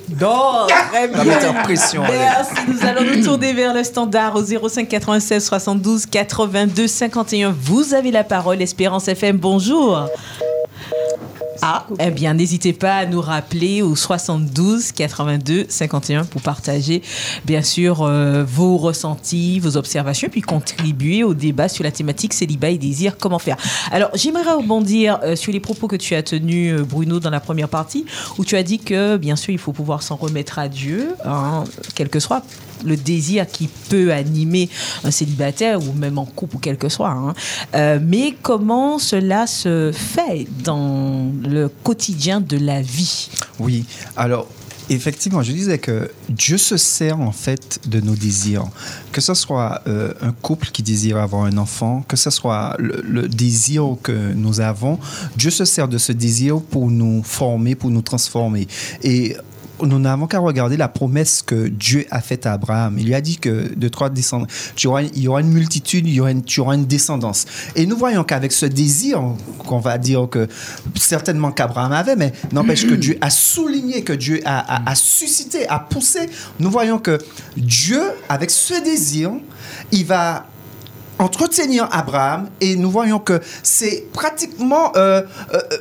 Bon, 0.09 0.67
très 0.91 1.09
bien. 1.09 1.25
Merci. 1.25 2.53
Nous 2.69 2.87
allons 2.87 3.05
nous 3.05 3.25
tourner 3.25 3.55
vers 3.55 3.73
le 3.73 3.83
standard 3.83 4.37
au 4.37 4.43
05 4.43 4.87
96 4.87 5.43
72 5.47 6.05
82 6.05 6.87
51. 6.87 7.55
Vous 7.59 7.95
avez 7.95 8.11
la 8.11 8.23
parole, 8.23 8.61
Espérance 8.61 9.09
FM. 9.09 9.39
Bonjour. 9.39 10.11
Ah, 11.61 11.87
eh 11.99 12.11
bien, 12.11 12.35
n'hésitez 12.35 12.73
pas 12.73 12.99
à 12.99 13.07
nous 13.07 13.21
rappeler 13.21 13.83
au 13.83 13.97
72 13.97 14.93
82 14.93 15.67
51 15.69 16.25
pour 16.25 16.41
partager, 16.41 17.03
bien 17.45 17.63
sûr, 17.63 18.03
euh, 18.03 18.45
vos 18.45 18.77
ressentis, 18.77 19.59
vos 19.59 19.77
observations, 19.77 20.29
puis 20.31 20.41
contribuer 20.41 21.25
au 21.25 21.35
débat 21.35 21.69
sur 21.69 21.83
la 21.83 21.91
thématique 21.91 22.33
célibat 22.33 22.71
et 22.71 22.79
désir, 22.79 23.17
comment 23.19 23.41
faire. 23.41 23.57
Alors, 23.91 24.11
j'aimerais 24.15 24.53
rebondir 24.53 25.19
euh, 25.25 25.35
sur 25.35 25.53
les 25.53 25.61
propos 25.61 25.89
que 25.89 25.97
tu 25.97 26.15
as 26.15 26.23
tenus, 26.23 26.75
euh, 26.75 26.85
Bruno, 26.85 27.19
dans 27.19 27.31
la 27.31 27.41
première 27.41 27.69
partie, 27.69 28.07
où 28.39 28.45
tu 28.45 28.57
as 28.57 28.63
dit 28.63 28.79
que, 28.79 29.17
bien 29.17 29.35
sûr, 29.35 29.51
il 29.51 29.59
faut 29.59 29.73
pouvoir 29.73 30.03
s'en 30.03 30.15
remettre 30.15 30.61
à 30.61 30.69
Dieu, 30.69 31.17
hein, 31.25 31.65
quel 31.97 32.09
que 32.09 32.21
soit 32.21 32.45
le 32.85 32.97
désir 32.97 33.47
qui 33.47 33.69
peut 33.89 34.13
animer 34.13 34.69
un 35.05 35.11
célibataire 35.11 35.81
ou 35.83 35.93
même 35.93 36.19
en 36.19 36.25
couple 36.25 36.57
ou 36.57 36.59
quel 36.59 36.77
que 36.77 36.89
soit. 36.89 37.11
hein. 37.11 37.35
Euh, 37.75 37.99
mais 38.03 38.35
comment 38.43 38.99
cela 38.99 39.47
se 39.47 39.93
fait 39.93 40.47
dans 40.65 41.31
le 41.43 41.69
quotidien 41.69 42.41
de 42.41 42.57
la 42.57 42.83
vie? 42.83 43.31
Oui, 43.59 43.85
alors 44.17 44.47
effectivement, 44.91 45.43
je 45.43 45.53
disais 45.53 45.79
que 45.79 46.11
Dieu 46.31 46.57
se 46.57 46.79
sert 46.79 47.21
en 47.21 47.33
fait 47.33 47.79
de 47.87 48.01
nos 48.01 48.15
désirs. 48.15 48.65
Que 49.13 49.21
ce 49.21 49.35
soit 49.35 49.83
euh, 49.87 50.15
un 50.23 50.33
couple 50.33 50.69
qui 50.73 50.83
désire 50.83 51.19
avoir 51.19 51.45
un 51.45 51.59
enfant, 51.59 52.05
que 52.09 52.17
ce 52.17 52.31
soit 52.31 52.75
le, 52.79 53.03
le 53.07 53.29
désir 53.29 53.97
que 54.03 54.33
nous 54.33 54.61
avons, 54.61 54.99
Dieu 55.37 55.51
se 55.51 55.67
sert 55.67 55.89
de 55.89 55.99
ce 55.99 56.13
désir 56.13 56.61
pour 56.61 56.91
nous 56.91 57.23
former, 57.23 57.75
pour 57.75 57.91
nous 57.91 58.01
transformer. 58.03 58.67
Et 59.03 59.37
nous 59.83 59.99
n'avons 59.99 60.27
qu'à 60.27 60.39
regarder 60.39 60.77
la 60.77 60.89
promesse 60.89 61.43
que 61.43 61.69
Dieu 61.69 62.07
a 62.11 62.21
faite 62.21 62.47
à 62.47 62.53
Abraham. 62.55 62.99
Il 62.99 63.07
lui 63.07 63.15
a 63.15 63.21
dit 63.21 63.39
que 63.39 63.75
de 63.75 63.89
trois 63.89 64.11
descendants, 64.11 64.47
il 64.83 65.23
y 65.23 65.29
aura 65.29 65.41
une 65.41 65.49
multitude, 65.53 66.07
il 66.07 66.15
y 66.15 66.21
aura 66.21 66.31
une, 66.33 66.43
tu 66.43 66.61
auras 66.61 66.75
une 66.75 66.87
descendance. 66.87 67.45
Et 67.77 67.87
nous 67.87 67.97
voyons 67.97 68.25
qu'avec 68.25 68.53
ce 68.53 68.67
désir, 68.67 69.23
qu'on 69.67 69.79
va 69.79 69.99
dire 69.99 70.29
que 70.31 70.49
certainement 70.97 71.53
qu'Abraham 71.53 71.93
avait, 71.93 72.17
mais 72.17 72.33
n'empêche 72.53 72.87
que 72.87 72.95
Dieu 72.95 73.19
a 73.21 73.31
souligné, 73.31 74.03
que 74.03 74.13
Dieu 74.13 74.41
a 74.45 74.95
suscité, 74.95 75.69
a 75.69 75.79
poussé, 75.79 76.29
nous 76.59 76.71
voyons 76.71 76.99
que 76.99 77.19
Dieu, 77.57 78.01
avec 78.29 78.51
ce 78.51 78.83
désir, 78.83 79.33
il 79.93 80.05
va 80.07 80.47
entretenir 81.19 81.89
Abraham 81.91 82.49
et 82.61 82.77
nous 82.77 82.91
voyons 82.91 83.19
que 83.19 83.41
c'est 83.63 84.07
pratiquement 84.13 84.93
euh, 84.97 85.23
euh, 85.53 85.59
euh, 85.73 85.77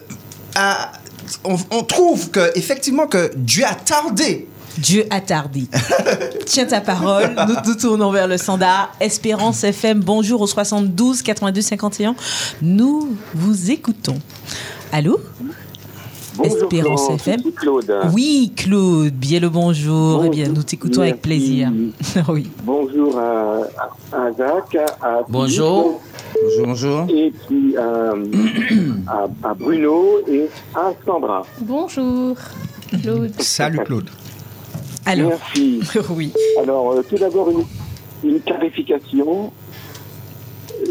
à- 0.56 0.91
on, 1.43 1.57
on 1.71 1.84
trouve 1.84 2.32
que 2.32 2.51
effectivement 2.55 3.07
que 3.07 3.32
Dieu 3.36 3.65
a 3.65 3.75
tardé 3.75 4.47
Dieu 4.78 5.05
a 5.09 5.21
tardé. 5.21 5.63
Tiens 6.45 6.65
ta 6.65 6.82
parole. 6.82 7.36
Nous 7.47 7.55
nous 7.65 7.75
tournons 7.75 8.11
vers 8.11 8.28
le 8.28 8.38
standard. 8.38 8.93
Espérance 8.99 9.63
FM, 9.63 10.01
bonjour 10.01 10.41
au 10.41 10.47
72 10.47 11.23
82 11.23 11.61
51. 11.61 12.15
Nous 12.61 13.17
vous 13.34 13.71
écoutons. 13.71 14.19
Allô? 14.91 15.19
Espérance 16.44 17.10
FM. 17.10 17.42
Claude? 17.56 17.94
Oui, 18.14 18.52
Claude, 18.56 19.14
bien 19.14 19.40
le 19.40 19.50
bonjour. 19.50 20.24
Eh 20.26 20.30
bien, 20.30 20.48
nous 20.50 20.64
t'écoutons 20.64 21.02
avec 21.02 21.22
plaisir. 21.22 21.72
oui. 22.30 22.48
Bonjour 22.64 23.18
à, 23.20 23.62
Jacques, 24.38 24.78
à 25.02 25.22
Bonjour. 25.28 26.00
Bonjour, 26.34 26.68
bonjour. 26.68 27.06
Philippe, 27.08 27.36
et 27.36 27.46
puis 27.48 27.76
euh, 27.78 28.26
à, 29.08 29.28
à 29.50 29.54
Bruno 29.54 30.20
et 30.28 30.48
à 30.76 30.92
Sandra. 31.06 31.44
Bonjour, 31.62 32.36
Claude. 33.02 33.32
Salut 33.40 33.80
Claude. 33.86 34.10
Alors, 35.06 35.30
Merci. 35.30 35.80
oui. 36.16 36.34
Alors, 36.62 36.92
euh, 36.92 37.04
tout 37.10 37.18
d'abord, 37.18 37.50
une, 37.50 38.30
une 38.30 38.40
clarification. 38.42 39.52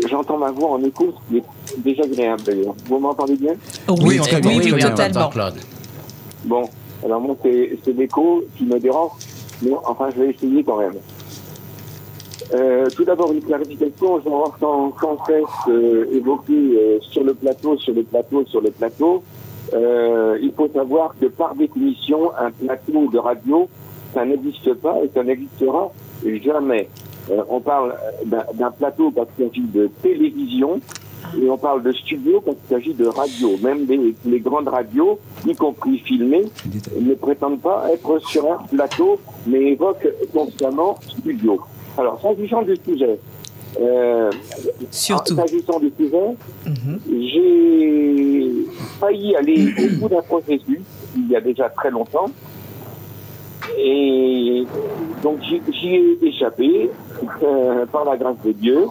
J'entends 0.08 0.38
ma 0.38 0.50
voix 0.50 0.70
en 0.70 0.82
écho, 0.82 1.12
ce 1.12 1.28
qui 1.28 1.38
est 1.38 1.78
désagréable 1.78 2.42
d'ailleurs. 2.42 2.74
Vous 2.86 2.98
m'entendez 2.98 3.36
bien? 3.36 3.54
Oui, 3.88 4.18
oui, 4.20 4.40
bien, 4.40 4.58
oui, 4.58 4.72
bien. 4.72 4.90
totalement. 4.90 5.28
Claude. 5.28 5.54
Bon, 6.44 6.68
alors 7.04 7.20
moi, 7.20 7.36
c'est 7.42 7.78
c'est 7.84 7.92
l'écho 7.92 8.44
qui 8.56 8.64
me 8.64 8.78
dérange, 8.78 9.12
mais 9.62 9.72
enfin, 9.84 10.08
je 10.14 10.22
vais 10.22 10.30
essayer 10.30 10.62
quand 10.64 10.78
même. 10.78 10.94
Euh, 12.54 12.88
tout 12.94 13.04
d'abord, 13.04 13.32
une 13.32 13.42
clarification. 13.42 14.20
J'entends 14.24 14.94
sans 15.00 15.24
cesse 15.26 15.44
euh, 15.68 16.06
évoquer 16.12 16.52
euh, 16.54 16.98
sur 17.00 17.24
le 17.24 17.34
plateau, 17.34 17.76
sur 17.78 17.94
le 17.94 18.02
plateau, 18.04 18.44
sur 18.46 18.60
le 18.60 18.70
plateau. 18.70 19.22
Euh, 19.74 20.38
il 20.40 20.52
faut 20.52 20.68
savoir 20.68 21.14
que 21.20 21.26
par 21.26 21.54
définition, 21.56 22.30
un 22.38 22.50
plateau 22.52 23.08
de 23.12 23.18
radio, 23.18 23.68
ça 24.14 24.24
n'existe 24.24 24.74
pas 24.74 24.96
et 25.02 25.10
ça 25.12 25.24
n'existera 25.24 25.92
jamais. 26.44 26.88
Euh, 27.30 27.42
on 27.48 27.60
parle 27.60 27.94
d'un 28.24 28.44
d'un 28.54 28.70
plateau 28.70 29.10
parce 29.10 29.28
qu'il 29.36 29.46
s'agit 29.48 29.60
de 29.62 29.90
télévision 30.02 30.80
et 31.42 31.50
on 31.50 31.58
parle 31.58 31.82
de 31.82 31.92
studio 31.92 32.40
quand 32.44 32.52
il 32.52 32.68
s'agit 32.74 32.94
de 32.94 33.06
radio. 33.06 33.56
Même 33.62 33.86
les, 33.88 34.14
les 34.24 34.40
grandes 34.40 34.68
radios, 34.68 35.18
y 35.46 35.54
compris 35.54 35.98
filmées, 35.98 36.44
ne 37.00 37.14
prétendent 37.14 37.60
pas 37.60 37.86
être 37.92 38.18
sur 38.20 38.50
un 38.52 38.58
plateau, 38.66 39.18
mais 39.46 39.72
évoquent 39.72 40.08
constamment 40.32 40.98
studio. 41.02 41.60
Alors, 41.98 42.20
s'agissant 42.20 42.62
du 42.62 42.76
sujet, 42.86 43.18
euh, 43.80 44.30
Surtout. 44.90 45.34
s'agissant 45.34 45.80
du 45.80 45.90
sujet, 45.98 46.36
j'ai 47.10 48.52
failli 49.00 49.34
aller 49.36 49.74
au 49.78 50.00
bout 50.00 50.08
d'un 50.08 50.22
processus 50.22 50.80
il 51.16 51.28
y 51.30 51.36
a 51.36 51.40
déjà 51.40 51.68
très 51.70 51.90
longtemps. 51.90 52.26
Et 53.78 54.64
donc 55.22 55.40
j'y 55.42 55.88
ai 55.88 56.18
échappé 56.22 56.90
euh, 57.42 57.86
par 57.86 58.04
la 58.04 58.16
grâce 58.16 58.36
de 58.44 58.52
Dieu. 58.52 58.86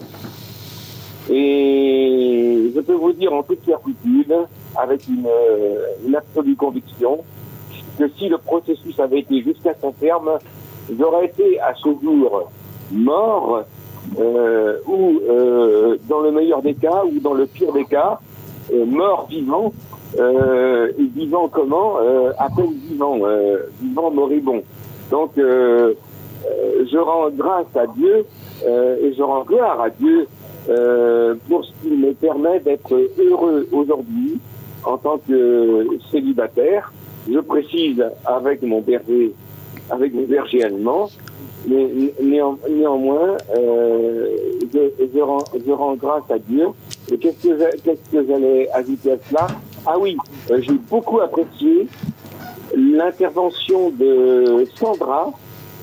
Et 1.29 2.71
je 2.75 2.79
peux 2.81 2.93
vous 2.93 3.13
dire 3.13 3.33
en 3.33 3.43
toute 3.43 3.63
certitude, 3.65 4.33
avec 4.75 5.07
une, 5.07 5.25
euh, 5.27 5.85
une 6.05 6.15
absolue 6.15 6.55
conviction, 6.55 7.23
que 7.97 8.07
si 8.17 8.29
le 8.29 8.37
processus 8.37 8.99
avait 8.99 9.19
été 9.19 9.41
jusqu'à 9.41 9.73
son 9.81 9.91
terme, 9.93 10.31
j'aurais 10.97 11.25
été 11.27 11.59
à 11.59 11.73
ce 11.75 11.89
jour 12.03 12.51
mort, 12.91 13.63
euh, 14.19 14.77
ou 14.85 15.19
dans 16.07 16.19
le 16.19 16.31
meilleur 16.31 16.61
des 16.61 16.75
cas, 16.75 17.03
ou 17.05 17.19
dans 17.19 17.33
le 17.33 17.47
pire 17.47 17.73
des 17.73 17.85
cas, 17.85 18.19
mort 18.85 19.27
vivant, 19.29 19.73
euh, 20.19 20.91
et 20.99 21.03
vivant 21.19 21.47
comment 21.49 21.97
euh, 22.01 22.31
À 22.37 22.49
peine 22.55 22.73
vivant, 22.89 23.17
euh, 23.23 23.57
vivant 23.81 24.11
moribond. 24.11 24.61
Donc, 25.11 25.37
euh, 25.37 25.93
euh, 26.45 26.85
je 26.91 26.97
rends 26.97 27.29
grâce 27.31 27.65
à 27.75 27.87
Dieu 27.87 28.25
euh, 28.67 28.97
et 29.01 29.13
je 29.13 29.21
rends 29.23 29.43
gloire 29.43 29.81
à 29.81 29.89
Dieu 29.89 30.27
pour 31.47 31.63
ce 31.63 31.71
qu'il 31.83 31.99
me 31.99 32.11
permet 32.13 32.59
d'être 32.59 32.91
heureux 33.19 33.67
aujourd'hui 33.71 34.39
en 34.83 34.97
tant 34.97 35.19
que 35.27 35.85
célibataire. 36.11 36.91
Je 37.31 37.39
précise 37.39 38.03
avec 38.25 38.61
mon 38.63 38.81
berger, 38.81 39.31
avec 39.91 40.13
mon 40.13 40.23
berger 40.23 40.63
allemand, 40.63 41.09
mais 41.67 41.87
néan- 42.21 42.57
néanmoins, 42.69 43.37
euh, 43.55 44.27
je, 44.73 44.79
je, 45.13 45.19
rends, 45.19 45.43
je 45.65 45.71
rends 45.71 45.95
grâce 45.95 46.23
à 46.31 46.37
Dieu. 46.39 46.67
Et 47.11 47.17
qu'est-ce 47.19 47.47
que 47.47 47.57
j'a- 47.59 47.71
qu'est-ce 47.83 48.11
que 48.11 48.25
j'allais 48.27 48.67
ajouter 48.71 49.11
à 49.11 49.17
cela? 49.29 49.47
Ah 49.87 49.97
oui, 49.99 50.17
euh, 50.49 50.59
j'ai 50.61 50.73
beaucoup 50.89 51.19
apprécié 51.19 51.87
l'intervention 52.75 53.91
de 53.91 54.65
Sandra, 54.75 55.31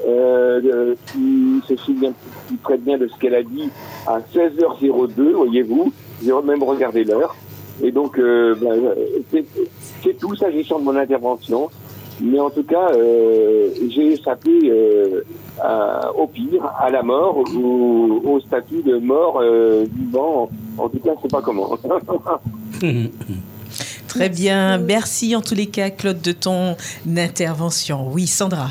euh, 0.07 0.95
qui 1.07 1.61
se 1.69 1.77
souvient 1.77 2.13
plus 2.49 2.57
très 2.59 2.79
bien 2.79 2.99
de 2.99 3.07
ce 3.07 3.17
qu'elle 3.19 3.37
a 3.37 3.45
dit 3.45 3.71
à 4.07 4.19
16h02, 4.35 5.33
voyez-vous. 5.35 5.93
J'ai 6.25 6.33
même 6.45 6.63
regardé 6.65 7.05
l'heure. 7.05 7.37
Et 7.83 7.93
donc, 7.93 8.19
euh, 8.19 8.57
ben, 8.57 9.45
c'est 10.03 10.19
tout 10.19 10.35
s'agissant 10.35 10.81
de 10.81 10.85
mon 10.85 10.97
intervention. 10.97 11.71
Mais 12.21 12.39
en 12.39 12.51
tout 12.51 12.63
cas, 12.63 12.93
j'ai 13.89 14.13
échappé 14.13 14.73
au 16.17 16.27
pire, 16.27 16.71
à 16.79 16.91
la 16.91 17.03
mort, 17.03 17.43
ou 17.55 18.21
au 18.25 18.41
statut 18.41 18.83
de 18.83 18.99
mort 18.99 19.43
vivant. 19.97 20.51
En 20.79 20.89
tout 20.89 20.99
cas, 20.99 21.13
je 21.17 21.23
sais 21.23 21.29
pas 21.29 21.43
comment. 21.43 21.77
Très 24.13 24.29
bien. 24.29 24.77
Merci 24.77 25.35
en 25.35 25.41
tous 25.41 25.55
les 25.55 25.69
cas, 25.69 25.89
Claude, 25.89 26.21
de 26.21 26.33
ton 26.33 26.77
intervention. 27.17 28.13
Oui, 28.13 28.27
Sandra. 28.27 28.71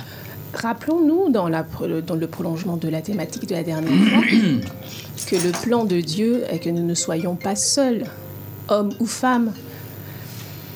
Rappelons-nous, 0.53 1.31
dans, 1.31 1.49
la 1.49 1.65
dans 2.05 2.13
le 2.13 2.27
prolongement 2.27 2.77
de 2.77 2.87
la 2.87 3.01
thématique 3.01 3.47
de 3.47 3.55
la 3.55 3.63
dernière 3.63 3.91
fois, 3.91 4.21
que 5.27 5.35
le 5.35 5.51
plan 5.63 5.85
de 5.85 5.99
Dieu 5.99 6.43
est 6.47 6.59
que 6.59 6.69
nous 6.69 6.85
ne 6.85 6.93
soyons 6.93 7.35
pas 7.35 7.55
seuls, 7.55 8.03
hommes 8.67 8.93
ou 8.99 9.07
femmes, 9.07 9.51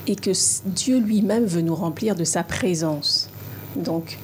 et 0.08 0.16
que 0.16 0.32
Dieu 0.66 1.00
lui-même 1.00 1.46
veut 1.46 1.62
nous 1.62 1.76
remplir 1.76 2.16
de 2.16 2.24
sa 2.24 2.42
présence. 2.44 3.30
Donc, 3.76 4.18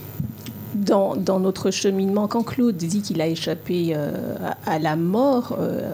dans, 0.73 1.15
dans 1.15 1.39
notre 1.39 1.69
cheminement, 1.69 2.27
quand 2.27 2.41
Claude 2.41 2.77
dit 2.77 3.03
qu'il 3.03 3.21
a 3.21 3.27
échappé 3.27 3.93
euh, 3.95 4.11
à, 4.65 4.71
à 4.71 4.79
la 4.79 4.95
mort, 4.95 5.55
euh, 5.59 5.93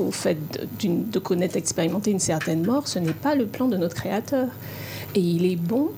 au 0.00 0.10
fait 0.10 0.38
de, 0.80 1.18
connaître, 1.18 1.56
expérimenter 1.56 2.10
une 2.10 2.20
certaine 2.20 2.64
mort, 2.64 2.88
ce 2.88 2.98
n'est 2.98 3.12
pas 3.12 3.34
le 3.34 3.46
plan 3.46 3.68
de 3.68 3.76
notre 3.76 3.94
Créateur. 3.94 4.48
Et 5.14 5.20
il 5.20 5.44
est 5.44 5.56
bon 5.56 5.90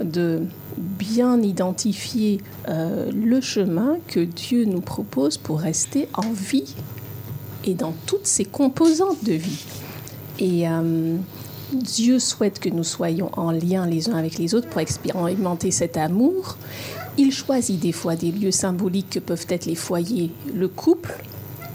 de 0.00 0.42
bien 0.76 1.40
identifier 1.42 2.40
euh, 2.68 3.10
le 3.10 3.40
chemin 3.40 3.96
que 4.06 4.20
Dieu 4.20 4.64
nous 4.64 4.80
propose 4.80 5.38
pour 5.38 5.60
rester 5.60 6.08
en 6.14 6.30
vie 6.30 6.74
et 7.64 7.74
dans 7.74 7.94
toutes 8.06 8.26
ses 8.26 8.44
composantes 8.44 9.24
de 9.24 9.32
vie. 9.32 9.64
Et 10.38 10.68
euh, 10.68 11.16
Dieu 11.72 12.18
souhaite 12.18 12.60
que 12.60 12.68
nous 12.68 12.84
soyons 12.84 13.30
en 13.36 13.50
lien 13.50 13.86
les 13.86 14.08
uns 14.08 14.16
avec 14.16 14.38
les 14.38 14.54
autres 14.54 14.68
pour 14.68 14.80
expérimenter 14.80 15.70
cet 15.70 15.96
amour. 15.96 16.56
Il 17.16 17.32
choisit 17.32 17.80
des 17.80 17.92
fois 17.92 18.14
des 18.14 18.30
lieux 18.30 18.52
symboliques 18.52 19.10
que 19.10 19.18
peuvent 19.18 19.46
être 19.48 19.66
les 19.66 19.74
foyers, 19.74 20.30
le 20.54 20.68
couple, 20.68 21.20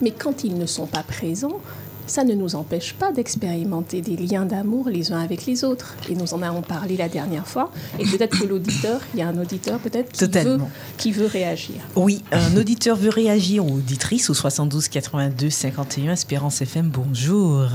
mais 0.01 0.11
quand 0.11 0.43
ils 0.43 0.57
ne 0.57 0.65
sont 0.65 0.85
pas 0.87 1.03
présents, 1.03 1.59
ça 2.05 2.25
ne 2.25 2.33
nous 2.33 2.55
empêche 2.55 2.93
pas 2.95 3.13
d'expérimenter 3.13 4.01
des 4.01 4.17
liens 4.17 4.43
d'amour 4.45 4.89
les 4.89 5.13
uns 5.13 5.21
avec 5.21 5.45
les 5.45 5.63
autres. 5.63 5.95
Et 6.09 6.15
nous 6.15 6.33
en 6.33 6.41
avons 6.41 6.61
parlé 6.61 6.97
la 6.97 7.07
dernière 7.07 7.47
fois. 7.47 7.71
Et 7.97 8.03
peut-être 8.03 8.37
que 8.39 8.45
l'auditeur, 8.45 8.99
il 9.13 9.21
y 9.21 9.23
a 9.23 9.27
un 9.29 9.37
auditeur 9.37 9.79
peut-être 9.79 10.11
qui 10.11 10.25
veut, 10.27 10.59
qui 10.97 11.11
veut 11.13 11.27
réagir. 11.27 11.75
Oui, 11.95 12.21
un 12.33 12.57
auditeur 12.57 12.97
veut 12.97 13.09
réagir 13.09 13.65
ou 13.65 13.75
auditrice 13.77 14.29
au 14.29 14.33
72 14.33 14.89
82 14.89 15.49
51 15.49 16.11
Espérance 16.13 16.61
FM. 16.61 16.89
Bonjour. 16.89 17.67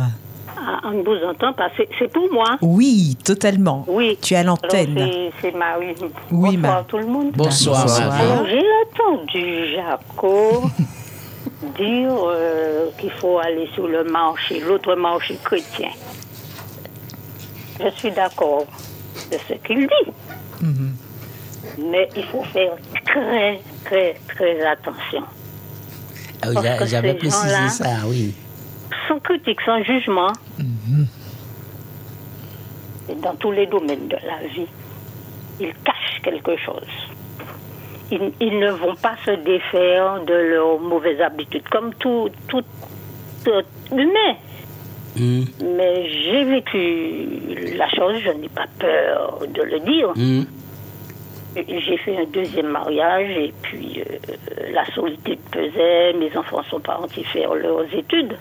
Ah, 0.61 0.81
on 0.85 1.03
vous 1.03 1.25
entend 1.27 1.55
pas. 1.55 1.71
C'est 1.99 2.13
pour 2.13 2.31
moi. 2.31 2.59
Oui, 2.61 3.17
totalement. 3.25 3.87
Oui. 3.89 4.19
Tu 4.21 4.35
es 4.35 4.37
à 4.37 4.41
Alors, 4.41 4.59
l'antenne. 4.63 4.95
c'est- 4.95 5.31
C'est 5.41 5.57
Marie. 5.57 5.95
Oui, 6.31 6.57
Bonsoir 6.59 6.85
tout 6.87 6.99
le 6.99 7.07
monde. 7.07 7.33
Bonsoir, 7.35 7.87
Bonsoir. 7.87 8.13
Alors, 8.13 8.45
j'ai 8.47 8.61
entendu 8.93 9.73
Jaco 9.75 10.65
dire 11.63 12.13
euh, 12.13 12.91
qu'il 12.99 13.11
faut 13.13 13.39
aller 13.39 13.69
sur 13.75 13.87
le 13.87 14.05
marché, 14.05 14.61
l'autre 14.61 14.95
marché 14.95 15.37
chrétien. 15.43 15.91
Je 17.81 17.91
suis 17.91 18.11
d'accord 18.11 18.67
de 19.31 19.37
ce 19.49 19.55
qu'il 19.55 19.87
dit. 19.87 20.13
Mhm. 20.61 20.95
Mais 21.91 22.09
il 22.17 22.25
faut 22.25 22.45
faire 22.45 22.73
très, 23.05 23.61
très, 23.85 24.17
très 24.29 24.67
attention. 24.67 25.23
Ah 26.43 26.49
oui, 26.51 26.87
J'avais 26.87 27.15
précisé 27.15 27.69
ça, 27.69 27.89
oui. 28.07 28.35
Sans 29.07 29.19
critique, 29.21 29.61
sans 29.65 29.83
jugement, 29.83 30.33
et 33.09 33.15
dans 33.15 33.35
tous 33.37 33.53
les 33.53 33.67
domaines 33.67 34.09
de 34.09 34.17
la 34.17 34.47
vie, 34.49 34.67
ils 35.61 35.75
cachent 35.85 36.21
quelque 36.23 36.57
chose. 36.59 36.87
Ils, 38.11 38.33
ils 38.41 38.59
ne 38.59 38.71
vont 38.71 38.95
pas 38.95 39.17
se 39.25 39.31
défaire 39.33 40.23
de 40.25 40.33
leurs 40.35 40.79
mauvaises 40.79 41.21
habitudes, 41.21 41.69
comme 41.69 41.93
tout, 41.95 42.31
tout, 42.49 42.63
tout 43.45 43.95
humain. 43.95 44.35
Hum, 45.19 45.45
Mais 45.77 46.09
j'ai 46.11 46.45
vécu 46.45 47.75
la 47.77 47.89
chose, 47.91 48.17
je 48.25 48.31
n'ai 48.31 48.49
pas 48.49 48.67
peur 48.79 49.41
de 49.49 49.63
le 49.63 49.81
dire. 49.81 50.09
hum. 50.17 50.47
J'ai 51.57 51.97
fait 51.97 52.17
un 52.17 52.25
deuxième 52.27 52.69
mariage 52.69 53.31
et 53.31 53.53
puis 53.63 54.01
euh, 54.01 54.73
la 54.73 54.85
solitude 54.95 55.41
pesait, 55.51 56.13
mes 56.13 56.37
enfants 56.37 56.63
sont 56.71 56.79
partis 56.79 57.25
faire 57.25 57.53
leurs 57.55 57.93
études. 57.93 58.37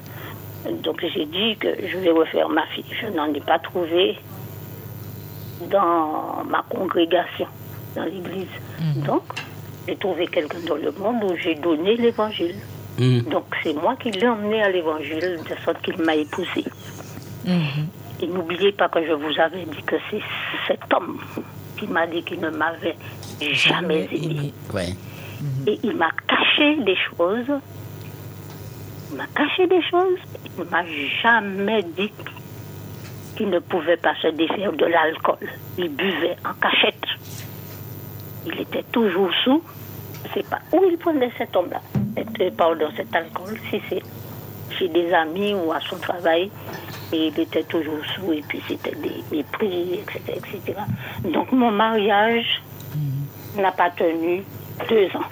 Donc 0.83 1.03
j'ai 1.13 1.25
dit 1.25 1.55
que 1.57 1.67
je 1.87 1.97
vais 1.97 2.11
refaire 2.11 2.47
ma 2.49 2.63
fille. 2.67 2.85
Je 3.01 3.07
n'en 3.07 3.33
ai 3.33 3.39
pas 3.39 3.57
trouvé 3.57 4.19
dans 5.71 6.43
ma 6.47 6.63
congrégation, 6.69 7.47
dans 7.95 8.03
l'église. 8.03 8.47
Donc 9.07 9.23
j'ai 9.87 9.95
trouvé 9.95 10.27
quelqu'un 10.27 10.59
dans 10.67 10.75
le 10.75 10.91
monde 10.91 11.23
où 11.23 11.35
j'ai 11.37 11.55
donné 11.55 11.95
l'évangile. 11.95 12.55
hum. 12.99 13.21
Donc 13.21 13.45
c'est 13.63 13.73
moi 13.73 13.95
qui 13.95 14.11
l'ai 14.11 14.27
emmené 14.27 14.61
à 14.61 14.69
l'évangile 14.69 15.39
de 15.49 15.55
sorte 15.63 15.81
qu'il 15.81 15.97
m'a 16.01 16.15
épousée. 16.15 16.65
Et 18.19 18.27
n'oubliez 18.27 18.71
pas 18.71 18.89
que 18.89 19.05
je 19.05 19.13
vous 19.13 19.39
avais 19.39 19.63
dit 19.63 19.83
que 19.83 19.95
c'est 20.09 20.21
cet 20.67 20.81
homme 20.93 21.19
qui 21.77 21.87
m'a 21.87 22.07
dit 22.07 22.23
qu'il 22.23 22.39
ne 22.39 22.49
m'avait 22.49 22.95
jamais 23.53 24.07
aimé. 24.11 24.53
Ouais. 24.73 24.95
Et 25.67 25.79
il 25.83 25.95
m'a 25.95 26.09
caché 26.27 26.77
des 26.83 26.95
choses. 26.95 27.61
Il 29.11 29.17
m'a 29.17 29.27
caché 29.27 29.67
des 29.67 29.81
choses. 29.83 30.17
Il 30.45 30.63
ne 30.63 30.69
m'a 30.69 30.83
jamais 31.21 31.83
dit 31.83 32.11
qu'il 33.35 33.49
ne 33.49 33.59
pouvait 33.59 33.97
pas 33.97 34.15
se 34.21 34.29
défaire 34.29 34.73
de 34.73 34.85
l'alcool. 34.85 35.47
Il 35.77 35.89
buvait 35.89 36.35
en 36.43 36.53
cachette. 36.53 37.05
Il 38.47 38.59
était 38.59 38.83
toujours 38.91 39.29
sous. 39.43 39.61
Sais 40.33 40.43
pas 40.43 40.59
où 40.71 40.83
il 40.89 40.97
prenait 40.97 41.31
cet 41.37 41.55
homme-là. 41.55 41.81
Pardon, 42.57 42.87
cet 42.95 43.15
alcool, 43.15 43.57
si 43.69 43.81
c'est 43.89 44.01
chez 44.77 44.87
des 44.89 45.13
amis 45.13 45.53
ou 45.53 45.71
à 45.71 45.79
son 45.79 45.97
travail. 45.97 46.51
Et 47.13 47.27
il 47.27 47.39
était 47.39 47.63
toujours 47.63 48.03
sous 48.15 48.33
et 48.33 48.43
puis 48.47 48.61
c'était 48.67 48.95
des 48.95 49.23
mépris, 49.31 50.01
etc., 50.01 50.19
etc. 50.27 50.79
Donc 51.23 51.51
mon 51.53 51.71
mariage 51.71 52.61
n'a 53.55 53.71
pas 53.71 53.89
tenu 53.91 54.43
deux 54.89 55.07
ans. 55.15 55.29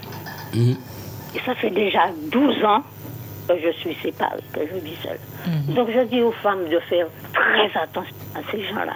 Hum. 0.55 0.77
Et 1.35 1.39
ça 1.45 1.53
fait 1.55 1.69
déjà 1.69 2.07
12 2.31 2.63
ans 2.63 2.81
que 3.47 3.59
je 3.59 3.71
suis 3.79 3.95
séparée, 4.01 4.41
que 4.53 4.61
je 4.61 4.75
vis 4.79 4.95
seule. 5.03 5.19
Donc 5.75 5.89
je 5.91 5.99
dis 6.05 6.21
aux 6.21 6.31
femmes 6.31 6.67
de 6.69 6.79
faire 6.79 7.07
très 7.33 7.79
attention 7.79 8.15
à 8.33 8.39
ces 8.51 8.63
gens-là. 8.63 8.95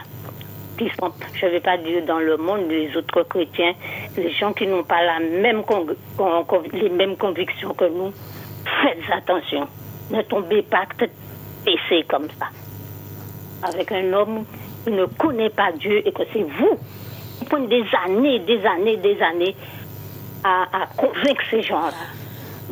Qui 0.77 0.89
sont, 0.97 1.11
je 1.33 1.45
ne 1.45 1.51
vais 1.51 1.59
pas 1.59 1.77
dire 1.77 2.05
dans 2.05 2.19
le 2.19 2.37
monde, 2.37 2.69
les 2.69 2.95
autres 2.95 3.23
chrétiens, 3.23 3.73
les 4.19 4.31
gens 4.31 4.53
qui 4.53 4.67
n'ont 4.67 4.83
pas 4.83 5.03
la 5.03 5.19
même 5.19 5.63
les 6.73 6.89
mêmes 6.89 7.15
convictions 7.15 7.73
que 7.73 7.85
nous, 7.85 8.11
faites 8.81 9.11
attention. 9.11 9.67
Ne 10.11 10.21
tombez 10.23 10.61
pas 10.61 10.85
tête 10.97 11.11
baissée 11.65 12.03
comme 12.07 12.27
ça. 12.39 12.47
Avec 13.67 13.91
un 13.91 14.13
homme 14.13 14.45
qui 14.83 14.91
ne 14.91 15.05
connaît 15.05 15.49
pas 15.49 15.71
Dieu 15.71 16.07
et 16.07 16.11
que 16.11 16.23
c'est 16.33 16.43
vous 16.43 16.77
qui 17.37 17.45
prenez 17.45 17.67
des 17.67 17.85
années, 18.05 18.39
des 18.39 18.65
années, 18.65 18.97
des 18.97 19.21
années 19.21 19.55
à, 20.43 20.63
à 20.73 20.87
convaincre 20.95 21.43
ces 21.49 21.61
gens-là 21.61 21.93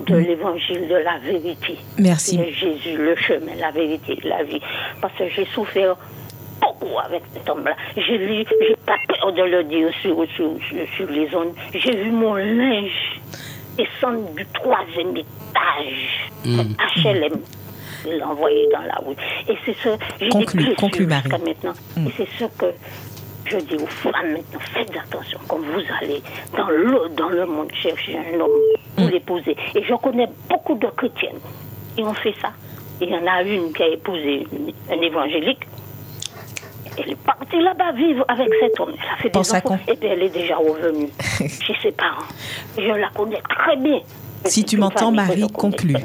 de 0.05 0.15
l'évangile, 0.15 0.87
de 0.87 0.95
la 0.95 1.17
vérité. 1.17 1.77
Merci. 1.97 2.39
Est 2.39 2.51
Jésus, 2.51 2.97
le 2.97 3.15
chemin, 3.15 3.55
la 3.59 3.71
vérité, 3.71 4.17
la 4.23 4.43
vie. 4.43 4.61
Parce 5.01 5.13
que 5.17 5.27
j'ai 5.29 5.45
souffert 5.45 5.95
beaucoup 6.67 6.97
avec 6.99 7.23
cet 7.33 7.49
homme-là? 7.49 7.75
J'ai 7.95 8.17
vu, 8.17 8.45
j'ai 8.61 8.75
pas 8.85 8.97
peur 9.07 9.31
de 9.33 9.43
le 9.43 9.63
dire 9.63 9.89
sur, 10.01 10.25
sur, 10.35 10.51
sur, 10.95 11.09
les 11.09 11.27
zones. 11.29 11.53
J'ai 11.73 11.95
vu 11.95 12.11
mon 12.11 12.35
linge 12.35 13.21
descendre 13.77 14.29
du 14.35 14.45
troisième 14.53 15.15
étage, 15.15 16.31
HLM. 16.45 17.39
Il 18.05 18.17
l'a 18.17 18.29
envoyé 18.29 18.67
dans 18.71 18.81
la 18.81 18.95
rue. 19.05 19.15
Et 19.49 19.57
c'est 19.65 19.75
ce. 19.83 19.89
J'ai 20.19 20.29
blessures 20.29 20.75
conclue, 20.75 21.07
Marie. 21.07 21.29
maintenant. 21.29 21.73
Et 21.97 22.11
c'est 22.15 22.27
ce 22.37 22.45
que 22.57 22.67
je 23.45 23.57
dis 23.57 23.75
aux 23.75 23.87
femmes 23.87 24.33
maintenant. 24.33 24.59
Faites 24.73 24.95
attention 24.95 25.39
quand 25.47 25.57
vous 25.57 25.81
allez 26.01 26.21
dans 26.55 26.69
le, 26.69 27.09
dans 27.15 27.29
le 27.29 27.45
monde 27.45 27.71
chercher 27.73 28.17
un 28.17 28.39
homme 28.39 28.49
pour 28.95 29.07
l'épouser. 29.07 29.55
Et 29.75 29.83
je 29.83 29.93
connais 29.95 30.29
beaucoup 30.49 30.75
de 30.75 30.87
chrétiennes 30.87 31.39
qui 31.95 32.03
ont 32.03 32.13
fait 32.13 32.35
ça. 32.41 32.51
Il 33.01 33.09
y 33.09 33.15
en 33.15 33.27
a 33.27 33.43
une 33.43 33.73
qui 33.73 33.83
a 33.83 33.87
épousé 33.89 34.47
un 34.89 35.01
évangélique. 35.01 35.67
Elle 36.97 37.11
est 37.11 37.15
partie 37.15 37.59
là-bas 37.61 37.91
vivre 37.93 38.25
avec 38.27 38.49
cet 38.59 38.79
homme. 38.79 38.93
Elle 38.93 39.09
a 39.09 39.17
fait 39.17 39.29
des 39.29 39.39
enfants. 39.55 39.79
Et 39.87 39.95
bien, 39.95 40.11
elle 40.11 40.23
est 40.23 40.29
déjà 40.29 40.57
revenue 40.57 41.09
chez 41.39 41.75
ses 41.81 41.91
parents. 41.91 42.27
Je 42.77 42.81
la 42.81 43.09
connais 43.09 43.41
très 43.49 43.75
bien. 43.77 43.99
Si 44.45 44.63
tu 44.63 44.77
m'entends, 44.77 45.11
Marie, 45.11 45.45
conclue. 45.53 45.95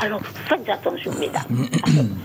Alors, 0.00 0.20
faites 0.48 0.68
attention, 0.68 1.12
mesdames. 1.18 1.68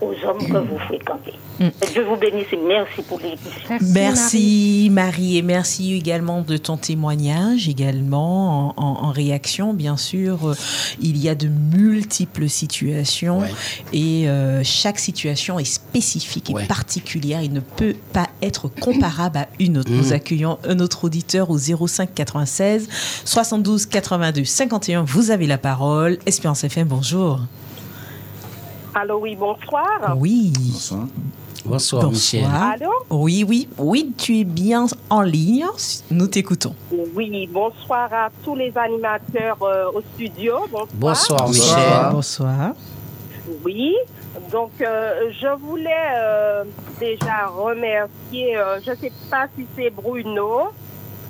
aux 0.00 0.12
hommes 0.26 0.38
que 0.46 0.58
vous 0.58 0.78
fréquentez. 0.86 1.32
Mm. 1.58 1.68
Dieu 1.92 2.04
vous 2.04 2.16
bénisse 2.16 2.46
et 2.52 2.58
merci 2.66 3.02
pour 3.02 3.18
l'émission. 3.18 3.78
Merci 3.94 4.88
Marie 4.92 5.38
et 5.38 5.42
merci 5.42 5.94
également 5.94 6.42
de 6.42 6.56
ton 6.56 6.76
témoignage 6.76 7.68
également 7.68 8.68
en, 8.78 8.84
en- 8.84 9.04
en 9.06 9.10
réaction 9.10 9.72
bien 9.72 9.96
sûr 9.96 10.48
euh, 10.50 10.54
il 11.00 11.16
y 11.16 11.28
a 11.28 11.34
de 11.34 11.48
multiples 11.48 12.48
situations 12.48 13.38
Ouais. 13.40 13.50
et 13.92 14.28
euh, 14.28 14.62
chaque 14.64 14.98
situation 14.98 15.58
est 15.58 15.64
spécifique 15.64 16.50
et 16.50 16.54
Ouais. 16.54 16.64
particulière 16.66 17.40
il 17.42 17.52
ne 17.52 17.60
peut 17.60 17.94
pas 18.12 18.28
être 18.42 18.68
comparable 18.68 19.38
à 19.38 19.48
une 19.58 19.78
autre 19.78 19.90
nous 19.90 20.12
accueillons 20.12 20.58
un 20.68 20.78
autre 20.80 21.04
auditeur 21.04 21.50
au 21.50 21.58
05 21.58 22.14
96 22.14 22.88
72 23.24 23.86
82 23.86 24.44
51 24.44 25.02
vous 25.04 25.30
avez 25.30 25.46
la 25.46 25.58
parole 25.58 26.18
Espérance 26.26 26.64
FM 26.64 26.88
bonjour 26.88 27.40
Allô, 28.98 29.18
oui, 29.20 29.36
bonsoir. 29.36 30.16
oui 30.16 30.50
Bonsoir. 30.56 31.06
Bonsoir, 31.66 32.10
Michel. 32.10 32.44
Allô? 32.46 32.90
Oui 33.10 33.44
oui 33.46 33.68
oui 33.76 34.12
tu 34.16 34.38
es 34.38 34.44
bien 34.44 34.86
en 35.10 35.20
ligne 35.20 35.66
nous 36.10 36.28
t'écoutons 36.28 36.74
Oui, 37.14 37.46
bonsoir 37.52 38.08
à 38.10 38.30
tous 38.42 38.54
les 38.54 38.72
animateurs 38.74 39.58
euh, 39.62 39.90
au 39.92 40.00
studio. 40.14 40.60
Bonsoir. 40.70 40.88
Bonsoir, 40.94 41.46
Bonsoir. 41.46 41.78
Michel. 41.78 42.12
bonsoir 42.12 42.72
Oui, 43.64 43.94
donc 44.50 44.70
euh, 44.80 45.30
je 45.42 45.48
voulais 45.58 45.90
euh, 46.16 46.64
déjà 46.98 47.48
remercier, 47.48 48.56
euh, 48.56 48.78
je 48.82 48.92
ne 48.92 48.96
sais 48.96 49.12
pas 49.30 49.46
si 49.58 49.66
c'est 49.76 49.90
Bruno, 49.90 50.68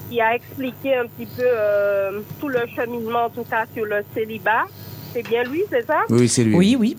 qui 0.08 0.20
a 0.20 0.36
expliqué 0.36 0.94
un 0.98 1.06
petit 1.06 1.26
peu 1.26 1.42
euh, 1.44 2.20
tout 2.38 2.48
le 2.48 2.60
cheminement, 2.76 3.24
en 3.24 3.30
tout 3.30 3.44
cas 3.44 3.64
sur 3.74 3.86
le 3.86 4.04
célibat. 4.14 4.66
C'est 5.14 5.22
bien 5.26 5.44
lui, 5.44 5.62
c'est 5.70 5.86
ça? 5.86 6.00
Oui, 6.10 6.28
c'est 6.28 6.44
lui. 6.44 6.54
oui 6.56 6.76
oui 6.78 6.96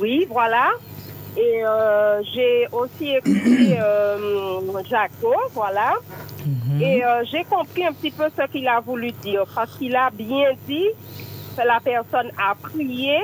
Oui, 0.00 0.26
voilà. 0.30 0.70
Et 1.36 1.64
euh, 1.64 2.22
j'ai 2.32 2.66
aussi 2.72 3.10
écouté 3.10 3.76
euh, 3.78 4.82
Jaco, 4.88 5.34
voilà. 5.52 5.94
Et 6.80 7.04
euh, 7.04 7.24
j'ai 7.30 7.44
compris 7.44 7.84
un 7.84 7.92
petit 7.92 8.10
peu 8.10 8.24
ce 8.36 8.46
qu'il 8.50 8.66
a 8.68 8.80
voulu 8.80 9.12
dire, 9.12 9.44
parce 9.54 9.76
qu'il 9.76 9.94
a 9.96 10.10
bien 10.10 10.52
dit 10.66 10.88
que 11.56 11.66
la 11.66 11.80
personne 11.80 12.30
a 12.38 12.54
prié 12.54 13.18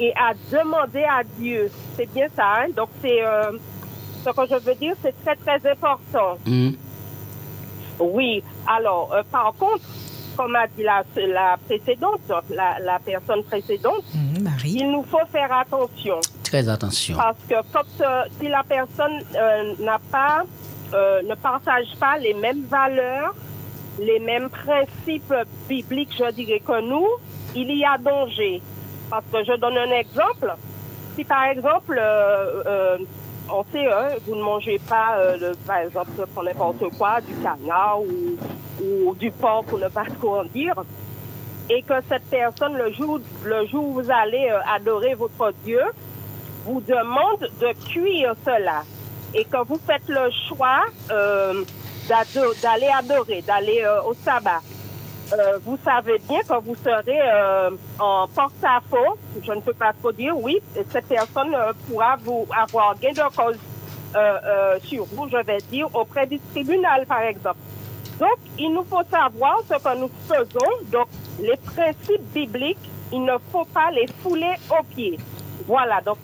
et 0.00 0.12
a 0.14 0.34
demandé 0.52 1.02
à 1.04 1.22
Dieu. 1.38 1.70
C'est 1.96 2.12
bien 2.12 2.28
ça, 2.36 2.60
hein? 2.60 2.66
Donc 2.76 2.88
c'est 3.00 3.24
euh, 3.24 3.52
ce 4.24 4.30
que 4.30 4.46
je 4.50 4.56
veux 4.56 4.74
dire, 4.74 4.94
c'est 5.02 5.14
très 5.24 5.36
très 5.36 5.70
important. 5.70 6.38
Hmm. 6.46 6.72
Oui. 7.98 8.42
Alors, 8.66 9.10
euh, 9.12 9.22
par 9.30 9.54
contre, 9.58 9.84
comme 10.38 10.54
a 10.54 10.68
dit 10.68 10.84
la, 10.84 11.02
la 11.40 11.56
précédente, 11.66 12.20
la, 12.60 12.78
la 12.78 12.98
personne 13.00 13.42
précédente, 13.42 14.04
Mhm, 14.14 14.42
Marie 14.44 14.76
il 14.82 14.88
nous 14.92 15.02
faut 15.12 15.26
faire 15.32 15.52
attention. 15.52 16.18
Très 16.44 16.68
attention. 16.68 17.16
Parce 17.16 17.42
que 17.50 17.56
quand, 17.72 17.90
euh, 18.00 18.22
si 18.38 18.46
la 18.48 18.62
personne 18.76 19.16
euh, 19.34 19.74
n'a 19.80 19.98
pas, 20.16 20.44
euh, 20.94 21.22
ne 21.28 21.34
partage 21.34 21.88
pas 21.98 22.16
les 22.18 22.34
mêmes 22.34 22.64
valeurs, 22.70 23.34
les 23.98 24.20
mêmes 24.20 24.48
principes 24.48 25.34
bibliques, 25.68 26.14
je 26.16 26.30
dirais 26.30 26.62
que 26.64 26.78
nous, 26.92 27.08
il 27.56 27.68
y 27.76 27.84
a 27.84 27.98
danger. 27.98 28.62
Parce 29.10 29.24
que 29.32 29.42
je 29.42 29.54
donne 29.58 29.76
un 29.76 29.90
exemple. 30.04 30.54
Si 31.16 31.24
par 31.24 31.44
exemple, 31.54 32.00
on 33.50 33.64
sait, 33.72 33.86
hein, 33.86 34.08
vous 34.26 34.34
ne 34.34 34.42
mangez 34.42 34.78
pas, 34.78 35.18
euh, 35.18 35.54
par 35.66 35.78
exemple, 35.78 36.26
pour 36.34 36.42
n'importe 36.42 36.88
quoi, 36.96 37.20
du 37.20 37.34
canard 37.34 38.00
ou, 38.00 39.14
du 39.14 39.30
porc, 39.30 39.64
pour 39.64 39.78
ne 39.78 39.88
pas 39.88 40.04
trop 40.20 40.40
en 40.40 40.44
et 41.70 41.82
que 41.82 41.94
cette 42.08 42.24
personne, 42.30 42.76
le 42.78 42.92
jour, 42.92 43.20
le 43.44 43.66
jour 43.66 43.88
où 43.88 43.92
vous 43.94 44.10
allez 44.10 44.48
euh, 44.50 44.58
adorer 44.74 45.14
votre 45.14 45.52
Dieu, 45.64 45.82
vous 46.64 46.80
demande 46.80 47.50
de 47.60 47.72
cuire 47.88 48.34
cela. 48.44 48.84
Et 49.34 49.44
que 49.44 49.62
vous 49.66 49.78
faites 49.86 50.08
le 50.08 50.30
choix 50.48 50.86
euh, 51.10 51.62
d'aller 52.62 52.88
adorer, 52.88 53.42
d'aller 53.42 53.84
au 54.06 54.14
sabbat, 54.14 54.62
euh, 55.32 55.58
vous 55.64 55.78
savez 55.84 56.18
bien 56.28 56.40
que 56.40 56.60
vous 56.62 56.74
serez 56.76 57.20
euh, 57.20 57.70
en 57.98 58.26
porte-à-faux, 58.28 59.18
je 59.42 59.52
ne 59.52 59.60
peux 59.60 59.74
pas 59.74 59.92
trop 59.92 60.12
dire, 60.12 60.36
oui, 60.36 60.58
et 60.76 60.84
cette 60.90 61.06
personne 61.06 61.54
euh, 61.54 61.72
pourra 61.86 62.16
vous 62.16 62.46
avoir 62.56 62.98
gain 62.98 63.12
de 63.12 63.36
cause 63.36 63.58
euh, 64.16 64.78
sur 64.84 65.04
vous, 65.04 65.28
je 65.28 65.36
vais 65.36 65.58
dire, 65.70 65.88
auprès 65.94 66.26
du 66.26 66.40
tribunal, 66.40 67.04
par 67.06 67.22
exemple. 67.22 67.58
Donc, 68.18 68.38
il 68.58 68.72
nous 68.72 68.84
faut 68.84 69.02
savoir 69.10 69.60
ce 69.68 69.74
que 69.74 69.98
nous 69.98 70.10
faisons. 70.26 70.72
Donc, 70.90 71.08
les 71.40 71.56
principes 71.56 72.32
bibliques, 72.32 72.90
il 73.12 73.22
ne 73.22 73.36
faut 73.52 73.66
pas 73.66 73.90
les 73.90 74.06
fouler 74.22 74.54
aux 74.70 74.82
pieds. 74.82 75.18
Voilà, 75.66 76.00
donc 76.00 76.18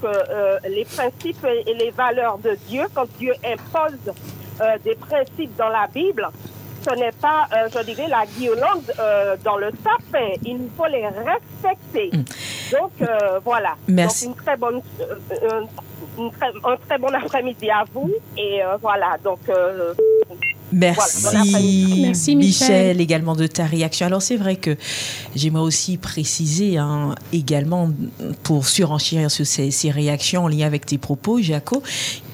les 0.66 0.84
principes 0.86 1.44
et 1.44 1.74
les 1.74 1.90
valeurs 1.90 2.38
de 2.38 2.56
Dieu, 2.66 2.84
quand 2.94 3.06
Dieu 3.18 3.34
impose 3.44 4.14
des 4.82 4.94
principes 4.94 5.54
dans 5.56 5.68
la 5.68 5.86
Bible, 5.86 6.30
ce 6.84 6.94
n'est 6.96 7.12
pas, 7.12 7.46
euh, 7.52 7.68
je 7.74 7.82
dirais, 7.84 8.08
la 8.08 8.24
guirlande 8.26 8.92
euh, 8.98 9.36
dans 9.44 9.56
le 9.56 9.70
sapin. 9.82 10.30
Il 10.44 10.68
faut 10.76 10.86
les 10.86 11.06
respecter. 11.06 12.10
Donc, 12.72 12.92
euh, 13.00 13.38
voilà. 13.44 13.74
Merci. 13.88 14.26
Donc, 14.28 14.36
une 14.36 14.42
très 14.44 14.56
bonne, 14.56 14.80
une 16.18 16.30
très- 16.32 16.52
un 16.64 16.76
très 16.86 16.98
bon 16.98 17.12
après-midi 17.14 17.70
à 17.70 17.84
vous. 17.92 18.10
Et 18.36 18.60
voilà, 18.80 19.16
donc... 19.22 19.40
Merci, 20.74 21.20
Voilà, 21.22 21.44
Michel. 21.44 22.36
Michel. 22.36 23.00
également 23.00 23.36
de 23.36 23.46
ta 23.46 23.64
réaction. 23.64 24.06
Alors 24.06 24.22
c'est 24.22 24.36
vrai 24.36 24.56
que 24.56 24.76
j'aimerais 25.36 25.62
aussi 25.62 25.96
préciser 25.96 26.78
hein, 26.78 27.14
également 27.32 27.90
pour 28.42 28.66
surenchérir 28.66 29.30
sur 29.30 29.46
ces, 29.46 29.70
ces 29.70 29.90
réactions 29.90 30.44
en 30.44 30.48
lien 30.48 30.66
avec 30.66 30.84
tes 30.84 30.98
propos, 30.98 31.40
Jaco, 31.40 31.82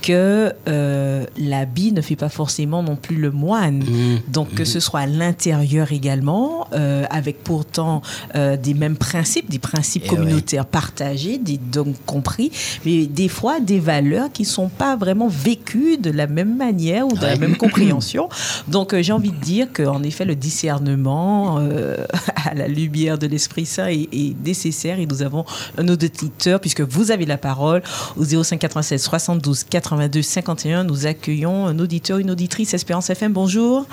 que 0.00 0.52
euh, 0.68 1.26
l'habit 1.36 1.92
ne 1.92 2.00
fait 2.00 2.16
pas 2.16 2.28
forcément 2.28 2.82
non 2.82 2.96
plus 2.96 3.16
le 3.16 3.30
moine. 3.30 3.84
Donc 4.28 4.54
que 4.54 4.64
ce 4.64 4.80
soit 4.80 5.00
à 5.00 5.06
l'intérieur 5.06 5.92
également, 5.92 6.66
euh, 6.72 7.04
avec 7.10 7.42
pourtant 7.44 8.02
euh, 8.34 8.56
des 8.56 8.74
mêmes 8.74 8.96
principes, 8.96 9.50
des 9.50 9.58
principes 9.58 10.04
Eh 10.06 10.08
communautaires 10.08 10.66
partagés, 10.66 11.38
des 11.38 11.60
compris, 12.06 12.50
mais 12.84 13.06
des 13.06 13.28
fois 13.28 13.60
des 13.60 13.78
valeurs 13.78 14.32
qui 14.32 14.44
sont 14.44 14.68
pas 14.68 14.96
vraiment 14.96 15.28
vécues 15.28 15.98
de 15.98 16.10
la 16.10 16.26
même 16.26 16.56
manière 16.56 17.06
ou 17.06 17.12
de 17.12 17.22
la 17.22 17.36
même 17.36 17.56
compréhension. 17.56 18.28
Donc 18.68 18.94
euh, 18.94 19.02
j'ai 19.02 19.12
envie 19.12 19.30
de 19.32 19.36
dire 19.40 19.68
qu'en 19.72 20.02
effet 20.02 20.24
le 20.24 20.34
discernement 20.34 21.58
euh, 21.60 21.96
à 22.44 22.54
la 22.54 22.68
lumière 22.68 23.18
de 23.18 23.26
l'Esprit 23.26 23.66
Saint 23.66 23.86
est, 23.88 24.08
est 24.12 24.36
nécessaire 24.44 24.98
et 24.98 25.06
nous 25.06 25.22
avons 25.22 25.44
un 25.78 25.88
auditeur 25.88 26.60
puisque 26.60 26.80
vous 26.82 27.10
avez 27.10 27.26
la 27.26 27.38
parole 27.38 27.82
au 28.16 28.24
0596 28.24 29.02
72 29.02 29.64
82 29.64 30.22
51. 30.22 30.84
Nous 30.84 31.06
accueillons 31.06 31.66
un 31.66 31.78
auditeur, 31.78 32.18
une 32.18 32.30
auditrice 32.30 32.74
Espérance 32.74 33.10
FM. 33.10 33.32
Bonjour. 33.32 33.86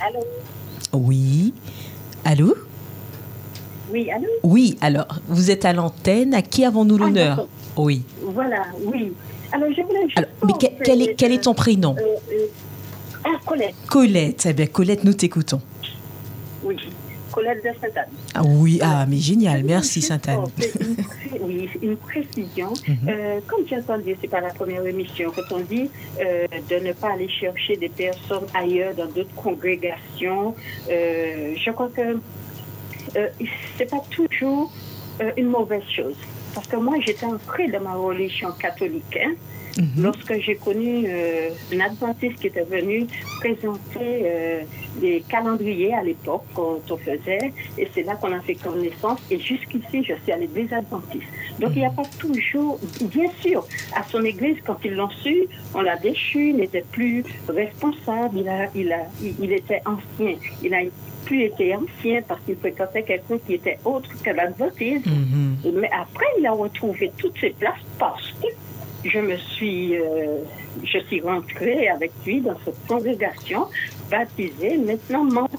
Allô 0.00 0.20
Oui. 0.92 1.52
Allô 2.24 2.54
Oui, 3.92 4.10
allô 4.10 4.26
Oui, 4.42 4.76
alors, 4.80 5.06
vous 5.28 5.50
êtes 5.50 5.64
à 5.64 5.72
l'antenne. 5.72 6.34
À 6.34 6.42
qui 6.42 6.64
avons-nous 6.64 6.96
Ah, 6.96 6.98
l'honneur. 7.04 7.46
Oui. 7.76 8.02
Voilà, 8.22 8.62
oui. 8.84 9.12
Alors, 9.52 9.68
je 9.76 9.82
voulais 9.82 10.02
juste... 10.04 10.18
Alors, 10.18 10.30
mais 10.46 10.52
que- 10.54 10.84
quel, 10.84 11.02
est, 11.02 11.14
quel 11.14 11.32
est 11.32 11.42
ton 11.44 11.54
prénom? 11.54 11.94
Euh, 11.98 12.02
euh, 12.32 12.46
ah, 13.24 13.38
Colette, 13.44 13.74
Colette. 13.88 14.46
Eh 14.48 14.52
bien, 14.52 14.66
Colette, 14.66 15.04
nous 15.04 15.14
t'écoutons. 15.14 15.60
oui. 16.64 16.76
Colette 17.30 17.64
de 17.64 17.70
Sainte-Anne. 17.80 18.10
Ah 18.34 18.42
oui, 18.44 18.78
ah, 18.82 19.06
mais 19.08 19.16
génial. 19.16 19.64
Merci, 19.64 20.02
Sainte-Anne. 20.02 20.44
Oui, 21.40 21.66
une 21.80 21.96
précision. 21.96 22.74
Mhm. 22.86 22.96
Euh, 23.08 23.40
comme 23.46 23.60
j'ai 23.66 23.78
entendu, 23.78 24.14
c'est 24.20 24.28
pas 24.28 24.42
la 24.42 24.50
première 24.52 24.84
émission, 24.84 25.32
quand 25.34 25.56
on 25.56 25.60
dit 25.60 25.88
euh, 26.20 26.46
de 26.68 26.86
ne 26.86 26.92
pas 26.92 27.14
aller 27.14 27.30
chercher 27.30 27.76
des 27.78 27.88
personnes 27.88 28.44
ailleurs 28.52 28.94
dans 28.94 29.06
d'autres 29.06 29.34
congrégations, 29.34 30.54
euh, 30.90 31.54
je 31.56 31.70
crois 31.70 31.88
que 31.88 32.18
euh, 33.16 33.28
c'est 33.78 33.88
pas 33.90 34.02
toujours 34.10 34.70
une 35.38 35.48
mauvaise 35.48 35.88
chose. 35.96 36.16
Parce 36.54 36.66
que 36.66 36.76
moi, 36.76 36.96
j'étais 37.00 37.24
ancrée 37.24 37.68
dans 37.68 37.80
ma 37.80 37.94
religion 37.94 38.52
catholique. 38.52 39.18
hein. 39.18 39.32
Mhm. 39.78 40.02
Lorsque 40.02 40.38
j'ai 40.40 40.56
connu 40.56 41.04
euh, 41.06 41.50
un 41.72 41.80
adventiste 41.80 42.38
qui 42.40 42.48
était 42.48 42.64
venu 42.64 43.06
présenter 43.40 43.78
euh, 44.00 44.62
des 45.00 45.22
calendriers 45.28 45.94
à 45.94 46.02
l'époque 46.02 46.44
quand 46.54 46.80
on 46.90 46.96
faisait, 46.96 47.52
et 47.78 47.88
c'est 47.94 48.02
là 48.02 48.14
qu'on 48.16 48.32
a 48.32 48.40
fait 48.40 48.54
connaissance. 48.54 49.20
Et 49.30 49.38
jusqu'ici, 49.38 50.04
je 50.04 50.14
suis 50.22 50.32
à 50.32 50.36
l'église 50.36 50.72
adventiste. 50.72 51.26
Donc 51.58 51.70
il 51.74 51.78
n'y 51.78 51.86
a 51.86 51.90
pas 51.90 52.02
toujours, 52.18 52.78
bien 53.02 53.30
sûr, 53.40 53.66
à 53.94 54.02
son 54.04 54.24
église, 54.24 54.56
quand 54.64 54.78
ils 54.84 54.94
l'ont 54.94 55.10
su, 55.10 55.44
on 55.74 55.80
l'a 55.80 55.96
déchu, 55.96 56.50
il 56.50 56.56
n'était 56.56 56.84
plus 56.92 57.24
responsable, 57.48 58.38
il, 58.38 58.48
a, 58.48 58.68
il, 58.74 58.92
a, 58.92 59.06
il, 59.22 59.34
il 59.40 59.52
était 59.52 59.82
ancien, 59.86 60.36
il 60.62 60.74
a 60.74 60.82
plus 61.24 61.44
été 61.44 61.74
ancien 61.74 62.20
parce 62.26 62.40
qu'il 62.42 62.56
fréquentait 62.56 63.02
quelqu'un 63.02 63.38
qui 63.46 63.54
était 63.54 63.78
autre 63.84 64.08
que 64.22 64.30
l'adventiste. 64.30 65.06
Mhm. 65.06 65.56
Mais 65.74 65.90
après, 65.92 66.26
il 66.38 66.46
a 66.46 66.52
retrouvé 66.52 67.12
toutes 67.16 67.38
ses 67.40 67.50
places 67.50 67.84
parce 67.98 68.32
que 68.42 68.48
je 69.04 69.18
me 69.18 69.36
suis, 69.36 69.96
euh, 69.96 70.38
je 70.84 70.98
suis 70.98 71.20
rentrée 71.20 71.88
avec 71.88 72.12
lui 72.24 72.40
dans 72.40 72.56
cette 72.64 72.86
congrégation, 72.86 73.66
baptisée, 74.10 74.78
maintenant 74.78 75.24
membre. 75.24 75.50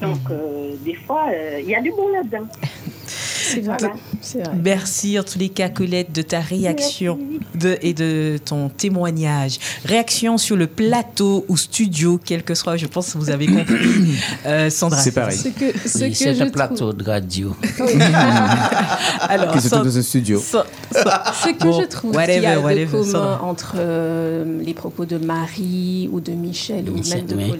Donc, 0.00 0.18
euh, 0.30 0.74
des 0.80 0.94
fois, 0.94 1.26
euh, 1.32 1.60
il 1.60 1.68
y 1.68 1.74
a 1.74 1.80
du 1.80 1.90
bon 1.90 2.08
là-dedans. 2.08 2.48
C'est 3.52 3.60
vrai. 3.60 3.76
C'est 4.20 4.38
vrai. 4.42 4.52
Merci 4.62 5.18
en 5.18 5.22
tous 5.22 5.38
les 5.38 5.48
cas, 5.48 5.68
Colette, 5.68 6.12
de 6.12 6.22
ta 6.22 6.40
réaction 6.40 7.18
de, 7.54 7.76
et 7.82 7.92
de 7.94 8.38
ton 8.44 8.68
témoignage. 8.68 9.58
Réaction 9.84 10.38
sur 10.38 10.56
le 10.56 10.66
plateau 10.66 11.44
ou 11.48 11.56
studio, 11.56 12.20
quel 12.24 12.42
que 12.42 12.54
soit, 12.54 12.76
je 12.76 12.86
pense 12.86 13.12
que 13.12 13.18
vous 13.18 13.30
avez 13.30 13.46
compris. 13.46 13.74
Euh, 14.46 14.68
Sandra. 14.70 14.98
C'est 15.00 15.12
pareil. 15.12 15.36
Ce 15.38 15.48
que, 15.48 15.88
ce 15.88 16.04
Oui, 16.04 16.14
c'est 16.14 16.30
un 16.30 16.34
trouve- 16.34 16.50
plateau 16.52 16.92
de 16.92 17.04
radio. 17.04 17.54
Alors, 19.28 19.58
Sand- 19.60 19.84
dans 19.84 19.98
un 19.98 20.02
studio. 20.02 20.38
Sa- 20.40 20.66
Ce 20.92 21.48
que 21.50 21.64
Bon, 21.64 21.80
je 21.80 21.86
trouve 21.86 22.14
whatever, 22.14 22.40
y 22.42 22.46
a 22.46 22.60
whatever, 22.60 22.84
de 22.86 22.90
commun 22.90 23.04
Sandra. 23.12 23.42
entre 23.42 23.74
euh, 23.78 24.60
les 24.62 24.74
propos 24.74 25.04
de 25.06 25.18
Marie 25.18 26.08
ou 26.12 26.20
de 26.20 26.32
Michel 26.32 26.84
ou 26.90 26.94
même 27.08 27.26
de 27.26 27.34
oui. 27.34 27.52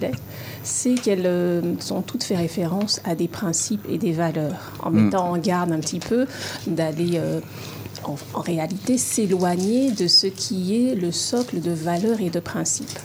C'est 0.65 0.95
qu'elles 0.95 1.27
euh, 1.27 1.61
sont 1.79 2.01
toutes 2.01 2.23
fait 2.23 2.35
référence 2.35 2.99
à 3.05 3.13
des 3.15 3.27
principes 3.27 3.85
et 3.87 3.97
des 3.99 4.11
valeurs, 4.11 4.73
en 4.83 4.89
Mm. 4.89 5.05
mettant 5.05 5.31
en 5.31 5.37
garde 5.37 5.71
un 5.71 5.79
petit 5.79 5.99
peu 5.99 6.25
d'aller 6.65 7.11
euh, 7.15 7.39
en, 8.03 8.15
en 8.33 8.41
réalité 8.41 8.97
s'éloigner 8.97 9.91
de 9.91 10.07
ce 10.07 10.25
qui 10.27 10.75
est 10.89 10.95
le 10.95 11.11
socle 11.11 11.61
de 11.61 11.71
valeurs 11.71 12.19
et 12.19 12.31
de 12.31 12.39
principes. 12.39 12.99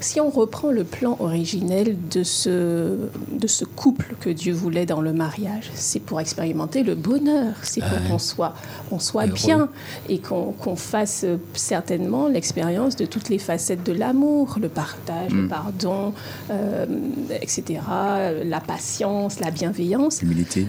Si 0.00 0.18
on 0.20 0.30
reprend 0.30 0.70
le 0.70 0.84
plan 0.84 1.16
originel 1.20 1.96
de 2.10 2.22
ce, 2.22 2.96
de 3.32 3.46
ce 3.46 3.64
couple 3.66 4.14
que 4.18 4.30
Dieu 4.30 4.52
voulait 4.54 4.86
dans 4.86 5.02
le 5.02 5.12
mariage, 5.12 5.70
c'est 5.74 6.00
pour 6.00 6.20
expérimenter 6.20 6.82
le 6.82 6.94
bonheur, 6.94 7.54
c'est 7.62 7.80
pour 7.80 7.90
Ouais. 7.90 8.08
qu'on 8.08 8.18
soit, 8.18 8.54
on 8.90 8.98
soit 8.98 9.26
bien 9.26 9.68
et 10.08 10.18
qu'on 10.18 10.52
qu'on 10.52 10.74
fasse 10.76 11.24
euh, 11.24 11.36
certainement 11.54 12.28
l'expérience 12.28 12.96
de 12.96 13.04
toutes 13.04 13.28
les 13.28 13.38
facettes 13.38 13.84
de 13.84 13.92
l'amour, 13.92 14.56
le 14.60 14.68
partage, 14.70 15.32
le 15.32 15.42
Mm. 15.42 15.48
pardon, 15.48 16.14
euh, 16.50 16.86
etc., 17.42 17.80
la 18.44 18.60
patience, 18.60 19.38
la 19.40 19.50
bienveillance. 19.50 20.22
L'humilité. 20.22 20.66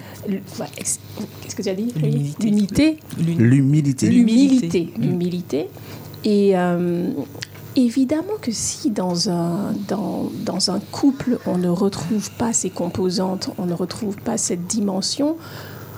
Qu'est-ce 0.75 1.55
que 1.55 1.61
tu 1.61 1.69
as 1.69 1.75
dit 1.75 1.93
L'humilité. 1.95 2.99
L'humilité. 3.17 4.09
L'humilité. 4.09 4.93
Mm. 4.97 5.01
L'humilité. 5.01 5.67
Et 6.23 6.51
euh, 6.57 7.09
évidemment 7.75 8.37
que 8.41 8.51
si 8.51 8.91
dans 8.91 9.29
un, 9.29 9.73
dans, 9.87 10.71
un 10.71 10.79
couple, 10.91 11.39
on 11.45 11.57
ne 11.57 11.69
retrouve 11.69 12.31
pas 12.31 12.53
ces 12.53 12.69
composantes, 12.69 13.49
on 13.57 13.65
ne 13.65 13.73
retrouve 13.73 14.17
pas 14.17 14.37
cette 14.37 14.67
dimension, 14.67 15.37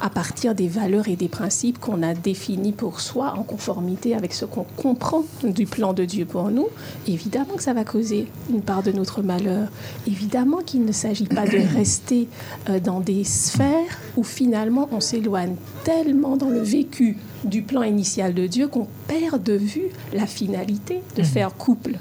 à 0.03 0.09
partir 0.09 0.53
des 0.53 0.67
valeurs 0.67 1.07
et 1.07 1.15
des 1.15 1.29
principes 1.29 1.79
qu'on 1.79 2.03
a 2.03 2.13
définis 2.13 2.73
pour 2.73 2.99
soi 2.99 3.35
en 3.37 3.43
conformité 3.43 4.15
avec 4.15 4.33
ce 4.33 4.43
qu'on 4.43 4.65
comprend 4.75 5.23
du 5.45 5.65
plan 5.65 5.93
de 5.93 6.03
Dieu 6.03 6.25
pour 6.25 6.51
nous, 6.51 6.67
évidemment 7.07 7.55
que 7.55 7.63
ça 7.63 7.73
va 7.73 7.85
causer 7.85 8.27
une 8.49 8.61
part 8.61 8.83
de 8.83 8.91
notre 8.91 9.21
malheur. 9.21 9.69
Évidemment 10.05 10.57
qu'il 10.57 10.83
ne 10.83 10.91
s'agit 10.91 11.23
pas 11.23 11.47
de 11.47 11.57
rester 11.75 12.27
euh, 12.69 12.81
dans 12.81 12.99
des 12.99 13.23
sphères 13.23 13.97
où 14.17 14.23
finalement 14.23 14.89
on 14.91 14.99
s'éloigne 14.99 15.55
tellement 15.85 16.35
dans 16.35 16.49
le 16.49 16.59
vécu 16.59 17.17
du 17.45 17.61
plan 17.61 17.83
initial 17.83 18.33
de 18.33 18.45
Dieu 18.45 18.67
qu'on 18.67 18.89
perd 19.07 19.41
de 19.41 19.53
vue 19.53 19.87
la 20.11 20.27
finalité 20.27 21.01
de 21.15 21.23
faire 21.23 21.55
couple. 21.55 21.93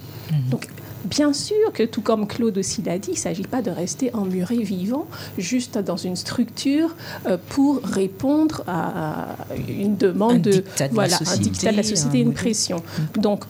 Donc, 0.51 0.66
Bien 1.12 1.34
sûr 1.34 1.72
que 1.74 1.82
tout 1.82 2.01
comme 2.01 2.26
Claude 2.26 2.56
aussi 2.56 2.80
l'a 2.80 2.98
dit, 2.98 3.10
il 3.10 3.14
ne 3.14 3.18
s'agit 3.18 3.43
pas 3.43 3.60
de 3.60 3.70
rester 3.70 4.14
emmuré 4.14 4.56
vivant 4.62 5.06
juste 5.36 5.76
dans 5.76 5.98
une 5.98 6.16
structure 6.16 6.97
euh, 7.26 7.36
pour 7.51 7.82
répondre 7.82 8.64
à 8.66 9.36
une 9.68 9.98
demande 9.98 10.36
Un 10.36 10.39
de 10.39 10.51
dictat 10.52 10.89
de 10.89 10.94
la 10.94 10.94
voilà 10.94 11.16
un 11.16 11.18
société, 11.18 11.51
dictat 11.51 11.72
de 11.72 11.76
la 11.76 11.82
société, 11.82 12.18
un 12.18 12.22
une 12.22 12.32
pression. 12.32 12.82
Donc 13.18 13.44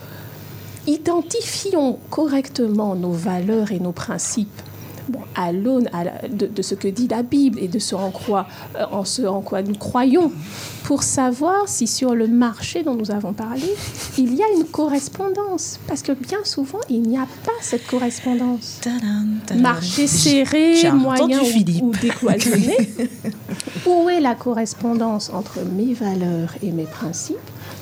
identifions 0.88 2.00
correctement 2.10 2.96
nos 2.96 3.12
valeurs 3.12 3.70
et 3.70 3.78
nos 3.78 3.92
principes. 3.92 4.60
Bon, 5.08 5.20
à 5.34 5.50
l'aune 5.52 5.88
la- 5.92 6.28
de, 6.28 6.46
de 6.46 6.62
ce 6.62 6.74
que 6.74 6.86
dit 6.88 7.08
la 7.08 7.22
Bible 7.22 7.58
et 7.60 7.68
de 7.68 7.78
ce 7.78 7.94
en 7.94 8.10
quoi, 8.10 8.46
euh, 8.78 8.84
en 8.92 9.04
ce 9.04 9.22
en 9.22 9.40
quoi 9.40 9.60
nous 9.62 9.74
croyons, 9.74 10.30
pour 10.84 11.02
savoir 11.02 11.68
si 11.68 11.86
sur 11.86 12.14
le 12.14 12.28
marché 12.28 12.82
dont 12.84 12.94
nous 12.94 13.10
avons 13.10 13.32
parlé, 13.32 13.64
il 14.18 14.34
y 14.34 14.42
a 14.42 14.46
une 14.56 14.64
correspondance. 14.64 15.78
Parce 15.88 16.02
que 16.02 16.12
bien 16.12 16.38
souvent, 16.44 16.78
il 16.88 17.02
n'y 17.02 17.18
a 17.18 17.26
pas 17.44 17.52
cette 17.60 17.86
correspondance. 17.86 18.80
Marché 19.60 20.06
serré, 20.06 20.76
moyen 20.92 21.40
ou, 21.82 21.86
ou 21.88 21.92
décloisonné. 22.00 22.76
Où 23.86 24.08
est 24.08 24.20
la 24.20 24.34
correspondance 24.36 25.30
entre 25.30 25.58
mes 25.76 25.94
valeurs 25.94 26.54
et 26.62 26.70
mes 26.70 26.84
principes 26.84 27.36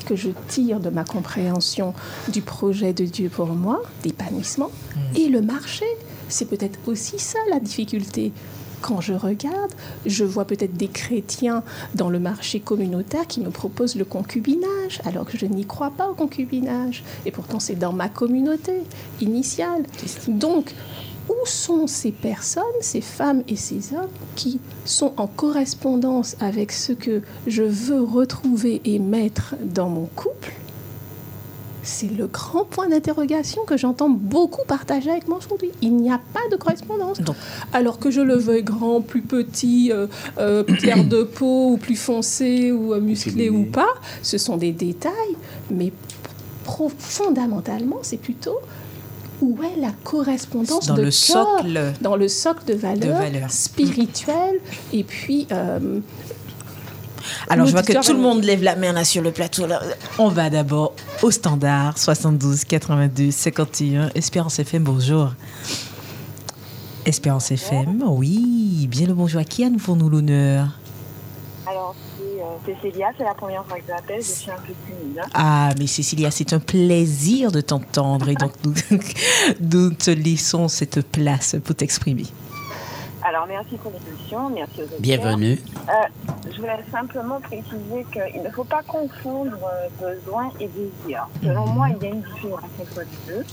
que 0.05 0.15
je 0.15 0.29
tire 0.47 0.79
de 0.79 0.89
ma 0.89 1.03
compréhension 1.03 1.93
du 2.31 2.41
projet 2.41 2.93
de 2.93 3.05
Dieu 3.05 3.29
pour 3.29 3.47
moi, 3.47 3.81
d'épanouissement, 4.03 4.71
et 5.15 5.27
le 5.29 5.41
marché? 5.41 5.85
C'est 6.31 6.45
peut-être 6.45 6.79
aussi 6.87 7.19
ça 7.19 7.39
la 7.49 7.59
difficulté. 7.59 8.31
Quand 8.81 8.99
je 8.99 9.13
regarde, 9.13 9.71
je 10.07 10.23
vois 10.23 10.45
peut-être 10.45 10.75
des 10.75 10.87
chrétiens 10.87 11.61
dans 11.93 12.09
le 12.09 12.19
marché 12.19 12.59
communautaire 12.59 13.27
qui 13.27 13.39
me 13.39 13.51
proposent 13.51 13.95
le 13.95 14.05
concubinage, 14.05 15.01
alors 15.05 15.25
que 15.25 15.37
je 15.37 15.45
n'y 15.45 15.65
crois 15.65 15.91
pas 15.91 16.09
au 16.09 16.15
concubinage. 16.15 17.03
Et 17.27 17.31
pourtant, 17.31 17.59
c'est 17.59 17.75
dans 17.75 17.93
ma 17.93 18.09
communauté 18.09 18.81
initiale. 19.19 19.83
Donc, 20.27 20.73
où 21.29 21.45
sont 21.45 21.85
ces 21.85 22.11
personnes, 22.11 22.63
ces 22.79 23.01
femmes 23.01 23.43
et 23.47 23.55
ces 23.55 23.93
hommes 23.93 24.09
qui 24.35 24.59
sont 24.83 25.13
en 25.17 25.27
correspondance 25.27 26.35
avec 26.39 26.71
ce 26.71 26.93
que 26.93 27.21
je 27.45 27.63
veux 27.63 28.01
retrouver 28.01 28.81
et 28.85 28.97
mettre 28.97 29.55
dans 29.63 29.89
mon 29.89 30.07
couple? 30.15 30.53
C'est 31.83 32.11
le 32.11 32.27
grand 32.27 32.65
point 32.65 32.87
d'interrogation 32.89 33.63
que 33.65 33.77
j'entends 33.77 34.09
beaucoup 34.09 34.61
partager 34.67 35.09
avec 35.09 35.27
moi 35.27 35.37
aujourd'hui. 35.37 35.71
Il 35.81 35.95
n'y 35.95 36.11
a 36.11 36.19
pas 36.33 36.39
de 36.51 36.55
correspondance. 36.55 37.17
Alors 37.73 37.99
que 37.99 38.11
je 38.11 38.21
le 38.21 38.35
veuille 38.35 38.63
grand, 38.63 39.01
plus 39.01 39.21
petit, 39.21 39.91
euh, 39.91 40.07
euh, 40.37 40.63
plus 40.63 40.77
clair 40.77 41.03
de 41.03 41.23
peau, 41.23 41.71
ou 41.73 41.77
plus 41.77 41.95
foncé, 41.95 42.71
ou 42.71 42.93
euh, 42.93 42.99
musclé 43.01 43.49
ou 43.49 43.63
pas, 43.63 43.93
ce 44.21 44.37
sont 44.37 44.57
des 44.57 44.71
détails, 44.71 45.35
mais 45.69 45.91
fondamentalement, 46.97 47.97
c'est 48.01 48.17
plutôt 48.17 48.57
où 49.41 49.57
est 49.63 49.79
la 49.81 49.91
correspondance 50.03 50.85
Dans 50.87 50.93
de 50.93 51.01
le 51.01 51.09
cœur, 51.09 51.57
socle. 51.59 51.93
dans 52.01 52.15
le 52.15 52.27
socle 52.27 52.63
de 52.65 52.73
valeurs, 52.75 53.17
valeurs. 53.17 53.51
spirituelles, 53.51 54.59
et 54.93 55.03
puis 55.03 55.47
euh, 55.51 55.99
Alors, 57.49 57.65
je 57.67 57.71
vois 57.71 57.83
que 57.83 58.05
tout 58.05 58.13
le 58.13 58.19
monde 58.19 58.43
lève 58.43 58.63
la 58.63 58.75
main 58.75 58.93
là 58.93 59.03
sur 59.03 59.21
le 59.21 59.31
plateau. 59.31 59.67
Là. 59.67 59.81
On 60.17 60.29
va 60.29 60.49
d'abord 60.49 60.93
au 61.21 61.31
standard 61.31 61.97
72 61.97 62.63
82 62.65 63.31
51. 63.31 64.09
Espérance 64.15 64.59
FM, 64.59 64.83
bonjour. 64.83 65.33
Espérance 67.05 67.51
FM, 67.51 68.03
oui. 68.07 68.87
Bien 68.89 69.07
le 69.07 69.13
bonjour. 69.13 69.41
À 69.41 69.43
qui 69.43 69.63
a 69.63 69.69
nous 69.69 69.79
pour 69.79 69.95
nous 69.95 70.09
l'honneur? 70.09 70.67
Alors, 71.67 71.95
c'est 72.17 72.41
euh, 72.41 72.75
Cécilia, 72.81 73.07
c'est 73.17 73.23
la 73.23 73.33
première 73.33 73.63
fois 73.65 73.77
que 73.77 73.83
j'appelle, 73.87 74.21
je 74.21 74.27
suis 74.27 74.51
un 74.51 74.55
peu 74.55 74.73
timide. 74.85 75.19
hein. 75.19 75.27
Ah, 75.33 75.69
mais 75.79 75.87
Cécilia, 75.87 76.29
c'est 76.31 76.53
un 76.53 76.59
plaisir 76.59 77.51
de 77.51 77.61
t'entendre. 77.61 78.29
Et 78.29 78.35
donc, 78.35 78.51
nous, 78.65 78.73
nous 79.71 79.89
te 79.91 80.11
laissons 80.11 80.67
cette 80.67 81.01
place 81.11 81.55
pour 81.63 81.75
t'exprimer. 81.75 82.25
Alors, 83.33 83.47
merci 83.47 83.77
pour 83.77 83.93
l'émission, 83.93 84.49
merci 84.49 84.81
aux 84.81 84.93
auditeurs. 84.93 84.99
Bienvenue. 84.99 85.57
Euh, 85.87 85.93
je 86.51 86.57
voulais 86.57 86.83
simplement 86.91 87.39
préciser 87.39 88.05
qu'il 88.11 88.43
ne 88.43 88.49
faut 88.49 88.65
pas 88.65 88.83
confondre 88.83 89.57
euh, 89.63 90.15
besoin 90.15 90.49
et 90.59 90.67
désir. 90.67 91.29
Selon 91.41 91.65
moi, 91.67 91.87
il 91.91 92.03
y 92.03 92.07
a 92.07 92.09
une 92.09 92.23
différence 92.23 92.69
entre 92.77 92.99
les 92.99 93.33
deux. 93.33 93.45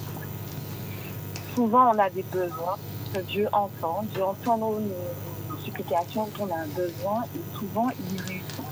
Souvent, 1.55 1.92
on 1.94 1.98
a 2.00 2.10
des 2.10 2.24
besoins 2.24 2.76
que 3.14 3.20
Dieu 3.20 3.46
entend. 3.52 4.02
Dieu 4.12 4.24
entend 4.24 4.56
nos, 4.56 4.80
supplications 5.64 6.28
dont 6.36 6.46
on 6.46 6.52
a 6.52 6.66
besoin 6.76 7.22
et 7.36 7.56
souvent, 7.56 7.88
il 8.00 8.16
y 8.16 8.18
répond. 8.18 8.64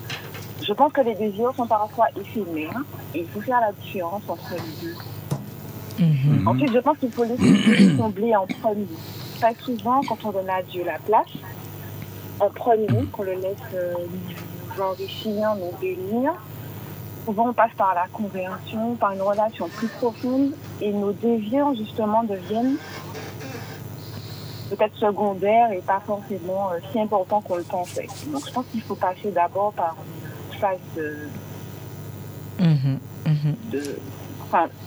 Je 0.61 0.73
pense 0.73 0.93
que 0.93 1.03
les 1.03 1.15
désirs 1.15 1.53
sont 1.57 1.69
parfois 1.69 2.09
éphémères 2.21 2.83
et 3.15 3.21
il 3.21 3.29
faut 3.29 3.43
faire 3.43 3.61
la 3.61 3.71
différence 3.71 4.23
entre 4.27 4.55
les 4.55 4.89
deux. 4.89 4.97
Ensuite, 6.47 6.73
je 6.73 6.79
pense 6.81 6.99
qu'il 6.99 7.13
faut 7.13 7.23
laisser 7.23 7.95
combler 7.97 8.35
en 8.35 8.47
premier. 8.47 8.89
Très 9.41 9.55
souvent, 9.63 10.01
quand 10.09 10.19
on 10.25 10.33
donne 10.33 10.49
à 10.51 10.63
Dieu 10.63 10.85
la 10.85 10.99
place, 10.99 11.27
en 12.41 12.49
premier, 12.51 13.05
qu'on 13.13 13.23
le 13.23 13.35
laisse 13.35 13.57
euh, 13.75 13.95
nous 14.77 14.83
enrichir, 14.83 15.55
nous 15.57 15.73
bénir, 15.81 16.33
souvent 17.25 17.49
on 17.49 17.53
passe 17.53 17.73
par 17.77 17.95
la 17.95 18.07
conversion, 18.13 18.95
par 18.97 19.13
une 19.13 19.23
relation 19.23 19.69
plus 19.69 19.89
profonde, 19.89 20.53
et 20.81 20.93
nos 20.93 21.13
désirs, 21.13 21.75
justement, 21.75 22.25
deviennent 22.25 22.77
peut-être 24.71 24.97
secondaires 24.97 25.71
et 25.73 25.79
pas 25.81 26.03
forcément 26.07 26.71
euh, 26.73 26.79
si 26.91 27.01
importants 27.01 27.41
qu'on 27.41 27.57
le 27.57 27.63
pensait. 27.63 28.09
Donc, 28.33 28.47
je 28.47 28.53
pense 28.53 28.65
qu'il 28.73 28.83
faut 28.83 28.97
passer 28.97 29.31
d'abord 29.31 29.73
par 29.73 29.97
une 30.53 30.59
phase 30.59 30.79
de, 30.97 31.29
Mhm, 32.59 32.99
mhm. 33.27 33.55
de- 33.71 33.99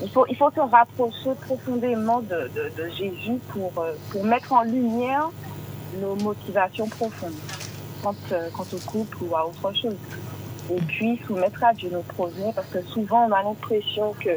il 0.02 0.10
faut, 0.10 0.26
il 0.28 0.36
faut 0.36 0.52
se 0.52 0.60
rapprocher 0.60 1.32
profondément 1.42 2.22
de, 2.22 2.50
de- 2.56 2.90
Jésus 2.90 3.40
pour, 3.50 3.72
euh, 3.78 3.94
pour 4.12 4.24
mettre 4.24 4.54
en 4.54 4.64
lumière 4.64 5.30
nos 6.02 6.16
motivations 6.16 6.88
profondes 6.88 7.34
quant, 8.04 8.16
euh, 8.32 8.50
au 8.74 8.90
couple 8.90 9.18
ou 9.24 9.36
à 9.36 9.46
autre 9.46 9.74
chose. 9.76 9.96
Et 10.72 10.80
puis 10.82 11.20
soumettre 11.26 11.64
à 11.64 11.74
Dieu 11.74 11.90
nos 11.92 12.02
projets 12.04 12.52
parce 12.56 12.68
que 12.68 12.82
souvent 12.84 13.28
on 13.28 13.32
a 13.32 13.42
l'impression 13.44 14.14
que 14.20 14.30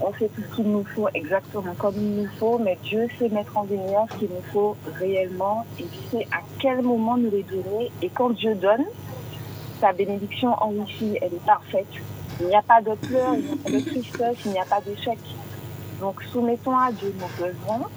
on 0.00 0.12
fait 0.12 0.28
tout 0.28 0.42
ce 0.48 0.56
qu'il 0.56 0.70
nous 0.70 0.84
faut 0.94 1.08
exactement 1.14 1.74
comme 1.76 1.94
il 1.96 2.22
nous 2.22 2.28
faut, 2.38 2.58
mais 2.58 2.78
Dieu 2.84 3.08
sait 3.18 3.28
mettre 3.30 3.56
en 3.56 3.64
lumière 3.64 4.04
ce 4.12 4.18
qu'il 4.18 4.28
nous 4.28 4.42
faut 4.52 4.76
réellement 5.00 5.64
et 5.80 5.86
sait 6.10 6.26
à 6.30 6.40
quel 6.60 6.82
moment 6.82 7.16
nous 7.16 7.30
les 7.30 7.42
donner. 7.42 7.90
Et 8.02 8.08
quand 8.10 8.30
Dieu 8.30 8.54
donne, 8.54 8.84
sa 9.80 9.92
bénédiction 9.92 10.50
enrichie, 10.62 11.16
elle 11.20 11.34
est 11.34 11.44
parfaite. 11.46 11.86
Il 12.40 12.46
n'y 12.46 12.54
a 12.54 12.62
pas 12.62 12.80
de 12.80 12.94
pleurs, 13.06 13.34
il 13.34 13.44
n'y 13.44 13.52
a 13.52 13.56
pas 13.64 13.70
de 13.70 13.80
tristesse, 13.80 14.36
il 14.44 14.50
n'y 14.52 14.58
a 14.58 14.64
pas 14.64 14.80
d'échec. 14.80 15.18
Donc 16.00 16.22
soumettons 16.32 16.76
à 16.76 16.92
Dieu 16.92 17.12
nos 17.18 17.44
besoins, 17.44 17.88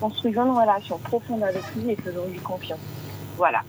construisons 0.00 0.44
une 0.46 0.58
relation 0.58 0.98
profonde 0.98 1.42
avec 1.42 1.62
lui 1.76 1.90
et 1.92 1.96
faisons-lui 1.96 2.38
confiance. 2.38 2.78
Voilà. 3.36 3.62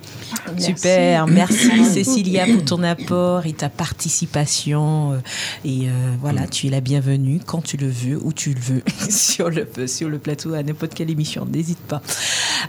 Super, 0.60 1.26
merci 1.26 1.86
Cécilia 1.86 2.46
pour 2.46 2.64
ton 2.66 2.84
apport 2.84 3.48
et 3.48 3.54
ta 3.54 3.68
participation. 3.68 5.14
euh, 5.14 5.18
Et 5.66 5.88
euh, 5.88 5.92
voilà, 6.22 6.46
tu 6.46 6.68
es 6.68 6.70
la 6.70 6.82
bienvenue 6.82 7.40
quand 7.44 7.64
tu 7.64 7.76
le 7.76 7.88
veux, 7.88 8.20
où 8.24 8.32
tu 8.32 8.54
le 8.54 8.60
veux, 8.60 8.84
sur 9.10 9.50
le, 9.50 9.68
sur 9.88 10.08
le 10.08 10.20
plateau, 10.20 10.54
à 10.54 10.62
n'importe 10.62 10.94
quelle 10.94 11.10
émission, 11.10 11.46
n'hésite 11.46 11.80
pas. 11.80 12.04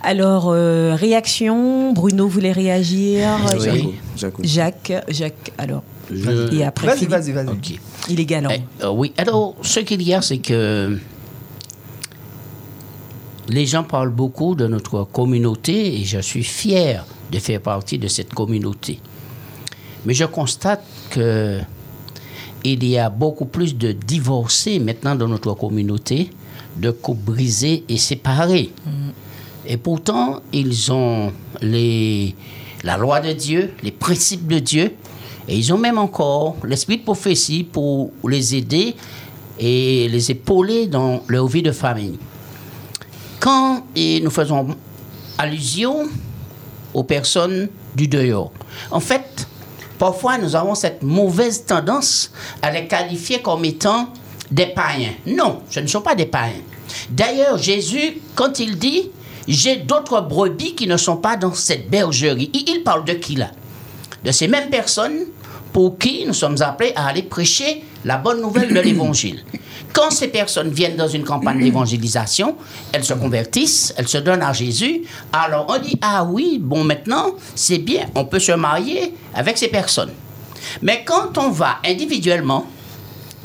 Alors, 0.03 0.49
euh, 0.49 0.95
réaction, 0.95 1.93
Bruno 1.93 2.29
voulait 2.29 2.53
réagir. 2.53 3.29
Oui. 3.59 3.95
Jacques, 4.17 4.35
Jacques, 4.43 4.93
Jacques, 5.09 5.53
alors. 5.59 5.83
Je- 6.13 6.55
Et 6.55 6.65
après, 6.65 6.87
Vas-y, 6.87 6.97
Philippe. 6.99 7.11
vas-y, 7.13 7.33
vas-y. 7.33 7.49
Ok. 7.49 7.81
Il 8.09 8.21
est 8.21 8.25
galant. 8.27 8.51
Eh, 8.53 8.85
euh, 8.85 8.91
oui, 8.91 9.13
alors, 9.19 9.57
ce 9.63 9.81
qu'il 9.81 10.03
y 10.03 10.15
a, 10.15 10.23
c'est 10.23 10.39
que 10.39 10.99
les 13.49 13.67
gens 13.67 13.85
parlent 13.85 14.11
beaucoup 14.11 14.55
de 14.55 14.67
notre 14.67 15.05
communauté 15.05 16.01
et 16.01 16.05
je 16.05 16.19
suis 16.21 16.43
fier 16.45 17.05
de 17.31 17.39
faire 17.39 17.61
partie 17.61 17.99
de 17.99 18.09
cette 18.09 18.33
communauté. 18.35 19.01
Mais 20.05 20.15
je 20.15 20.25
constate 20.25 20.85
que 21.11 21.61
il 22.65 22.85
y 22.85 22.99
a 22.99 23.11
beaucoup 23.11 23.45
plus 23.45 23.77
de 23.77 23.93
divorcés 23.93 24.81
maintenant 24.81 25.15
dans 25.15 25.29
notre 25.29 25.55
communauté, 25.55 26.31
de 26.77 26.91
couples 26.91 27.33
brisés 27.33 27.85
et 27.89 27.97
séparés. 27.97 28.73
Et 29.67 29.77
pourtant, 29.77 30.41
ils 30.53 30.91
ont 30.93 31.33
les, 31.63 32.35
la 32.83 32.97
loi 32.97 33.21
de 33.21 33.33
Dieu, 33.33 33.73
les 33.85 33.93
principes 33.93 34.49
de 34.49 34.59
Dieu, 34.59 34.95
et 35.49 35.57
ils 35.57 35.73
ont 35.73 35.79
même 35.79 35.99
encore 35.99 36.57
l'esprit 36.65 36.99
de 36.99 37.03
prophétie 37.03 37.65
pour 37.65 38.11
les 38.27 38.55
aider 38.55 38.97
et 39.59 40.09
les 40.09 40.31
épauler 40.31 40.87
dans 40.87 41.23
leur 41.29 41.47
vie 41.47 41.63
de 41.63 41.73
famille. 41.73 42.19
Quand 43.41 43.85
nous 43.97 44.31
faisons 44.31 44.77
allusion 45.39 46.09
aux 46.93 47.05
personnes 47.05 47.69
du 47.95 48.09
dehors, 48.09 48.53
en 48.91 49.01
fait, 49.01 49.47
parfois 49.99 50.39
nous 50.39 50.57
avons 50.57 50.75
cette 50.75 51.03
mauvaise 51.03 51.65
tendance 51.65 52.33
à 52.61 52.71
les 52.71 52.87
qualifier 52.87 53.41
comme 53.41 53.65
étant 53.65 54.09
des 54.51 54.67
païens. 54.67 55.15
Non, 55.27 55.61
ce 55.71 55.81
ne 55.81 55.87
sont 55.87 56.03
pas 56.03 56.15
des 56.15 56.27
païens. 56.27 56.63
D'ailleurs, 57.11 57.59
Jésus, 57.59 58.19
quand 58.35 58.59
il 58.59 58.79
dit 58.79 59.11
j'ai 59.47 59.77
d'autres 59.77 60.21
brebis 60.23 60.75
qui 60.75 60.89
ne 60.89 60.97
sont 60.97 61.19
pas 61.19 61.37
dans 61.37 61.55
cette 61.55 61.89
bergerie, 61.89 62.51
il 62.53 62.83
parle 62.83 63.05
de 63.05 63.13
qui 63.13 63.37
là? 63.37 63.53
De 64.25 64.33
ces 64.33 64.49
mêmes 64.49 64.71
personnes 64.71 65.27
pour 65.77 65.99
qui 65.99 66.25
nous 66.27 66.33
sommes 66.33 66.57
appelés 66.63 66.95
à 66.97 67.09
aller 67.09 67.23
prêcher 67.23 67.85
la 68.03 68.17
bonne 68.17 68.41
nouvelle 68.41 68.73
de 68.73 68.81
l'évangile. 68.81 69.45
Quand 69.93 70.11
ces 70.11 70.29
personnes 70.29 70.71
viennent 70.71 70.97
dans 70.97 71.07
une 71.07 71.23
campagne 71.23 71.63
d'évangélisation, 71.63 72.57
elles 72.93 73.05
se 73.05 73.13
convertissent, 73.13 73.93
elles 73.99 74.09
se 74.09 74.17
donnent 74.17 74.41
à 74.41 74.55
Jésus, 74.55 75.03
alors 75.35 75.67
on 75.69 75.79
dit, 75.79 75.99
ah 76.01 76.25
oui, 76.25 76.59
bon 76.59 76.83
maintenant, 76.83 77.27
c'est 77.55 77.77
bien, 77.77 78.07
on 78.15 78.25
peut 78.25 78.39
se 78.39 78.53
marier 78.53 79.13
avec 79.35 79.59
ces 79.59 79.69
personnes. 79.69 80.13
Mais 80.81 81.05
quand 81.05 81.37
on 81.37 81.51
va 81.51 81.77
individuellement, 81.85 82.65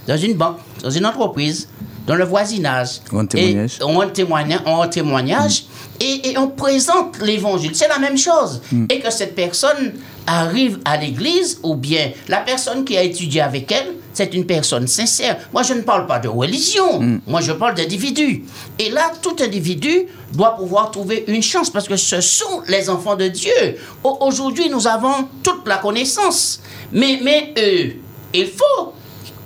dans 0.08 0.16
une 0.16 0.36
banque, 0.36 0.60
dans 0.82 0.90
une 0.90 1.06
entreprise, 1.06 1.68
dans 2.08 2.16
le 2.16 2.24
voisinage, 2.24 3.02
témoignage. 3.28 3.78
et 3.80 3.84
on 3.84 4.10
témoignage, 4.10 4.62
on 4.66 4.88
témoignage 4.88 5.66
et, 6.00 6.30
et 6.30 6.38
on 6.38 6.48
présente 6.48 7.20
l'évangile. 7.22 7.76
C'est 7.76 7.90
la 7.90 8.00
même 8.00 8.18
chose. 8.18 8.62
Et 8.90 9.02
que 9.02 9.12
cette 9.12 9.36
personne 9.36 9.94
arrive 10.28 10.80
à 10.86 10.98
l'église 10.98 11.60
ou 11.64 11.76
bien 11.76 12.12
la 12.28 12.38
personne 12.38 12.86
qui 12.86 12.98
a 12.98 13.04
étudié 13.04 13.42
avec 13.42 13.72
elle, 13.72 13.96
c'est 14.14 14.34
une 14.34 14.46
personne 14.46 14.88
sincère. 14.88 15.38
Moi, 15.54 15.64
je 15.64 15.74
ne 15.74 15.82
parle 15.82 16.06
pas 16.06 16.20
de 16.20 16.28
religion. 16.28 17.20
Moi, 17.28 17.42
je 17.42 17.52
parle 17.54 17.76
d'individu. 17.76 18.44
Et 18.78 18.90
là, 18.90 19.12
tout 19.22 19.36
individu 19.42 20.08
doit 20.34 20.56
pouvoir 20.58 20.92
trouver 20.92 21.24
une 21.28 21.42
chance 21.42 21.70
parce 21.70 21.88
que 21.88 21.96
ce 21.96 22.20
sont 22.22 22.62
les 22.68 22.90
enfants 22.90 23.16
de 23.16 23.28
Dieu. 23.30 23.78
Au- 24.04 24.18
Aujourd'hui, 24.22 24.70
nous 24.70 24.86
avons 24.88 25.28
toute 25.44 25.66
la 25.68 25.78
connaissance. 25.78 26.62
Mais, 26.92 27.20
mais 27.24 27.54
euh, 27.58 27.90
il 28.34 28.48
faut 28.48 28.94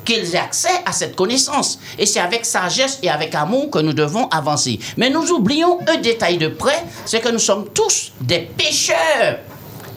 qu'ils 0.03 0.35
aient 0.35 0.39
accès 0.39 0.69
à 0.85 0.91
cette 0.91 1.15
connaissance. 1.15 1.79
Et 1.97 2.05
c'est 2.05 2.19
avec 2.19 2.45
sagesse 2.45 2.99
et 3.01 3.09
avec 3.09 3.33
amour 3.35 3.69
que 3.71 3.79
nous 3.79 3.93
devons 3.93 4.27
avancer. 4.29 4.79
Mais 4.97 5.09
nous 5.09 5.31
oublions 5.31 5.79
un 5.87 5.97
détail 5.97 6.37
de 6.37 6.47
près, 6.47 6.83
c'est 7.05 7.21
que 7.21 7.29
nous 7.29 7.39
sommes 7.39 7.65
tous 7.73 8.11
des 8.21 8.39
pécheurs. 8.57 9.39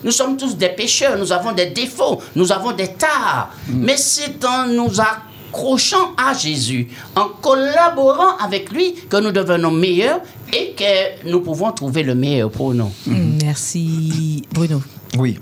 Nous 0.03 0.11
sommes 0.11 0.37
tous 0.37 0.55
des 0.55 0.69
pécheurs, 0.69 1.17
nous 1.17 1.31
avons 1.31 1.51
des 1.51 1.67
défauts, 1.67 2.21
nous 2.35 2.51
avons 2.51 2.71
des 2.71 2.89
tares. 2.93 3.51
Mais 3.67 3.97
c'est 3.97 4.43
en 4.45 4.67
nous 4.67 4.89
accrochant 4.99 6.13
à 6.17 6.33
Jésus, 6.33 6.87
en 7.15 7.29
collaborant 7.41 8.37
avec 8.37 8.71
lui, 8.71 8.93
que 9.09 9.17
nous 9.17 9.31
devenons 9.31 9.71
meilleurs 9.71 10.21
et 10.53 10.73
que 10.77 11.29
nous 11.29 11.41
pouvons 11.41 11.71
trouver 11.71 12.03
le 12.03 12.15
meilleur 12.15 12.49
pour 12.49 12.73
nous. 12.73 12.91
Merci 13.07 14.43
Bruno. 14.53 14.81
Oui. 15.17 15.37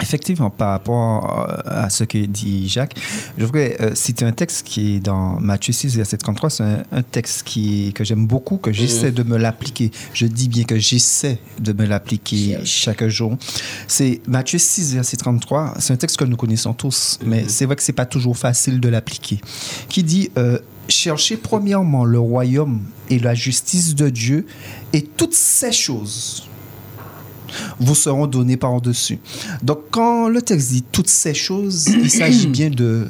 Effectivement, 0.00 0.50
par 0.50 0.70
rapport 0.70 1.48
euh, 1.48 1.84
à 1.84 1.90
ce 1.90 2.04
que 2.04 2.18
dit 2.18 2.68
Jacques, 2.68 2.96
je 3.36 3.44
voudrais 3.44 3.76
euh, 3.80 3.94
citer 3.94 4.24
un 4.24 4.32
texte 4.32 4.66
qui 4.66 4.96
est 4.96 5.00
dans 5.00 5.38
Matthieu 5.40 5.72
6, 5.72 5.96
verset 5.96 6.16
33. 6.16 6.50
C'est 6.50 6.62
un, 6.62 6.82
un 6.92 7.02
texte 7.02 7.42
qui, 7.44 7.92
que 7.94 8.04
j'aime 8.04 8.26
beaucoup, 8.26 8.56
que 8.56 8.72
j'essaie 8.72 9.12
de 9.12 9.22
me 9.22 9.36
l'appliquer. 9.36 9.90
Je 10.12 10.26
dis 10.26 10.48
bien 10.48 10.64
que 10.64 10.78
j'essaie 10.78 11.38
de 11.58 11.72
me 11.72 11.84
l'appliquer 11.86 12.58
chaque 12.64 13.06
jour. 13.08 13.36
C'est 13.86 14.20
Matthieu 14.26 14.58
6, 14.58 14.94
verset 14.94 15.16
33. 15.16 15.74
C'est 15.78 15.92
un 15.92 15.96
texte 15.96 16.16
que 16.16 16.24
nous 16.24 16.36
connaissons 16.36 16.72
tous, 16.72 17.18
mais 17.24 17.44
c'est 17.48 17.66
vrai 17.66 17.76
que 17.76 17.82
c'est 17.82 17.92
pas 17.92 18.06
toujours 18.06 18.36
facile 18.36 18.80
de 18.80 18.88
l'appliquer. 18.88 19.40
Qui 19.88 20.02
dit 20.02 20.30
euh, 20.38 20.58
Cherchez 20.88 21.36
premièrement 21.36 22.04
le 22.04 22.18
royaume 22.18 22.80
et 23.10 23.20
la 23.20 23.34
justice 23.34 23.94
de 23.94 24.08
Dieu, 24.08 24.46
et 24.92 25.02
toutes 25.02 25.34
ces 25.34 25.72
choses 25.72 26.49
vous 27.78 27.94
seront 27.94 28.26
donnés 28.26 28.56
par-dessus. 28.56 29.18
Donc, 29.62 29.78
quand 29.90 30.28
le 30.28 30.42
texte 30.42 30.70
dit 30.70 30.84
toutes 30.90 31.08
ces 31.08 31.34
choses, 31.34 31.86
il 31.88 32.10
s'agit 32.10 32.46
bien 32.46 32.70
de 32.70 33.06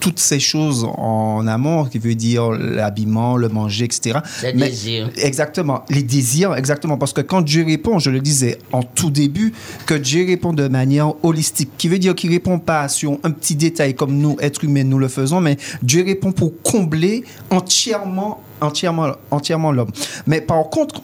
toutes 0.00 0.18
ces 0.18 0.40
choses 0.40 0.86
en 0.96 1.46
amont, 1.46 1.84
qui 1.84 1.98
veut 1.98 2.14
dire 2.14 2.52
l'habillement, 2.52 3.36
le 3.36 3.50
manger, 3.50 3.84
etc. 3.84 4.20
Les 4.42 4.54
Mais- 4.54 4.70
désirs. 4.70 5.10
Exactement, 5.18 5.84
les 5.90 6.02
désirs, 6.02 6.54
exactement. 6.54 6.96
Parce 6.96 7.12
que 7.12 7.20
quand 7.20 7.42
Dieu 7.42 7.66
répond, 7.66 7.98
je 7.98 8.08
le 8.08 8.20
disais 8.20 8.56
en 8.72 8.82
tout 8.82 9.10
début, 9.10 9.52
que 9.84 9.92
Dieu 9.92 10.24
répond 10.26 10.54
de 10.54 10.68
manière 10.68 11.12
holistique, 11.22 11.68
qui 11.76 11.88
veut 11.88 11.98
dire 11.98 12.14
qu'il 12.14 12.30
répond 12.30 12.58
pas 12.58 12.88
sur 12.88 13.18
un 13.24 13.30
petit 13.30 13.56
détail 13.56 13.94
comme 13.94 14.16
nous, 14.16 14.38
êtres 14.40 14.64
humains, 14.64 14.84
nous 14.84 14.98
le 14.98 15.08
faisons, 15.08 15.42
mais 15.42 15.58
Dieu 15.82 16.02
répond 16.02 16.32
pour 16.32 16.52
combler 16.62 17.22
entièrement, 17.50 18.42
entièrement, 18.62 19.12
entièrement 19.30 19.70
l'homme. 19.70 19.90
Mais 20.26 20.40
par 20.40 20.70
contre, 20.70 21.02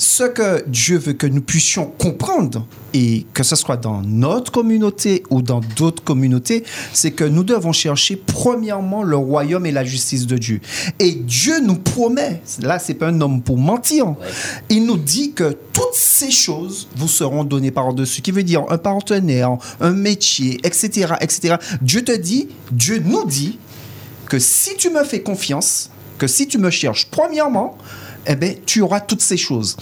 ce 0.00 0.22
que 0.22 0.64
Dieu 0.66 0.96
veut 0.96 1.12
que 1.12 1.26
nous 1.26 1.42
puissions 1.42 1.84
comprendre, 1.98 2.66
et 2.94 3.26
que 3.34 3.42
ce 3.42 3.54
soit 3.54 3.76
dans 3.76 4.00
notre 4.00 4.50
communauté 4.50 5.24
ou 5.28 5.42
dans 5.42 5.60
d'autres 5.76 6.02
communautés, 6.02 6.64
c'est 6.94 7.10
que 7.10 7.24
nous 7.24 7.44
devons 7.44 7.72
chercher 7.72 8.16
premièrement 8.16 9.02
le 9.02 9.18
royaume 9.18 9.66
et 9.66 9.72
la 9.72 9.84
justice 9.84 10.26
de 10.26 10.38
Dieu. 10.38 10.62
Et 10.98 11.12
Dieu 11.12 11.60
nous 11.60 11.74
promet, 11.76 12.40
là 12.62 12.78
c'est 12.78 12.94
pas 12.94 13.08
un 13.08 13.20
homme 13.20 13.42
pour 13.42 13.58
mentir, 13.58 14.14
il 14.70 14.86
nous 14.86 14.96
dit 14.96 15.34
que 15.34 15.58
toutes 15.74 15.92
ces 15.92 16.30
choses 16.30 16.88
vous 16.96 17.06
seront 17.06 17.44
données 17.44 17.70
par-dessus, 17.70 18.22
qui 18.22 18.30
veut 18.30 18.42
dire 18.42 18.64
un 18.70 18.78
partenaire, 18.78 19.58
un 19.82 19.92
métier, 19.92 20.60
etc., 20.64 21.12
etc. 21.20 21.56
Dieu 21.82 22.02
te 22.02 22.16
dit, 22.16 22.48
Dieu 22.72 23.02
nous 23.04 23.26
dit 23.26 23.58
que 24.24 24.38
si 24.38 24.76
tu 24.76 24.88
me 24.88 25.04
fais 25.04 25.20
confiance, 25.20 25.90
que 26.16 26.26
si 26.26 26.48
tu 26.48 26.56
me 26.56 26.70
cherches 26.70 27.06
premièrement, 27.10 27.76
eh 28.26 28.36
ben, 28.36 28.54
tu 28.66 28.82
auras 28.82 29.00
toutes 29.00 29.22
ces 29.22 29.36
choses. 29.36 29.76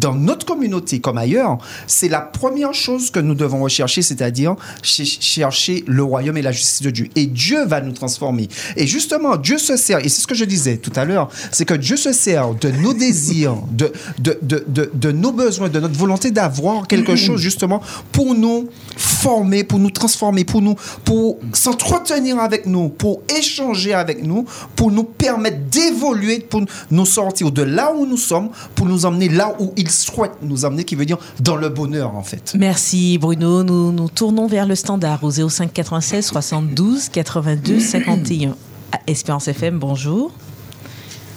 Dans 0.00 0.14
notre 0.14 0.44
communauté 0.46 1.00
comme 1.00 1.18
ailleurs, 1.18 1.58
c'est 1.86 2.08
la 2.08 2.20
première 2.20 2.74
chose 2.74 3.10
que 3.10 3.20
nous 3.20 3.34
devons 3.34 3.60
rechercher, 3.62 4.02
c'est-à-dire 4.02 4.54
ch- 4.82 5.18
chercher 5.20 5.84
le 5.86 6.02
royaume 6.02 6.36
et 6.36 6.42
la 6.42 6.52
justice 6.52 6.82
de 6.82 6.90
Dieu. 6.90 7.08
Et 7.16 7.26
Dieu 7.26 7.64
va 7.64 7.80
nous 7.80 7.92
transformer. 7.92 8.48
Et 8.76 8.86
justement, 8.86 9.36
Dieu 9.36 9.58
se 9.58 9.76
sert, 9.76 9.98
et 10.04 10.08
c'est 10.08 10.20
ce 10.20 10.26
que 10.26 10.34
je 10.34 10.44
disais 10.44 10.76
tout 10.76 10.92
à 10.96 11.04
l'heure, 11.04 11.28
c'est 11.52 11.64
que 11.64 11.74
Dieu 11.74 11.96
se 11.96 12.12
sert 12.12 12.54
de 12.54 12.70
nos 12.70 12.92
désirs, 13.06 13.56
de, 13.70 13.90
de, 14.18 14.38
de, 14.42 14.64
de, 14.68 14.90
de 14.92 15.12
nos 15.12 15.32
besoins, 15.32 15.68
de 15.68 15.80
notre 15.80 15.98
volonté 15.98 16.30
d'avoir 16.30 16.86
quelque 16.86 17.16
chose 17.16 17.40
justement 17.40 17.80
pour 18.12 18.34
nous 18.34 18.68
former, 18.96 19.64
pour 19.64 19.78
nous 19.78 19.90
transformer, 19.90 20.44
pour 20.44 20.60
nous, 20.62 20.74
pour 21.04 21.38
s'entretenir 21.52 22.38
avec 22.40 22.66
nous, 22.66 22.88
pour 22.88 23.22
échanger 23.38 23.94
avec 23.94 24.22
nous, 24.24 24.44
pour 24.76 24.90
nous 24.90 25.04
permettre 25.04 25.58
d'évoluer, 25.70 26.40
pour 26.40 26.62
nous 26.90 27.06
sortir 27.06 27.50
de 27.50 27.62
là 27.62 27.92
où 27.94 28.06
nous 28.06 28.16
sommes, 28.16 28.50
pour 28.74 28.86
nous 28.86 29.06
emmener 29.06 29.28
là 29.28 29.54
où 29.58 29.72
il 29.78 29.90
souhaite 29.90 30.32
nous 30.42 30.64
emmener, 30.64 30.84
qui 30.84 30.94
veut 30.96 31.06
dire 31.06 31.18
dans 31.40 31.56
le 31.56 31.68
bonheur 31.68 32.14
en 32.14 32.22
fait. 32.22 32.54
Merci 32.58 33.16
Bruno. 33.18 33.62
Nous 33.62 33.92
nous 33.92 34.08
tournons 34.08 34.46
vers 34.46 34.66
le 34.66 34.74
standard 34.74 35.22
au 35.24 35.30
05 35.30 35.72
96 35.72 36.26
72 36.26 37.08
82 37.08 37.80
51. 37.80 38.50
À 38.92 38.98
Espérance 39.06 39.48
FM, 39.48 39.78
bonjour. 39.78 40.32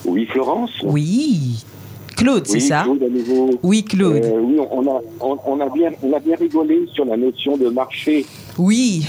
Oui, 0.05 0.25
Florence 0.31 0.71
Oui. 0.83 1.63
Claude, 2.17 2.45
c'est 2.45 2.55
Oui, 2.55 2.61
ça 2.61 2.83
Claude, 2.83 3.03
à 3.03 3.09
nouveau. 3.09 3.49
Oui, 3.63 3.83
Claude. 3.83 4.23
Euh, 4.23 4.39
oui, 4.41 4.57
on 4.71 4.85
a, 4.87 5.01
on, 5.21 5.37
on 5.45 5.59
a 5.59 5.69
bien, 5.69 5.91
on 6.03 6.13
a 6.13 6.19
bien 6.19 6.35
rigolé 6.35 6.87
sur 6.93 7.05
la 7.05 7.17
notion 7.17 7.57
de 7.57 7.69
marché. 7.69 8.25
Oui. 8.57 9.05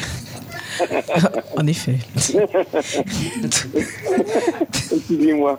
en 1.57 1.67
effet. 1.67 1.97
Excusez-moi. 4.93 5.59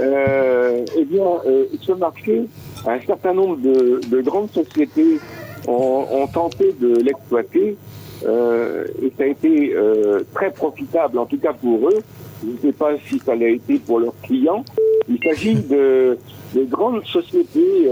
Euh, 0.00 0.84
eh 0.96 1.04
bien, 1.04 1.26
euh, 1.46 1.64
ce 1.80 1.92
marché, 1.92 2.42
un 2.86 3.00
certain 3.06 3.34
nombre 3.34 3.58
de, 3.58 4.00
de 4.08 4.20
grandes 4.20 4.50
sociétés 4.52 5.18
ont, 5.66 6.26
tenté 6.32 6.74
de 6.80 6.96
l'exploiter 6.96 7.76
euh, 8.24 8.86
et 9.02 9.12
ça 9.16 9.24
a 9.24 9.26
été 9.26 9.74
euh, 9.74 10.20
très 10.34 10.50
profitable, 10.50 11.18
en 11.18 11.26
tout 11.26 11.38
cas 11.38 11.52
pour 11.52 11.88
eux. 11.88 12.02
Je 12.42 12.50
ne 12.50 12.58
sais 12.58 12.72
pas 12.72 12.92
si 13.08 13.18
ça 13.18 13.34
l'a 13.34 13.48
été 13.48 13.78
pour 13.78 13.98
leurs 13.98 14.14
clients. 14.22 14.64
Il 15.08 15.18
s'agit 15.22 15.54
de, 15.54 16.18
de 16.54 16.64
grandes 16.64 17.04
sociétés 17.06 17.88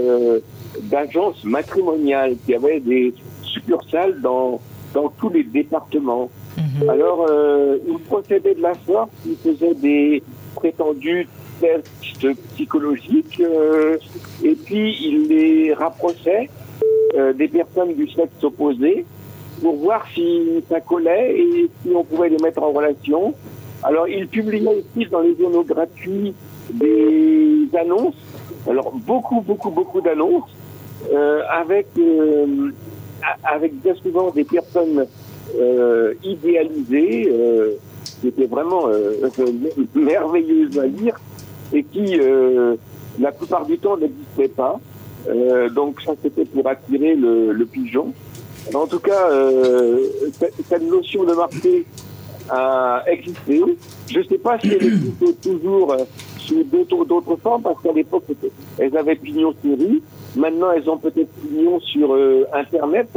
d'agences 0.83 1.43
matrimoniales 1.43 2.35
qui 2.45 2.53
avaient 2.53 2.79
des 2.79 3.13
succursales 3.43 4.21
dans, 4.21 4.59
dans 4.93 5.09
tous 5.09 5.29
les 5.29 5.43
départements. 5.43 6.29
Alors, 6.89 7.27
euh, 7.29 7.77
ils 7.87 7.99
procédaient 7.99 8.55
de 8.55 8.61
la 8.61 8.73
sorte, 8.85 9.11
ils 9.25 9.35
faisaient 9.37 9.73
des 9.75 10.23
prétendus 10.55 11.27
tests 11.59 12.27
psychologiques 12.53 13.41
euh, 13.41 13.97
et 14.43 14.55
puis 14.55 14.95
ils 15.01 15.27
les 15.27 15.73
rapprochaient 15.73 16.49
euh, 17.15 17.33
des 17.33 17.47
personnes 17.47 17.93
du 17.93 18.09
sexe 18.09 18.43
opposé 18.43 19.05
pour 19.61 19.75
voir 19.75 20.05
si 20.13 20.63
ça 20.69 20.81
collait 20.81 21.37
et 21.37 21.69
si 21.81 21.95
on 21.95 22.03
pouvait 22.03 22.29
les 22.29 22.37
mettre 22.37 22.61
en 22.61 22.71
relation. 22.71 23.33
Alors, 23.83 24.07
ils 24.07 24.27
publiaient 24.27 24.67
aussi 24.67 25.07
dans 25.09 25.21
les 25.21 25.35
journaux 25.37 25.63
gratuits 25.63 26.33
des 26.73 27.67
annonces, 27.77 28.15
alors 28.67 28.91
beaucoup, 28.91 29.41
beaucoup, 29.41 29.69
beaucoup 29.69 30.01
d'annonces, 30.01 30.49
euh, 31.13 31.41
avec, 31.49 31.87
euh, 31.97 32.71
avec 33.43 33.79
bien 33.81 33.93
souvent 33.95 34.31
des 34.31 34.43
personnes 34.43 35.05
euh, 35.59 36.13
idéalisées, 36.23 37.29
euh, 37.31 37.73
qui 38.21 38.27
étaient 38.27 38.45
vraiment 38.45 38.87
euh, 38.87 39.29
merveilleuses 39.95 40.77
à 40.79 40.85
lire 40.87 41.15
et 41.73 41.83
qui, 41.83 42.19
euh, 42.19 42.75
la 43.19 43.31
plupart 43.31 43.65
du 43.65 43.77
temps, 43.77 43.97
n'existaient 43.97 44.47
pas. 44.55 44.79
Euh, 45.27 45.69
donc 45.69 46.01
ça, 46.01 46.13
c'était 46.21 46.45
pour 46.45 46.67
attirer 46.67 47.15
le, 47.15 47.51
le 47.51 47.65
pigeon. 47.65 48.13
En 48.73 48.87
tout 48.87 48.99
cas, 48.99 49.29
euh, 49.29 50.07
cette 50.67 50.89
notion 50.89 51.23
de 51.23 51.33
marché 51.33 51.85
a 52.49 53.03
existé. 53.07 53.61
Je 54.07 54.19
ne 54.19 54.23
sais 54.23 54.37
pas 54.37 54.59
si 54.59 54.67
elle 54.69 54.85
existe 54.85 55.41
toujours 55.41 55.95
sous 56.39 56.63
d'autres 56.63 57.05
d'autres 57.05 57.35
formes, 57.37 57.63
parce 57.63 57.81
qu'à 57.81 57.91
l'époque, 57.91 58.23
elles 58.77 58.95
avaient 58.95 59.15
pignon 59.15 59.53
sur 59.63 59.77
rue. 59.77 60.01
Maintenant, 60.35 60.71
elles 60.71 60.89
ont 60.89 60.97
peut-être 60.97 61.29
pignon 61.41 61.79
sur 61.79 62.13
euh, 62.13 62.45
Internet. 62.53 63.07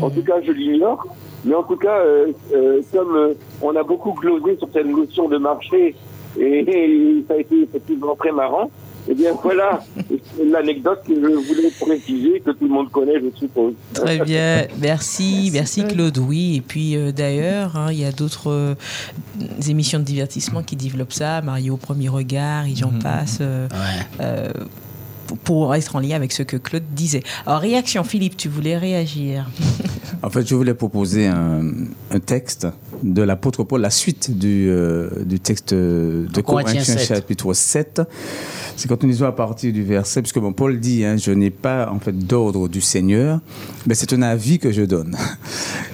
En 0.00 0.10
tout 0.10 0.22
cas, 0.22 0.40
je 0.42 0.52
l'ignore. 0.52 1.06
Mais 1.44 1.54
en 1.54 1.62
tout 1.62 1.76
cas, 1.76 1.98
euh, 1.98 2.32
euh, 2.54 2.80
comme 2.92 3.16
euh, 3.16 3.34
on 3.60 3.74
a 3.76 3.82
beaucoup 3.82 4.12
glosé 4.12 4.56
sur 4.58 4.68
cette 4.72 4.86
notion 4.86 5.28
de 5.28 5.38
marché, 5.38 5.94
et, 6.38 6.42
et 6.68 7.24
ça 7.28 7.34
a 7.34 7.38
été 7.38 7.62
effectivement 7.62 8.16
très 8.16 8.32
marrant, 8.32 8.70
eh 9.08 9.14
bien 9.14 9.32
voilà. 9.42 9.80
L'anecdote 10.42 11.00
que 11.06 11.14
je 11.14 11.20
voulais 11.20 11.70
préciser, 11.78 12.40
que 12.40 12.50
tout 12.52 12.64
le 12.64 12.70
monde 12.70 12.90
connaît, 12.90 13.20
je 13.20 13.36
suppose. 13.38 13.74
Très 13.92 14.18
bien, 14.20 14.66
merci, 14.80 15.50
merci 15.52 15.84
Claude. 15.84 16.18
Oui, 16.18 16.56
et 16.56 16.60
puis 16.60 16.96
euh, 16.96 17.12
d'ailleurs, 17.12 17.76
hein, 17.76 17.88
il 17.90 18.00
y 18.00 18.04
a 18.04 18.12
d'autres 18.12 18.50
euh, 18.50 18.74
émissions 19.68 19.98
de 19.98 20.04
divertissement 20.04 20.62
qui 20.62 20.76
développent 20.76 21.12
ça, 21.12 21.42
Mario 21.42 21.74
au 21.74 21.76
premier 21.76 22.08
regard, 22.08 22.66
et 22.66 22.74
j'en 22.74 22.92
passe, 23.02 23.38
euh, 23.40 23.68
euh, 24.20 24.50
pour- 25.44 25.74
être 25.74 25.96
en 25.96 26.00
lien 26.00 26.16
avec 26.16 26.32
ce 26.32 26.42
que 26.42 26.56
Claude 26.56 26.84
disait. 26.94 27.22
Alors, 27.46 27.60
réaction, 27.60 28.04
Philippe, 28.04 28.36
tu 28.36 28.48
voulais 28.48 28.76
réagir 28.78 29.48
En 30.22 30.30
fait, 30.30 30.46
je 30.46 30.54
voulais 30.54 30.74
proposer 30.74 31.26
un, 31.26 31.62
un 32.10 32.20
texte 32.20 32.66
de 33.02 33.22
l'apôtre 33.22 33.64
Paul, 33.64 33.80
la 33.80 33.90
suite 33.90 34.36
du, 34.38 34.68
euh, 34.70 35.10
du 35.24 35.40
texte 35.40 35.74
de 35.74 36.26
Corinthiens 36.40 36.74
Corinthiens 36.74 36.96
7. 36.98 37.08
chapitre 37.08 37.52
7. 37.52 38.02
C'est 38.76 38.88
quand 38.88 39.02
nous 39.02 39.08
lisons 39.08 39.26
à 39.26 39.32
partir 39.32 39.72
du 39.72 39.82
verset, 39.84 40.22
puisque 40.22 40.38
bon, 40.38 40.52
Paul 40.52 40.80
dit, 40.80 41.04
hein, 41.04 41.16
je 41.16 41.30
n'ai 41.30 41.50
pas 41.50 41.90
en 41.92 41.98
fait 42.00 42.16
d'ordre 42.16 42.68
du 42.68 42.80
Seigneur, 42.80 43.40
mais 43.86 43.94
c'est 43.94 44.12
un 44.12 44.22
avis 44.22 44.58
que 44.58 44.72
je 44.72 44.82
donne. 44.82 45.16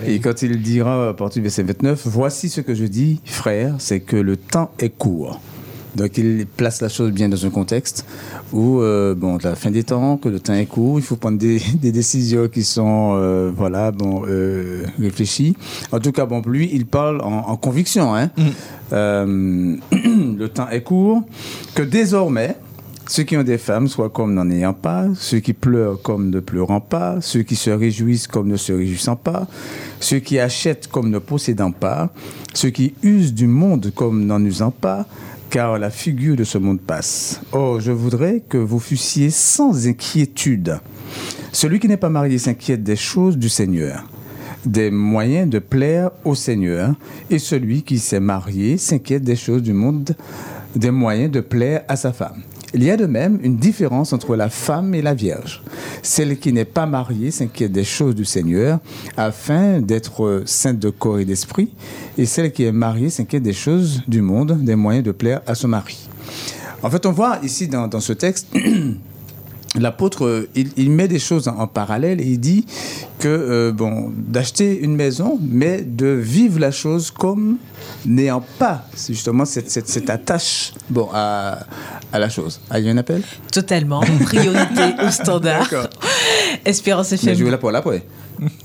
Et 0.07 0.19
quand 0.20 0.43
il 0.43 0.62
dira 0.62 1.09
à 1.11 1.15
partir 1.15 1.40
du 1.40 1.44
verset 1.48 1.62
29, 1.62 2.02
voici 2.07 2.48
ce 2.48 2.61
que 2.61 2.74
je 2.74 2.85
dis, 2.85 3.20
frère, 3.24 3.74
c'est 3.78 4.01
que 4.01 4.16
le 4.16 4.36
temps 4.36 4.70
est 4.78 4.90
court. 4.90 5.40
Donc 5.95 6.17
il 6.19 6.47
place 6.47 6.81
la 6.81 6.89
chose 6.89 7.11
bien 7.11 7.29
dans 7.29 7.45
un 7.45 7.51
contexte 7.51 8.05
où, 8.53 8.81
euh, 8.81 9.15
bon, 9.15 9.39
la 9.43 9.55
fin 9.55 9.71
des 9.71 9.85
temps, 9.85 10.17
que 10.17 10.29
le 10.29 10.41
temps 10.41 10.55
est 10.55 10.67
court, 10.67 10.99
il 10.99 11.03
faut 11.03 11.17
prendre 11.17 11.39
des, 11.39 11.61
des 11.75 11.93
décisions 11.93 12.49
qui 12.49 12.65
sont, 12.65 13.12
euh, 13.15 13.51
voilà, 13.55 13.91
bon, 13.91 14.23
euh, 14.29 14.85
réfléchies. 15.01 15.57
En 15.93 16.01
tout 16.01 16.12
cas, 16.12 16.27
bon, 16.27 16.43
lui, 16.47 16.71
il 16.73 16.87
parle 16.87 17.21
en, 17.21 17.49
en 17.49 17.57
conviction. 17.57 18.15
Hein. 18.15 18.31
Euh, 18.93 19.77
le 19.93 20.49
temps 20.49 20.69
est 20.69 20.83
court, 20.83 21.23
que 21.75 21.83
désormais, 21.83 22.57
ceux 23.07 23.25
qui 23.25 23.37
ont 23.37 23.43
des 23.43 23.59
femmes 23.59 23.89
soient 23.89 24.09
comme 24.09 24.35
n'en 24.35 24.49
ayant 24.51 24.73
pas, 24.73 25.07
ceux 25.15 25.41
qui 25.41 25.53
pleurent 25.53 26.01
comme 26.01 26.31
ne 26.31 26.39
pleurant 26.39 26.81
pas, 26.81 27.21
ceux 27.21 27.43
qui 27.43 27.57
se 27.57 27.71
réjouissent 27.71 28.29
comme 28.29 28.47
ne 28.47 28.57
se 28.57 28.73
réjouissant 28.73 29.17
pas, 29.17 29.49
ceux 29.99 30.21
qui 30.21 30.39
achètent 30.39 30.87
comme 30.87 31.11
ne 31.11 31.19
possédant 31.19 31.73
pas, 31.73 32.12
ceux 32.55 32.71
qui 32.71 32.95
usent 33.03 33.35
du 33.35 33.49
monde 33.49 33.91
comme 33.95 34.27
n'en 34.27 34.45
usant 34.45 34.71
pas, 34.71 35.07
car 35.51 35.78
la 35.78 35.90
figure 35.90 36.36
de 36.36 36.44
ce 36.44 36.59
monde 36.59 36.81
passe. 36.81 37.40
Or, 37.52 37.81
je 37.81 37.90
voudrais 37.90 38.43
que 38.48 38.56
vous 38.56 38.78
fussiez 38.78 39.31
sans 39.31 39.89
inquiétude. 39.89 40.78
Celui 41.52 41.81
qui 41.81 41.89
n'est 41.89 41.97
pas 41.97 42.09
marié 42.09 42.39
s'inquiète 42.39 42.85
des 42.85 42.97
choses 42.97 43.36
du 43.36 43.48
Seigneur, 43.48 44.05
des 44.64 44.93
moyens 44.93 45.51
de 45.51 45.59
plaire 45.59 46.12
au 46.24 46.36
Seigneur, 46.36 46.94
et 47.28 47.40
celui 47.40 47.82
qui 47.82 47.98
s'est 47.98 48.20
marié 48.20 48.78
s'inquiète 48.78 49.24
des 49.24 49.36
choses 49.36 49.62
du 49.62 49.72
monde, 49.72 50.14
des 50.77 50.93
moyens 50.93 51.32
de 51.32 51.40
plaire 51.40 51.82
à 51.89 51.97
sa 51.97 52.12
femme. 52.12 52.43
Il 52.72 52.84
y 52.84 52.90
a 52.90 52.97
de 52.97 53.06
même 53.06 53.38
une 53.42 53.56
différence 53.56 54.12
entre 54.12 54.36
la 54.36 54.48
femme 54.48 54.94
et 54.94 55.02
la 55.02 55.12
vierge. 55.14 55.62
Celle 56.02 56.38
qui 56.38 56.52
n'est 56.52 56.64
pas 56.64 56.86
mariée 56.86 57.30
s'inquiète 57.30 57.72
des 57.72 57.84
choses 57.84 58.14
du 58.14 58.24
Seigneur 58.24 58.78
afin 59.16 59.80
d'être 59.80 60.42
sainte 60.47 60.78
de 60.78 60.90
corps 60.90 61.18
et 61.18 61.24
d'esprit, 61.24 61.70
et 62.16 62.26
celle 62.26 62.52
qui 62.52 62.64
est 62.64 62.72
mariée 62.72 63.10
s'inquiète 63.10 63.42
des 63.42 63.52
choses 63.52 64.02
du 64.06 64.22
monde, 64.22 64.62
des 64.62 64.76
moyens 64.76 65.05
de 65.05 65.12
plaire 65.12 65.42
à 65.47 65.55
son 65.55 65.68
mari. 65.68 66.09
En 66.82 66.90
fait, 66.90 67.05
on 67.06 67.12
voit 67.12 67.38
ici 67.42 67.66
dans, 67.66 67.88
dans 67.88 68.01
ce 68.01 68.12
texte 68.12 68.47
l'apôtre, 69.78 70.24
euh, 70.24 70.48
il, 70.55 70.70
il 70.76 70.90
met 70.90 71.06
des 71.09 71.18
choses 71.18 71.47
en, 71.48 71.56
en 71.59 71.66
parallèle 71.66 72.20
et 72.20 72.24
il 72.26 72.38
dit 72.40 72.66
que, 73.18 73.28
euh, 73.28 73.72
bon, 73.72 74.10
d'acheter 74.16 74.80
une 74.80 74.97
maison, 74.97 75.38
mais 75.40 75.82
de 75.82 76.06
vivre 76.06 76.59
la 76.59 76.70
chose 76.70 77.10
comme 77.10 77.56
n'ayant 78.05 78.42
pas 78.59 78.84
justement 79.09 79.44
cette, 79.44 79.70
cette, 79.70 79.88
cette 79.88 80.10
attache 80.10 80.72
bon, 80.88 81.09
à, 81.12 81.60
à 82.12 82.18
la 82.18 82.28
chose. 82.28 82.60
Ah, 82.70 82.78
il 82.80 82.86
y 82.86 82.88
a 82.88 82.92
un 82.92 82.97
appel? 82.97 83.22
Totalement, 83.52 84.01
priorité 84.24 84.94
au 85.06 85.10
standard. 85.10 85.62
D'accord. 85.70 85.88
Espérance 86.64 87.10
Mais 87.12 87.18
FM. 87.18 87.34
je 87.36 87.44
vais 87.44 87.51
là 87.51 87.59
pour 87.59 87.70
l'après. 87.70 88.05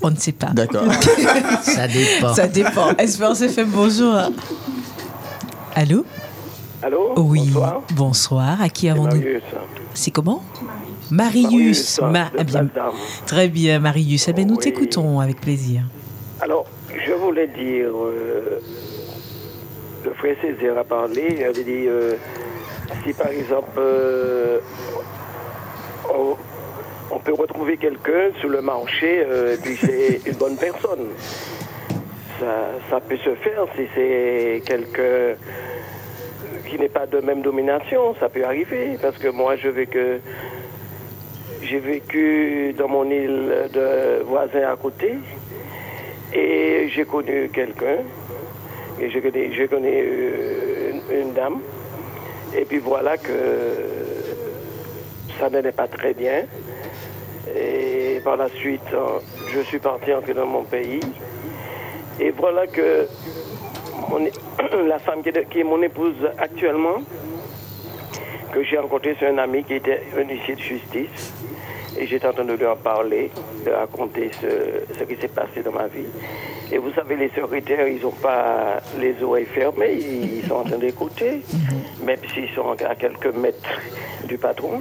On 0.02 0.10
ne 0.10 0.16
sait 0.16 0.32
pas. 0.32 0.48
D'accord. 0.54 0.84
Ça 1.62 1.86
dépend. 1.86 2.34
Ça 2.34 2.48
dépend. 2.48 2.96
Espérance 2.96 3.42
FM, 3.42 3.68
bonjour. 3.70 4.14
Allô? 5.74 6.04
Allô? 6.82 7.12
Oui. 7.18 7.40
Bonsoir. 7.50 7.82
Bonsoir. 7.94 8.60
À 8.62 8.68
qui 8.70 8.88
avons-nous? 8.88 9.22
C'est 9.94 10.10
comment? 10.10 10.42
Marius. 11.10 12.00
Marius, 12.00 12.00
Ma- 12.00 12.30
ah 12.38 12.44
bien. 12.44 12.68
Très 13.26 13.48
bien, 13.48 13.78
Marius. 13.78 14.28
Eh 14.28 14.32
bien, 14.32 14.44
nous 14.44 14.54
Oui. 14.56 14.62
t'écoutons 14.64 15.20
avec 15.20 15.40
plaisir. 15.40 15.82
Alors, 16.40 16.66
je 17.06 17.12
voulais 17.12 17.46
dire, 17.48 17.88
euh, 17.96 18.60
le 20.04 20.10
frère 20.14 20.36
Césaire 20.42 20.78
a 20.78 20.84
parlé, 20.84 21.34
il 21.38 21.44
avait 21.44 21.64
dit, 21.64 21.86
euh, 21.88 22.14
si 23.04 23.12
par 23.12 23.28
exemple, 23.28 23.78
euh, 23.78 24.58
on, 26.12 26.36
on 27.10 27.18
peut 27.18 27.34
retrouver 27.34 27.76
quelqu'un 27.76 28.30
sur 28.40 28.48
le 28.48 28.60
marché, 28.60 29.20
et 29.20 29.56
puis 29.62 29.76
c'est 29.80 30.20
une 30.26 30.36
bonne 30.36 30.56
personne. 30.56 31.06
Ça, 32.38 32.68
ça 32.90 33.00
peut 33.00 33.16
se 33.16 33.34
faire 33.36 33.64
si 33.76 33.82
c'est 33.94 34.62
quelqu'un 34.66 35.36
qui 36.68 36.78
n'est 36.78 36.90
pas 36.90 37.06
de 37.06 37.18
même 37.20 37.40
domination, 37.42 38.14
ça 38.20 38.28
peut 38.28 38.44
arriver, 38.44 38.98
parce 39.00 39.16
que 39.16 39.28
moi 39.28 39.56
je 39.56 39.68
veux 39.68 39.84
que 39.86 40.18
j'ai 41.62 41.78
vécu 41.78 42.74
dans 42.76 42.88
mon 42.88 43.08
île 43.10 43.68
de 43.72 44.22
voisin 44.24 44.70
à 44.70 44.76
côté 44.76 45.14
et 46.32 46.88
j'ai 46.94 47.04
connu 47.04 47.50
quelqu'un 47.52 47.98
et 49.00 49.10
je 49.10 49.18
connais, 49.18 49.52
je 49.52 49.64
connais 49.64 50.02
euh, 50.02 51.22
une, 51.22 51.32
dame. 51.32 51.60
Et 52.56 52.64
puis 52.64 52.78
voilà 52.78 53.16
que 53.18 53.32
ça 55.38 55.50
n'allait 55.50 55.72
pas 55.72 55.86
très 55.86 56.14
bien. 56.14 56.44
Et 57.54 58.20
par 58.24 58.36
la 58.36 58.48
suite 58.48 58.80
euh, 58.92 59.18
je 59.52 59.60
suis 59.60 59.78
parti 59.78 60.12
entrer 60.14 60.34
dans 60.34 60.46
mon 60.46 60.64
pays. 60.64 61.00
Et 62.20 62.30
voilà 62.30 62.66
que 62.66 63.06
la 64.86 64.98
femme 64.98 65.22
qui 65.22 65.60
est 65.60 65.64
mon 65.64 65.82
épouse 65.82 66.16
actuellement 66.38 67.02
que 68.56 68.64
j'ai 68.64 68.78
rencontré, 68.78 69.14
c'est 69.20 69.26
un 69.26 69.36
ami 69.36 69.64
qui 69.64 69.74
était 69.74 70.00
un 70.16 70.26
huissier 70.26 70.54
de 70.54 70.60
justice. 70.60 71.34
Et 71.98 72.06
j'étais 72.06 72.26
en 72.26 72.32
train 72.32 72.44
de 72.44 72.54
lui 72.54 72.64
en 72.64 72.76
parler, 72.76 73.30
de 73.66 73.70
raconter 73.70 74.30
ce, 74.40 74.94
ce 74.98 75.04
qui 75.04 75.14
s'est 75.16 75.28
passé 75.28 75.62
dans 75.62 75.72
ma 75.72 75.88
vie. 75.88 76.06
Et 76.72 76.78
vous 76.78 76.90
savez, 76.92 77.16
les 77.16 77.28
secrétaires, 77.28 77.86
ils 77.86 78.00
n'ont 78.00 78.10
pas 78.12 78.80
les 78.98 79.22
oreilles 79.22 79.44
fermées, 79.44 79.92
ils 79.92 80.46
sont 80.48 80.54
en 80.54 80.64
train 80.64 80.78
d'écouter, 80.78 81.42
même 82.02 82.18
s'ils 82.32 82.48
sont 82.54 82.70
à 82.70 82.94
quelques 82.94 83.34
mètres 83.34 83.78
du 84.24 84.38
patron. 84.38 84.80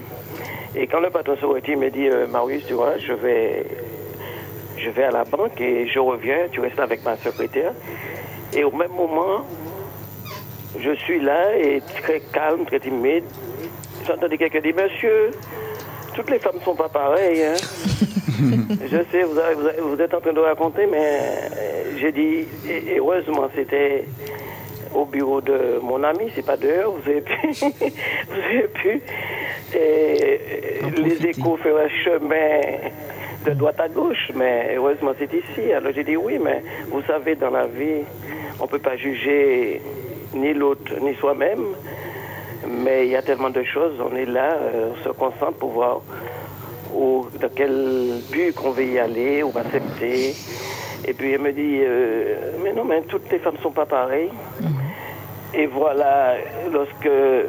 Et 0.74 0.88
quand 0.88 1.02
le 1.02 1.10
patron 1.10 1.36
s'est 1.36 1.46
arrêté, 1.46 1.74
il 1.74 1.80
m'a 1.80 1.90
dit, 1.90 2.08
euh, 2.08 2.28
Marius, 2.28 2.66
tu 2.68 2.74
vois, 2.76 2.98
je 2.98 3.12
vais, 3.12 3.66
je 4.78 4.90
vais 4.90 5.04
à 5.04 5.12
la 5.12 5.26
banque 5.26 5.60
et 5.60 5.86
je 5.88 6.00
reviens, 6.00 6.48
tu 6.50 6.62
restes 6.62 6.80
avec 6.80 7.04
ma 7.04 7.18
secrétaire. 7.18 7.74
Et 8.54 8.64
au 8.64 8.72
même 8.72 8.92
moment, 8.92 9.46
je 10.80 10.92
suis 10.96 11.20
là 11.20 11.58
et 11.58 11.82
très 12.02 12.22
calme, 12.22 12.66
très 12.66 12.80
timide. 12.80 13.26
J'entendais 14.08 14.38
quelqu'un 14.38 14.62
dire, 14.62 14.76
monsieur, 14.76 15.32
toutes 16.16 16.30
les 16.30 16.40
femmes 16.40 16.58
ne 16.58 16.62
sont 16.64 16.76
pas 16.76 16.90
pareilles. 16.90 17.44
hein. 17.44 17.54
je 18.92 18.98
sais, 19.12 19.24
vous, 19.24 19.38
avez- 19.40 19.56
vous 19.56 19.68
avez- 19.68 19.82
vous 19.82 20.02
êtes 20.02 20.14
en 20.14 20.20
train 20.22 20.34
de 20.34 20.40
raconter, 20.40 20.86
mais 20.86 20.98
euh, 21.00 21.98
j'ai 22.00 22.12
dit, 22.12 22.46
et- 22.70 22.94
et 22.94 22.98
heureusement, 23.00 23.50
c'était 23.56 24.06
au 24.94 25.06
bureau 25.06 25.42
de 25.42 25.80
mon 25.82 26.04
ami, 26.04 26.32
c'est 26.36 26.46
pas 26.46 26.58
dehors, 26.58 26.94
vous 26.94 27.10
avez 27.10 27.22
pu, 27.22 27.48
vous 27.52 28.40
avez 28.50 28.68
pu 28.74 29.02
et, 29.76 30.40
les 31.02 31.26
échos 31.28 31.58
faire 31.58 31.76
un 31.78 31.90
chemin 32.04 32.62
de 33.46 33.52
droite 33.52 33.80
à 33.80 33.90
gauche, 33.90 34.32
mais 34.36 34.74
heureusement 34.78 35.12
c'est 35.20 35.34
ici. 35.34 35.72
Alors 35.74 35.92
j'ai 35.94 36.04
dit 36.04 36.16
oui, 36.16 36.40
mais 36.42 36.64
vous 36.90 37.02
savez, 37.08 37.36
dans 37.36 37.50
la 37.50 37.66
vie, 37.68 38.04
on 38.60 38.68
peut 38.68 38.80
pas 38.80 38.96
juger 38.96 39.82
ni 40.34 40.54
l'autre 40.54 40.94
ni 41.02 41.14
soi-même, 41.16 41.66
mais 42.68 43.06
il 43.06 43.12
y 43.12 43.16
a 43.16 43.22
tellement 43.22 43.50
de 43.50 43.64
choses, 43.64 43.94
on 44.00 44.16
est 44.16 44.26
là, 44.26 44.54
euh, 44.54 44.92
on 44.94 45.04
se 45.04 45.10
concentre 45.10 45.58
pour 45.60 45.72
voir 45.72 46.02
où, 46.94 47.28
dans 47.40 47.50
quel 47.56 48.22
but 48.32 48.54
qu'on 48.56 48.72
veut 48.72 48.86
y 48.86 49.00
aller, 49.00 49.44
où 49.44 49.48
on 49.48 49.52
va 49.52 49.62
accepter. 49.62 50.34
Et 51.08 51.14
puis 51.14 51.34
elle 51.34 51.42
me 51.42 51.52
dit, 51.52 51.80
euh, 51.82 52.52
mais 52.64 52.74
non, 52.74 52.84
mais 52.84 53.02
toutes 53.04 53.30
les 53.32 53.40
femmes 53.40 53.58
sont 53.62 53.72
pas 53.72 53.86
pareilles. 53.86 54.32
Et 55.54 55.68
voilà, 55.68 56.36
lorsque 56.72 57.06
euh, 57.06 57.44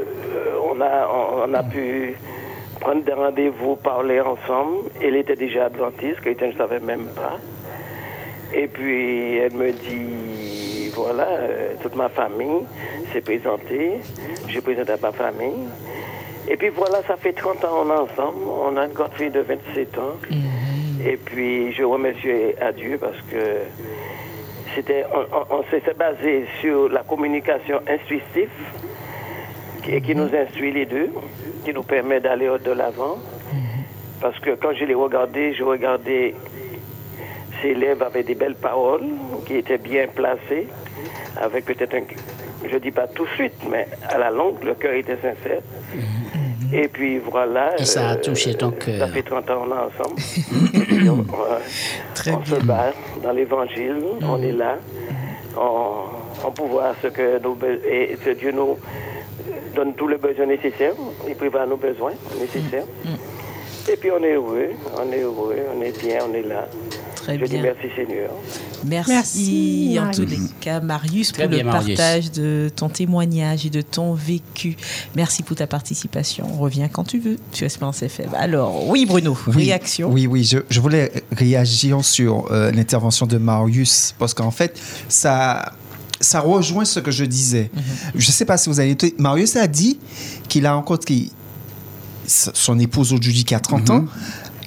on, 0.71 0.81
a, 0.81 1.09
on, 1.09 1.51
on 1.51 1.55
a 1.55 1.63
pu 1.63 2.17
prendre 2.81 3.03
des 3.03 3.13
rendez-vous, 3.13 3.77
parler 3.77 4.21
ensemble, 4.21 4.91
elle 5.03 5.17
était 5.17 5.37
déjà 5.37 5.67
adventiste, 5.67 6.21
quelqu'un 6.21 6.51
je 6.51 6.53
ne 6.53 6.59
savais 6.59 6.81
même 6.81 7.07
pas. 7.15 7.39
Et 8.55 8.69
puis 8.69 9.39
elle 9.39 9.55
me 9.55 9.73
dit, 9.73 10.66
voilà, 10.97 11.27
euh, 11.29 11.75
toute 11.83 11.95
ma 11.95 12.09
famille 12.09 12.63
s'est 13.13 13.21
présentée, 13.21 14.01
j'ai 14.49 14.61
présenté 14.61 14.93
à 14.93 14.97
ma 15.01 15.13
famille. 15.13 15.69
Et 16.49 16.57
puis 16.57 16.69
voilà, 16.71 17.03
ça 17.07 17.17
fait 17.17 17.33
30 17.33 17.65
ans 17.65 17.85
on 17.85 17.91
est 17.91 17.99
ensemble, 17.99 18.39
on 18.49 18.77
a 18.77 18.87
une 18.87 18.93
grande 18.93 19.13
fille 19.15 19.31
de 19.31 19.41
27 19.41 19.99
ans. 19.99 20.17
Et 21.05 21.17
puis 21.17 21.73
je 21.73 21.83
remercie 21.85 22.31
à 22.61 22.73
Dieu 22.73 22.99
parce 22.99 23.21
que 23.31 23.37
c'était, 24.75 25.05
on, 25.13 25.21
on- 25.37 25.59
on 25.59 25.63
s'est 25.71 25.83
basé 25.97 26.47
sur 26.61 26.89
la 26.89 27.03
communication 27.03 27.81
intuitive 27.89 28.49
qui, 29.85 30.01
qui 30.01 30.15
nous 30.15 30.35
instruit 30.35 30.73
les 30.73 30.87
deux, 30.87 31.11
qui 31.65 31.73
nous 31.75 31.83
permet 31.83 32.21
d'aller 32.21 32.49
de 32.65 32.73
l'avant. 32.73 33.19
Parce 34.21 34.39
que 34.41 34.51
quand 34.55 34.73
je 34.73 34.85
l'ai 34.87 34.95
regardé, 34.95 35.53
je 35.53 35.63
regardais 35.63 36.35
ses 37.63 37.75
lèvres 37.75 38.07
avec 38.07 38.27
des 38.27 38.35
belles 38.35 38.55
paroles 38.55 39.05
qui 39.47 39.57
étaient 39.57 39.79
bien 39.79 40.07
placées, 40.09 40.69
avec 41.41 41.65
peut-être 41.65 41.95
un... 41.95 42.03
Je 42.71 42.77
dis 42.79 42.91
pas 42.91 43.07
tout 43.07 43.25
de 43.25 43.31
suite, 43.31 43.55
mais 43.71 43.87
à 44.09 44.19
la 44.19 44.31
longue, 44.31 44.63
le 44.65 44.75
cœur 44.75 44.93
était 44.95 45.17
sincère. 45.17 45.61
Et 46.73 46.89
puis 46.89 47.19
voilà. 47.19 47.79
Et 47.79 47.85
ça 47.85 48.11
a 48.11 48.15
euh, 48.15 48.21
touché 48.21 48.55
ton 48.55 48.73
cœur. 48.73 48.99
Ça 48.99 49.09
fait 49.09 49.23
30 49.23 49.51
ans 49.51 49.65
on 49.67 49.71
est 49.71 50.03
ensemble. 50.03 50.21
Et 50.75 50.81
puis, 50.81 51.09
on 51.09 51.25
on 52.29 52.45
se 52.45 52.65
bat 52.65 52.93
dans 53.23 53.31
l'évangile, 53.31 54.03
on 54.23 54.43
est 54.43 54.53
là. 54.53 54.79
On, 55.57 56.07
on 56.45 56.51
peut 56.51 56.65
voir 56.65 56.95
ce 57.03 57.09
que, 57.09 57.39
nos 57.39 57.57
et 57.89 58.17
Dieu 58.39 58.53
nous 58.53 58.77
donne 59.75 59.95
tous 59.95 60.09
les 60.09 60.17
besoins 60.17 60.47
nécessaires. 60.47 60.95
Il 61.29 61.35
prévoit 61.35 61.67
nos 61.67 61.77
besoins 61.77 62.13
nécessaires. 62.39 62.85
Et 63.89 63.97
puis 63.97 64.11
on 64.11 64.23
est 64.23 64.35
heureux, 64.35 64.71
on 64.97 65.13
est 65.13 65.21
heureux, 65.21 65.57
on 65.77 65.81
est 65.83 65.99
bien, 66.03 66.19
on 66.29 66.35
est 66.35 66.43
là. 66.43 66.67
Très 67.27 67.39
Je 67.41 67.45
dis 67.45 67.51
bien. 67.55 67.63
merci 67.63 67.87
Seigneur. 67.97 68.31
Merci, 68.85 69.11
Merci, 69.11 69.99
en 70.01 70.11
tous 70.13 70.21
les 70.21 70.37
Marius. 70.37 70.51
cas, 70.61 70.81
Marius, 70.81 71.33
Très 71.33 71.43
pour 71.43 71.51
bien, 71.51 71.65
le 71.65 71.71
Marius. 71.71 71.97
partage 71.99 72.31
de 72.31 72.71
ton 72.75 72.89
témoignage 72.89 73.67
et 73.67 73.71
de 73.71 73.81
ton 73.81 74.15
vécu. 74.15 74.77
Merci 75.17 75.43
pour 75.43 75.57
ta 75.57 75.67
participation. 75.67 76.47
Reviens 76.59 76.87
quand 76.89 77.03
tu 77.05 77.19
veux 77.19 77.37
sur 77.51 77.67
Espérance 77.67 78.01
FM. 78.03 78.31
Alors, 78.37 78.89
oui, 78.89 79.07
Bruno, 79.07 79.37
Oui, 79.49 79.65
réaction. 79.65 80.09
Oui, 80.13 80.29
oui, 80.29 80.45
je, 80.45 80.59
je 80.71 80.81
voulais 80.81 81.11
réagir 81.33 82.05
sur 82.05 82.47
euh, 82.53 82.71
l'intervention 82.71 83.27
de 83.27 83.39
Marius 83.39 84.15
parce 84.21 84.33
qu'en 84.33 84.53
fait, 84.53 84.79
ça, 85.09 85.73
ça 86.21 86.39
rejoint 86.39 86.85
ce 86.85 87.01
que 87.01 87.11
je 87.11 87.25
disais. 87.25 87.73
Je 88.15 88.27
ne 88.29 88.33
sais 88.33 88.45
pas 88.45 88.57
si 88.57 88.69
vous 88.69 88.79
avez 88.79 88.91
été. 88.91 89.15
Marius 89.19 89.57
a 89.57 89.67
dit 89.67 89.99
qu'il 90.49 90.65
a 90.67 90.75
rencontré 90.75 91.31
son 92.27 92.79
épouse 92.79 93.13
aujourd'hui 93.13 93.45
qui 93.45 93.55
a 93.55 93.61
30 93.61 93.91
ans, 93.91 94.05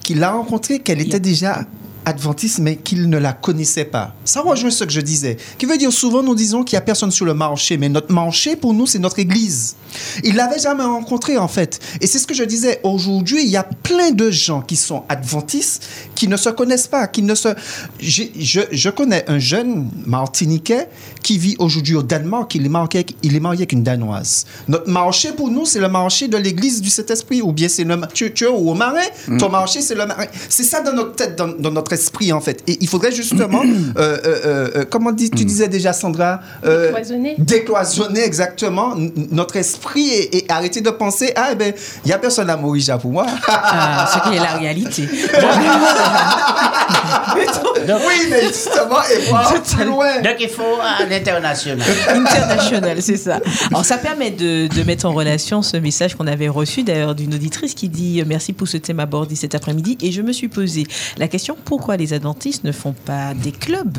qu'il 0.03 0.22
a 0.23 0.31
rencontré, 0.31 0.80
qu'elle 0.80 1.02
était 1.02 1.19
déjà 1.19 1.65
adventiste, 2.10 2.60
mais 2.60 2.76
qu'il 2.76 3.10
ne 3.10 3.18
la 3.18 3.34
connaissait 3.34 3.86
pas. 3.86 4.14
Ça 4.26 4.41
rejoint 4.41 4.69
ce 4.69 4.84
que 4.84 4.91
je 4.91 5.02
disais. 5.02 5.38
Qui 5.57 5.65
veut 5.65 5.77
dire 5.77 5.94
souvent, 5.94 6.22
nous 6.22 6.36
disons 6.36 6.64
qu'il 6.64 6.76
n'y 6.76 6.80
a 6.80 6.81
personne 6.81 7.11
sur 7.11 7.26
le 7.26 7.34
marché, 7.34 7.77
mais 7.77 7.90
notre 7.90 8.11
marché, 8.11 8.56
pour 8.56 8.73
nous, 8.73 8.88
c'est 8.88 8.99
notre 8.99 9.19
église. 9.19 9.76
Il 10.23 10.36
l'avait 10.36 10.60
jamais 10.60 10.84
rencontré, 10.84 11.38
en 11.38 11.48
fait. 11.48 11.80
Et 12.02 12.07
c'est 12.07 12.19
ce 12.19 12.27
que 12.27 12.34
je 12.34 12.44
disais. 12.44 12.81
Aujourd'hui, 12.84 13.44
il 13.44 13.49
y 13.49 13.57
a 13.57 13.64
plein 13.64 14.11
de 14.11 14.30
gens 14.31 14.61
qui 14.61 14.76
sont 14.76 15.03
adventistes, 15.10 15.88
qui 16.15 16.27
ne 16.27 16.38
se 16.38 16.49
connaissent 16.49 16.88
pas, 16.88 17.07
qui 17.07 17.22
ne 17.22 17.36
se... 17.36 17.49
Je, 17.99 18.23
je 18.72 18.90
connais 18.90 19.23
un 19.30 19.40
jeune 19.40 19.90
martiniquais 20.06 20.90
qui 21.23 21.38
vit 21.38 21.56
aujourd'hui 21.60 21.95
au 21.95 22.03
Danemark. 22.03 22.53
Il 22.56 22.65
est 22.65 22.69
marié, 22.69 23.06
il 23.23 23.36
est 23.36 23.40
marié 23.40 23.60
avec 23.60 23.72
une 23.72 23.84
Danoise. 23.84 24.45
Notre 24.68 24.90
marché, 24.90 25.31
pour 25.31 25.49
nous, 25.49 25.65
c'est 25.65 25.80
le 25.80 25.90
marché 25.90 26.27
de 26.27 26.38
l'église 26.38 26.81
du 26.81 26.90
Saint-Esprit. 26.90 27.41
Ou 27.41 27.52
bien 27.52 27.69
c'est 27.69 27.84
le... 27.84 27.99
Tu, 28.14 28.34
tu 28.34 28.45
es 28.45 28.48
au 28.48 28.73
marin, 28.73 29.07
ton 29.38 29.49
marché, 29.49 29.81
c'est 29.81 29.95
le 29.95 30.06
marin. 30.06 30.26
C'est 30.49 30.64
ça 30.64 30.81
dans 30.81 30.94
notre 30.94 31.15
tête, 31.15 31.38
dans, 31.38 31.48
dans 31.48 31.72
notre 31.72 31.94
esprit, 31.94 31.99
en 32.34 32.42
fait. 32.42 32.64
Et 32.68 32.78
il 32.82 32.88
faudrait 32.88 33.12
justement... 33.12 33.62
euh, 33.98 33.98
euh, 33.98 34.18
euh, 34.26 34.70
euh, 34.76 34.86
comment 34.90 35.12
dis- 35.12 35.30
tu 35.30 35.46
disais 35.46 35.68
déjà, 35.68 35.94
Sandra 35.94 36.40
euh, 36.66 36.88
Décloisonner. 36.88 37.36
Décloisonner, 37.38 38.24
exactement, 38.24 38.96
notre 39.32 39.56
esprit 39.58 40.08
et, 40.10 40.38
et 40.38 40.46
arrêter 40.50 40.82
de 40.82 40.90
penser, 40.90 41.32
ah, 41.36 41.50
eh 41.52 41.56
ben, 41.56 41.74
il 42.04 42.08
n'y 42.08 42.14
a 42.14 42.18
personne 42.18 42.50
à 42.50 42.58
Maurija 42.58 42.98
pour 42.98 43.12
moi. 43.12 43.26
Ah, 43.48 44.10
ce 44.14 44.30
qui 44.30 44.36
est 44.36 44.40
la 44.40 44.58
réalité. 44.58 45.08
oui, 47.88 48.28
mais 48.30 48.42
justement, 48.48 48.98
et 49.14 49.20
voir 49.30 49.54
plus 49.62 49.86
loin. 49.86 50.22
Donc 50.22 50.36
il 50.40 50.50
faut 50.50 50.64
à 50.82 51.06
l'international. 51.06 51.88
International, 52.10 53.02
c'est 53.02 53.18
ça. 53.18 53.40
Alors, 53.72 53.86
ça 53.86 53.98
permet 53.98 54.32
de, 54.32 54.68
de 54.68 54.84
mettre 54.84 55.06
en 55.06 55.14
relation 55.14 55.62
ce 55.62 55.78
message 55.78 56.16
qu'on 56.16 56.28
avait 56.28 56.48
reçu 56.50 56.84
d'ailleurs 56.84 57.16
d'une 57.16 57.34
auditrice 57.34 57.74
qui 57.74 57.90
dit 57.90 58.22
Merci 58.26 58.54
pour 58.54 58.68
ce 58.68 58.78
thème 58.78 59.00
abordé 59.00 59.36
cet 59.36 59.56
après-midi. 59.56 59.98
Et 60.02 60.12
je 60.12 60.22
me 60.22 60.32
suis 60.32 60.48
posé 60.48 60.86
la 61.18 61.28
question 61.28 61.56
pourquoi 61.66 61.89
les 61.98 62.14
adventistes 62.14 62.64
ne 62.64 62.72
font 62.72 62.94
pas 63.06 63.34
des 63.34 63.52
clubs 63.52 63.98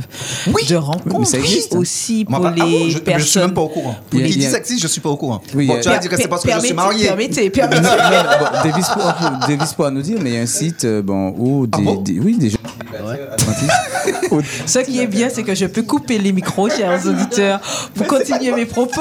de 0.68 0.76
rencontres 0.76 1.26
ça 1.28 1.38
existe, 1.38 1.74
hein. 1.74 1.78
aussi 1.78 2.24
pour 2.24 2.44
ah 2.46 2.50
bon, 2.50 2.64
les 2.66 2.90
je, 2.90 2.98
personnes 2.98 3.22
je 3.24 3.28
suis 3.30 3.40
même 3.40 3.54
pas 3.54 3.60
au 3.62 3.68
courant. 3.68 3.96
Pour 4.10 4.18
les 4.20 4.26
existe, 4.26 4.80
je 4.80 4.86
suis 4.86 5.00
pas 5.00 5.10
au 5.10 5.16
courant. 5.16 5.42
Oui, 5.54 5.66
bon, 5.66 5.74
a- 5.76 5.80
tu 5.80 5.88
vas 5.88 5.98
dire 5.98 6.10
que 6.10 6.16
c'est 6.16 6.28
parce 6.28 6.42
que 6.44 6.52
je 6.52 6.58
suis 6.60 6.72
marié. 6.74 7.06
Permettez, 7.06 7.50
permettez. 7.50 7.82
Davis, 8.64 9.72
pourra, 9.74 9.90
nous 9.90 10.02
dire, 10.02 10.18
mais 10.20 10.30
il 10.30 10.34
y 10.34 10.38
a 10.38 10.42
un 10.42 10.46
site 10.46 10.84
euh, 10.84 11.02
bon, 11.02 11.34
où 11.38 11.66
des, 11.66 11.96
des- 12.02 12.20
oui, 12.20 12.36
des 12.36 12.50
gens 12.50 12.58
adventistes. 12.98 13.70
Où- 14.30 14.40
Ce 14.66 14.78
qui 14.80 15.00
est 15.00 15.06
bien, 15.06 15.28
c'est 15.28 15.42
que 15.42 15.54
je 15.54 15.66
peux 15.66 15.82
couper 15.82 16.18
les 16.18 16.32
micros, 16.32 16.68
chers 16.70 17.04
auditeurs, 17.06 17.60
pour 17.94 18.06
continuer 18.06 18.52
mes 18.52 18.66
propos. 18.66 19.00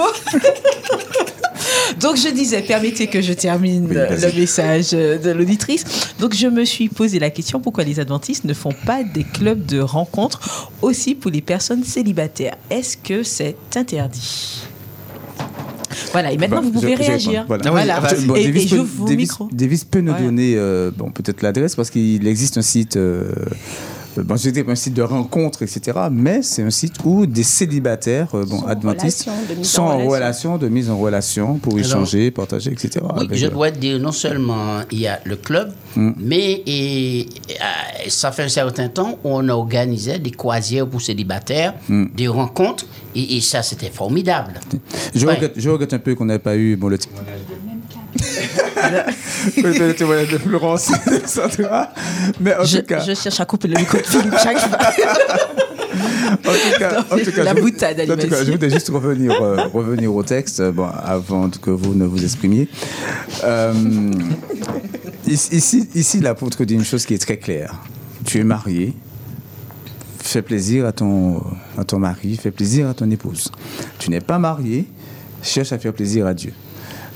Donc 1.99 2.17
je 2.17 2.29
disais, 2.29 2.61
permettez 2.61 3.07
que 3.07 3.21
je 3.21 3.33
termine 3.33 3.85
Oui, 3.89 3.95
le 3.95 4.39
message 4.39 4.91
de 4.91 5.31
l'auditrice. 5.31 5.83
Donc 6.19 6.33
je 6.35 6.47
me 6.47 6.65
suis 6.65 6.89
posé 6.89 7.19
la 7.19 7.29
question 7.29 7.59
pourquoi 7.59 7.83
les 7.83 7.99
adventistes 7.99 8.43
ne 8.45 8.53
font 8.53 8.73
pas 8.85 9.03
des 9.03 9.23
clubs 9.23 9.65
de 9.65 9.79
rencontres 9.79 10.71
aussi 10.81 11.15
pour 11.15 11.31
les 11.31 11.41
personnes 11.41 11.83
célibataires? 11.83 12.55
Est-ce 12.69 12.97
que 12.97 13.23
c'est 13.23 13.55
interdit? 13.75 14.61
Voilà, 16.11 16.31
et 16.31 16.37
maintenant 16.37 16.57
Bah, 16.57 16.63
vous 16.65 16.71
pouvez 16.71 16.93
je- 16.95 17.01
réagir. 17.01 17.45
voilà. 17.47 17.71
Voilà. 17.71 18.01
Bon, 18.25 18.35
et, 18.35 18.45
Davis, 18.45 18.65
et 18.65 18.69
peut, 18.69 18.75
j'ouvre 18.77 18.89
vos 18.97 19.05
Davis- 19.05 19.17
micros. 19.29 19.49
Davis 19.51 19.83
peut 19.83 19.99
nous 19.99 20.11
Voilà. 20.11 20.25
donner 20.25 20.53
euh, 20.55 20.91
bon, 20.95 21.11
peut-être 21.11 21.41
l'adresse 21.41 21.75
parce 21.75 21.89
qu'il 21.89 22.25
existe 22.27 22.57
un 22.57 22.61
site, 22.61 22.95
euh, 22.97 23.31
bon, 24.17 24.35
je 24.35 24.49
dirais 24.49 24.63
pas 24.65 24.71
un 24.73 24.75
site 24.75 24.93
de 24.93 25.01
rencontre, 25.01 25.61
etc. 25.63 25.97
Mais 26.11 26.41
c'est 26.41 26.63
un 26.63 26.69
site 26.69 26.95
où 27.05 27.25
des 27.25 27.43
célibataires 27.43 28.33
euh, 28.35 28.45
bon, 28.45 28.61
adventistes 28.65 29.29
sont 29.63 29.81
en 29.81 29.97
relation. 29.97 30.09
relation, 30.09 30.57
de 30.57 30.67
mise 30.67 30.89
en 30.89 30.97
relation 30.97 31.55
pour 31.57 31.73
Alors, 31.73 31.85
échanger, 31.85 32.31
partager, 32.31 32.71
etc. 32.71 33.05
Oui, 33.15 33.25
avec, 33.25 33.37
je 33.37 33.45
euh, 33.45 33.49
dois 33.49 33.71
dire, 33.71 33.99
non 33.99 34.11
seulement 34.11 34.81
il 34.91 34.99
y 34.99 35.07
a 35.07 35.19
le 35.25 35.35
club, 35.35 35.71
Mm. 35.95 36.11
mais 36.19 36.61
et, 36.67 37.27
euh, 37.49 38.09
ça 38.09 38.31
fait 38.31 38.43
un 38.43 38.47
certain 38.49 38.89
temps 38.89 39.17
on 39.23 39.49
organisait 39.49 40.19
des 40.19 40.29
croisières 40.31 40.87
pour 40.87 41.01
célibataires, 41.01 41.73
Mm. 41.87 42.05
des 42.15 42.27
rencontres, 42.27 42.85
et, 43.15 43.37
et 43.37 43.41
ça 43.41 43.63
c'était 43.63 43.89
formidable. 43.89 44.53
Je, 45.15 45.25
Ouais. 45.25 45.33
regrette, 45.33 45.53
je 45.57 45.69
regrette 45.69 45.93
un 45.93 45.99
peu 45.99 46.13
qu'on 46.15 46.25
n'ait 46.25 46.37
pas 46.39 46.55
eu 46.55 46.75
bon, 46.75 46.87
le 46.89 46.97
témoignage 46.97 47.39
de 47.49 48.58
De 49.57 50.37
Florence. 50.37 50.91
Mais 52.39 52.55
en 52.55 52.63
je, 52.63 52.77
tout 52.79 52.85
cas. 52.85 52.99
je 52.99 53.13
cherche 53.13 53.39
à 53.39 53.45
couper 53.45 53.67
le 53.67 53.77
micro 53.79 53.97
de 53.97 54.03
Philippe 54.03 54.35
chaque 54.41 54.59
fois. 54.59 54.77
En 56.31 56.35
tout 56.37 56.79
cas, 56.79 56.99
en 57.11 57.17
tout 57.17 57.31
cas, 57.31 57.43
La 57.43 57.55
je, 57.55 57.61
boutade, 57.61 57.99
en 57.99 58.03
tout 58.03 58.07
cas, 58.07 58.13
Alimenti. 58.21 58.45
je 58.45 58.51
voudrais 58.51 58.69
juste 58.69 58.89
revenir, 58.89 59.31
euh, 59.41 59.67
revenir 59.73 60.13
au 60.13 60.23
texte, 60.23 60.59
euh, 60.59 60.71
bon, 60.71 60.87
avant 60.87 61.49
que 61.49 61.71
vous 61.71 61.93
ne 61.95 62.05
vous 62.05 62.23
exprimiez. 62.23 62.67
Euh, 63.43 63.73
ici, 65.27 65.49
ici, 65.55 65.89
ici, 65.95 66.19
l'apôtre 66.19 66.63
dit 66.65 66.75
une 66.75 66.85
chose 66.85 67.05
qui 67.05 67.13
est 67.15 67.19
très 67.19 67.37
claire. 67.37 67.73
Tu 68.25 68.39
es 68.39 68.43
marié, 68.43 68.93
fais 70.21 70.41
plaisir 70.41 70.85
à 70.85 70.91
ton, 70.91 71.41
à 71.77 71.83
ton 71.83 71.99
mari, 71.99 72.37
fais 72.41 72.51
plaisir 72.51 72.87
à 72.87 72.93
ton 72.93 73.09
épouse. 73.09 73.51
Tu 73.97 74.09
n'es 74.11 74.21
pas 74.21 74.37
marié, 74.39 74.85
cherche 75.41 75.71
à 75.73 75.79
faire 75.79 75.93
plaisir 75.93 76.27
à 76.27 76.33
Dieu. 76.33 76.53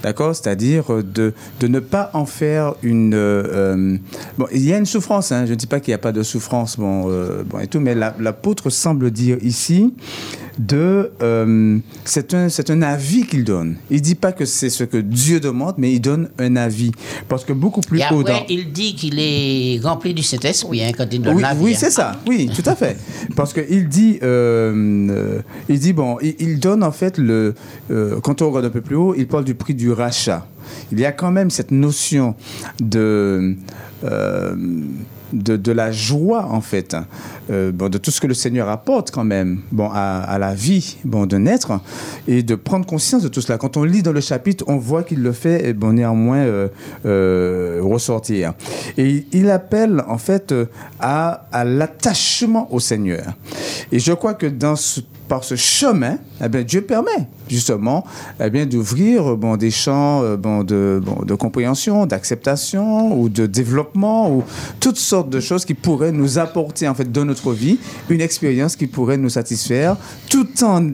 D'accord? 0.03 0.35
C'est-à-dire 0.35 0.93
euh, 0.93 1.01
de, 1.01 1.33
de 1.61 1.67
ne 1.67 1.79
pas 1.79 2.11
en 2.13 2.25
faire 2.25 2.75
une... 2.83 3.13
euh, 3.13 3.43
euh, 3.75 3.97
bon, 4.37 4.45
il 4.51 4.63
y 4.65 4.73
a 4.73 4.77
une 4.77 4.85
souffrance, 4.85 5.31
hein, 5.31 5.45
je 5.45 5.51
ne 5.51 5.55
dis 5.55 5.65
pas 5.65 5.79
qu'il 5.79 5.91
n'y 5.91 5.95
a 5.95 5.99
pas 5.99 6.11
de 6.11 6.23
souffrance, 6.23 6.77
bon, 6.77 7.05
euh, 7.09 7.43
bon 7.45 7.59
et 7.59 7.67
tout, 7.67 7.79
mais 7.79 7.95
la- 7.95 8.13
l'apôtre 8.19 8.69
semble 8.69 9.09
dire 9.11 9.37
ici 9.41 9.93
de... 10.57 11.11
euh, 11.21 11.77
c'est 12.05 12.33
un, 12.33 12.49
c'est 12.49 12.69
un 12.69 12.81
avis 12.81 13.25
qu'il 13.25 13.43
donne. 13.43 13.75
Il 13.89 13.97
ne 13.97 14.01
dit 14.01 14.15
pas 14.15 14.31
que 14.31 14.45
c'est 14.45 14.69
ce 14.69 14.83
que 14.83 14.97
Dieu 14.97 15.39
demande, 15.39 15.75
mais 15.77 15.93
il 15.93 15.99
donne 15.99 16.29
un 16.39 16.55
avis. 16.55 16.91
Parce 17.27 17.43
que 17.45 17.53
beaucoup 17.53 17.81
plus 17.81 17.99
Et 17.99 18.03
haut 18.11 18.19
après, 18.21 18.33
dans... 18.33 18.45
il 18.49 18.71
dit 18.71 18.95
qu'il 18.95 19.15
est 19.19 19.79
rempli 19.83 20.13
du 20.13 20.23
Saint-Esprit 20.23 20.83
hein, 20.83 20.91
quand 20.95 21.07
il 21.11 21.21
donne 21.21 21.35
Oui, 21.35 21.41
la 21.41 21.53
vie. 21.53 21.63
oui 21.63 21.71
hein. 21.73 21.77
c'est 21.79 21.91
ça. 21.91 22.13
Oui, 22.27 22.49
tout 22.55 22.67
à 22.69 22.75
fait. 22.75 22.97
Parce 23.35 23.53
qu'il 23.53 23.87
dit, 23.87 24.19
euh, 24.23 25.07
euh, 25.09 25.39
il 25.69 25.79
dit 25.79 25.93
bon, 25.93 26.17
il, 26.21 26.35
il 26.39 26.59
donne 26.59 26.83
en 26.83 26.91
fait 26.91 27.17
le. 27.17 27.55
euh, 27.91 28.19
quand 28.21 28.41
on 28.41 28.49
regarde 28.49 28.65
un 28.65 28.69
peu 28.69 28.81
plus 28.81 28.95
haut, 28.95 29.15
il 29.17 29.27
parle 29.27 29.45
du 29.45 29.55
prix 29.55 29.73
du 29.73 29.91
rachat. 29.91 30.47
Il 30.91 30.99
y 30.99 31.05
a 31.05 31.11
quand 31.11 31.31
même 31.31 31.49
cette 31.49 31.71
notion 31.71 32.35
de. 32.81 33.55
euh, 34.03 34.55
de, 35.33 35.57
de 35.57 35.71
la 35.71 35.91
joie 35.91 36.47
en 36.49 36.61
fait, 36.61 36.93
hein. 36.93 37.05
Euh, 37.49 37.73
bon, 37.73 37.89
de 37.89 37.97
tout 37.97 38.11
ce 38.11 38.21
que 38.21 38.27
le 38.27 38.33
Seigneur 38.33 38.69
apporte 38.69 39.11
quand 39.11 39.25
même 39.25 39.59
bon, 39.71 39.89
à, 39.91 40.21
à 40.21 40.37
la 40.37 40.53
vie 40.53 40.97
bon, 41.03 41.25
d'un 41.25 41.45
être 41.45 41.81
et 42.27 42.41
de 42.41 42.55
prendre 42.55 42.85
conscience 42.85 43.23
de 43.23 43.27
tout 43.27 43.41
cela. 43.41 43.57
Quand 43.57 43.75
on 43.75 43.83
lit 43.83 44.01
dans 44.01 44.13
le 44.13 44.21
chapitre, 44.21 44.63
on 44.67 44.77
voit 44.77 45.03
qu'il 45.03 45.21
le 45.21 45.33
fait 45.33 45.61
eh 45.65 45.73
bon, 45.73 45.93
néanmoins 45.93 46.37
euh, 46.37 46.67
euh, 47.05 47.81
ressortir. 47.83 48.53
Et 48.97 49.25
il 49.33 49.49
appelle 49.49 50.03
en 50.07 50.17
fait 50.17 50.51
euh, 50.51 50.67
à, 50.99 51.47
à 51.51 51.65
l'attachement 51.65 52.71
au 52.73 52.79
Seigneur. 52.79 53.33
Et 53.91 53.99
je 53.99 54.13
crois 54.13 54.33
que 54.33 54.47
par 55.27 55.43
ce 55.43 55.55
chemin, 55.55 56.17
eh 56.43 56.63
Dieu 56.63 56.81
permet 56.81 57.27
justement 57.49 58.05
eh 58.43 58.49
bien, 58.49 58.65
d'ouvrir 58.65 59.35
bon, 59.37 59.57
des 59.57 59.71
champs 59.71 60.21
euh, 60.23 60.37
de, 60.63 61.35
compréhension, 61.35 62.05
d'acceptation 62.05 63.19
ou 63.19 63.29
de 63.29 63.45
développement 63.45 64.31
ou 64.31 64.43
toutes 64.79 64.97
sortes 64.97 65.29
de 65.29 65.39
choses 65.39 65.65
qui 65.65 65.73
pourraient 65.73 66.11
nous 66.11 66.39
apporter 66.39 66.87
en 66.87 66.93
fait 66.93 67.11
dans 67.11 67.25
notre 67.25 67.51
vie 67.51 67.79
une 68.09 68.21
expérience 68.21 68.75
qui 68.75 68.87
pourrait 68.87 69.17
nous 69.17 69.29
satisfaire 69.29 69.97
tout 70.29 70.63
en, 70.63 70.91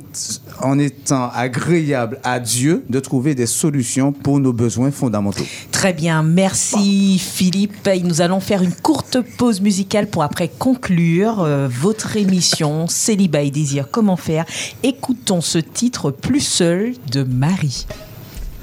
en 0.62 0.80
étant 0.80 1.30
agréable 1.34 2.20
à 2.24 2.40
Dieu 2.40 2.84
de 2.90 3.00
trouver 3.00 3.36
des 3.36 3.46
solutions 3.46 4.12
pour 4.12 4.40
nos 4.40 4.54
besoins 4.54 4.92
fondamentaux. 4.92 5.46
Très 5.80 5.94
bien, 5.94 6.24
merci 6.24 7.18
Philippe. 7.18 7.90
Nous 8.04 8.20
allons 8.20 8.42
faire 8.42 8.64
une 8.64 8.76
courte 8.76 9.22
pause 9.38 9.62
musicale 9.62 10.08
pour 10.08 10.24
après 10.24 10.50
conclure 10.50 11.40
euh, 11.40 11.70
votre 11.70 12.18
émission 12.18 12.88
Célibat 12.88 13.44
et 13.44 13.50
désir, 13.50 13.88
comment 13.90 14.18
faire. 14.18 14.44
Écoutons 14.84 15.40
ce 15.40 15.58
titre 15.58 16.12
Plus 16.12 16.42
seul 16.42 16.96
de 17.10 17.24
Marie. 17.24 17.88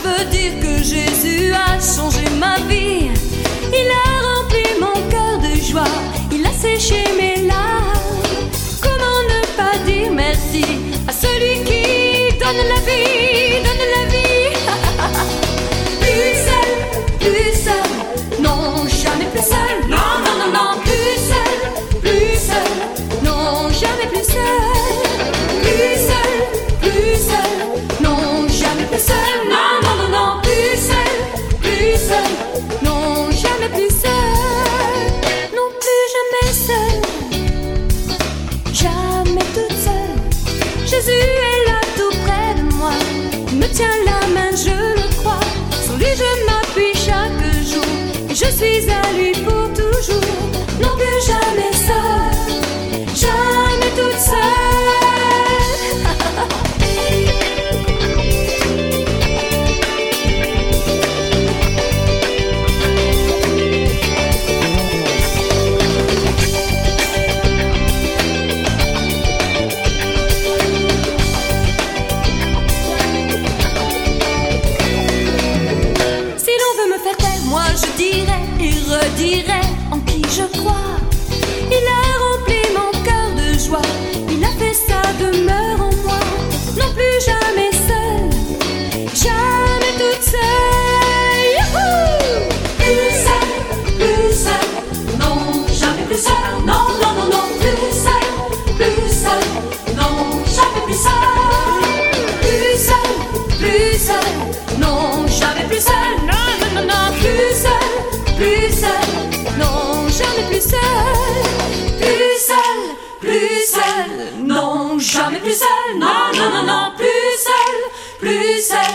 peux 0.04 0.24
dire 0.26 0.60
que 0.60 0.82
Jésus 0.82 1.52
a 1.54 1.80
changé 1.80 2.24
ma 2.38 2.56
vie. 2.68 2.83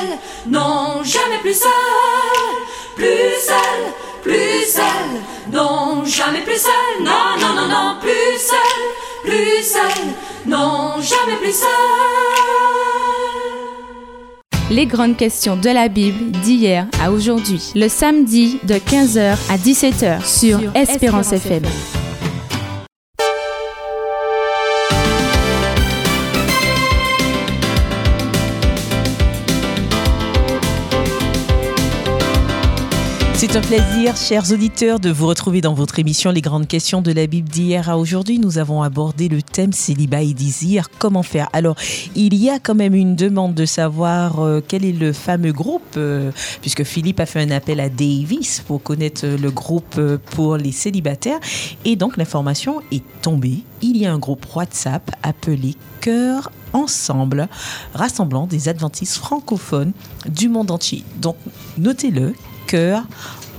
Seul, 0.10 0.52
non, 0.52 1.03
jamais 1.03 1.38
plus 1.41 1.53
seul, 1.53 1.69
plus 2.95 3.06
seul, 3.41 3.94
plus 4.23 4.65
seul, 4.65 5.52
non, 5.52 6.03
jamais 6.06 6.41
plus 6.41 6.57
seul, 6.57 7.03
non, 7.03 7.40
non, 7.40 7.53
non, 7.56 7.68
non, 7.68 7.95
plus 8.02 8.40
seul, 8.40 9.26
plus 9.26 9.64
seul, 9.64 10.06
non, 10.45 10.94
jamais 11.02 11.38
plus 11.38 11.53
seul. 11.53 11.68
Les 14.72 14.86
grandes 14.86 15.18
questions 15.18 15.56
de 15.56 15.69
la 15.69 15.88
Bible 15.88 16.31
d'hier 16.41 16.86
à 17.03 17.11
aujourd'hui. 17.11 17.72
Le 17.76 17.88
samedi 17.88 18.60
de 18.64 18.76
15h 18.76 19.36
à 19.49 19.57
17h 19.57 20.23
sur, 20.26 20.60
Espérance, 20.76 21.34
FM. 21.34 21.64
C'est 33.39 33.55
un 33.55 33.61
plaisir, 33.61 34.17
chers 34.17 34.51
auditeurs, 34.51 34.99
de 34.99 35.09
vous 35.09 35.25
retrouver 35.25 35.61
dans 35.61 35.73
votre 35.73 35.97
émission 35.97 36.29
Les 36.29 36.41
grandes 36.41 36.67
questions 36.67 37.01
de 37.01 37.13
la 37.13 37.25
Bible 37.25 37.47
d'hier 37.47 37.89
à 37.89 37.97
aujourd'hui. 37.97 38.37
Nous 38.37 38.57
avons 38.57 38.83
abordé 38.83 39.29
le 39.29 39.41
thème 39.41 39.71
célibat 39.71 40.23
et 40.23 40.33
désir. 40.33 40.89
Comment 40.99 41.23
faire 41.23 41.47
Alors, 41.53 41.77
il 42.15 42.35
y 42.35 42.49
a 42.49 42.59
quand 42.59 42.75
même 42.75 42.93
une 42.93 43.15
demande 43.15 43.53
de 43.53 43.65
savoir 43.65 44.41
euh, 44.41 44.61
quel 44.67 44.83
est 44.83 44.91
le 44.91 45.13
fameux 45.13 45.53
groupe, 45.53 45.95
euh, 45.95 46.31
puisque 46.59 46.83
Philippe 46.83 47.21
a 47.21 47.25
fait 47.25 47.39
un 47.39 47.51
appel 47.51 47.79
à 47.79 47.87
Davis 47.87 48.61
pour 48.67 48.83
connaître 48.83 49.21
euh, 49.23 49.37
le 49.37 49.51
groupe 49.51 49.97
pour 50.31 50.57
les 50.57 50.73
célibataires. 50.73 51.39
Et 51.85 51.95
donc, 51.95 52.17
l'information 52.17 52.81
est 52.91 53.05
tombée. 53.21 53.63
Il 53.81 53.95
y 53.95 54.05
a 54.05 54.11
un 54.11 54.19
groupe 54.19 54.45
WhatsApp 54.53 55.11
appelé 55.23 55.75
Cœur 56.01 56.51
Ensemble, 56.73 57.47
rassemblant 57.93 58.47
des 58.47 58.67
adventistes 58.67 59.15
francophones 59.15 59.93
du 60.27 60.49
monde 60.49 60.71
entier. 60.71 61.05
Donc, 61.21 61.37
notez-le, 61.77 62.33
Cœur 62.69 63.03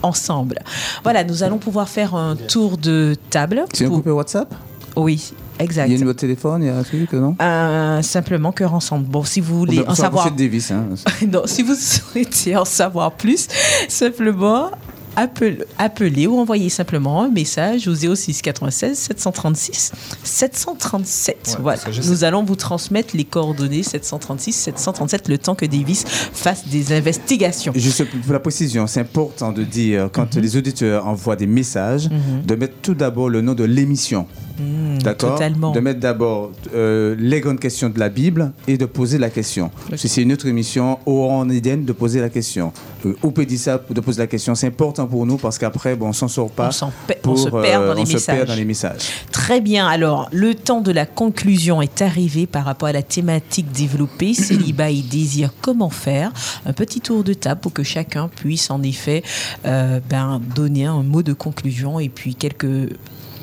Ensemble. 0.03 0.61
Voilà, 1.03 1.25
nous 1.25 1.43
allons 1.43 1.59
pouvoir 1.59 1.89
faire 1.89 2.15
un 2.15 2.35
tour 2.37 2.79
de 2.79 3.15
table. 3.29 3.65
C'est 3.75 3.85
un 3.85 3.89
pour- 3.89 4.01
groupe 4.01 4.15
WhatsApp 4.17 4.55
Oui, 4.97 5.33
exact. 5.59 5.89
Il 5.89 5.91
y 5.91 5.93
a 5.93 5.97
un 5.97 5.99
numéro 5.99 6.15
de 6.15 6.19
téléphone, 6.19 6.63
il 6.63 6.67
y 6.69 6.71
a 6.71 6.77
un 6.79 6.83
truc, 6.83 7.13
non 7.13 7.37
Euh, 7.43 8.01
simplement 8.01 8.51
Cœur 8.53 8.73
Ensemble. 8.73 9.07
Bon, 9.09 9.25
si 9.25 9.41
vous 9.43 9.59
voulez 9.59 9.85
en 9.87 9.95
savoir... 9.95 10.31
Davis, 10.31 10.71
hein. 10.71 10.87
non, 11.31 11.43
si 11.45 11.63
vous 11.63 11.75
souhaitez 11.79 12.57
en 12.57 12.65
savoir 12.65 13.13
plus, 13.13 13.47
simplement 13.89 14.71
appel- 15.17 15.65
appelez 15.79 16.27
ou 16.27 16.39
envoyez 16.39 16.69
simplement 16.69 17.23
un 17.23 17.29
message 17.31 17.89
au 17.89 17.95
06 17.95 18.43
96 18.43 18.97
736 18.99 19.93
737. 20.25 21.57
Ouais, 21.59 21.63
voilà. 21.63 21.81
Nous 22.07 22.25
allons 22.25 22.45
vous 22.45 22.57
transmettre 22.57 23.17
les 23.17 23.25
coordonnées 23.25 23.83
736 23.83 24.53
737 24.53 25.29
le 25.29 25.39
temps 25.39 25.55
que 25.55 25.67
Davis 25.67 26.05
fasse 26.07 26.67
des 26.69 26.93
investigations. 26.93 27.73
Juste 27.75 28.05
pour 28.23 28.33
la 28.33 28.41
précision, 28.41 28.87
c'est 28.87 29.01
important 29.01 29.53
de 29.53 29.63
dire, 29.65 30.09
quand 30.13 30.35
Mhm. 30.37 30.43
les 30.43 30.57
auditeurs 30.57 31.07
envoient 31.07 31.37
des 31.37 31.47
messages, 31.47 32.09
de 32.47 32.55
mettre 32.55 32.75
tout 32.83 32.95
d'abord 32.95 33.29
le 33.29 33.41
nom 33.41 33.55
de 33.55 33.65
l'émission. 33.65 34.27
Mm, 34.61 34.99
D'accord 35.03 35.35
Totalement. 35.35 35.73
De 35.73 35.81
mettre 35.81 36.01
d'abord 36.01 36.53
euh, 36.75 37.17
les 37.19 37.41
grandes 37.41 37.61
questions 37.61 37.89
de 37.89 37.99
la 37.99 38.09
Bible 38.09 38.53
et 38.69 38.77
de 38.77 38.87
poser 38.87 39.19
la 39.19 39.31
question. 39.31 39.71
Si 39.97 40.09
c'est 40.09 40.23
une 40.23 40.33
autre 40.33 40.47
émission, 40.47 40.99
au 41.07 41.25
en 41.25 41.49
Éden, 41.49 41.85
de 41.85 41.93
poser 41.93 42.21
la 42.21 42.29
question. 42.29 42.73
Euh, 43.07 43.15
dire 43.45 43.59
ça, 43.59 43.81
de 43.89 44.01
poser 44.01 44.19
la 44.19 44.27
question. 44.27 44.55
C'est 44.55 44.67
important 44.67 45.07
pour 45.07 45.25
nous 45.27 45.39
parce 45.39 45.59
qu'après, 45.59 45.97
bon, 45.97 46.09
on 46.09 46.13
s'en 46.13 46.29
sort 46.29 46.51
pas. 46.51 46.71
On 46.83 46.91
pour, 47.23 47.39
se 47.39 47.49
perd 47.49 47.87
dans 47.87 47.93
euh, 47.93 47.95
les 47.95 48.03
on 48.03 48.07
se 48.07 48.13
messages. 48.15 48.37
perd 48.37 48.49
dans 48.49 48.55
les 48.55 48.65
messages. 48.65 49.01
Très 49.33 49.61
bien. 49.61 49.87
Alors, 49.87 50.29
le 50.33 50.55
temps 50.55 50.81
de 50.81 50.93
la 50.93 51.07
conclusion 51.07 51.81
est 51.81 52.03
arrivé 52.03 52.47
par 52.47 52.65
rapport 52.65 52.89
à 52.89 52.93
la 52.93 53.03
thématique 53.03 53.71
développée, 53.73 54.35
célibat 54.35 54.91
et 54.91 55.03
désir, 55.03 55.53
comment 55.61 55.91
faire? 55.91 56.33
Un 56.67 56.73
petit 56.73 57.01
tour 57.01 57.25
de 57.25 57.33
table 57.35 57.61
pour 57.61 57.73
que 57.73 57.83
chacun 57.83 58.29
puisse 58.29 58.71
en 58.71 58.83
effet 58.83 59.23
euh, 59.65 60.01
ben, 60.09 60.41
donner 60.55 60.87
un 60.87 61.03
mot 61.03 61.23
de 61.23 61.33
conclusion 61.33 62.01
et 62.01 62.09
puis 62.09 62.35
quelques, 62.35 62.91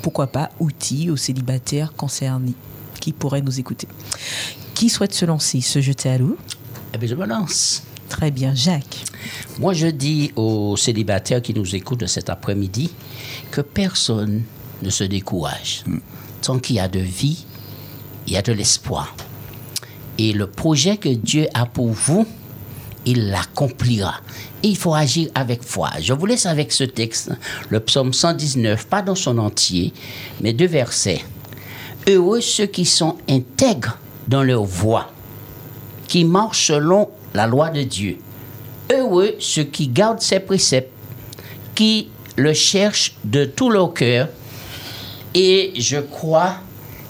pourquoi 0.08 0.28
pas, 0.28 0.52
outils 0.62 1.10
aux 1.10 1.18
célibataires 1.18 1.92
concernés 1.92 2.54
qui 3.02 3.12
pourraient 3.12 3.42
nous 3.42 3.60
écouter. 3.60 3.90
Qui 4.74 4.88
souhaite 4.88 5.14
se 5.14 5.26
lancer, 5.26 5.60
se 5.60 5.82
jeter 5.82 6.08
à 6.08 6.18
l'eau? 6.18 6.38
Eh 6.94 6.98
bien, 6.98 7.10
je 7.10 7.16
me 7.16 7.26
lance. 7.26 7.84
Très 8.08 8.32
bien, 8.32 8.56
Jacques. 8.56 9.04
Moi, 9.60 9.74
je 9.74 9.88
dis 9.88 10.32
aux 10.38 10.78
célibataires 10.78 11.42
qui 11.42 11.54
nous 11.54 11.76
écoutent 11.76 12.00
de 12.00 12.06
cet 12.06 12.30
après-midi 12.30 12.90
que 13.52 13.60
personne 13.60 14.44
ne 14.82 14.90
se 14.90 15.04
décourage. 15.04 15.84
Tant 16.42 16.58
qu'il 16.58 16.78
y 16.78 16.80
a 16.80 16.88
de 16.88 17.02
vie, 17.02 17.44
il 18.28 18.34
y 18.34 18.38
a 18.38 18.42
de 18.42 18.54
l'espoir. 18.54 19.14
Et 20.18 20.32
le 20.32 20.48
projet 20.48 20.96
que 20.96 21.10
Dieu 21.10 21.50
a 21.54 21.66
pour 21.66 21.90
vous, 21.90 22.26
il 23.08 23.30
l'accomplira. 23.30 24.16
Et 24.62 24.68
il 24.68 24.78
faut 24.78 24.94
agir 24.94 25.30
avec 25.34 25.64
foi. 25.64 25.90
Je 26.02 26.14
vous 26.14 26.26
laisse 26.26 26.46
avec 26.46 26.72
ce 26.72 26.84
texte, 26.84 27.32
le 27.70 27.80
psaume 27.80 28.14
119, 28.14 28.86
pas 28.88 29.02
dans 29.02 29.16
son 29.16 29.38
entier, 29.38 29.94
mais 30.42 30.54
deux 30.54 30.68
versets. 30.68 31.22
Heureux 32.08 32.42
ceux 32.42 32.66
qui 32.66 32.86
sont 32.86 33.18
intègres 33.30 33.98
dans 34.28 34.44
leur 34.44 34.64
voie, 34.64 35.12
qui 36.08 36.26
marchent 36.26 36.68
selon 36.68 37.10
la 37.34 37.48
loi 37.48 37.70
de 37.70 37.84
Dieu. 37.84 38.18
Heureux 38.92 39.36
ceux 39.40 39.64
qui 39.64 39.88
gardent 39.88 40.22
ses 40.22 40.40
préceptes, 40.40 40.92
qui 41.76 42.10
le 42.36 42.54
cherchent 42.54 43.16
de 43.24 43.46
tout 43.46 43.70
leur 43.70 43.94
cœur. 43.94 44.28
Et 45.34 45.74
je 45.78 45.98
crois 45.98 46.56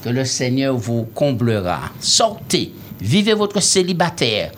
que 0.03 0.09
le 0.09 0.25
Seigneur 0.25 0.75
vous 0.75 1.07
comblera. 1.13 1.79
Sortez, 1.99 2.71
vivez 2.99 3.33
votre 3.33 3.61
célibataire. 3.61 4.51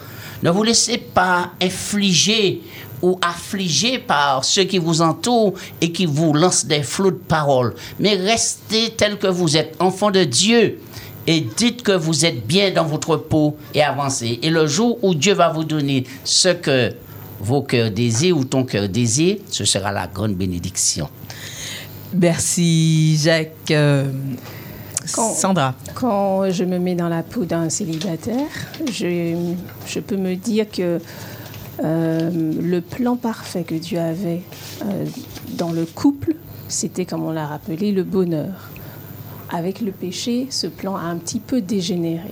Ne 0.44 0.49
vous 0.49 0.64
laissez 0.64 0.98
pas 0.98 1.52
infliger 1.61 2.61
ou 3.02 3.18
affliger 3.22 3.99
par 3.99 4.44
ceux 4.44 4.64
qui 4.64 4.78
vous 4.78 5.02
entourent 5.02 5.53
et 5.82 5.91
qui 5.91 6.06
vous 6.06 6.34
lancent 6.34 6.66
des 6.66 6.84
flots 6.84 7.11
de 7.11 7.16
paroles. 7.16 7.76
Mais 7.99 8.16
restez 8.16 8.91
tel 8.91 9.18
que 9.18 9.28
vous 9.28 9.57
êtes, 9.57 9.76
enfant 9.80 10.11
de 10.11 10.24
Dieu. 10.24 10.80
Et 11.28 11.41
dites 11.41 11.84
que 11.84 11.91
vous 11.91 12.26
êtes 12.26 12.48
bien 12.48 12.72
dans 12.72 12.86
votre 12.86 13.18
peau 13.18 13.56
et 13.74 13.84
avancez. 13.84 14.40
Et 14.41 14.49
le 14.49 14.66
jour 14.66 14.98
où 15.03 15.14
Dieu 15.14 15.34
va 15.34 15.49
vous 15.49 15.64
donner 15.64 16.06
ce 16.24 16.49
que 16.49 16.94
vos 17.40 17.61
cœurs 17.61 17.91
désirent 17.91 18.38
ou 18.38 18.45
ton 18.45 18.64
cœur 18.64 18.90
désire, 18.90 19.38
ce 19.49 19.64
sera 19.64 19.91
la 19.91 20.07
grande 20.07 20.36
bénédiction. 20.36 21.07
Merci, 22.14 23.18
Jacques. 23.22 23.72
Quand- 25.14 25.34
Sandra. 25.34 25.76
Quand 25.95 26.49
je 26.52 26.64
me 26.64 26.77
mets 26.80 26.95
dans 26.95 27.10
la 27.10 27.23
peau 27.23 27.45
d'un 27.45 27.69
célibataire, 27.69 28.48
je, 28.91 29.36
je 29.88 29.99
peux 29.99 30.18
me 30.18 30.36
dire 30.36 30.69
que 30.69 30.99
euh, 31.84 32.30
le 32.61 32.81
plan 32.81 33.15
parfait 33.15 33.64
que 33.64 33.76
Dieu 33.76 33.99
avait 33.99 34.41
euh, 34.86 35.06
dans 35.57 35.72
le 35.72 35.86
couple, 35.86 36.36
c'était, 36.68 37.06
comme 37.06 37.23
on 37.23 37.31
l'a 37.31 37.48
rappelé, 37.48 37.91
le 37.91 38.03
bonheur. 38.03 38.69
Avec 39.52 39.81
le 39.81 39.91
péché, 39.91 40.48
ce 40.52 40.68
plan 40.68 40.95
a 40.95 41.02
un 41.02 41.18
petit 41.18 41.40
peu 41.40 41.61
dégénéré. 41.61 42.30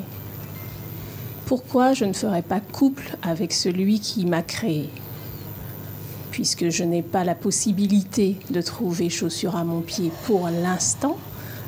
Pourquoi 1.45 1.93
je 1.93 2.05
ne 2.05 2.13
ferais 2.13 2.41
pas 2.41 2.59
couple 2.59 3.15
avec 3.23 3.53
celui 3.53 3.99
qui 3.99 4.25
m'a 4.25 4.41
créé? 4.43 4.89
Puisque 6.31 6.69
je 6.69 6.83
n'ai 6.83 7.01
pas 7.01 7.23
la 7.23 7.33
possibilité 7.33 8.35
de 8.51 8.61
trouver 8.61 9.09
chaussures 9.09 9.55
à 9.55 9.63
mon 9.63 9.79
pied 9.81 10.11
pour 10.25 10.47
l'instant, 10.49 11.17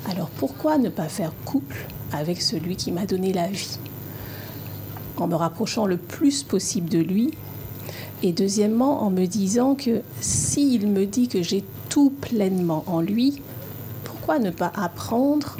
alors 0.09 0.29
pourquoi 0.29 0.79
ne 0.79 0.89
pas 0.89 1.07
faire 1.07 1.33
couple 1.45 1.85
avec 2.11 2.41
celui 2.41 2.75
qui 2.75 2.91
m'a 2.91 3.05
donné 3.05 3.31
la 3.31 3.47
vie? 3.47 3.77
En 5.17 5.27
me 5.27 5.35
rapprochant 5.35 5.85
le 5.85 5.97
plus 5.97 6.41
possible 6.41 6.89
de 6.89 6.97
lui. 6.97 7.31
Et 8.23 8.33
deuxièmement, 8.33 9.03
en 9.03 9.11
me 9.11 9.27
disant 9.27 9.75
que 9.75 10.01
s'il 10.19 10.87
me 10.87 11.05
dit 11.05 11.27
que 11.27 11.43
j'ai 11.43 11.63
tout 11.89 12.09
pleinement 12.09 12.83
en 12.87 13.01
lui, 13.01 13.41
pourquoi 14.03 14.39
ne 14.39 14.49
pas 14.49 14.71
apprendre, 14.75 15.57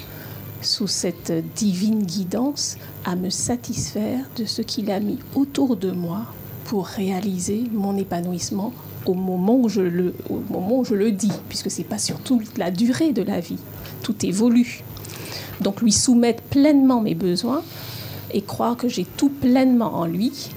sous 0.62 0.88
cette 0.88 1.32
divine 1.56 2.04
guidance, 2.04 2.78
à 3.06 3.16
me 3.16 3.30
satisfaire 3.30 4.26
de 4.36 4.46
ce 4.46 4.62
qu'il 4.64 4.90
a 4.90 5.00
mis 5.00 5.20
autour 5.36 5.78
de 5.78 5.92
moi 5.92 6.26
pour 6.66 6.88
réaliser 6.88 7.64
mon 7.72 7.96
épanouissement 7.98 8.74
au 9.06 9.14
moment 9.14 9.58
où 9.58 9.70
je 9.70 9.82
le, 9.82 10.14
au 10.30 10.42
moment 10.50 10.80
où 10.80 10.86
je 10.86 10.96
le 10.96 11.12
dis, 11.12 11.32
puisque 11.48 11.72
c'est 11.72 11.84
pas 11.84 12.00
sur 12.00 12.20
toute 12.20 12.58
la 12.58 12.72
durée 12.72 13.14
de 13.14 13.22
la 13.22 13.40
vie. 13.40 13.60
Tout 14.04 14.26
évolue. 14.26 14.82
Donc 15.62 15.82
lui 15.82 15.92
soumettre 15.92 16.42
pleinement 16.44 17.02
mes 17.02 17.16
besoins 17.16 17.64
et 18.34 18.42
croire 18.42 18.78
que 18.78 18.88
j'ai 18.88 19.06
tout 19.06 19.30
pleinement 19.30 19.96
en 19.96 20.06
lui 20.06 20.50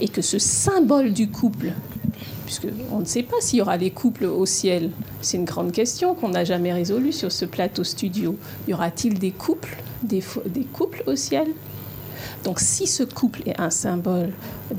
et 0.00 0.08
que 0.08 0.22
ce 0.22 0.38
symbole 0.38 1.12
du 1.12 1.28
couple, 1.28 1.72
puisque 2.44 2.68
on 2.92 3.00
ne 3.00 3.04
sait 3.04 3.22
pas 3.22 3.36
s'il 3.40 3.58
y 3.58 3.62
aura 3.62 3.76
les 3.76 3.90
couples 3.90 4.24
au 4.24 4.46
ciel, 4.46 4.90
c'est 5.20 5.36
une 5.36 5.44
grande 5.44 5.72
question 5.72 6.14
qu'on 6.14 6.30
n'a 6.30 6.44
jamais 6.44 6.72
résolue 6.72 7.12
sur 7.12 7.32
ce 7.32 7.44
plateau 7.44 7.84
studio. 7.84 8.36
Y 8.68 8.74
aura-t-il 8.74 9.18
des 9.18 9.30
couples, 9.30 9.76
des, 10.02 10.22
des 10.46 10.64
couples 10.64 11.02
au 11.06 11.16
ciel? 11.16 11.48
Donc 12.44 12.60
si 12.60 12.86
ce 12.86 13.02
couple 13.02 13.42
est 13.46 13.60
un 13.60 13.70
symbole 13.70 14.32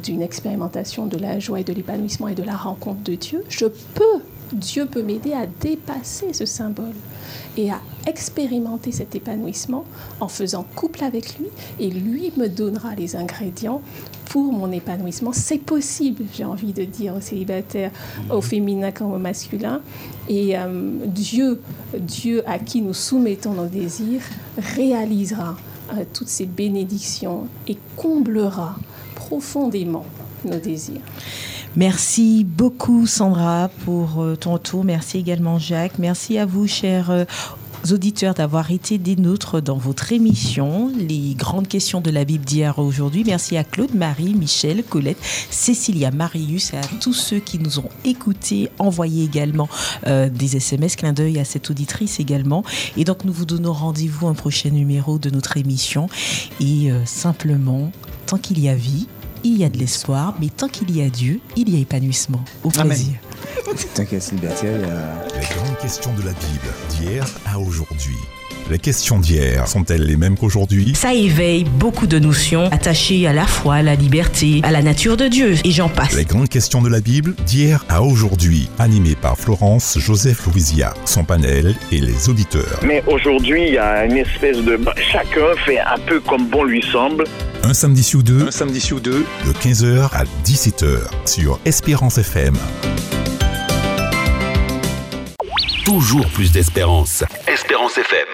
d'une 0.03 0.22
expérimentation 0.22 1.06
de 1.06 1.18
la 1.18 1.39
joie 1.39 1.60
et 1.60 1.64
de 1.64 1.73
l'épanouissement 1.73 2.30
et 2.30 2.35
de 2.35 2.44
la 2.44 2.56
rencontre 2.56 3.03
de 3.03 3.15
Dieu, 3.15 3.44
je 3.49 3.65
peux 3.65 4.22
Dieu 4.53 4.86
peut 4.86 5.03
m'aider 5.03 5.34
à 5.34 5.45
dépasser 5.45 6.34
ce 6.34 6.45
symbole 6.45 6.94
et 7.57 7.72
à 7.72 7.82
expérimenter 8.06 8.91
cet 8.91 9.15
épanouissement 9.15 9.84
en 10.19 10.28
faisant 10.28 10.65
couple 10.76 11.03
avec 11.03 11.38
lui 11.38 11.48
et 11.80 11.90
lui 11.90 12.32
me 12.38 12.48
donnera 12.48 12.95
les 12.95 13.15
ingrédients 13.15 13.82
pour 14.30 14.52
mon 14.53 14.72
épanouissement. 14.72 15.32
C'est 15.34 15.57
possible, 15.57 16.26
j'ai 16.34 16.44
envie 16.44 16.74
de 16.74 16.84
dire 16.84 17.15
aux 17.15 17.22
célibataires, 17.22 17.91
au 18.30 18.41
féminin 18.41 18.91
comme 18.91 19.14
au 19.14 19.18
masculin. 19.18 19.82
Et 20.30 20.57
euh, 20.57 20.91
Dieu, 21.06 21.61
Dieu 21.98 22.44
à 22.45 22.60
qui 22.60 22.82
nous 22.82 22.94
soumettons 22.94 23.53
nos 23.53 23.68
désirs, 23.68 24.22
réalisera 24.57 25.57
euh, 25.94 26.03
toutes 26.14 26.28
ces 26.28 26.45
bénédictions 26.45 27.48
et 27.68 27.78
comblera 27.95 28.76
profondément 29.15 30.06
nos 30.45 30.60
désirs. 30.60 31.02
Merci 31.77 32.43
beaucoup 32.43 33.05
Sandra 33.05 33.69
pour 33.85 34.23
euh, 34.23 34.35
ton 34.35 34.57
tour. 34.57 34.83
Merci 34.83 35.19
également 35.19 35.59
Jacques. 35.59 35.99
Merci 35.99 36.39
à 36.39 36.47
vous 36.47 36.65
chers 36.65 37.11
euh, 37.11 37.23
auditeurs 37.91 38.33
d'avoir 38.33 38.71
été 38.71 38.97
des 38.97 39.15
nôtres 39.15 39.61
dans 39.61 39.77
votre 39.77 40.11
émission 40.11 40.91
Les 40.97 41.35
grandes 41.35 41.67
questions 41.67 42.01
de 42.01 42.09
la 42.09 42.25
Bible 42.25 42.43
d'hier 42.43 42.79
aujourd'hui. 42.79 43.23
Merci 43.23 43.57
à 43.57 43.63
Claude, 43.63 43.93
Marie, 43.93 44.33
Michel, 44.33 44.83
Colette, 44.83 45.19
Cécilia, 45.51 46.09
Marius 46.09 46.73
et 46.73 46.77
à 46.77 46.81
tous 46.99 47.13
ceux 47.13 47.37
qui 47.37 47.59
nous 47.59 47.77
ont 47.77 47.89
écoutés, 48.05 48.71
envoyé 48.79 49.23
également 49.23 49.69
euh, 50.07 50.29
des 50.29 50.57
SMS. 50.57 50.95
Clin 50.95 51.13
d'œil 51.13 51.37
à 51.37 51.45
cette 51.45 51.69
auditrice 51.69 52.19
également. 52.19 52.63
Et 52.97 53.03
donc 53.03 53.23
nous 53.23 53.33
vous 53.33 53.45
donnons 53.45 53.73
rendez-vous 53.73 54.27
un 54.27 54.33
prochain 54.33 54.71
numéro 54.71 55.19
de 55.19 55.29
notre 55.29 55.57
émission. 55.57 56.09
Et 56.59 56.89
simplement, 57.05 57.91
tant 58.25 58.39
qu'il 58.39 58.59
y 58.59 58.67
a 58.67 58.73
vie, 58.73 59.07
il 59.43 59.57
y 59.57 59.64
a 59.64 59.69
de 59.69 59.77
l'espoir, 59.77 60.35
mais 60.39 60.49
tant 60.49 60.68
qu'il 60.68 60.95
y 60.95 61.01
a 61.01 61.09
Dieu, 61.09 61.39
il 61.55 61.69
y 61.69 61.77
a 61.77 61.80
épanouissement. 61.80 62.43
Au 62.64 62.69
Amen. 62.76 62.88
plaisir. 62.88 63.15
T'inquiète, 63.93 64.22
Sylbertia, 64.22 64.72
il 64.72 64.81
y 64.81 64.84
a... 64.84 65.39
Les 65.39 65.55
grandes 65.55 65.77
questions 65.80 66.14
de 66.14 66.23
la 66.23 66.31
Bible 66.34 66.73
d'hier 66.89 67.27
à 67.45 67.59
aujourd'hui. 67.59 68.15
Les 68.69 68.80
questions 68.80 69.18
d'hier 69.18 69.65
sont-elles 69.65 70.03
les 70.03 70.18
mêmes 70.18 70.38
qu'aujourd'hui 70.38 70.94
Ça 70.94 71.14
éveille 71.14 71.64
beaucoup 71.64 72.06
de 72.06 72.19
notions 72.19 72.69
attachées 72.72 73.26
à 73.26 73.31
la 73.31 73.45
foi, 73.45 73.76
à 73.76 73.81
la 73.81 73.95
liberté, 73.95 74.60
à 74.64 74.72
la 74.72 74.81
nature 74.81 75.15
de 75.15 75.27
Dieu, 75.27 75.56
et 75.64 75.72
j'en 75.72 75.88
passe. 75.88 76.15
Les 76.18 76.26
grandes 76.26 76.49
questions 76.49 76.81
de 76.81 76.89
la 76.89 76.99
Bible 76.99 77.34
d'hier 77.45 77.85
à 77.88 78.03
aujourd'hui, 78.03 78.68
animées 78.77 79.15
par 79.15 79.38
Florence 79.38 79.98
Joseph 79.98 80.45
Louisia, 80.48 80.94
son 81.06 81.23
panel 81.23 81.76
et 81.94 82.02
les 82.02 82.27
auditeurs. 82.27 82.81
Mais 82.84 83.02
aujourd'hui, 83.07 83.68
il 83.68 83.73
y 83.76 83.77
a 83.77 84.03
une 84.03 84.18
espèce 84.18 84.57
de... 84.57 84.77
Chacun 85.14 85.56
fait 85.65 85.80
un 85.80 85.99
peu 86.06 86.19
comme 86.19 86.48
bon 86.48 86.65
lui 86.65 86.84
semble. 86.84 87.23
Un 87.64 87.73
samedi 87.73 88.03
sur 88.03 88.22
deux, 88.22 88.48
un 88.48 88.52
samedi 88.52 88.81
sur 88.81 88.99
deux, 88.99 89.26
de 89.45 89.53
15h 89.53 90.10
à 90.14 90.26
17h 90.44 90.98
sur 91.26 91.57
Espérance 91.64 92.18
FM. 92.18 92.56
Toujours 95.85 96.27
plus 96.34 96.52
d'espérance. 96.52 97.23
Espérance 97.48 97.98
FM. 97.98 98.27